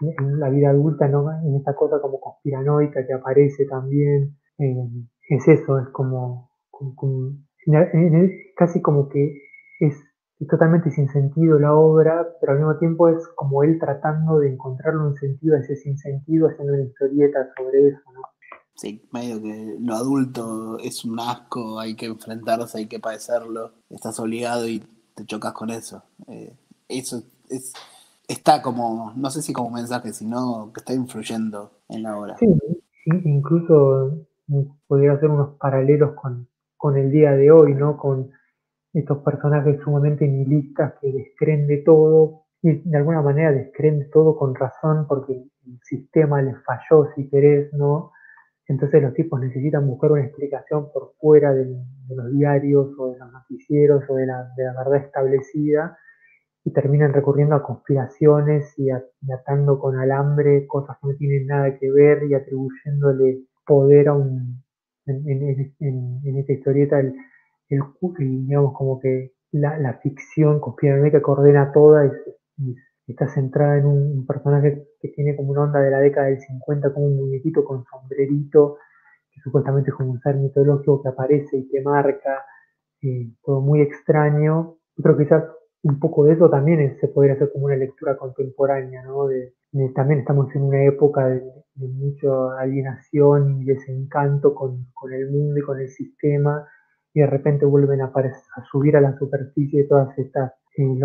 en 0.00 0.40
la 0.40 0.48
vida 0.48 0.70
adulta, 0.70 1.06
¿no? 1.08 1.30
en 1.30 1.56
esta 1.56 1.74
cosa 1.74 2.00
como 2.00 2.20
conspiranoica 2.20 3.06
que 3.06 3.12
aparece 3.12 3.66
también 3.66 4.36
es 5.30 5.46
eso, 5.46 5.78
es 5.78 5.88
como, 5.90 6.50
casi 8.56 8.82
como 8.82 9.08
que 9.08 9.34
es, 9.80 9.94
totalmente 10.48 10.90
sin 10.90 11.08
sentido 11.08 11.58
la 11.58 11.74
obra, 11.74 12.26
pero 12.40 12.52
al 12.52 12.58
mismo 12.58 12.78
tiempo 12.78 13.08
es 13.08 13.26
como 13.36 13.62
él 13.62 13.78
tratando 13.78 14.38
de 14.38 14.50
encontrarle 14.50 15.02
un 15.02 15.14
sentido 15.16 15.54
a 15.54 15.60
ese 15.60 15.76
sinsentido, 15.76 16.48
haciendo 16.48 16.72
una 16.72 16.82
historieta 16.82 17.46
sobre 17.56 17.88
eso, 17.88 18.00
¿no? 18.12 18.22
Sí, 18.74 19.06
medio 19.12 19.42
que 19.42 19.76
lo 19.78 19.94
adulto 19.94 20.78
es 20.78 21.04
un 21.04 21.20
asco, 21.20 21.78
hay 21.78 21.94
que 21.94 22.06
enfrentarse, 22.06 22.78
hay 22.78 22.86
que 22.86 22.98
padecerlo, 22.98 23.72
estás 23.90 24.18
obligado 24.18 24.66
y 24.66 24.82
te 25.14 25.26
chocas 25.26 25.52
con 25.52 25.68
eso. 25.68 26.02
Eh, 26.26 26.56
eso 26.88 27.22
es, 27.50 27.74
está 28.26 28.62
como, 28.62 29.12
no 29.14 29.30
sé 29.30 29.42
si 29.42 29.52
como 29.52 29.70
mensaje, 29.70 30.14
sino 30.14 30.72
que 30.72 30.80
está 30.80 30.94
influyendo 30.94 31.70
en 31.90 32.02
la 32.02 32.18
obra. 32.18 32.38
Sí, 32.38 32.46
incluso 33.24 34.26
podría 34.86 35.12
hacer 35.12 35.30
unos 35.30 35.56
paralelos 35.58 36.12
con, 36.14 36.96
el 36.96 37.10
día 37.10 37.32
de 37.32 37.50
hoy, 37.50 37.74
¿no? 37.74 37.96
Con 37.96 38.30
estos 38.92 39.18
personajes 39.18 39.80
sumamente 39.82 40.26
nihilistas 40.26 40.94
que 41.00 41.12
descreen 41.12 41.66
de 41.66 41.78
todo 41.78 42.44
y 42.62 42.72
de 42.88 42.96
alguna 42.96 43.22
manera 43.22 43.52
descreen 43.52 44.10
todo 44.10 44.36
con 44.36 44.54
razón 44.54 45.06
porque 45.06 45.32
el 45.32 45.78
sistema 45.82 46.42
les 46.42 46.56
falló, 46.64 47.08
si 47.14 47.28
querés, 47.28 47.72
¿no? 47.74 48.12
Entonces 48.66 49.02
los 49.02 49.14
tipos 49.14 49.40
necesitan 49.40 49.86
buscar 49.86 50.12
una 50.12 50.24
explicación 50.24 50.92
por 50.92 51.14
fuera 51.18 51.52
de, 51.52 51.66
los 52.08 52.32
diarios 52.32 52.88
o 52.98 53.12
de 53.12 53.18
los 53.18 53.32
noticieros 53.32 54.04
o 54.08 54.14
de 54.14 54.26
la, 54.26 54.48
verdad 54.56 54.96
establecida 54.96 55.98
y 56.64 56.72
terminan 56.72 57.12
recurriendo 57.12 57.54
a 57.54 57.62
conspiraciones 57.62 58.72
y, 58.78 58.88
y 58.88 59.32
atando 59.32 59.78
con 59.78 59.98
alambre 59.98 60.66
cosas 60.66 60.96
que 61.00 61.08
no 61.08 61.14
tienen 61.14 61.46
nada 61.46 61.78
que 61.78 61.90
ver 61.90 62.24
y 62.24 62.34
atribuyéndole 62.34 63.44
poder 63.70 64.08
a 64.08 64.14
un, 64.14 64.64
en, 65.06 66.36
esta 66.38 66.52
historieta, 66.52 66.98
el, 66.98 67.14
digamos 68.18 68.74
como 68.76 68.98
que 68.98 69.30
la, 69.52 69.78
la 69.78 69.94
ficción 70.00 70.58
conspiranoica 70.58 71.20
que 71.20 71.30
ordena 71.30 71.70
toda 71.72 72.06
y, 72.58 72.74
está 73.06 73.28
centrada 73.28 73.78
en 73.78 73.86
un, 73.86 74.26
personaje 74.26 74.86
que 75.00 75.08
tiene 75.08 75.36
como 75.36 75.50
una 75.50 75.62
onda 75.62 75.80
de 75.80 75.90
la 75.90 76.00
década 76.00 76.26
del 76.26 76.40
50, 76.40 76.92
como 76.92 77.06
un 77.06 77.16
muñequito 77.16 77.64
con 77.64 77.84
sombrerito, 77.84 78.78
que 79.32 79.40
supuestamente 79.40 79.90
es 79.90 79.96
como 79.96 80.10
un 80.10 80.20
ser 80.20 80.36
mitológico 80.36 81.02
que 81.02 81.08
aparece 81.08 81.56
y 81.56 81.68
que 81.68 81.80
marca, 81.80 82.44
eh, 83.02 83.30
todo 83.42 83.60
muy 83.60 83.82
extraño. 83.82 84.76
Yo 84.96 85.02
creo 85.02 85.16
que 85.16 85.24
quizás 85.24 85.44
un 85.82 85.98
poco 85.98 86.24
de 86.24 86.34
eso 86.34 86.50
también 86.50 86.98
se 87.00 87.08
podría 87.08 87.34
hacer 87.34 87.50
como 87.52 87.66
una 87.66 87.76
lectura 87.76 88.16
contemporánea, 88.16 89.02
¿no? 89.02 89.26
De, 89.26 89.54
también 89.94 90.20
estamos 90.20 90.54
en 90.54 90.62
una 90.62 90.84
época 90.84 91.26
de, 91.26 91.42
mucha 91.76 92.28
alienación 92.58 93.62
y 93.62 93.64
desencanto 93.64 94.54
con, 94.54 94.86
el 95.12 95.30
mundo 95.30 95.58
y 95.58 95.62
con 95.62 95.80
el 95.80 95.88
sistema, 95.88 96.66
y 97.14 97.20
de 97.20 97.26
repente 97.26 97.64
vuelven 97.64 98.02
a, 98.02 98.12
subir 98.70 98.96
a 98.96 99.00
la 99.00 99.16
superficie 99.16 99.84
todas 99.84 100.16
estas 100.18 100.52
eh, 100.76 101.00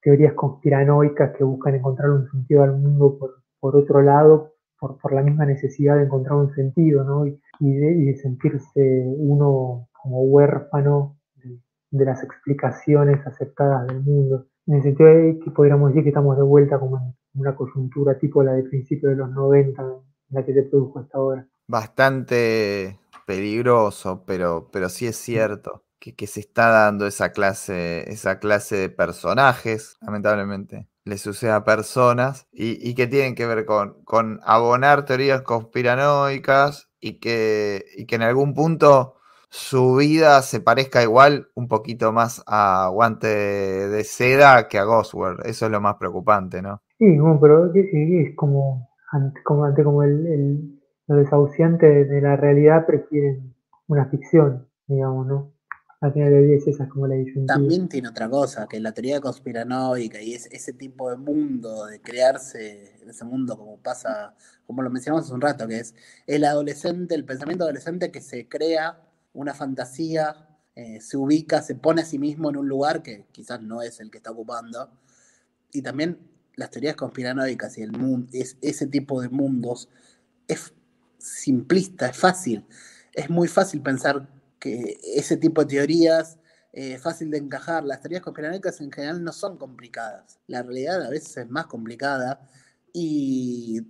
teorías 0.00 0.34
conspiranoicas 0.34 1.36
que 1.36 1.42
buscan 1.42 1.74
encontrar 1.74 2.10
un 2.10 2.30
sentido 2.30 2.62
al 2.62 2.78
mundo 2.78 3.18
por, 3.18 3.30
por 3.58 3.74
otro 3.74 4.00
lado, 4.00 4.52
por, 4.78 4.98
por, 4.98 5.12
la 5.12 5.22
misma 5.22 5.46
necesidad 5.46 5.96
de 5.96 6.04
encontrar 6.04 6.36
un 6.36 6.54
sentido, 6.54 7.02
¿no? 7.02 7.26
Y, 7.26 7.40
de, 7.60 8.16
sentirse 8.22 9.04
uno 9.18 9.88
como 9.92 10.22
huérfano 10.22 11.16
de 11.90 12.04
las 12.04 12.22
explicaciones 12.22 13.26
aceptadas 13.26 13.86
del 13.88 14.02
mundo. 14.02 14.46
En 14.66 14.74
el 14.74 14.82
sentido 14.82 15.08
de 15.08 15.40
que 15.42 15.50
podríamos 15.50 15.90
decir 15.90 16.04
que 16.04 16.10
estamos 16.10 16.36
de 16.36 16.42
vuelta 16.42 16.78
como 16.78 16.98
en 16.98 17.14
una 17.36 17.54
coyuntura 17.54 18.18
tipo 18.18 18.42
la 18.42 18.52
de 18.52 18.64
principio 18.64 19.10
de 19.10 19.16
los 19.16 19.30
90 19.30 19.82
en 19.82 19.90
la 20.30 20.44
que 20.44 20.54
se 20.54 20.62
produjo 20.62 21.00
esta 21.00 21.18
obra. 21.18 21.46
Bastante 21.68 22.98
peligroso, 23.26 24.24
pero, 24.26 24.68
pero 24.72 24.88
sí 24.88 25.06
es 25.06 25.16
cierto 25.16 25.84
que, 25.98 26.14
que, 26.14 26.26
se 26.26 26.40
está 26.40 26.68
dando 26.68 27.06
esa 27.06 27.32
clase, 27.32 28.10
esa 28.10 28.38
clase 28.38 28.76
de 28.76 28.90
personajes, 28.90 29.96
lamentablemente. 30.00 30.88
Le 31.04 31.18
sucede 31.18 31.52
a 31.52 31.64
personas 31.64 32.46
y, 32.52 32.88
y 32.88 32.94
que 32.94 33.06
tienen 33.06 33.34
que 33.34 33.46
ver 33.46 33.64
con, 33.64 34.02
con 34.04 34.40
abonar 34.42 35.04
teorías 35.04 35.42
conspiranoicas 35.42 36.88
y 37.00 37.20
que, 37.20 37.84
y 37.96 38.06
que 38.06 38.16
en 38.16 38.22
algún 38.22 38.54
punto 38.54 39.16
su 39.48 39.96
vida 39.96 40.42
se 40.42 40.60
parezca 40.60 41.02
igual 41.02 41.50
un 41.54 41.68
poquito 41.68 42.12
más 42.12 42.42
a 42.46 42.88
Guante 42.92 43.28
de 43.28 44.04
Seda 44.04 44.68
que 44.68 44.78
a 44.78 44.84
Ghostworld. 44.84 45.46
Eso 45.46 45.66
es 45.66 45.72
lo 45.72 45.80
más 45.80 45.96
preocupante, 45.96 46.62
¿no? 46.62 46.82
Sí, 46.98 47.18
pero 47.40 47.72
es 47.74 48.34
como 48.36 48.88
ante 49.12 49.42
como, 49.42 49.72
como 49.74 50.02
el, 50.02 50.26
el, 50.26 50.80
lo 51.06 51.16
desahuciante 51.16 52.04
de 52.04 52.20
la 52.20 52.36
realidad 52.36 52.86
prefieren 52.86 53.54
una 53.86 54.06
ficción, 54.06 54.66
digamos, 54.86 55.26
¿no? 55.26 55.52
Al 56.00 56.12
final 56.12 56.30
del 56.30 56.46
día 56.46 56.56
es 56.56 56.66
esa 56.66 56.88
como 56.88 57.06
la 57.06 57.14
disyuntiva. 57.14 57.54
También 57.54 57.88
tiene 57.88 58.08
otra 58.08 58.28
cosa, 58.28 58.66
que 58.68 58.78
la 58.80 58.92
teoría 58.92 59.20
conspiranoica 59.20 60.20
y 60.20 60.34
es 60.34 60.46
ese 60.52 60.72
tipo 60.72 61.10
de 61.10 61.16
mundo, 61.16 61.86
de 61.86 62.00
crearse 62.00 63.00
ese 63.06 63.24
mundo 63.24 63.56
como 63.56 63.78
pasa, 63.78 64.34
como 64.66 64.82
lo 64.82 64.90
mencionamos 64.90 65.24
hace 65.24 65.34
un 65.34 65.40
rato, 65.40 65.66
que 65.66 65.78
es 65.78 65.94
el 66.26 66.44
adolescente, 66.44 67.14
el 67.14 67.24
pensamiento 67.24 67.64
adolescente 67.64 68.10
que 68.10 68.20
se 68.20 68.46
crea 68.46 69.00
una 69.32 69.54
fantasía 69.54 70.46
eh, 70.74 71.00
se 71.00 71.16
ubica, 71.16 71.62
se 71.62 71.74
pone 71.74 72.02
a 72.02 72.04
sí 72.04 72.18
mismo 72.18 72.50
en 72.50 72.58
un 72.58 72.68
lugar 72.68 73.02
que 73.02 73.24
quizás 73.32 73.62
no 73.62 73.80
es 73.80 73.98
el 74.00 74.10
que 74.10 74.18
está 74.18 74.30
ocupando. 74.30 74.90
Y 75.72 75.80
también 75.80 76.18
las 76.56 76.70
teorías 76.70 76.96
conspiranoicas 76.96 77.78
y 77.78 77.82
el 77.82 77.92
mundo, 77.92 78.28
es, 78.32 78.56
ese 78.62 78.86
tipo 78.86 79.20
de 79.20 79.28
mundos 79.28 79.88
es 80.48 80.72
simplista, 81.18 82.08
es 82.08 82.16
fácil. 82.16 82.66
Es 83.12 83.30
muy 83.30 83.48
fácil 83.48 83.82
pensar 83.82 84.28
que 84.58 84.98
ese 85.14 85.36
tipo 85.36 85.62
de 85.62 85.76
teorías 85.76 86.38
es 86.72 87.00
fácil 87.00 87.30
de 87.30 87.38
encajar. 87.38 87.84
Las 87.84 88.00
teorías 88.00 88.22
conspiranoicas 88.22 88.80
en 88.80 88.90
general 88.90 89.22
no 89.22 89.32
son 89.32 89.58
complicadas. 89.58 90.40
La 90.46 90.62
realidad 90.62 91.02
a 91.02 91.10
veces 91.10 91.36
es 91.36 91.48
más 91.48 91.66
complicada 91.66 92.40
y 92.92 93.82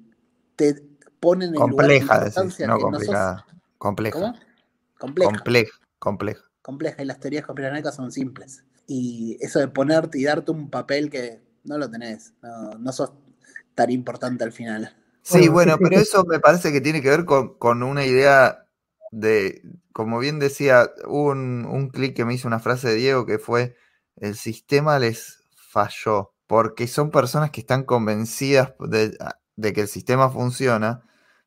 te 0.57 0.83
ponen 1.21 1.51
en 1.51 1.55
compleja, 1.55 2.25
decís, 2.25 2.67
no 2.67 2.79
complicada. 2.79 3.47
compleja. 3.79 4.19
¿Cómo? 4.19 4.35
Compleja. 4.99 5.31
Compleja. 5.31 5.73
Compleja. 5.99 6.43
Compleja. 6.63 7.03
Y 7.03 7.07
las 7.07 7.21
teorías 7.21 7.45
conspiranoicas 7.45 7.95
son 7.95 8.11
simples. 8.11 8.65
Y 8.87 9.37
eso 9.41 9.59
de 9.59 9.69
ponerte 9.69 10.19
y 10.19 10.25
darte 10.25 10.53
un 10.53 10.71
papel 10.71 11.11
que 11.11 11.46
no 11.67 11.79
lo 11.79 11.91
tenés, 11.91 12.35
no, 12.79 12.93
sos 12.93 13.13
tan 13.75 13.91
importante 13.91 14.45
al 14.45 14.53
final. 14.53 14.97
Sí, 15.23 15.49
bueno, 15.49 15.77
pero 15.79 16.01
eso 16.01 16.25
me 16.29 16.41
parece 16.41 16.73
que 16.73 16.81
tiene 16.81 17.03
que 17.03 17.11
ver 17.11 17.25
con, 17.25 17.83
una 17.83 18.05
idea 18.05 18.67
de, 19.11 19.63
como 19.93 20.19
bien 20.19 20.39
decía, 20.39 20.91
un, 21.07 21.67
un 21.67 21.89
clic 21.91 22.15
que 22.17 22.25
me 22.25 22.35
hizo 22.35 22.49
una 22.49 22.61
frase 22.61 22.89
de 22.89 22.95
Diego 22.95 23.27
que 23.27 23.39
fue, 23.39 23.77
el 24.17 24.37
sistema 24.37 24.99
les 24.99 25.43
falló, 25.57 26.33
porque 26.47 26.87
son 26.87 27.11
personas 27.11 27.51
que 27.51 27.61
están 27.61 27.85
convencidas 27.85 28.73
de, 28.79 29.17
de 29.57 29.73
que 29.73 29.83
el 29.83 29.89
sistema 29.89 30.31
funciona, 30.31 31.03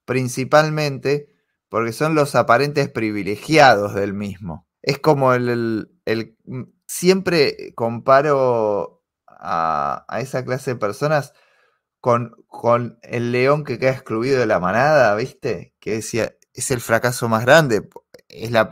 principalmente 0.06 1.30
porque 1.70 1.94
son 1.94 2.16
los 2.16 2.36
aparentes 2.36 2.90
privilegiados 2.90 3.94
del 3.94 4.14
mismo. 4.14 4.68
Es 4.82 5.00
como 5.00 5.34
el, 5.34 5.92
el, 6.06 6.36
siempre 6.88 7.74
comparo 7.76 8.99
a, 9.40 10.06
esa 10.20 10.44
clase 10.46 10.72
de 10.72 10.80
personas 10.80 11.34
con, 12.00 12.36
con, 12.48 13.00
el 13.04 13.32
león 13.32 13.64
que 13.64 13.80
queda 13.80 13.92
excluido 13.92 14.40
de 14.40 14.46
la 14.46 14.60
manada, 14.60 15.16
¿viste? 15.16 15.76
Que 15.80 15.96
decía, 15.96 16.34
es 16.54 16.72
el 16.72 16.82
fracaso 16.82 17.30
más 17.30 17.46
grande, 17.46 17.90
es 18.28 18.52
la, 18.52 18.70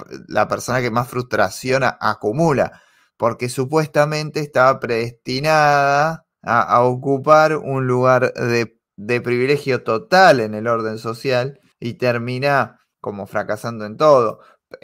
persona 0.48 0.82
que 0.82 0.92
más 0.92 1.08
frustración 1.08 1.84
acumula, 1.84 2.82
porque 3.18 3.50
supuestamente 3.50 4.42
estaba 4.42 4.80
predestinada 4.80 6.26
a 6.44 6.82
ocupar 6.84 7.58
un 7.58 7.88
lugar 7.88 8.34
de 8.34 8.78
de 8.98 9.22
privilegio 9.22 9.84
total 9.84 10.42
en 10.42 10.56
el 10.56 10.68
orden 10.68 10.98
social 10.98 11.60
y 11.80 11.94
termina 11.94 12.80
como 13.00 13.28
fracasando 13.28 13.86
en 13.86 13.96
todo. 13.96 14.42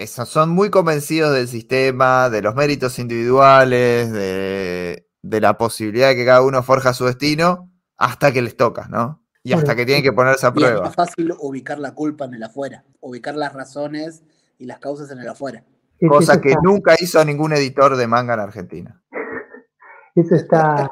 son 0.08 0.52
muy 0.52 0.70
convencidos 0.70 1.34
del 1.34 1.48
sistema, 1.48 2.30
de 2.30 2.42
los 2.42 2.56
méritos 2.56 3.00
individuales, 3.00 4.12
de, 4.12 5.08
la 5.24 5.58
posibilidad 5.58 6.10
de 6.10 6.16
que 6.16 6.26
cada 6.26 6.42
uno 6.42 6.62
forja 6.64 6.94
su 6.94 7.06
destino 7.06 7.72
hasta 7.98 8.32
que 8.32 8.42
les 8.42 8.56
toca, 8.56 8.88
¿no? 8.90 9.24
Y 9.44 9.54
hasta 9.54 9.76
que 9.76 9.86
tienen 9.86 10.04
que 10.04 10.14
ponerse 10.14 10.46
a 10.46 10.54
prueba. 10.54 10.76
es 10.76 10.82
más 10.82 10.96
fácil 10.96 11.34
ubicar 11.40 11.80
la 11.80 11.94
culpa 11.94 12.26
en 12.26 12.36
el 12.36 12.44
afuera, 12.44 12.86
ubicar 13.02 13.36
las 13.36 13.54
razones 13.54 14.24
y 14.58 14.66
las 14.66 14.80
causas 14.80 15.12
en 15.12 15.20
el 15.20 15.28
afuera. 15.28 15.66
Cosa 16.08 16.40
que 16.40 16.56
nunca 16.62 16.96
hizo 17.00 17.24
ningún 17.26 17.54
editor 17.54 17.96
de 17.96 18.08
manga 18.08 18.34
en 18.34 18.40
Argentina. 18.40 19.02
Eso 20.16 20.36
está, 20.36 20.92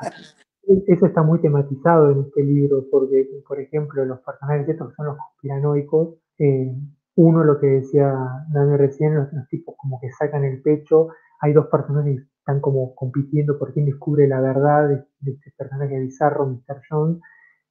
eso 0.88 1.06
está 1.06 1.22
muy 1.22 1.40
tematizado 1.42 2.10
en 2.12 2.22
este 2.22 2.44
libro, 2.44 2.88
porque, 2.90 3.28
por 3.48 3.60
ejemplo, 3.60 4.04
los 4.04 4.20
personajes 4.22 4.68
estos 4.68 4.90
que 4.90 4.96
son 4.96 5.06
los 5.06 5.18
conspiranoicos, 5.18 6.16
eh, 6.40 6.74
uno, 7.16 7.44
lo 7.44 7.60
que 7.60 7.68
decía 7.68 8.14
Daniel 8.50 8.80
recién, 8.80 9.16
los, 9.16 9.28
tipos 9.50 9.76
como 9.78 10.00
que 10.00 10.10
sacan 10.12 10.44
el 10.44 10.62
pecho, 10.62 11.10
hay 11.40 11.54
dos 11.54 11.68
personajes 11.68 12.24
están 12.42 12.60
como 12.60 12.96
compitiendo 12.96 13.58
por 13.58 13.72
quién 13.72 13.86
descubre 13.86 14.28
la 14.28 14.42
verdad 14.42 14.90
de, 14.90 15.32
este 15.32 15.54
personaje 15.56 16.00
bizarro, 16.00 16.48
Mr. 16.48 16.82
Jones, 16.90 17.22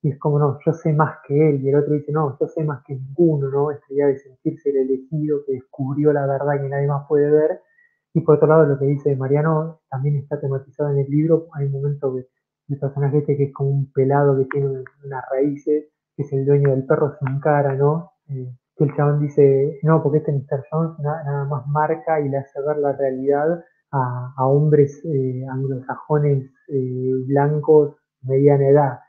y 0.02 0.10
es 0.10 0.18
como, 0.18 0.38
no, 0.38 0.58
yo 0.64 0.72
sé 0.72 0.92
más 0.92 1.18
que 1.26 1.50
él, 1.50 1.62
y 1.62 1.68
el 1.68 1.76
otro 1.76 1.92
dice, 1.94 2.12
no, 2.12 2.38
yo 2.40 2.46
sé 2.46 2.64
más 2.64 2.82
que 2.84 2.94
ninguno, 2.94 3.50
¿no? 3.50 3.70
Esta 3.70 3.92
idea 3.92 4.06
de 4.06 4.18
sentirse 4.18 4.70
el 4.70 4.76
elegido, 4.78 5.44
que 5.44 5.52
descubrió 5.54 6.12
la 6.12 6.26
verdad 6.26 6.60
que 6.62 6.68
nadie 6.68 6.86
más 6.86 7.06
puede 7.08 7.30
ver, 7.30 7.60
y 8.14 8.20
por 8.20 8.36
otro 8.36 8.48
lado, 8.48 8.66
lo 8.66 8.78
que 8.78 8.86
dice 8.86 9.14
Mariano 9.14 9.80
también 9.90 10.16
está 10.16 10.40
tematizado 10.40 10.90
en 10.90 10.98
el 10.98 11.10
libro, 11.10 11.48
hay 11.52 11.66
un 11.66 11.72
momento 11.72 12.14
que 12.14 12.26
el 12.68 12.78
personaje 12.78 13.18
este 13.18 13.36
que 13.36 13.44
es 13.44 13.52
como 13.52 13.70
un 13.70 13.92
pelado 13.92 14.36
que 14.36 14.44
tiene 14.46 14.68
unas 14.68 15.24
raíces, 15.30 15.86
que 16.16 16.22
es 16.22 16.32
el 16.32 16.46
dueño 16.46 16.70
del 16.70 16.86
perro 16.86 17.16
sin 17.18 17.40
cara, 17.40 17.74
¿no? 17.74 18.12
Eh, 18.28 18.52
que 18.76 18.84
el 18.84 18.96
chabón 18.96 19.20
dice, 19.20 19.78
no, 19.82 20.02
porque 20.02 20.18
este 20.18 20.32
Mr. 20.32 20.64
Jones 20.70 20.98
nada, 21.00 21.44
más 21.44 21.66
marca 21.66 22.20
y 22.20 22.28
le 22.28 22.38
hace 22.38 22.60
ver 22.62 22.78
la 22.78 22.92
realidad 22.92 23.64
a, 23.92 24.46
hombres 24.46 25.02
eh, 25.04 25.44
anglosajones 25.50 26.50
eh, 26.68 27.12
blancos 27.26 27.96
mediana 28.22 28.68
edad. 28.68 29.00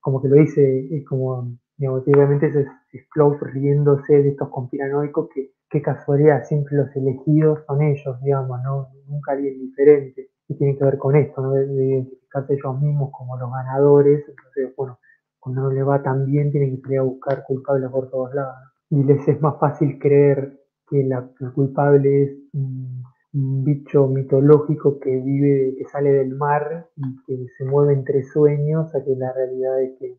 Como 0.00 0.20
que 0.20 0.28
lo 0.28 0.36
dice, 0.36 0.88
es 0.90 1.04
como, 1.06 1.56
digamos, 1.76 2.02
obviamente 2.06 2.46
es, 2.46 2.56
es 2.56 3.06
riéndose 3.40 4.22
de 4.22 4.30
estos 4.30 4.48
conspiranoicos 4.48 5.28
que, 5.34 5.52
qué 5.70 5.80
casualidad, 5.80 6.44
siempre 6.44 6.76
los 6.76 6.94
elegidos 6.94 7.60
son 7.66 7.82
ellos, 7.82 8.20
digamos, 8.22 8.60
¿no? 8.62 8.88
Nunca 9.08 9.32
alguien 9.32 9.58
diferente. 9.58 10.28
Y 10.48 10.56
tiene 10.56 10.76
que 10.76 10.84
ver 10.84 10.98
con 10.98 11.16
esto, 11.16 11.40
¿no? 11.40 11.52
de 11.52 12.06
ellos 12.48 12.80
mismos 12.80 13.10
como 13.12 13.38
los 13.38 13.50
ganadores, 13.50 14.24
entonces, 14.28 14.74
bueno, 14.76 14.98
cuando 15.38 15.62
no 15.62 15.70
le 15.70 15.82
va 15.82 16.02
tan 16.02 16.26
bien 16.26 16.50
tienen 16.50 16.80
que 16.82 16.92
ir 16.92 16.98
a 16.98 17.02
buscar 17.02 17.44
culpables 17.44 17.90
por 17.90 18.10
todos 18.10 18.34
lados. 18.34 18.54
Y 18.90 19.02
les 19.04 19.26
es 19.26 19.40
más 19.40 19.58
fácil 19.58 19.98
creer 19.98 20.60
que 20.88 21.04
la, 21.04 21.28
el 21.40 21.52
culpable 21.52 22.22
es 22.24 22.32
un, 22.52 23.02
bicho 23.32 24.06
mitológico 24.08 25.00
que 25.00 25.10
vive, 25.10 25.74
que 25.78 25.84
sale 25.86 26.10
del 26.12 26.34
mar 26.36 26.90
y 26.96 27.24
que 27.24 27.46
se 27.56 27.64
mueve 27.64 27.94
entre 27.94 28.22
sueños, 28.22 28.94
a 28.94 29.02
que 29.04 29.14
la 29.16 29.32
realidad 29.32 29.82
es 29.82 29.98
que 29.98 30.18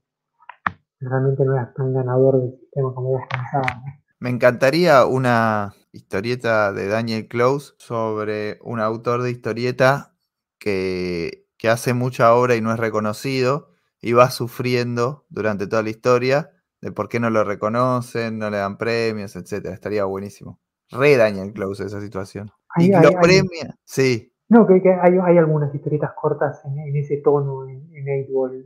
realmente 0.99 1.45
no 1.45 1.59
es 1.59 1.73
tan 1.73 1.93
ganador 1.93 2.41
del 2.41 2.59
sistema 2.59 2.93
como 2.93 3.11
vos 3.11 3.21
pensabas. 3.29 3.83
Me 4.19 4.29
encantaría 4.29 5.05
una 5.05 5.73
historieta 5.91 6.71
de 6.73 6.87
Daniel 6.87 7.27
Close 7.27 7.73
sobre 7.77 8.57
un 8.61 8.79
autor 8.79 9.21
de 9.21 9.31
historieta 9.31 10.15
que 10.57 11.43
que 11.63 11.69
hace 11.69 11.93
mucha 11.93 12.35
obra 12.35 12.57
y 12.57 12.61
no 12.61 12.73
es 12.73 12.77
reconocido 12.77 13.69
y 14.01 14.11
va 14.11 14.29
sufriendo 14.31 15.25
durante 15.29 15.65
toda 15.65 15.81
la 15.81 15.91
historia 15.91 16.51
de 16.81 16.91
por 16.91 17.07
qué 17.07 17.21
no 17.21 17.29
lo 17.29 17.45
reconocen, 17.45 18.37
no 18.37 18.49
le 18.49 18.57
dan 18.57 18.77
premios, 18.77 19.37
etcétera. 19.37 19.73
Estaría 19.73 20.03
buenísimo. 20.03 20.59
Re 20.91 21.15
Daniel 21.15 21.53
Close 21.53 21.85
esa 21.85 22.01
situación. 22.01 22.51
Y 22.77 22.91
lo 22.91 23.19
premia, 23.21 23.75
sí. 23.83 24.31
No, 24.49 24.67
que, 24.67 24.81
hay, 25.01 25.17
hay, 25.23 25.37
algunas 25.37 25.73
historietas 25.73 26.11
cortas 26.13 26.63
en, 26.65 26.95
ese 26.95 27.17
tono 27.17 27.67
en, 27.67 27.89
en 27.93 28.33
Ball, 28.33 28.65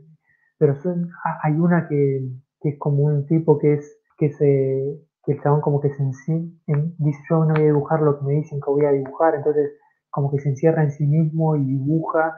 pero 0.58 0.74
son, 0.76 1.10
hay 1.42 1.54
una 1.54 1.88
que, 1.88 2.28
que, 2.60 2.70
es 2.70 2.78
como 2.78 3.04
un 3.04 3.26
tipo 3.26 3.58
que 3.58 3.74
es 3.74 3.98
que 4.18 4.30
se 4.30 5.00
que 5.24 5.32
el 5.32 5.42
chabón 5.42 5.60
como 5.60 5.80
que 5.80 5.90
se 5.90 6.02
dice 6.04 6.50
yo 7.28 7.44
no 7.44 7.54
voy 7.54 7.62
a 7.62 7.66
dibujar 7.66 8.00
lo 8.00 8.18
que 8.18 8.24
me 8.24 8.32
dicen 8.34 8.60
que 8.60 8.70
voy 8.70 8.84
a 8.84 8.92
dibujar, 8.92 9.34
entonces 9.34 9.72
como 10.10 10.30
que 10.30 10.38
se 10.38 10.48
encierra 10.48 10.82
en 10.82 10.90
sí 10.90 11.06
mismo 11.06 11.54
y 11.56 11.64
dibuja 11.64 12.34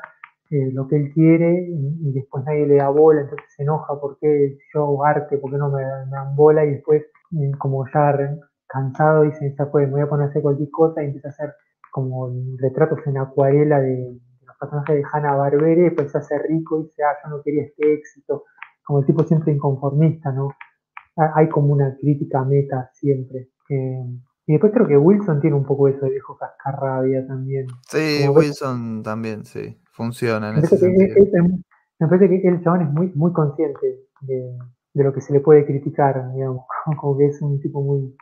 eh, 0.51 0.71
lo 0.73 0.89
que 0.89 0.97
él 0.97 1.13
quiere 1.15 1.69
y, 1.71 2.13
después 2.13 2.45
nadie 2.45 2.67
le 2.67 2.77
da 2.77 2.89
bola, 2.89 3.21
entonces 3.21 3.47
se 3.57 3.63
enoja 3.63 4.01
porque 4.01 4.59
yo 4.75 5.05
arte, 5.05 5.39
porque 5.39 5.57
no 5.57 5.71
me, 5.71 5.83
dan 5.83 6.35
bola 6.35 6.65
y 6.65 6.73
después 6.73 7.05
mm, 7.31 7.53
como 7.53 7.87
ya 7.95 8.13
cansado 8.73 9.23
dice, 9.23 9.55
ya 9.59 9.67
fue, 9.67 9.87
me 9.87 9.93
voy 9.93 10.01
a 10.03 10.09
poner 10.09 10.27
a 10.27 10.31
hacer 10.31 10.43
cualquier 10.43 10.71
cosa 10.71 11.03
y 11.03 11.07
empieza 11.07 11.29
a 11.29 11.31
hacer 11.33 11.55
como 11.91 12.31
retratos 12.59 13.01
en 13.07 13.19
acuarela 13.19 13.81
de, 13.81 14.19
los 14.47 14.57
personajes 14.59 14.97
de 14.97 15.03
Hanna 15.13 15.35
Barbera 15.35 15.81
y 15.81 15.85
después 15.85 16.13
se 16.13 16.19
hace 16.19 16.39
rico 16.39 16.81
y 16.81 16.85
dice, 16.85 17.03
ah, 17.03 17.17
yo 17.25 17.31
no 17.31 17.43
quería 17.43 17.65
este 17.65 17.95
éxito, 17.95 18.45
como 18.85 19.01
el 19.01 19.07
tipo 19.07 19.25
siempre 19.25 19.53
inconformista, 19.53 20.33
¿no? 20.33 20.55
Hay 21.35 21.49
como 21.49 21.73
una 21.73 21.97
crítica 22.01 22.45
meta 22.45 22.91
siempre. 22.95 23.49
y 23.69 24.53
después 24.53 24.73
creo 24.73 24.87
que 24.87 24.97
Wilson 24.97 25.41
tiene 25.41 25.57
un 25.57 25.65
poco 25.65 25.89
eso 25.89 26.05
de 26.05 26.13
viejo 26.13 26.37
cascarrabia 26.39 27.27
también. 27.27 27.67
Sí, 27.89 28.27
Wilson 28.29 29.03
también, 29.03 29.45
sí 29.45 29.77
funciona 30.01 30.51
en 30.51 30.65
ese 30.65 30.79
sentido. 30.79 31.59
me 31.99 32.09
parece 32.09 32.41
que 32.41 32.49
el 32.49 32.63
chabón 32.65 32.83
es 32.83 32.91
muy, 32.91 33.13
muy 33.15 33.33
consciente 33.33 34.01
de, 34.23 34.59
lo 34.95 35.13
que 35.13 35.21
se 35.21 35.33
le 35.33 35.41
puede 35.41 35.67
criticar, 35.67 36.33
digamos, 36.33 36.65
como 37.01 37.19
que 37.19 37.27
es 37.27 37.43
un 37.43 37.61
tipo 37.61 37.83
muy, 37.83 38.17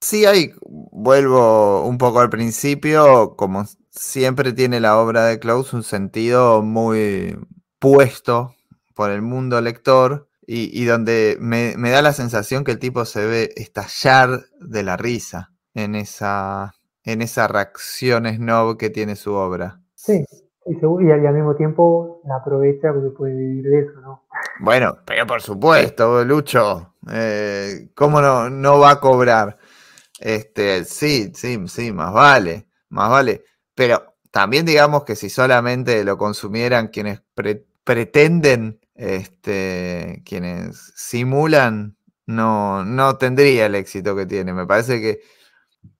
Sí, 0.00 0.26
ahí 0.26 0.52
vuelvo 0.62 1.86
un 1.86 1.98
poco 1.98 2.20
al 2.20 2.30
principio, 2.30 3.34
como 3.36 3.64
siempre 3.90 4.52
tiene 4.52 4.80
la 4.80 4.98
obra 4.98 5.26
de 5.26 5.38
Klaus 5.38 5.72
un 5.72 5.82
sentido 5.82 6.62
muy 6.62 7.36
puesto 7.78 8.54
por 8.94 9.10
el 9.10 9.22
mundo 9.22 9.60
lector 9.60 10.28
y, 10.50 10.84
donde 10.86 11.36
me, 11.40 11.74
me, 11.76 11.90
da 11.90 12.00
la 12.00 12.14
sensación 12.14 12.64
que 12.64 12.70
el 12.70 12.78
tipo 12.78 13.04
se 13.04 13.26
ve 13.26 13.50
estallar 13.56 14.30
de 14.58 14.82
la 14.82 14.96
risa 14.96 15.52
en 15.74 15.94
esa, 15.94 16.74
en 17.04 17.20
esa 17.20 17.48
reacción 17.48 18.24
snob 18.26 18.78
que 18.78 18.88
tiene 18.88 19.14
su 19.14 19.34
obra. 19.34 19.82
Sí, 19.94 20.24
y, 20.64 21.10
al 21.10 21.34
mismo 21.34 21.54
tiempo 21.54 22.20
la 22.24 22.36
aprovecha 22.36 22.92
porque 22.92 23.10
puede 23.10 23.34
vivir 23.34 23.64
de 23.64 23.78
eso, 23.80 24.00
¿no? 24.00 24.24
Bueno, 24.60 24.96
pero 25.04 25.26
por 25.26 25.40
supuesto, 25.40 26.24
Lucho, 26.24 26.94
eh, 27.10 27.90
¿cómo 27.94 28.20
no, 28.20 28.50
no 28.50 28.78
va 28.78 28.92
a 28.92 29.00
cobrar? 29.00 29.58
Este, 30.20 30.84
sí, 30.84 31.32
sí, 31.34 31.58
sí, 31.68 31.92
más 31.92 32.12
vale. 32.12 32.68
más 32.88 33.10
vale. 33.10 33.44
Pero 33.74 34.16
también 34.30 34.66
digamos 34.66 35.04
que 35.04 35.16
si 35.16 35.30
solamente 35.30 36.04
lo 36.04 36.18
consumieran 36.18 36.88
quienes 36.88 37.22
pretenden, 37.84 38.80
este, 38.94 40.22
quienes 40.26 40.92
simulan, 40.96 41.96
no, 42.26 42.84
no 42.84 43.16
tendría 43.18 43.66
el 43.66 43.74
éxito 43.74 44.16
que 44.16 44.26
tiene. 44.26 44.52
Me 44.52 44.66
parece 44.66 45.00
que, 45.00 45.20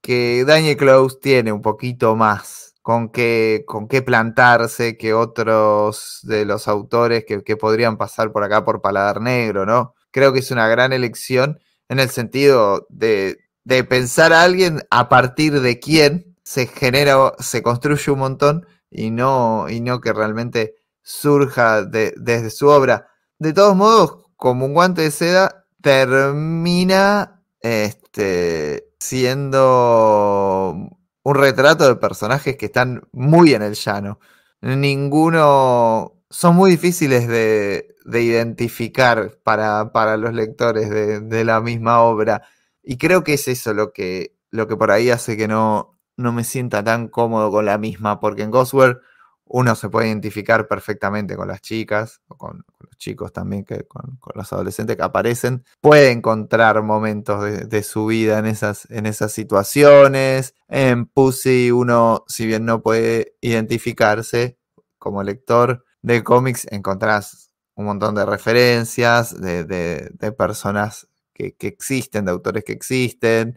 que 0.00 0.44
Daniel 0.46 0.76
Close 0.76 1.18
tiene 1.20 1.52
un 1.52 1.62
poquito 1.62 2.16
más 2.16 2.74
con 2.82 3.10
qué, 3.10 3.64
con 3.66 3.88
qué 3.88 4.02
plantarse 4.02 4.96
que 4.96 5.14
otros 5.14 6.20
de 6.22 6.44
los 6.46 6.68
autores 6.68 7.24
que, 7.26 7.42
que 7.42 7.56
podrían 7.56 7.98
pasar 7.98 8.32
por 8.32 8.44
acá 8.44 8.64
por 8.64 8.80
Paladar 8.82 9.20
Negro, 9.20 9.66
¿no? 9.66 9.94
Creo 10.10 10.32
que 10.32 10.40
es 10.40 10.50
una 10.50 10.68
gran 10.68 10.92
elección 10.92 11.60
en 11.88 12.00
el 12.00 12.10
sentido 12.10 12.86
de, 12.90 13.38
de 13.64 13.84
pensar 13.84 14.32
a 14.32 14.42
alguien 14.42 14.82
a 14.90 15.08
partir 15.08 15.60
de 15.60 15.78
quién 15.78 16.36
se 16.42 16.66
genera, 16.66 17.34
se 17.38 17.62
construye 17.62 18.10
un 18.10 18.20
montón 18.20 18.66
y 18.90 19.10
no, 19.10 19.68
y 19.68 19.80
no 19.80 20.00
que 20.00 20.12
realmente 20.12 20.76
surja 21.02 21.84
desde 21.84 22.50
su 22.50 22.68
obra. 22.68 23.08
De 23.38 23.52
todos 23.52 23.76
modos, 23.76 24.26
como 24.36 24.66
un 24.66 24.74
guante 24.74 25.02
de 25.02 25.10
seda, 25.10 25.66
termina 25.82 27.42
este, 27.60 28.88
siendo 28.98 30.74
un 31.22 31.34
retrato 31.34 31.86
de 31.86 31.96
personajes 31.96 32.56
que 32.56 32.66
están 32.66 33.06
muy 33.12 33.54
en 33.54 33.62
el 33.62 33.74
llano. 33.74 34.18
Ninguno. 34.60 36.14
Son 36.30 36.56
muy 36.56 36.70
difíciles 36.72 37.26
de, 37.28 37.96
identificar 38.16 39.38
para, 39.42 40.16
los 40.16 40.32
lectores 40.32 40.88
de, 40.90 41.20
de, 41.20 41.44
la 41.44 41.60
misma 41.60 42.00
obra. 42.00 42.42
Y 42.82 42.96
creo 42.96 43.22
que 43.24 43.34
es 43.34 43.48
eso 43.48 43.74
lo 43.74 43.92
que, 43.92 44.34
lo 44.50 44.66
que 44.66 44.76
por 44.76 44.90
ahí 44.90 45.10
hace 45.10 45.36
que 45.36 45.48
no, 45.48 45.98
no 46.16 46.32
me 46.32 46.44
sienta 46.44 46.82
tan 46.82 47.08
cómodo 47.08 47.50
con 47.50 47.64
la 47.64 47.78
misma, 47.78 48.20
porque 48.20 48.42
en 48.42 48.50
Ghostware 48.50 49.00
uno 49.48 49.74
se 49.74 49.88
puede 49.88 50.08
identificar 50.08 50.68
perfectamente 50.68 51.36
con 51.36 51.48
las 51.48 51.62
chicas, 51.62 52.20
o 52.28 52.36
con, 52.36 52.64
los 52.80 52.96
chicos 52.98 53.32
también, 53.32 53.64
que, 53.64 53.86
con, 53.86 54.18
los 54.34 54.52
adolescentes 54.52 54.96
que 54.96 55.02
aparecen, 55.02 55.64
puede 55.80 56.10
encontrar 56.10 56.82
momentos 56.82 57.68
de, 57.68 57.82
su 57.82 58.06
vida 58.06 58.38
en 58.38 58.46
esas, 58.46 58.90
en 58.90 59.06
esas 59.06 59.32
situaciones. 59.32 60.54
En 60.68 61.06
Pussy 61.06 61.70
uno, 61.70 62.24
si 62.28 62.46
bien 62.46 62.66
no 62.66 62.82
puede 62.82 63.36
identificarse 63.40 64.58
como 64.98 65.22
lector 65.22 65.84
de 66.02 66.22
cómics, 66.22 66.66
encontrás 66.70 67.47
un 67.78 67.84
montón 67.84 68.16
de 68.16 68.26
referencias 68.26 69.40
de, 69.40 70.32
personas 70.36 71.08
que, 71.32 71.54
que, 71.54 71.68
existen, 71.68 72.24
de 72.24 72.32
autores 72.32 72.64
que 72.64 72.72
existen. 72.72 73.56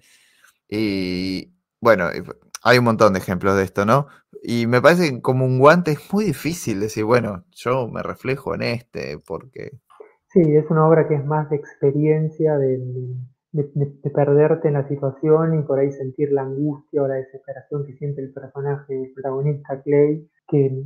Y 0.70 1.52
bueno, 1.82 2.08
hay 2.64 2.78
un 2.78 2.84
montón 2.84 3.14
de 3.14 3.20
ejemplos 3.20 3.58
de 3.58 3.64
esto, 3.64 3.84
¿no? 3.84 4.06
Y 4.44 4.68
me 4.68 4.80
parece 4.80 5.10
que 5.10 5.22
como 5.22 5.46
un 5.46 5.58
guante 5.58 5.94
es 5.94 6.14
muy 6.14 6.26
difícil 6.26 6.80
decir, 6.80 7.04
bueno, 7.04 7.46
yo 7.50 7.88
me 7.88 8.04
reflejo 8.04 8.54
en 8.54 8.62
este, 8.62 9.18
porque... 9.18 9.72
Sí, 10.28 10.42
es 10.56 10.70
una 10.70 10.88
obra 10.88 11.08
que 11.08 11.16
es 11.16 11.26
más 11.26 11.50
de 11.50 11.56
experiencia, 11.56 12.60
de, 12.60 12.80
perderte 14.14 14.68
en 14.68 14.76
la 14.76 14.88
situación 14.88 15.60
y 15.60 15.64
por 15.64 15.80
ahí 15.80 15.92
sentir 15.92 16.32
la 16.32 16.44
angustia 16.44 17.02
o 17.02 17.08
la 17.08 17.16
desesperación 17.16 17.88
que 17.88 17.98
siente 17.98 18.22
el 18.22 18.32
personaje, 18.32 19.04
el 19.04 19.14
protagonista 19.14 19.82
Clay, 19.82 20.30
que, 20.48 20.84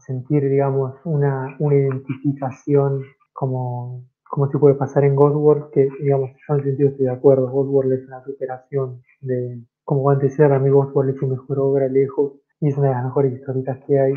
sentir, 0.00 0.48
digamos, 0.48 0.94
una, 1.04 1.56
una 1.58 1.74
identificación 1.74 3.02
como, 3.32 4.04
como 4.28 4.50
si 4.50 4.58
puede 4.58 4.74
pasar 4.74 5.04
en 5.04 5.14
Godworld, 5.14 5.70
que, 5.70 5.88
digamos, 6.00 6.30
yo 6.30 6.54
en 6.56 6.64
sentido 6.64 6.88
estoy 6.88 7.06
de 7.06 7.12
acuerdo, 7.12 7.50
Godworld 7.50 7.92
es 7.92 8.06
una 8.06 8.22
superación 8.24 9.02
de, 9.20 9.62
como 9.84 10.10
antes 10.10 10.38
era, 10.38 10.58
mi 10.58 10.70
Godworld 10.70 11.10
es 11.10 11.20
su 11.20 11.26
mejor 11.26 11.58
obra 11.60 11.88
lejos 11.88 12.32
y 12.60 12.68
es 12.68 12.76
una 12.76 12.88
de 12.88 12.94
las 12.94 13.04
mejores 13.04 13.32
historietas 13.34 13.78
que 13.86 14.00
hay. 14.00 14.14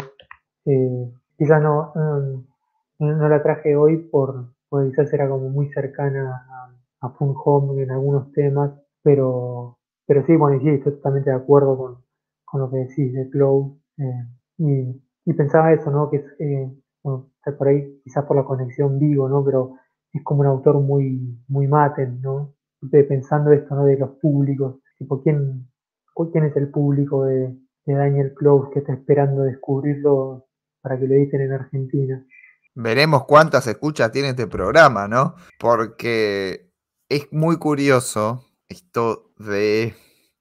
Eh, 0.65 1.11
quizás 1.37 1.61
no, 1.61 1.93
no, 2.99 3.29
la 3.29 3.43
traje 3.43 3.75
hoy 3.75 3.97
por, 3.97 4.53
porque 4.67 4.89
quizás 4.89 5.13
era 5.13 5.29
como 5.29 5.49
muy 5.49 5.69
cercana 5.69 6.43
a, 6.49 7.07
a 7.07 7.09
Fun 7.11 7.35
Home 7.45 7.83
en 7.83 7.91
algunos 7.91 8.31
temas, 8.31 8.71
pero, 9.03 9.77
pero 10.07 10.25
sí, 10.25 10.35
bueno, 10.35 10.59
sí, 10.59 10.69
estoy 10.69 10.93
totalmente 10.93 11.29
de 11.29 11.35
acuerdo 11.35 11.77
con, 11.77 11.97
con 12.45 12.61
lo 12.61 12.71
que 12.71 12.77
decís 12.77 13.13
de 13.13 13.29
Cloud. 13.29 13.77
Eh, 13.97 14.25
y, 14.57 15.01
y, 15.29 15.33
pensaba 15.33 15.73
eso, 15.73 15.91
¿no? 15.91 16.09
Que 16.09 16.17
es, 16.17 16.25
eh, 16.39 16.71
bueno, 17.03 17.31
por 17.57 17.67
ahí 17.67 18.01
quizás 18.03 18.25
por 18.25 18.35
la 18.35 18.43
conexión 18.43 18.99
vivo, 18.99 19.29
¿no? 19.29 19.43
Pero 19.43 19.75
es 20.13 20.23
como 20.23 20.41
un 20.41 20.47
autor 20.47 20.79
muy, 20.81 21.39
muy 21.47 21.67
maten, 21.67 22.21
¿no? 22.21 22.55
Pensando 22.91 23.51
esto, 23.51 23.75
¿no? 23.75 23.85
De 23.85 23.97
los 23.97 24.11
públicos, 24.21 24.77
tipo, 24.97 25.21
¿quién, 25.21 25.69
quién 26.31 26.45
es 26.45 26.55
el 26.55 26.69
público 26.69 27.25
de, 27.25 27.55
Daniel 27.85 28.35
Close 28.35 28.69
que 28.71 28.79
está 28.79 28.93
esperando 28.93 29.41
descubrirlo 29.41 30.45
para 30.81 30.99
que 30.99 31.07
lo 31.07 31.15
editen 31.15 31.41
en 31.41 31.53
Argentina? 31.53 32.25
Veremos 32.75 33.25
cuántas 33.25 33.65
escuchas 33.65 34.11
tiene 34.11 34.29
este 34.29 34.45
programa, 34.45 35.07
¿no? 35.07 35.33
Porque 35.59 36.71
es 37.09 37.27
muy 37.31 37.57
curioso 37.57 38.45
esto 38.67 39.31
de 39.39 39.95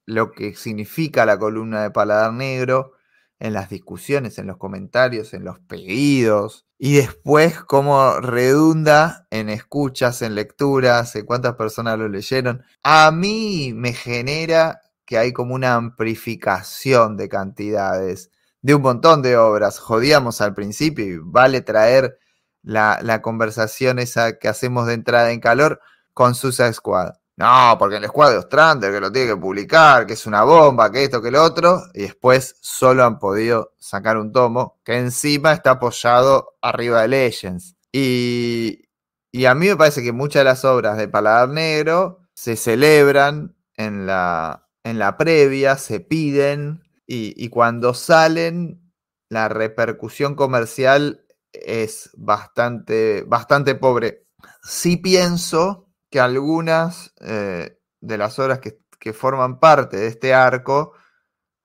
lo 0.04 0.30
que 0.30 0.54
significa 0.54 1.24
la 1.24 1.38
columna 1.38 1.82
de 1.82 1.90
Paladar 1.90 2.34
Negro 2.34 2.97
en 3.40 3.52
las 3.52 3.70
discusiones, 3.70 4.38
en 4.38 4.46
los 4.46 4.56
comentarios, 4.56 5.32
en 5.34 5.44
los 5.44 5.58
pedidos, 5.60 6.66
y 6.78 6.96
después 6.96 7.60
cómo 7.60 8.20
redunda 8.20 9.26
en 9.30 9.48
escuchas, 9.48 10.22
en 10.22 10.34
lecturas, 10.34 11.14
en 11.16 11.26
cuántas 11.26 11.54
personas 11.54 11.98
lo 11.98 12.08
leyeron. 12.08 12.64
A 12.82 13.10
mí 13.10 13.72
me 13.74 13.92
genera 13.92 14.80
que 15.04 15.18
hay 15.18 15.32
como 15.32 15.54
una 15.54 15.74
amplificación 15.74 17.16
de 17.16 17.28
cantidades 17.28 18.30
de 18.62 18.74
un 18.74 18.82
montón 18.82 19.22
de 19.22 19.36
obras. 19.36 19.78
Jodíamos 19.78 20.40
al 20.40 20.54
principio 20.54 21.04
y 21.04 21.18
vale 21.20 21.60
traer 21.62 22.18
la, 22.62 22.98
la 23.02 23.22
conversación 23.22 23.98
esa 23.98 24.38
que 24.38 24.48
hacemos 24.48 24.86
de 24.86 24.94
entrada 24.94 25.32
en 25.32 25.40
calor 25.40 25.80
con 26.12 26.34
Susa 26.34 26.72
Squad. 26.72 27.14
No, 27.38 27.76
porque 27.78 27.98
el 27.98 28.06
Squad 28.06 28.32
de 28.32 28.38
Ostrander, 28.38 28.92
que 28.92 28.98
lo 29.00 29.12
tiene 29.12 29.28
que 29.28 29.36
publicar, 29.36 30.04
que 30.06 30.14
es 30.14 30.26
una 30.26 30.42
bomba, 30.42 30.90
que 30.90 31.04
esto, 31.04 31.22
que 31.22 31.30
lo 31.30 31.40
otro, 31.44 31.82
y 31.94 32.00
después 32.02 32.56
solo 32.60 33.04
han 33.04 33.20
podido 33.20 33.74
sacar 33.78 34.16
un 34.16 34.32
tomo 34.32 34.80
que 34.84 34.98
encima 34.98 35.52
está 35.52 35.70
apoyado 35.72 36.56
arriba 36.60 37.02
de 37.02 37.08
Legends. 37.08 37.76
Y, 37.92 38.88
y 39.30 39.44
a 39.44 39.54
mí 39.54 39.68
me 39.68 39.76
parece 39.76 40.02
que 40.02 40.10
muchas 40.10 40.40
de 40.40 40.44
las 40.46 40.64
obras 40.64 40.98
de 40.98 41.06
Paladar 41.06 41.48
Negro 41.50 42.22
se 42.34 42.56
celebran 42.56 43.54
en 43.76 44.06
la, 44.06 44.66
en 44.82 44.98
la 44.98 45.16
previa, 45.16 45.76
se 45.76 46.00
piden, 46.00 46.82
y, 47.06 47.34
y 47.36 47.50
cuando 47.50 47.94
salen, 47.94 48.92
la 49.28 49.48
repercusión 49.48 50.34
comercial 50.34 51.24
es 51.52 52.10
bastante, 52.16 53.22
bastante 53.28 53.76
pobre. 53.76 54.26
Sí 54.64 54.96
pienso 54.96 55.87
que 56.10 56.20
algunas 56.20 57.14
eh, 57.20 57.78
de 58.00 58.18
las 58.18 58.38
obras 58.38 58.60
que, 58.60 58.78
forman 59.14 59.58
parte 59.58 59.96
de 59.96 60.06
este 60.06 60.34
arco 60.34 60.92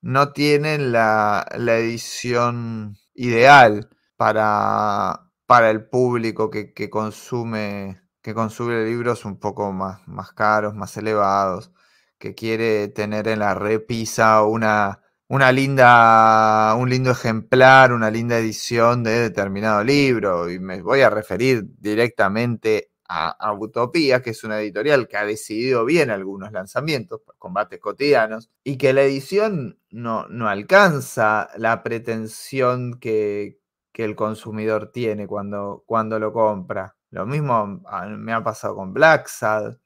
no 0.01 0.31
tienen 0.31 0.93
la, 0.93 1.45
edición 1.53 2.95
ideal 3.13 3.89
para, 4.15 5.29
para 5.45 5.69
el 5.69 5.85
público 5.89 6.49
que, 6.49 6.89
consume 6.89 8.01
que 8.21 8.33
consume 8.33 8.85
libros 8.85 9.25
un 9.25 9.37
poco 9.39 9.73
más, 9.73 10.07
más 10.07 10.31
caros, 10.31 10.73
más 10.75 10.95
elevados, 10.95 11.71
que 12.17 12.33
quiere 12.35 12.87
tener 12.87 13.27
en 13.27 13.39
la 13.39 13.53
repisa 13.53 14.43
una, 14.43 15.01
una 15.27 15.51
linda, 15.51 16.73
un 16.75 16.89
lindo 16.89 17.11
ejemplar, 17.11 17.91
una 17.91 18.09
linda 18.09 18.37
edición 18.37 19.03
de 19.03 19.19
determinado 19.19 19.83
libro. 19.83 20.49
Y 20.49 20.59
me 20.59 20.81
voy 20.81 21.01
a 21.01 21.09
referir 21.09 21.65
directamente 21.79 22.92
a, 23.07 23.53
Utopía, 23.53 24.21
que 24.21 24.31
es 24.31 24.43
una 24.43 24.59
editorial 24.59 25.07
que 25.07 25.17
ha 25.17 25.25
decidido 25.25 25.85
bien 25.85 26.09
algunos 26.09 26.51
lanzamientos, 26.51 27.21
combates 27.37 27.79
cotidianos, 27.79 28.49
y 28.63 28.77
que 28.77 28.93
la 28.93 29.03
edición 29.03 29.79
no, 29.89 30.27
no 30.29 30.47
alcanza 30.47 31.49
la 31.57 31.83
pretensión 31.83 32.99
que, 32.99 33.59
el 33.95 34.15
consumidor 34.15 34.91
tiene 34.91 35.27
cuando, 35.27 35.83
cuando 35.85 36.17
lo 36.17 36.33
compra. 36.33 36.95
Lo 37.11 37.27
mismo 37.27 37.83
me 38.17 38.33
ha 38.33 38.43
pasado 38.43 38.75
con 38.75 38.91
Black 38.91 39.29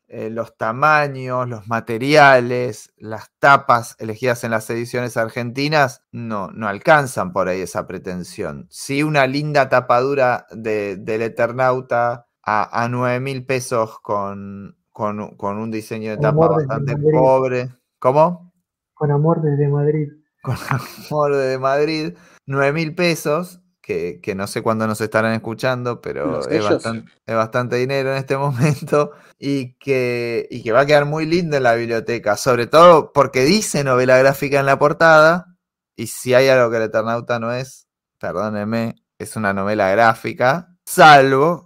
eh, 0.07 0.30
los 0.30 0.56
tamaños, 0.56 1.49
los 1.49 1.68
materiales, 1.68 2.94
las 2.95 3.30
tapas 3.39 3.98
elegidas 3.99 4.45
en 4.45 4.52
las 4.52 4.69
ediciones 4.69 5.18
argentinas 5.18 6.03
no, 6.14 6.49
no 6.52 6.69
alcanzan 6.69 7.34
por 7.34 7.49
ahí 7.49 7.60
esa 7.60 7.85
pretensión. 7.85 8.68
Si 8.69 9.03
una 9.03 9.27
linda 9.27 9.68
tapadura 9.68 10.48
de, 10.52 10.95
del 10.95 11.23
Eternauta 11.23 12.26
a, 12.47 12.83
a 12.83 12.87
9 12.87 13.19
mil 13.19 13.45
pesos 13.45 13.99
con, 13.99 14.77
con, 14.93 15.57
un 15.57 15.69
diseño 15.69 16.11
de 16.11 16.17
tapa 16.17 16.47
bastante 16.47 16.95
pobre. 17.11 17.75
¿Cómo? 17.99 18.53
Con 18.93 19.11
amor 19.11 19.41
desde 19.41 19.67
Madrid. 19.67 20.07
Con 20.41 20.55
amor 21.11 21.35
desde 21.35 21.59
Madrid. 21.59 22.13
9 22.45 22.71
mil 22.71 22.95
pesos, 22.95 23.61
que, 23.81 24.21
no 24.35 24.47
sé 24.47 24.61
cuándo 24.61 24.87
nos 24.87 25.01
estarán 25.01 25.33
escuchando, 25.33 25.99
pero 25.99 26.47
es 26.47 26.63
bastante, 26.63 27.11
es 27.25 27.35
bastante, 27.35 27.75
dinero 27.75 28.11
en 28.11 28.17
este 28.17 28.37
momento 28.37 29.11
y 29.37 29.73
que, 29.73 30.47
y 30.49 30.63
que 30.63 30.71
va 30.71 30.81
a 30.81 30.85
quedar 30.85 31.05
muy 31.05 31.25
lindo 31.25 31.57
en 31.57 31.63
la 31.63 31.75
biblioteca, 31.75 32.37
sobre 32.37 32.65
todo 32.65 33.11
porque 33.11 33.43
dice 33.43 33.83
novela 33.83 34.17
gráfica 34.17 34.59
en 34.59 34.65
la 34.65 34.79
portada 34.79 35.57
y 35.97 36.07
si 36.07 36.33
hay 36.33 36.47
algo 36.47 36.71
que 36.71 36.77
el 36.77 36.83
Eternauta 36.83 37.39
no 37.39 37.51
es, 37.51 37.87
perdónenme, 38.19 38.95
es 39.19 39.35
una 39.35 39.53
novela 39.53 39.89
gráfica, 39.91 40.76
salvo 40.88 41.65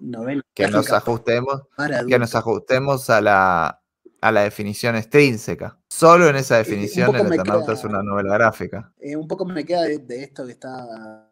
que 0.53 0.67
nos 0.67 0.91
ajustemos, 0.91 1.61
que 2.07 2.17
nos 2.17 2.33
ajustemos 2.33 3.09
a 3.11 3.21
la, 3.21 3.81
a 4.19 4.31
la 4.31 4.41
definición 4.41 4.95
extrínseca. 4.95 5.77
Solo 5.87 6.27
en 6.27 6.37
esa 6.37 6.57
definición 6.57 7.15
el 7.15 7.27
Eternauta 7.27 7.73
es 7.73 7.83
una 7.83 8.01
novela 8.01 8.33
gráfica. 8.33 8.91
Eh, 8.99 9.15
un 9.15 9.27
poco 9.27 9.45
me 9.45 9.63
queda 9.63 9.83
de, 9.83 10.23
esto 10.23 10.45
que 10.45 10.53
está, 10.53 11.31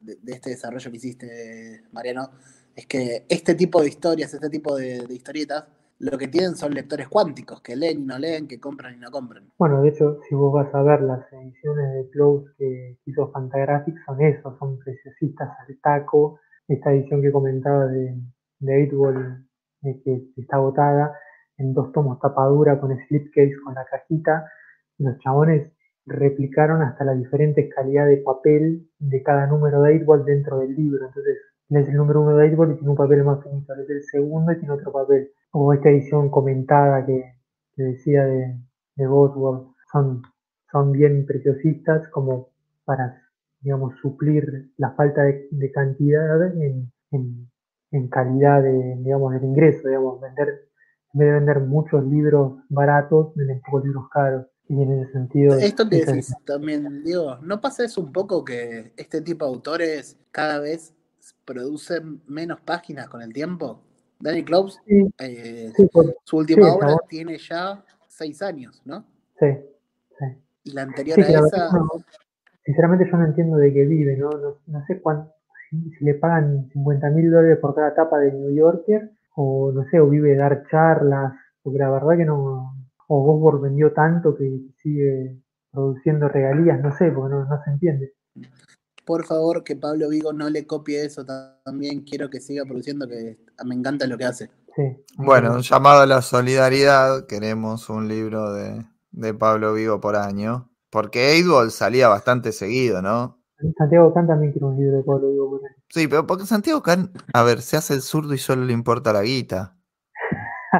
de, 0.00 0.32
este 0.32 0.50
desarrollo 0.50 0.90
que 0.90 0.96
hiciste, 0.96 1.84
Mariano, 1.92 2.28
es 2.74 2.86
que 2.86 3.24
este 3.28 3.54
tipo 3.54 3.80
de 3.80 3.88
historias, 3.88 4.34
este 4.34 4.50
tipo 4.50 4.76
de, 4.76 5.06
historietas, 5.08 5.66
lo 6.00 6.18
que 6.18 6.26
tienen 6.26 6.56
son 6.56 6.74
lectores 6.74 7.06
cuánticos, 7.06 7.60
que 7.60 7.76
leen 7.76 8.00
y 8.00 8.04
no 8.04 8.18
leen, 8.18 8.48
que 8.48 8.58
compran 8.58 8.94
y 8.94 8.98
no 8.98 9.12
compran. 9.12 9.48
Bueno, 9.58 9.80
de 9.82 9.90
hecho, 9.90 10.18
si 10.28 10.34
vos 10.34 10.52
vas 10.52 10.74
a 10.74 10.82
ver 10.82 11.02
las 11.02 11.32
ediciones 11.32 11.94
de 11.94 12.10
Close 12.10 12.50
que 12.58 12.98
hizo 13.06 13.30
Fantagraphics, 13.30 14.00
son 14.06 14.20
eso, 14.20 14.56
son 14.58 14.80
preciosistas 14.80 15.48
al 15.68 15.78
taco. 15.80 16.40
Esta 16.68 16.92
edición 16.92 17.22
que 17.22 17.32
comentaba 17.32 17.86
de, 17.86 18.14
de 18.60 18.90
8 18.92 19.42
que 20.04 20.28
está 20.36 20.56
agotada, 20.56 21.12
en 21.58 21.74
dos 21.74 21.92
tomos 21.92 22.20
tapadura 22.20 22.80
con 22.80 22.96
slipcase 23.06 23.54
con 23.64 23.74
la 23.74 23.84
cajita. 23.84 24.48
Los 24.98 25.18
chabones 25.18 25.72
replicaron 26.06 26.82
hasta 26.82 27.04
la 27.04 27.14
diferente 27.14 27.68
calidad 27.68 28.06
de 28.06 28.18
papel 28.18 28.88
de 28.98 29.22
cada 29.22 29.46
número 29.46 29.82
de 29.82 30.04
8 30.06 30.24
dentro 30.24 30.58
del 30.58 30.74
libro. 30.74 31.06
Entonces, 31.06 31.38
lees 31.68 31.88
el 31.88 31.96
número 31.96 32.20
uno 32.22 32.36
de 32.36 32.52
8 32.52 32.72
y 32.72 32.74
tiene 32.76 32.90
un 32.90 32.96
papel 32.96 33.24
más 33.24 33.42
finito, 33.42 33.74
lees 33.74 33.90
el 33.90 34.02
segundo 34.04 34.52
y 34.52 34.58
tiene 34.58 34.74
otro 34.74 34.92
papel. 34.92 35.30
O 35.52 35.72
esta 35.72 35.90
edición 35.90 36.30
comentada 36.30 37.04
que, 37.04 37.34
decía 37.76 38.24
de, 38.24 38.56
de 38.96 39.06
son, 39.90 40.22
son 40.70 40.92
bien 40.92 41.26
preciosistas 41.26 42.08
como 42.08 42.50
para, 42.84 43.21
digamos, 43.62 43.94
suplir 44.00 44.70
la 44.76 44.92
falta 44.92 45.22
de, 45.22 45.72
cantidad 45.72 46.54
en, 46.56 46.92
en, 47.90 48.08
calidad 48.08 48.62
de, 48.62 48.96
digamos, 48.98 49.32
del 49.34 49.44
ingreso, 49.44 49.88
digamos, 49.88 50.20
vender 50.20 50.68
en 51.14 51.18
vez 51.18 51.28
de 51.28 51.34
vender 51.34 51.60
muchos 51.60 52.04
libros 52.06 52.54
baratos, 52.68 53.34
venden 53.34 53.60
pocos 53.60 53.84
libros 53.84 54.08
caros. 54.10 54.46
Y 54.68 54.80
en 54.80 55.02
ese 55.02 55.12
sentido. 55.12 55.58
Esto 55.58 55.86
que 55.88 56.04
decís 56.04 56.34
también, 56.46 57.04
digo, 57.04 57.36
¿no 57.42 57.60
pasa 57.60 57.84
eso 57.84 58.00
un 58.00 58.12
poco 58.12 58.44
que 58.44 58.92
este 58.96 59.20
tipo 59.20 59.44
de 59.44 59.50
autores 59.50 60.16
cada 60.30 60.60
vez 60.60 60.94
producen 61.44 62.22
menos 62.26 62.60
páginas 62.60 63.08
con 63.08 63.20
el 63.20 63.32
tiempo? 63.32 63.82
Danny 64.18 64.44
Close, 64.44 64.78
eh, 65.18 65.72
su 66.24 66.36
última 66.36 66.72
obra 66.72 66.96
tiene 67.08 67.36
ya 67.38 67.84
seis 68.08 68.40
años, 68.40 68.80
¿no? 68.84 69.04
Sí, 69.38 69.48
sí. 70.18 70.24
Y 70.64 70.70
la 70.70 70.82
anterior 70.82 71.20
a 71.20 71.28
esa. 71.28 71.70
Sinceramente, 72.64 73.08
yo 73.10 73.16
no 73.16 73.26
entiendo 73.26 73.56
de 73.56 73.72
qué 73.72 73.84
vive, 73.84 74.16
¿no? 74.16 74.30
No, 74.66 74.86
sé 74.86 75.00
cuánto. 75.00 75.32
Si, 75.70 75.90
si 75.90 76.04
le 76.04 76.14
pagan 76.14 76.68
50 76.72 77.10
mil 77.10 77.30
dólares 77.30 77.58
por 77.60 77.74
cada 77.74 77.94
tapa 77.94 78.18
de 78.18 78.32
New 78.32 78.54
Yorker 78.54 79.10
o 79.34 79.72
no 79.72 79.84
sé, 79.84 80.00
o 80.00 80.08
vive 80.08 80.30
de 80.30 80.36
dar 80.36 80.64
charlas, 80.70 81.32
porque 81.62 81.78
la 81.78 81.90
verdad 81.90 82.16
que 82.16 82.24
no, 82.24 82.74
o 83.08 83.22
Bosworth 83.22 83.62
vendió 83.62 83.92
tanto 83.92 84.34
que 84.34 84.60
sigue 84.82 85.38
produciendo 85.70 86.28
regalías, 86.28 86.80
no 86.80 86.94
sé, 86.96 87.10
porque 87.10 87.34
no, 87.34 87.46
se 87.64 87.70
entiende. 87.70 88.12
Por 89.04 89.24
favor, 89.24 89.64
que 89.64 89.74
Pablo 89.74 90.08
Vigo 90.08 90.32
no 90.32 90.48
le 90.48 90.66
copie 90.66 91.04
eso 91.04 91.24
también, 91.64 92.02
quiero 92.02 92.30
que 92.30 92.40
siga 92.40 92.64
produciendo, 92.64 93.08
que 93.08 93.38
me 93.64 93.74
encanta 93.74 94.06
lo 94.06 94.16
que 94.16 94.24
hace. 94.24 94.50
Bueno, 95.16 95.54
un 95.54 95.62
llamado 95.62 96.02
a 96.02 96.06
la 96.06 96.22
solidaridad, 96.22 97.26
queremos 97.26 97.90
un 97.90 98.08
libro 98.08 98.52
de, 98.52 99.34
Pablo 99.34 99.74
Vigo 99.74 100.00
por 100.00 100.16
año, 100.16 100.70
porque 100.92 101.32
Eidwall 101.32 101.70
salía 101.70 102.06
bastante 102.08 102.52
seguido, 102.52 103.00
¿no? 103.00 103.42
Santiago 103.78 104.12
Can 104.12 104.26
también 104.26 104.52
quiere 104.52 104.66
un 104.66 104.76
libro 104.76 104.98
de 104.98 105.04
Pablo 105.04 105.30
Vigo 105.30 105.50
por. 105.50 105.60
Sí, 105.88 106.06
pero 106.06 106.26
porque 106.26 106.44
Santiago 106.44 106.82
Can, 106.82 107.10
a 107.32 107.42
ver, 107.42 107.62
se 107.62 107.78
hace 107.78 107.94
el 107.94 108.02
zurdo 108.02 108.34
y 108.34 108.38
solo 108.38 108.66
le 108.66 108.74
importa 108.74 109.12
la 109.12 109.22
guita. 109.22 109.74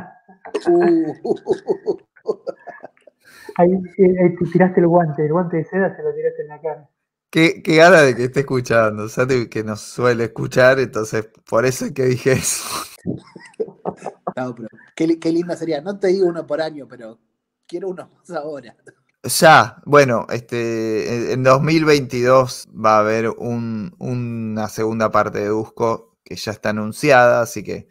ahí, 3.56 3.70
te 3.96 4.36
tiraste 4.52 4.80
el 4.80 4.86
guante, 4.86 5.24
el 5.24 5.32
guante 5.32 5.56
de 5.56 5.64
seda 5.64 5.96
se 5.96 6.02
lo 6.02 6.14
tiraste 6.14 6.42
en 6.42 6.48
la 6.48 6.60
cara. 6.60 6.90
Qué, 7.30 7.62
qué 7.62 7.76
gana 7.76 8.02
de 8.02 8.14
que 8.14 8.24
esté 8.24 8.40
escuchando, 8.40 9.04
o 9.04 9.48
que 9.48 9.64
nos 9.64 9.80
suele 9.80 10.24
escuchar, 10.24 10.78
entonces 10.78 11.30
por 11.48 11.64
eso 11.64 11.86
es 11.86 11.92
que 11.92 12.04
dije 12.04 12.32
eso. 12.32 12.68
No, 14.34 14.54
pero 14.54 14.68
qué, 14.96 15.18
qué 15.18 15.30
linda 15.30 15.54
sería. 15.56 15.82
No 15.82 15.98
te 15.98 16.06
digo 16.06 16.26
uno 16.26 16.46
por 16.46 16.62
año, 16.62 16.88
pero 16.88 17.18
quiero 17.66 17.90
uno 17.90 18.08
más 18.08 18.30
ahora. 18.30 18.74
Ya, 19.24 19.80
bueno, 19.84 20.26
este, 20.30 21.32
en 21.32 21.44
2022 21.44 22.68
va 22.74 22.96
a 22.96 23.00
haber 23.00 23.28
una 23.28 24.68
segunda 24.68 25.12
parte 25.12 25.38
de 25.38 25.46
Dusko 25.46 26.16
que 26.24 26.34
ya 26.34 26.50
está 26.50 26.70
anunciada, 26.70 27.42
así 27.42 27.62
que 27.62 27.86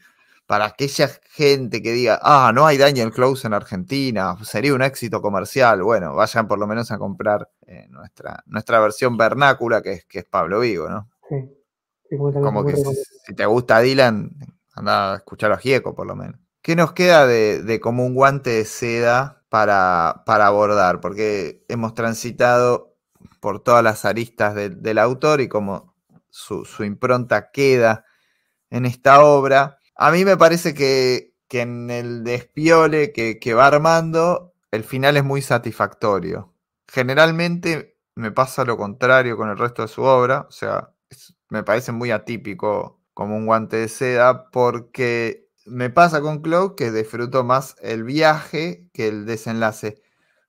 para 0.46 0.66
aquella 0.66 1.10
gente 1.30 1.82
que 1.82 1.94
diga, 1.94 2.20
ah, 2.22 2.52
no 2.54 2.68
hay 2.68 2.78
Daniel 2.78 3.12
Close 3.12 3.48
en 3.48 3.54
Argentina, 3.54 4.36
sería 4.44 4.74
un 4.74 4.82
éxito 4.82 5.22
comercial, 5.22 5.82
bueno, 5.84 6.14
vayan 6.16 6.50
por 6.50 6.60
lo 6.60 6.68
menos 6.68 6.92
a 6.92 6.98
comprar 6.98 7.50
eh, 7.66 7.88
nuestra, 7.90 8.44
nuestra 8.48 8.82
versión 8.82 9.16
vernácula, 9.16 9.82
que 9.82 9.94
es, 9.94 10.06
que 10.06 10.20
es 10.20 10.26
Pablo 10.26 10.60
Vigo, 10.60 10.90
¿no? 10.90 11.10
Sí. 11.30 12.18
como, 12.18 12.66
que 12.66 12.76
si, 12.76 13.34
te 13.34 13.46
gusta 13.46 13.80
Dylan, 13.80 14.32
anda 14.74 15.14
a 15.14 15.16
escuchar 15.16 15.54
a 15.54 15.58
Gieco 15.58 15.96
por 15.96 16.08
lo 16.08 16.18
menos. 16.18 16.42
¿Qué 16.62 16.76
nos 16.76 16.92
queda 16.92 17.26
de, 17.26 17.64
de 17.64 17.80
como 17.80 18.06
un 18.06 18.16
guante 18.16 18.50
de 18.50 18.66
seda 18.66 19.41
para, 19.52 20.24
para 20.26 20.48
abordar, 20.48 21.02
porque 21.02 21.66
hemos 21.68 21.94
transitado 21.94 22.96
por 23.42 23.62
todas 23.62 23.84
las 23.84 24.06
aristas 24.06 24.56
del 24.56 24.98
autor 24.98 25.42
y 25.42 25.50
como 25.50 25.94
su, 26.30 26.66
impronta 26.86 27.52
queda 27.52 28.06
en 28.70 28.86
esta 28.86 29.22
obra. 29.22 29.78
A 29.98 30.10
mí 30.12 30.24
me 30.24 30.38
parece 30.38 30.74
que, 30.74 31.36
en 31.50 31.90
el 31.90 32.24
despiole 32.24 33.12
que, 33.12 33.40
que, 33.40 33.54
va 33.54 33.68
armando, 33.68 34.54
el 34.72 34.86
final 34.86 35.18
es 35.18 35.26
muy 35.26 35.42
satisfactorio. 35.42 36.54
Generalmente 36.88 37.98
me 38.16 38.32
pasa 38.32 38.64
lo 38.64 38.78
contrario 38.78 39.36
con 39.36 39.50
el 39.50 39.58
resto 39.58 39.82
de 39.82 39.90
su 39.90 40.04
obra, 40.04 40.46
o 40.48 40.52
sea, 40.52 40.94
me 41.50 41.64
parece 41.64 41.92
muy 41.92 42.12
atípico 42.12 43.02
como 43.14 43.36
un 43.36 43.48
guante 43.48 43.76
de 43.76 43.90
seda, 43.90 44.50
porque 44.50 45.51
me 45.66 45.90
pasa 45.90 46.22
con 46.22 46.42
Cloud 46.42 46.76
que 46.76 46.92
disfruto 46.92 47.44
más 47.44 47.76
el 47.82 48.04
viaje 48.04 48.88
que 48.94 49.08
el 49.08 49.26
desenlace. 49.26 50.02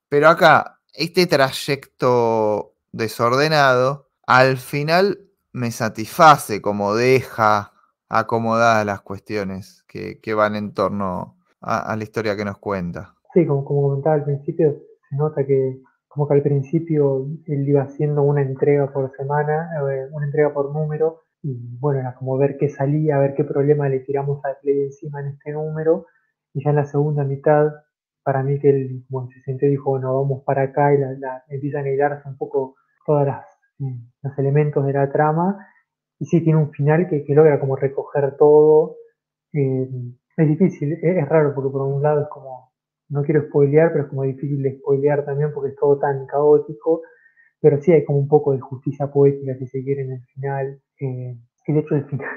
Pero 0.09 0.29
acá, 0.29 0.81
este 0.95 1.27
trayecto 1.27 2.75
desordenado, 2.93 4.11
al 4.27 4.57
final 4.57 5.19
me 5.53 5.71
satisface 5.71 6.61
como 6.63 6.95
deja 6.95 7.73
acomodadas 8.09 8.85
las 8.85 9.01
cuestiones 9.01 9.85
que, 9.87 10.35
van 10.35 10.57
en 10.57 10.75
torno 10.75 11.37
a, 11.61 11.97
la 11.97 12.03
historia 12.03 12.37
que 12.37 12.45
nos 12.45 12.59
cuenta. 12.59 13.15
Sí, 13.33 13.47
como, 13.47 13.65
comentaba 13.65 14.17
al 14.17 14.25
principio, 14.25 14.77
se 15.09 15.17
nota 15.17 15.47
que 15.47 15.81
como 16.09 16.29
que 16.29 16.35
al 16.35 16.43
principio 16.43 17.27
él 17.47 17.67
iba 17.67 17.83
haciendo 17.83 18.23
una 18.23 18.43
entrega 18.43 18.93
por 18.93 19.11
semana, 19.17 19.71
eh, 19.91 20.09
una 20.13 20.27
entrega 20.27 20.53
por 20.53 20.71
número, 20.71 21.22
y 21.43 21.77
bueno, 21.79 22.01
era 22.01 22.15
como 22.15 22.39
ver 22.39 22.57
qué 22.57 22.69
salía, 22.69 23.19
ver 23.19 23.35
qué 23.35 23.45
problema 23.45 23.89
le 23.89 24.01
tiramos 24.01 24.45
al 24.45 24.57
play 24.63 24.85
encima 24.85 25.21
en 25.21 25.29
este 25.29 25.53
número. 25.53 26.07
Y 26.55 26.65
ya 26.65 26.71
en 26.71 26.77
la 26.77 26.85
segunda 26.85 27.25
mitad, 27.25 27.73
para 28.23 28.43
mí 28.43 28.61
que 28.61 28.71
él 28.71 29.05
bueno, 29.09 29.29
se 29.35 29.41
sentó 29.43 29.67
dijo, 29.67 29.91
bueno, 29.91 30.15
vamos 30.15 30.45
para 30.45 30.63
acá 30.63 30.95
y 30.95 30.99
la, 30.99 31.43
empiezan 31.49 31.87
a 31.87 31.91
hilarse 31.91 32.29
un 32.29 32.37
poco 32.37 32.77
todos 33.05 33.27
eh, 33.29 33.85
los 34.23 34.39
elementos 34.39 34.87
de 34.87 34.93
la 34.93 35.11
trama. 35.11 35.67
Y 36.21 36.27
sí, 36.27 36.43
tiene 36.43 36.61
un 36.61 36.71
final 36.71 37.09
que, 37.09 37.25
que 37.25 37.35
logra 37.35 37.59
como 37.59 37.75
recoger 37.77 38.37
todo. 38.37 38.97
Eh, 39.53 39.89
es 40.37 40.49
difícil, 40.49 40.93
es, 41.03 41.29
raro 41.29 41.55
porque 41.55 41.71
por 41.71 41.83
un 41.83 42.03
lado 42.03 42.23
es 42.23 42.29
como, 42.29 42.73
no 43.09 43.23
quiero 43.23 43.43
spoilear, 43.49 43.93
pero 43.93 44.05
es 44.05 44.11
como 44.11 44.23
difícil 44.23 44.63
de 44.63 44.79
spoilear 44.79 45.25
también 45.25 45.53
porque 45.53 45.71
es 45.71 45.77
todo 45.77 45.99
tan 45.99 46.27
caótico. 46.27 47.03
Pero 47.61 47.81
sí 47.81 47.93
hay 47.93 48.05
como 48.05 48.19
un 48.19 48.29
poco 48.29 48.53
de 48.53 48.61
justicia 48.61 49.09
poética, 49.09 49.57
si 49.57 49.67
se 49.67 49.83
quiere, 49.83 50.03
en 50.03 50.13
el 50.13 50.23
final 50.35 50.83
que 51.65 51.73
de 51.73 51.81
hecho 51.81 51.95
el 51.95 52.05
final, 52.05 52.29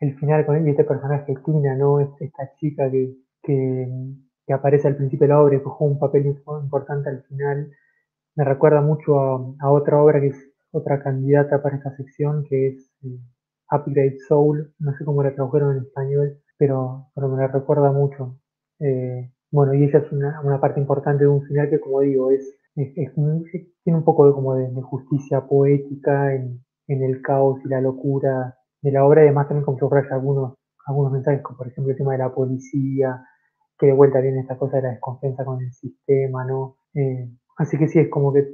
el 0.00 0.18
final 0.18 0.46
con 0.46 0.68
este 0.68 0.84
personaje 0.84 1.34
Tina, 1.44 1.74
¿no? 1.76 2.00
Esta 2.00 2.52
chica 2.56 2.90
que, 2.90 3.14
que, 3.42 4.52
aparece 4.52 4.88
al 4.88 4.96
principio 4.96 5.26
de 5.26 5.32
la 5.34 5.42
obra 5.42 5.56
y 5.56 5.58
que 5.58 5.64
juega 5.64 5.92
un 5.92 5.98
papel 5.98 6.26
importante 6.26 7.08
al 7.08 7.22
final, 7.24 7.70
me 8.36 8.44
recuerda 8.44 8.80
mucho 8.80 9.18
a, 9.60 9.70
otra 9.70 10.00
obra 10.02 10.20
que 10.20 10.28
es 10.28 10.52
otra 10.72 11.02
candidata 11.02 11.62
para 11.62 11.76
esta 11.76 11.96
sección, 11.96 12.44
que 12.44 12.68
es 12.68 12.90
eh, 13.02 13.18
Upgrade 13.70 14.18
Soul, 14.28 14.74
no 14.78 14.92
sé 14.96 15.04
cómo 15.04 15.22
la 15.22 15.34
tradujeron 15.34 15.76
en 15.76 15.84
español, 15.84 16.38
pero, 16.58 17.08
pero 17.14 17.28
me 17.28 17.38
la 17.38 17.48
recuerda 17.48 17.90
mucho. 17.92 18.38
Eh, 18.78 19.30
bueno, 19.50 19.74
y 19.74 19.84
ella 19.84 20.00
es 20.00 20.12
una, 20.12 20.40
una, 20.42 20.60
parte 20.60 20.80
importante 20.80 21.24
de 21.24 21.28
un 21.28 21.42
final 21.42 21.70
que, 21.70 21.80
como 21.80 22.00
digo, 22.00 22.30
es, 22.30 22.42
es, 22.76 22.92
tiene 23.14 23.98
un 23.98 24.04
poco 24.04 24.26
de, 24.26 24.32
como 24.32 24.54
de, 24.54 24.82
justicia 24.82 25.40
poética 25.46 26.34
en, 26.34 26.60
en 26.88 27.02
el 27.02 27.22
caos 27.22 27.60
y 27.64 27.68
la 27.68 27.80
locura 27.80 28.56
de 28.82 28.92
la 28.92 29.04
obra, 29.04 29.22
además 29.22 29.48
también 29.48 29.64
como 29.64 29.78
subraya 29.78 30.14
algunos, 30.14 30.54
algunos 30.86 31.12
mensajes, 31.12 31.42
como 31.42 31.58
por 31.58 31.68
ejemplo 31.68 31.92
el 31.92 31.98
tema 31.98 32.12
de 32.12 32.18
la 32.18 32.34
policía, 32.34 33.24
que 33.78 33.86
de 33.86 33.92
vuelta 33.92 34.20
viene 34.20 34.40
esta 34.40 34.56
cosa 34.56 34.76
de 34.76 34.84
la 34.84 34.90
desconfianza 34.90 35.44
con 35.44 35.60
el 35.60 35.72
sistema, 35.72 36.44
¿no? 36.44 36.76
Eh, 36.94 37.28
así 37.58 37.76
que 37.78 37.88
sí, 37.88 37.98
es 37.98 38.08
como 38.08 38.32
que 38.32 38.46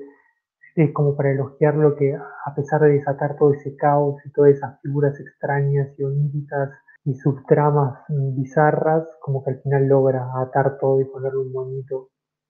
es 0.75 0.93
como 0.93 1.15
para 1.17 1.33
elogiarlo 1.33 1.97
que 1.97 2.15
a 2.15 2.55
pesar 2.55 2.81
de 2.81 2.93
desatar 2.93 3.37
todo 3.37 3.53
ese 3.53 3.77
caos 3.77 4.17
y 4.25 4.33
todas 4.33 4.53
esas 4.53 4.81
figuras 4.81 5.19
extrañas 5.21 5.89
y 5.99 6.03
oníricas 6.03 6.71
y 7.05 7.15
subtramas 7.15 7.99
bizarras, 8.09 9.07
como 9.21 9.45
que 9.45 9.51
al 9.51 9.61
final 9.61 9.89
logra 9.89 10.25
atar 10.41 10.79
todo 10.79 11.01
y 11.01 11.05
ponerle 11.05 11.41
un 11.41 11.53
bonito. 11.53 12.09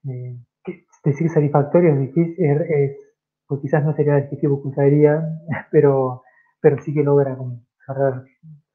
Eh, 0.08 0.38
decir 1.04 1.28
satisfactorio 1.30 1.94
es 1.94 2.00
difícil, 2.00 2.34
es, 2.38 2.96
pues 3.52 3.60
quizás 3.60 3.84
no 3.84 3.94
sería 3.94 4.16
el 4.16 4.24
adjetivo 4.24 4.62
que 4.62 4.68
usaría, 4.68 5.22
pero, 5.70 6.22
pero 6.62 6.82
sí 6.82 6.94
que 6.94 7.02
logra 7.02 7.36
como 7.36 7.60
cerrar, 7.86 8.24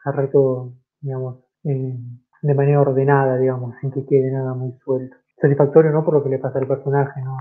cerrar 0.04 0.30
todo, 0.30 0.76
digamos, 1.02 1.40
eh, 1.64 1.98
de 2.44 2.54
manera 2.54 2.82
ordenada, 2.82 3.40
digamos, 3.40 3.74
sin 3.82 3.92
que 3.92 4.06
quede 4.06 4.32
nada 4.32 4.54
muy 4.54 4.78
suelto. 4.86 5.18
Satisfactorio 5.42 5.90
no 5.90 6.06
por 6.06 6.14
lo 6.14 6.24
que 6.24 6.30
le 6.30 6.38
pasa 6.38 6.60
al 6.60 6.68
personaje, 6.68 7.20
no, 7.24 7.38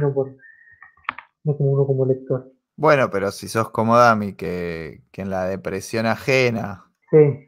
no 0.00 0.12
por 0.12 0.34
no 1.44 1.56
como 1.56 1.70
uno 1.70 1.86
como 1.86 2.06
lector. 2.06 2.50
Bueno, 2.76 3.08
pero 3.08 3.30
si 3.30 3.46
sos 3.46 3.70
como 3.70 3.96
Dami, 3.96 4.32
que, 4.32 5.04
que 5.12 5.22
en 5.22 5.30
la 5.30 5.44
depresión 5.44 6.06
ajena 6.06 6.86
sí. 7.08 7.46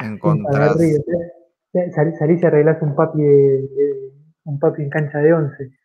encontrás... 0.00 0.76
Salís 2.18 2.42
y 2.42 2.46
arreglás 2.46 2.82
un 2.82 2.96
papi, 2.96 3.22
de, 3.22 3.68
un 4.44 4.58
papi 4.58 4.82
en 4.82 4.90
cancha 4.90 5.18
de 5.18 5.32
once. 5.32 5.77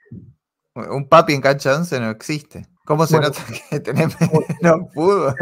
Un 0.76 1.08
papi 1.08 1.34
en 1.34 1.42
cancha 1.42 1.72
de 1.72 1.76
once 1.78 2.00
no 2.00 2.10
existe. 2.10 2.66
¿Cómo 2.86 3.06
se 3.06 3.20
nota 3.20 3.40
que 3.70 3.80
tenés 3.80 4.16
no 4.62 4.88
pudo? 4.94 5.36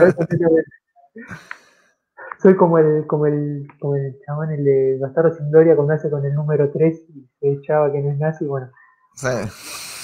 Soy 2.41 2.55
como 2.55 2.77
el, 2.77 3.05
como 3.07 3.27
el, 3.27 3.67
como 3.79 3.95
el 3.95 4.19
chabón, 4.25 4.51
el 4.51 4.63
de 4.63 4.97
Bastardo 4.99 5.35
sin 5.35 5.51
Gloria, 5.51 5.75
cuando 5.75 5.93
hace 5.93 6.09
con 6.09 6.25
el 6.25 6.33
número 6.33 6.71
3 6.71 7.03
y 7.09 7.29
se 7.39 7.51
echaba 7.51 7.91
que 7.91 8.01
no 8.01 8.11
es 8.11 8.17
nazi, 8.17 8.45
bueno. 8.45 8.71
Sí. 9.15 9.27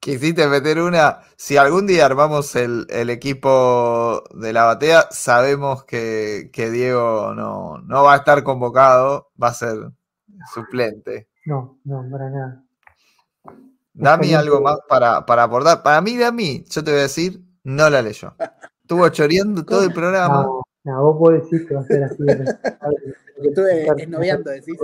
Quisiste 0.00 0.48
meter 0.48 0.80
una. 0.80 1.20
Si 1.36 1.58
algún 1.58 1.86
día 1.86 2.06
armamos 2.06 2.56
el, 2.56 2.86
equipo 3.10 4.24
de 4.34 4.54
la 4.54 4.64
batea, 4.64 5.08
sabemos 5.10 5.84
que, 5.84 6.50
Diego 6.54 7.34
no, 7.34 7.78
no, 7.82 8.04
va 8.04 8.14
a 8.14 8.16
estar 8.16 8.42
convocado, 8.42 9.30
va 9.40 9.48
a 9.48 9.54
ser 9.54 9.76
suplente. 10.54 11.28
No, 11.44 11.78
no, 11.84 12.02
para 12.10 12.30
nada. 12.30 12.64
Dami 13.92 14.34
algo 14.34 14.60
más 14.60 14.78
para, 14.88 15.26
para 15.26 15.42
abordar. 15.42 15.82
Para 15.82 16.00
mí, 16.00 16.16
Dami, 16.16 16.64
yo 16.68 16.84
te 16.84 16.90
voy 16.90 17.00
a 17.00 17.04
decir, 17.04 17.40
no 17.64 17.90
la 17.90 18.02
leyó. 18.02 18.34
Estuvo 18.82 19.08
choreando 19.08 19.64
todo 19.64 19.84
el 19.84 19.92
programa. 19.92 20.46
No, 20.84 21.02
vos 21.02 21.16
podés 21.18 21.42
decir 21.42 21.68
que 21.68 21.74
va 21.74 21.80
a 21.80 21.84
ser 21.84 22.04
así. 22.04 22.16
Estuve 23.42 23.86
esnoviando, 24.02 24.50
decís. 24.50 24.76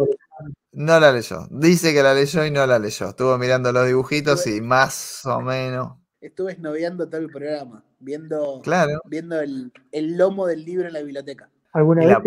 No 0.73 1.01
la 1.01 1.13
leyó. 1.13 1.47
Dice 1.51 1.93
que 1.93 2.03
la 2.03 2.15
leyó 2.15 2.45
y 2.45 2.51
no 2.51 2.67
la 2.67 2.79
leyó. 2.79 3.09
Estuvo 3.09 3.37
mirando 3.39 3.73
los 3.73 3.87
dibujitos 3.87 4.47
y 4.47 4.61
más 4.61 5.25
o 5.25 5.41
menos. 5.41 5.97
Estuve 6.21 6.53
esnoviando 6.53 7.09
todo 7.09 7.21
el 7.21 7.31
programa, 7.31 7.85
viendo, 7.99 8.61
claro. 8.63 9.01
viendo 9.05 9.41
el, 9.41 9.73
lomo 9.93 10.47
del 10.47 10.65
libro 10.65 10.87
en 10.87 10.95
la 10.95 11.01
biblioteca. 11.01 11.51
¿Alguna 11.73 12.07
vez 12.07 12.19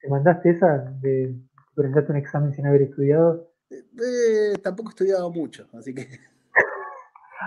te, 0.00 0.08
mandaste 0.08 0.50
esa 0.50 0.78
de 1.00 1.34
presentarte 1.74 2.12
un 2.12 2.18
examen 2.18 2.52
sin 2.52 2.66
haber 2.66 2.82
estudiado? 2.82 3.51
Eh, 3.72 4.58
tampoco 4.62 4.90
he 4.90 4.92
estudiado 4.92 5.30
mucho, 5.30 5.66
así 5.72 5.94
que. 5.94 6.08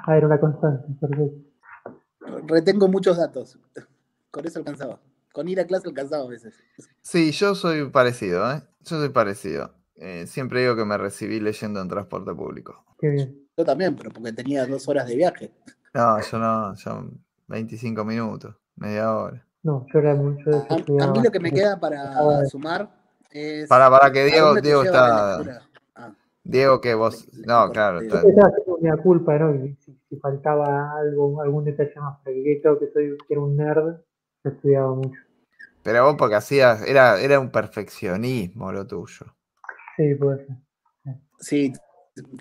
ah, 0.06 0.18
era 0.18 0.28
una 0.28 0.40
constante, 0.40 0.88
perfecto. 1.00 1.56
Retengo 2.48 2.88
muchos 2.88 3.18
datos. 3.18 3.60
Con 4.32 4.46
eso 4.46 4.60
alcanzaba. 4.60 5.00
Con 5.32 5.48
ir 5.48 5.60
a 5.60 5.66
clase 5.66 5.88
alcanzaba 5.88 6.24
a 6.24 6.30
veces. 6.30 6.56
Sí, 7.02 7.32
yo 7.32 7.56
soy 7.56 7.90
parecido, 7.90 8.52
¿eh? 8.52 8.62
Yo 8.82 8.98
soy 8.98 9.10
parecido. 9.10 9.74
Eh, 9.96 10.26
siempre 10.28 10.62
digo 10.62 10.76
que 10.76 10.86
me 10.86 10.98
recibí 10.98 11.40
leyendo 11.40 11.82
en 11.82 11.88
transporte 11.88 12.34
público. 12.34 12.84
Qué 13.00 13.10
bien. 13.10 13.48
Yo 13.58 13.64
también, 13.64 13.96
pero 13.96 14.12
porque 14.12 14.34
tenía 14.34 14.66
dos 14.66 14.88
horas 14.88 15.08
de 15.08 15.16
viaje. 15.16 15.52
No, 15.94 16.20
yo 16.22 16.40
no, 16.40 16.76
yo 16.76 17.10
25 17.48 18.04
minutos, 18.04 18.56
media 18.76 19.16
hora. 19.16 19.46
No, 19.64 19.86
yo 19.92 20.00
era 20.00 20.14
mucho 20.14 20.50
de 20.50 20.58
a, 20.58 21.06
a, 21.06 21.12
mí 21.12 21.24
lo 21.24 21.32
que 21.32 21.40
me 21.40 21.52
queda 21.52 21.80
para 21.80 22.46
sumar 22.46 22.90
es. 23.32 23.68
Para, 23.70 23.90
para 23.90 24.12
que 24.12 24.26
Diego, 24.26 24.56
Diego 24.56 24.84
está. 24.84 25.62
Diego, 26.46 26.80
que 26.80 26.94
vos. 26.94 27.28
No, 27.46 27.72
claro. 27.72 28.02
Yo 28.02 28.08
estaba 28.08 28.50
haciendo 28.50 28.76
una 28.78 28.98
culpa, 28.98 29.38
¿no? 29.40 29.54
Si, 29.84 30.00
si, 30.08 30.16
faltaba 30.18 30.92
algo, 30.98 31.42
algún 31.42 31.66
detalle 31.66 31.94
más, 32.00 32.20
porque 32.24 32.60
creo 32.62 32.80
que 32.80 32.92
soy 32.92 33.18
que 33.28 33.34
era 33.34 33.42
un 33.42 33.58
nerd, 33.58 33.96
yo 34.44 34.50
estudiaba 34.52 34.94
mucho. 34.94 35.20
Pero 35.82 36.06
vos 36.06 36.16
porque 36.18 36.36
hacías, 36.36 36.88
era, 36.88 37.20
era 37.20 37.40
un 37.40 37.52
perfeccionismo 37.52 38.72
lo 38.72 38.86
tuyo. 38.86 39.26
Sí, 39.98 40.14
puede 40.16 40.46
ser. 40.46 40.56
Sí, 41.40 41.74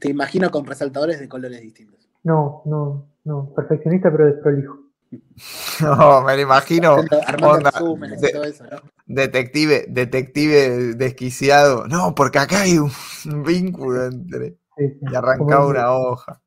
te 0.00 0.10
imagino 0.10 0.50
con 0.50 0.66
resaltadores 0.66 1.18
de 1.18 1.28
colores 1.28 1.60
distintos. 1.60 2.08
No, 2.22 2.62
no, 2.66 3.08
no, 3.24 3.52
perfeccionista 3.54 4.10
pero 4.10 4.26
desprolijo. 4.26 4.80
No, 5.80 6.22
me 6.22 6.36
lo 6.36 6.42
imagino. 6.42 6.96
Armando 7.26 7.70
y 7.70 8.32
todo 8.32 8.44
eso, 8.44 8.64
¿no? 8.64 8.78
Detective, 9.06 9.84
detective 9.88 10.94
desquiciado. 10.94 11.86
No, 11.88 12.14
porque 12.14 12.38
acá 12.38 12.62
hay 12.62 12.78
un 12.78 12.90
vínculo 13.44 14.06
entre. 14.06 14.56
y 14.78 15.14
arrancaba 15.14 15.66
una 15.66 15.92
hoja. 15.92 16.40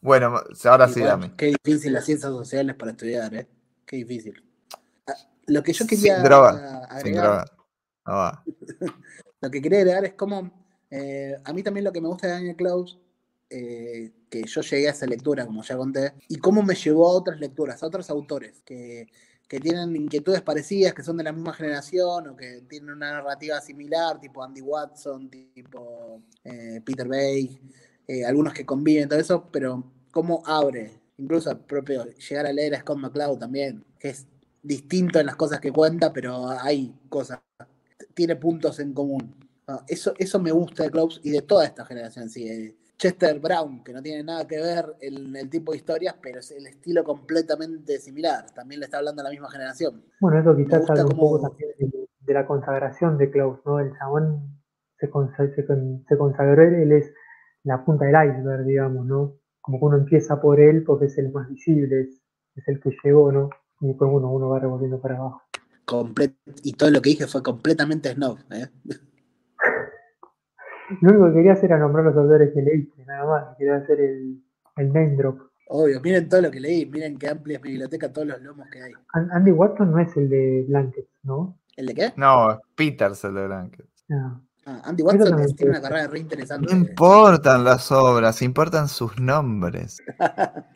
Bueno, 0.00 0.40
ahora 0.64 0.88
sí, 0.88 1.00
dame. 1.00 1.34
Qué 1.36 1.54
difícil 1.64 1.92
las 1.92 2.04
ciencias 2.04 2.30
sociales 2.30 2.76
para 2.76 2.92
estudiar, 2.92 3.34
¿eh? 3.34 3.48
Qué 3.86 3.96
difícil. 3.96 4.42
Lo 5.46 5.62
que 5.62 5.72
yo 5.72 5.86
quería 5.86 6.20
agregar. 6.20 7.50
lo 9.40 9.50
que 9.50 9.62
quería 9.62 9.78
agregar 9.78 10.04
es 10.04 10.14
como. 10.14 10.64
Eh, 10.90 11.36
a 11.42 11.52
mí 11.52 11.62
también 11.62 11.84
lo 11.84 11.92
que 11.92 12.00
me 12.00 12.08
gusta 12.08 12.28
de 12.28 12.34
Daniel 12.34 12.54
Klaus, 12.54 13.00
eh, 13.50 14.12
que 14.30 14.44
yo 14.44 14.60
llegué 14.60 14.88
a 14.88 14.92
esa 14.92 15.06
lectura, 15.06 15.44
como 15.44 15.62
ya 15.62 15.76
conté, 15.76 16.12
y 16.28 16.36
cómo 16.36 16.62
me 16.62 16.74
llevó 16.74 17.08
a 17.08 17.14
otras 17.14 17.40
lecturas, 17.40 17.82
a 17.82 17.86
otros 17.86 18.10
autores 18.10 18.62
que, 18.64 19.08
tienen 19.48 19.94
inquietudes 19.94 20.42
parecidas, 20.42 20.94
que 20.94 21.02
son 21.02 21.16
de 21.16 21.24
la 21.24 21.32
misma 21.32 21.52
generación 21.52 22.28
o 22.28 22.36
que 22.36 22.62
tienen 22.68 22.90
una 22.90 23.12
narrativa 23.12 23.60
similar, 23.60 24.18
tipo 24.20 24.42
Andy 24.42 24.60
Watson, 24.60 25.30
tipo 25.30 26.22
eh, 26.42 26.80
Peter 26.84 27.06
Bay, 27.06 27.60
algunos 28.26 28.52
que 28.52 28.66
conviven, 28.66 29.08
todo 29.08 29.18
eso, 29.18 29.48
pero 29.50 29.84
cómo 30.10 30.42
abre, 30.46 31.00
incluso 31.18 31.56
propio 31.66 32.04
llegar 32.04 32.46
a 32.46 32.52
leer 32.52 32.74
a 32.74 32.80
Scott 32.80 32.98
McCloud 32.98 33.38
también, 33.38 33.84
que 33.98 34.10
es 34.10 34.26
distinto 34.62 35.20
en 35.20 35.26
las 35.26 35.36
cosas 35.36 35.60
que 35.60 35.72
cuenta, 35.72 36.12
pero 36.12 36.48
hay 36.48 36.94
cosas, 37.08 37.40
tiene 38.14 38.36
puntos 38.36 38.80
en 38.80 38.92
común. 38.92 39.34
Ah, 39.66 39.84
eso, 39.88 40.14
eso 40.18 40.38
me 40.40 40.52
gusta 40.52 40.82
de 40.82 40.90
Klaus 40.90 41.20
y 41.22 41.30
de 41.30 41.42
toda 41.42 41.64
esta 41.64 41.84
generación. 41.84 42.28
Sí. 42.28 42.76
Chester 42.96 43.38
Brown, 43.40 43.82
que 43.82 43.92
no 43.92 44.02
tiene 44.02 44.22
nada 44.22 44.46
que 44.46 44.60
ver 44.60 44.94
en 45.00 45.34
el 45.36 45.50
tipo 45.50 45.72
de 45.72 45.78
historias, 45.78 46.14
pero 46.22 46.40
es 46.40 46.50
el 46.52 46.66
estilo 46.66 47.04
completamente 47.04 47.98
similar. 47.98 48.46
También 48.54 48.80
le 48.80 48.86
está 48.86 48.98
hablando 48.98 49.20
a 49.20 49.24
la 49.24 49.30
misma 49.30 49.50
generación. 49.50 50.04
Bueno, 50.20 50.40
eso 50.40 50.56
quizás 50.56 50.88
habla 50.88 51.04
un 51.04 51.16
poco 51.16 51.40
también 51.40 51.70
de, 51.78 52.32
la 52.32 52.46
consagración 52.46 53.18
de 53.18 53.30
Klaus, 53.30 53.58
¿no? 53.66 53.80
El 53.80 53.92
chabón 53.98 54.60
se, 54.98 55.06
se, 55.06 56.16
consagró, 56.16 56.62
él 56.62 56.92
es 56.92 57.12
la 57.64 57.84
punta 57.84 58.06
del 58.06 58.14
iceberg, 58.14 58.64
digamos, 58.64 59.06
¿no? 59.06 59.38
Como 59.60 59.78
que 59.78 59.84
uno 59.84 59.96
empieza 59.98 60.40
por 60.40 60.60
él 60.60 60.84
porque 60.84 61.06
es 61.06 61.18
el 61.18 61.32
más 61.32 61.48
visible, 61.48 62.02
es, 62.02 62.22
es 62.54 62.68
el 62.68 62.80
que 62.80 62.90
llegó, 63.02 63.32
¿no? 63.32 63.50
Y 63.80 63.88
después 63.88 64.10
uno, 64.12 64.30
uno 64.32 64.48
va 64.48 64.60
revolviendo 64.60 65.00
para 65.00 65.16
abajo. 65.16 65.42
y 66.62 66.72
todo 66.74 66.90
lo 66.90 67.02
que 67.02 67.10
dije 67.10 67.26
fue 67.26 67.42
completamente 67.42 68.12
snob. 68.12 68.38
¿eh? 68.50 68.68
Lo 71.00 71.10
único 71.10 71.26
que 71.28 71.34
quería 71.34 71.52
hacer 71.52 71.70
era 71.70 71.78
nombrar 71.78 72.04
los 72.04 72.16
autores 72.16 72.52
que 72.52 72.62
leíste, 72.62 73.04
nada 73.06 73.26
más. 73.26 73.56
Quería 73.56 73.76
hacer 73.76 74.00
el, 74.00 74.42
el 74.76 74.92
name 74.92 75.16
drop. 75.16 75.40
Obvio, 75.68 76.00
miren 76.00 76.28
todo 76.28 76.42
lo 76.42 76.50
que 76.50 76.60
leí, 76.60 76.86
miren 76.86 77.18
qué 77.18 77.28
amplia 77.28 77.56
es 77.56 77.62
mi 77.62 77.70
biblioteca, 77.70 78.12
todos 78.12 78.28
los 78.28 78.42
lomos 78.42 78.68
que 78.70 78.82
hay. 78.82 78.92
Andy 79.12 79.50
Watson 79.50 79.92
no 79.92 79.98
es 79.98 80.14
el 80.16 80.28
de 80.28 80.64
Blankets, 80.68 81.08
¿no? 81.22 81.58
¿El 81.76 81.86
de 81.86 81.94
qué? 81.94 82.12
No, 82.16 82.60
Peters 82.74 83.24
el 83.24 83.34
de 83.34 83.46
Blankets. 83.46 84.04
Ah. 84.10 84.40
ah 84.66 84.82
Andy 84.84 85.02
Watson 85.02 85.54
tiene 85.56 85.70
una 85.70 85.80
carrera 85.80 86.06
re 86.06 86.18
interesante. 86.18 86.72
No 86.72 86.78
importan 86.78 87.64
las 87.64 87.90
obras, 87.90 88.42
importan 88.42 88.88
sus 88.88 89.18
nombres. 89.18 90.02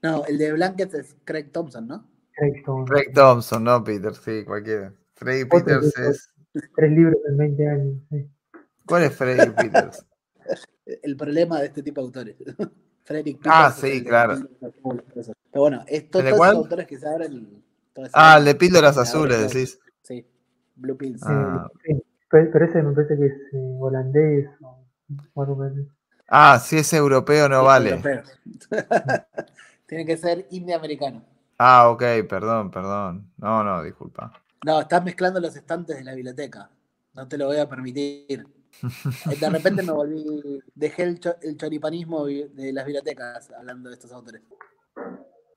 No, 0.00 0.24
el 0.26 0.38
de 0.38 0.52
Blankets 0.52 0.94
es 0.94 1.16
Craig 1.24 1.50
Thompson, 1.50 1.88
¿no? 1.88 2.06
Craig 2.36 2.62
Thompson. 2.64 2.86
Craig 2.86 3.12
Thompson, 3.12 3.64
no 3.64 3.82
Peter, 3.82 4.14
sí, 4.14 4.44
cualquiera. 4.44 4.92
Freddy 5.14 5.44
Peters 5.44 5.98
es. 5.98 6.30
Tres 6.76 6.92
libros 6.92 7.16
en 7.28 7.36
20 7.36 7.68
años, 7.68 7.96
sí. 8.08 8.30
¿Cuál 8.88 9.04
es 9.04 9.14
Freddy 9.14 9.50
Peters? 9.50 10.04
el 10.86 11.16
problema 11.16 11.60
de 11.60 11.66
este 11.66 11.82
tipo 11.82 12.00
de 12.00 12.06
autores. 12.06 12.36
Freddy 13.04 13.34
Peters. 13.34 13.54
Ah, 13.54 13.72
sí, 13.72 14.04
claro. 14.04 14.38
Pero 14.60 15.62
bueno, 15.62 15.84
estos 15.86 16.22
todos 16.22 16.38
los 16.38 16.46
autores 16.48 16.86
que 16.86 16.98
se 16.98 17.08
abren. 17.08 17.62
Ah, 18.12 18.36
el 18.38 18.44
de 18.44 18.54
píldoras 18.54 18.96
azules, 18.96 19.52
decís. 19.52 19.80
Sí, 20.02 20.26
Blue 20.76 20.96
Pills. 20.96 21.22
Ah. 21.24 21.68
Sí, 21.84 22.00
pero 22.28 22.64
ese 22.64 22.82
me 22.82 22.94
parece 22.94 23.16
que 23.16 23.26
es 23.26 23.32
eh, 23.52 23.76
holandés 23.80 24.48
o 24.60 25.42
algo 25.42 25.66
Ah, 26.28 26.58
si 26.62 26.76
es 26.76 26.92
europeo 26.92 27.48
no 27.48 27.64
vale. 27.64 28.02
Tiene 29.86 30.04
que 30.04 30.16
ser 30.18 30.46
indie 30.50 30.74
americano. 30.74 31.24
Ah, 31.56 31.88
ok, 31.88 32.02
perdón, 32.28 32.70
perdón. 32.70 33.32
No, 33.38 33.64
no, 33.64 33.82
disculpa. 33.82 34.32
No, 34.64 34.80
estás 34.80 35.02
mezclando 35.02 35.40
los 35.40 35.56
estantes 35.56 35.96
de 35.96 36.04
la 36.04 36.14
biblioteca. 36.14 36.70
No 37.14 37.26
te 37.26 37.38
lo 37.38 37.46
voy 37.46 37.56
a 37.56 37.68
permitir. 37.68 38.46
De 39.40 39.50
repente 39.50 39.82
me 39.82 39.92
volví, 39.92 40.62
dejé 40.74 41.02
el, 41.04 41.20
el 41.42 41.56
choripanismo 41.56 42.26
de 42.26 42.72
las 42.72 42.84
bibliotecas 42.86 43.50
hablando 43.52 43.88
de 43.88 43.94
estos 43.94 44.12
autores. 44.12 44.42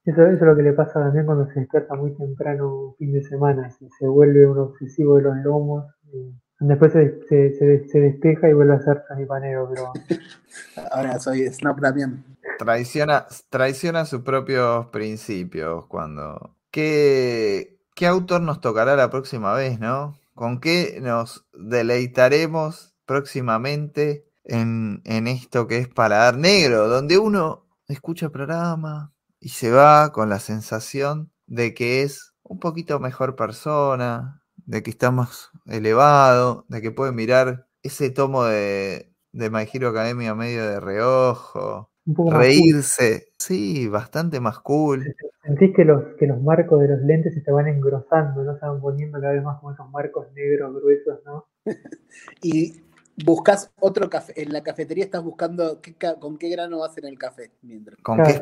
Eso, 0.04 0.26
es 0.26 0.42
lo 0.42 0.56
que 0.56 0.64
le 0.64 0.74
pasa 0.74 0.94
también 0.94 1.26
cuando 1.26 1.46
se 1.54 1.60
despierta 1.60 1.94
muy 1.94 2.16
temprano 2.16 2.96
fin 2.98 3.14
de 3.14 3.22
semana, 3.22 3.70
se, 3.70 3.88
se 4.00 4.08
vuelve 4.08 4.48
un 4.48 4.58
obsesivo 4.58 5.18
de 5.18 5.24
los 5.24 5.38
lomos, 5.38 5.86
y 6.12 6.34
después 6.60 6.92
se, 6.92 7.22
se, 7.28 7.88
se, 7.88 8.00
despeja 8.00 8.50
y 8.50 8.54
vuelve 8.54 8.76
a 8.76 8.82
ser 8.82 9.04
choripanero, 9.08 9.70
pero... 9.70 9.92
Ahora 10.92 11.20
soy 11.20 11.48
Snap 11.52 11.80
también. 11.80 12.24
Traiciona, 12.58 13.26
traiciona 13.50 14.06
sus 14.06 14.22
propios 14.22 14.88
principios 14.88 15.86
cuando... 15.88 16.56
¿Qué, 16.72 17.80
¿Qué 17.96 18.08
autor 18.08 18.42
nos 18.42 18.62
tocará 18.62 18.96
la 18.96 19.10
próxima 19.10 19.54
vez, 19.54 19.80
no? 19.80 20.18
¿Con 20.34 20.60
qué 20.60 21.00
nos 21.02 21.48
deleitaremos 21.54 22.91
próximamente 23.12 24.26
en, 24.46 25.02
en 25.04 25.28
esto 25.28 25.68
que 25.68 25.80
es 25.80 25.90
Paladar 25.90 26.38
Negro, 26.38 26.88
donde 26.88 27.18
uno 27.18 27.68
escucha 27.90 28.28
el 28.28 28.32
programa 28.32 29.14
y 29.40 29.50
se 29.50 29.70
va 29.70 30.14
con 30.14 30.30
la 30.30 30.40
sensación 30.40 31.32
de 31.46 31.74
que 31.74 32.04
es 32.04 32.34
un 32.44 32.60
poquito 32.60 33.00
mejor 33.02 33.36
persona, 33.36 34.42
de 34.66 34.82
que 34.82 34.92
está 34.92 35.12
más 35.12 35.52
elevado, 35.66 36.66
de 36.70 36.82
que 36.82 36.92
puede 36.92 37.12
mirar 37.12 37.68
ese 37.84 38.12
tomo 38.12 38.46
de, 38.46 39.14
de 39.34 39.50
My 39.50 39.68
Hero 39.72 39.90
Academia 39.90 40.36
medio 40.36 40.66
de 40.66 40.80
reojo, 40.80 41.92
reírse, 42.06 43.28
sí, 43.38 43.90
bastante 43.90 44.40
más 44.40 44.60
cool. 44.60 45.14
Sentís 45.44 45.76
que 45.76 45.84
los, 45.84 46.16
que 46.18 46.28
los 46.28 46.42
marcos 46.42 46.80
de 46.80 46.88
los 46.88 47.02
lentes 47.02 47.34
se 47.34 47.42
te 47.42 47.52
van 47.52 47.68
engrosando, 47.68 48.44
¿no? 48.44 48.58
Se 48.58 48.66
van 48.66 48.80
poniendo 48.80 49.20
cada 49.20 49.34
vez 49.34 49.44
más 49.44 49.60
como 49.60 49.74
esos 49.74 49.90
marcos 49.90 50.28
negros 50.34 50.74
gruesos, 50.76 51.20
¿no? 51.26 51.48
y 52.42 52.91
buscas 53.26 53.72
otro 53.80 54.10
café, 54.10 54.42
en 54.42 54.54
la 54.54 54.62
cafetería 54.64 55.04
estás 55.04 55.24
buscando 55.24 55.82
con 56.20 56.38
qué 56.38 56.50
grano 56.50 56.80
vas 56.80 56.98
en 56.98 57.06
el 57.06 57.18
café. 57.18 57.52
Mientras. 57.62 57.98
¿Con 58.02 58.22
qué 58.24 58.40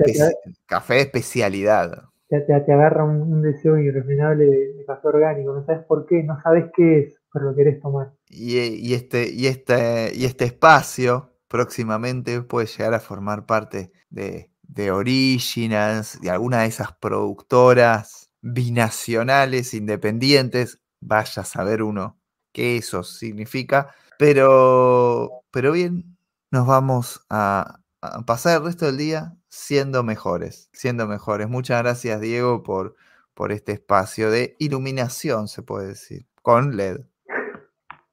café 0.65 0.95
de 0.95 1.01
especialidad? 1.01 2.03
Te, 2.27 2.41
te, 2.41 2.53
agarra 2.53 3.03
un, 3.03 3.41
deseo 3.41 3.80
irrefrenable 3.80 4.45
de, 4.45 4.85
café 4.85 5.07
orgánico, 5.07 5.53
no 5.53 5.65
sabes 5.65 5.84
por 5.85 6.06
qué, 6.06 6.22
no 6.22 6.39
sabes 6.43 6.65
qué 6.76 6.99
es, 6.99 7.19
pero 7.34 7.45
lo 7.45 7.56
querés 7.56 7.81
tomar. 7.81 8.11
Y, 8.30 8.60
y, 8.60 8.93
este, 8.93 9.31
y, 9.31 9.47
este, 9.47 10.11
y 10.14 10.26
este 10.26 10.45
espacio 10.45 11.31
próximamente 11.47 12.41
puede 12.41 12.68
llegar 12.68 12.93
a 12.93 12.99
formar 12.99 13.47
parte 13.47 13.91
de, 14.11 14.51
de 14.61 14.91
Originals, 14.91 16.22
de 16.22 16.30
alguna 16.30 16.61
de 16.61 16.68
esas 16.68 16.93
productoras 16.93 18.30
binacionales 18.41 19.73
independientes. 19.73 20.80
Vaya 21.01 21.41
a 21.41 21.45
saber 21.45 21.81
uno 21.81 22.19
qué 22.51 22.77
eso 22.77 23.03
significa. 23.03 23.93
Pero, 24.19 25.45
pero 25.49 25.71
bien, 25.71 26.17
nos 26.51 26.67
vamos 26.67 27.25
a, 27.29 27.79
a 28.01 28.21
pasar 28.25 28.57
el 28.57 28.65
resto 28.65 28.85
del 28.85 28.97
día 28.97 29.37
siendo 29.47 30.03
mejores, 30.03 30.69
siendo 30.73 31.07
mejores. 31.07 31.47
Muchas 31.47 31.81
gracias, 31.81 32.19
Diego, 32.19 32.61
por, 32.61 32.97
por 33.33 33.53
este 33.53 33.71
espacio 33.71 34.29
de 34.29 34.57
iluminación, 34.59 35.47
se 35.47 35.61
puede 35.61 35.87
decir, 35.87 36.27
con 36.41 36.75
LED. 36.75 36.99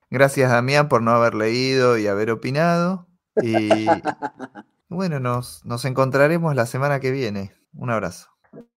Gracias, 0.08 0.48
Damián, 0.48 0.88
por 0.88 1.02
no 1.02 1.10
haber 1.10 1.34
leído 1.34 1.98
y 1.98 2.06
haber 2.06 2.30
opinado. 2.30 3.08
Y 3.42 3.68
bueno, 4.88 5.18
nos, 5.18 5.64
nos 5.64 5.84
encontraremos 5.86 6.54
la 6.54 6.66
semana 6.66 7.00
que 7.00 7.10
viene. 7.10 7.52
Un 7.74 7.90
abrazo. 7.90 8.35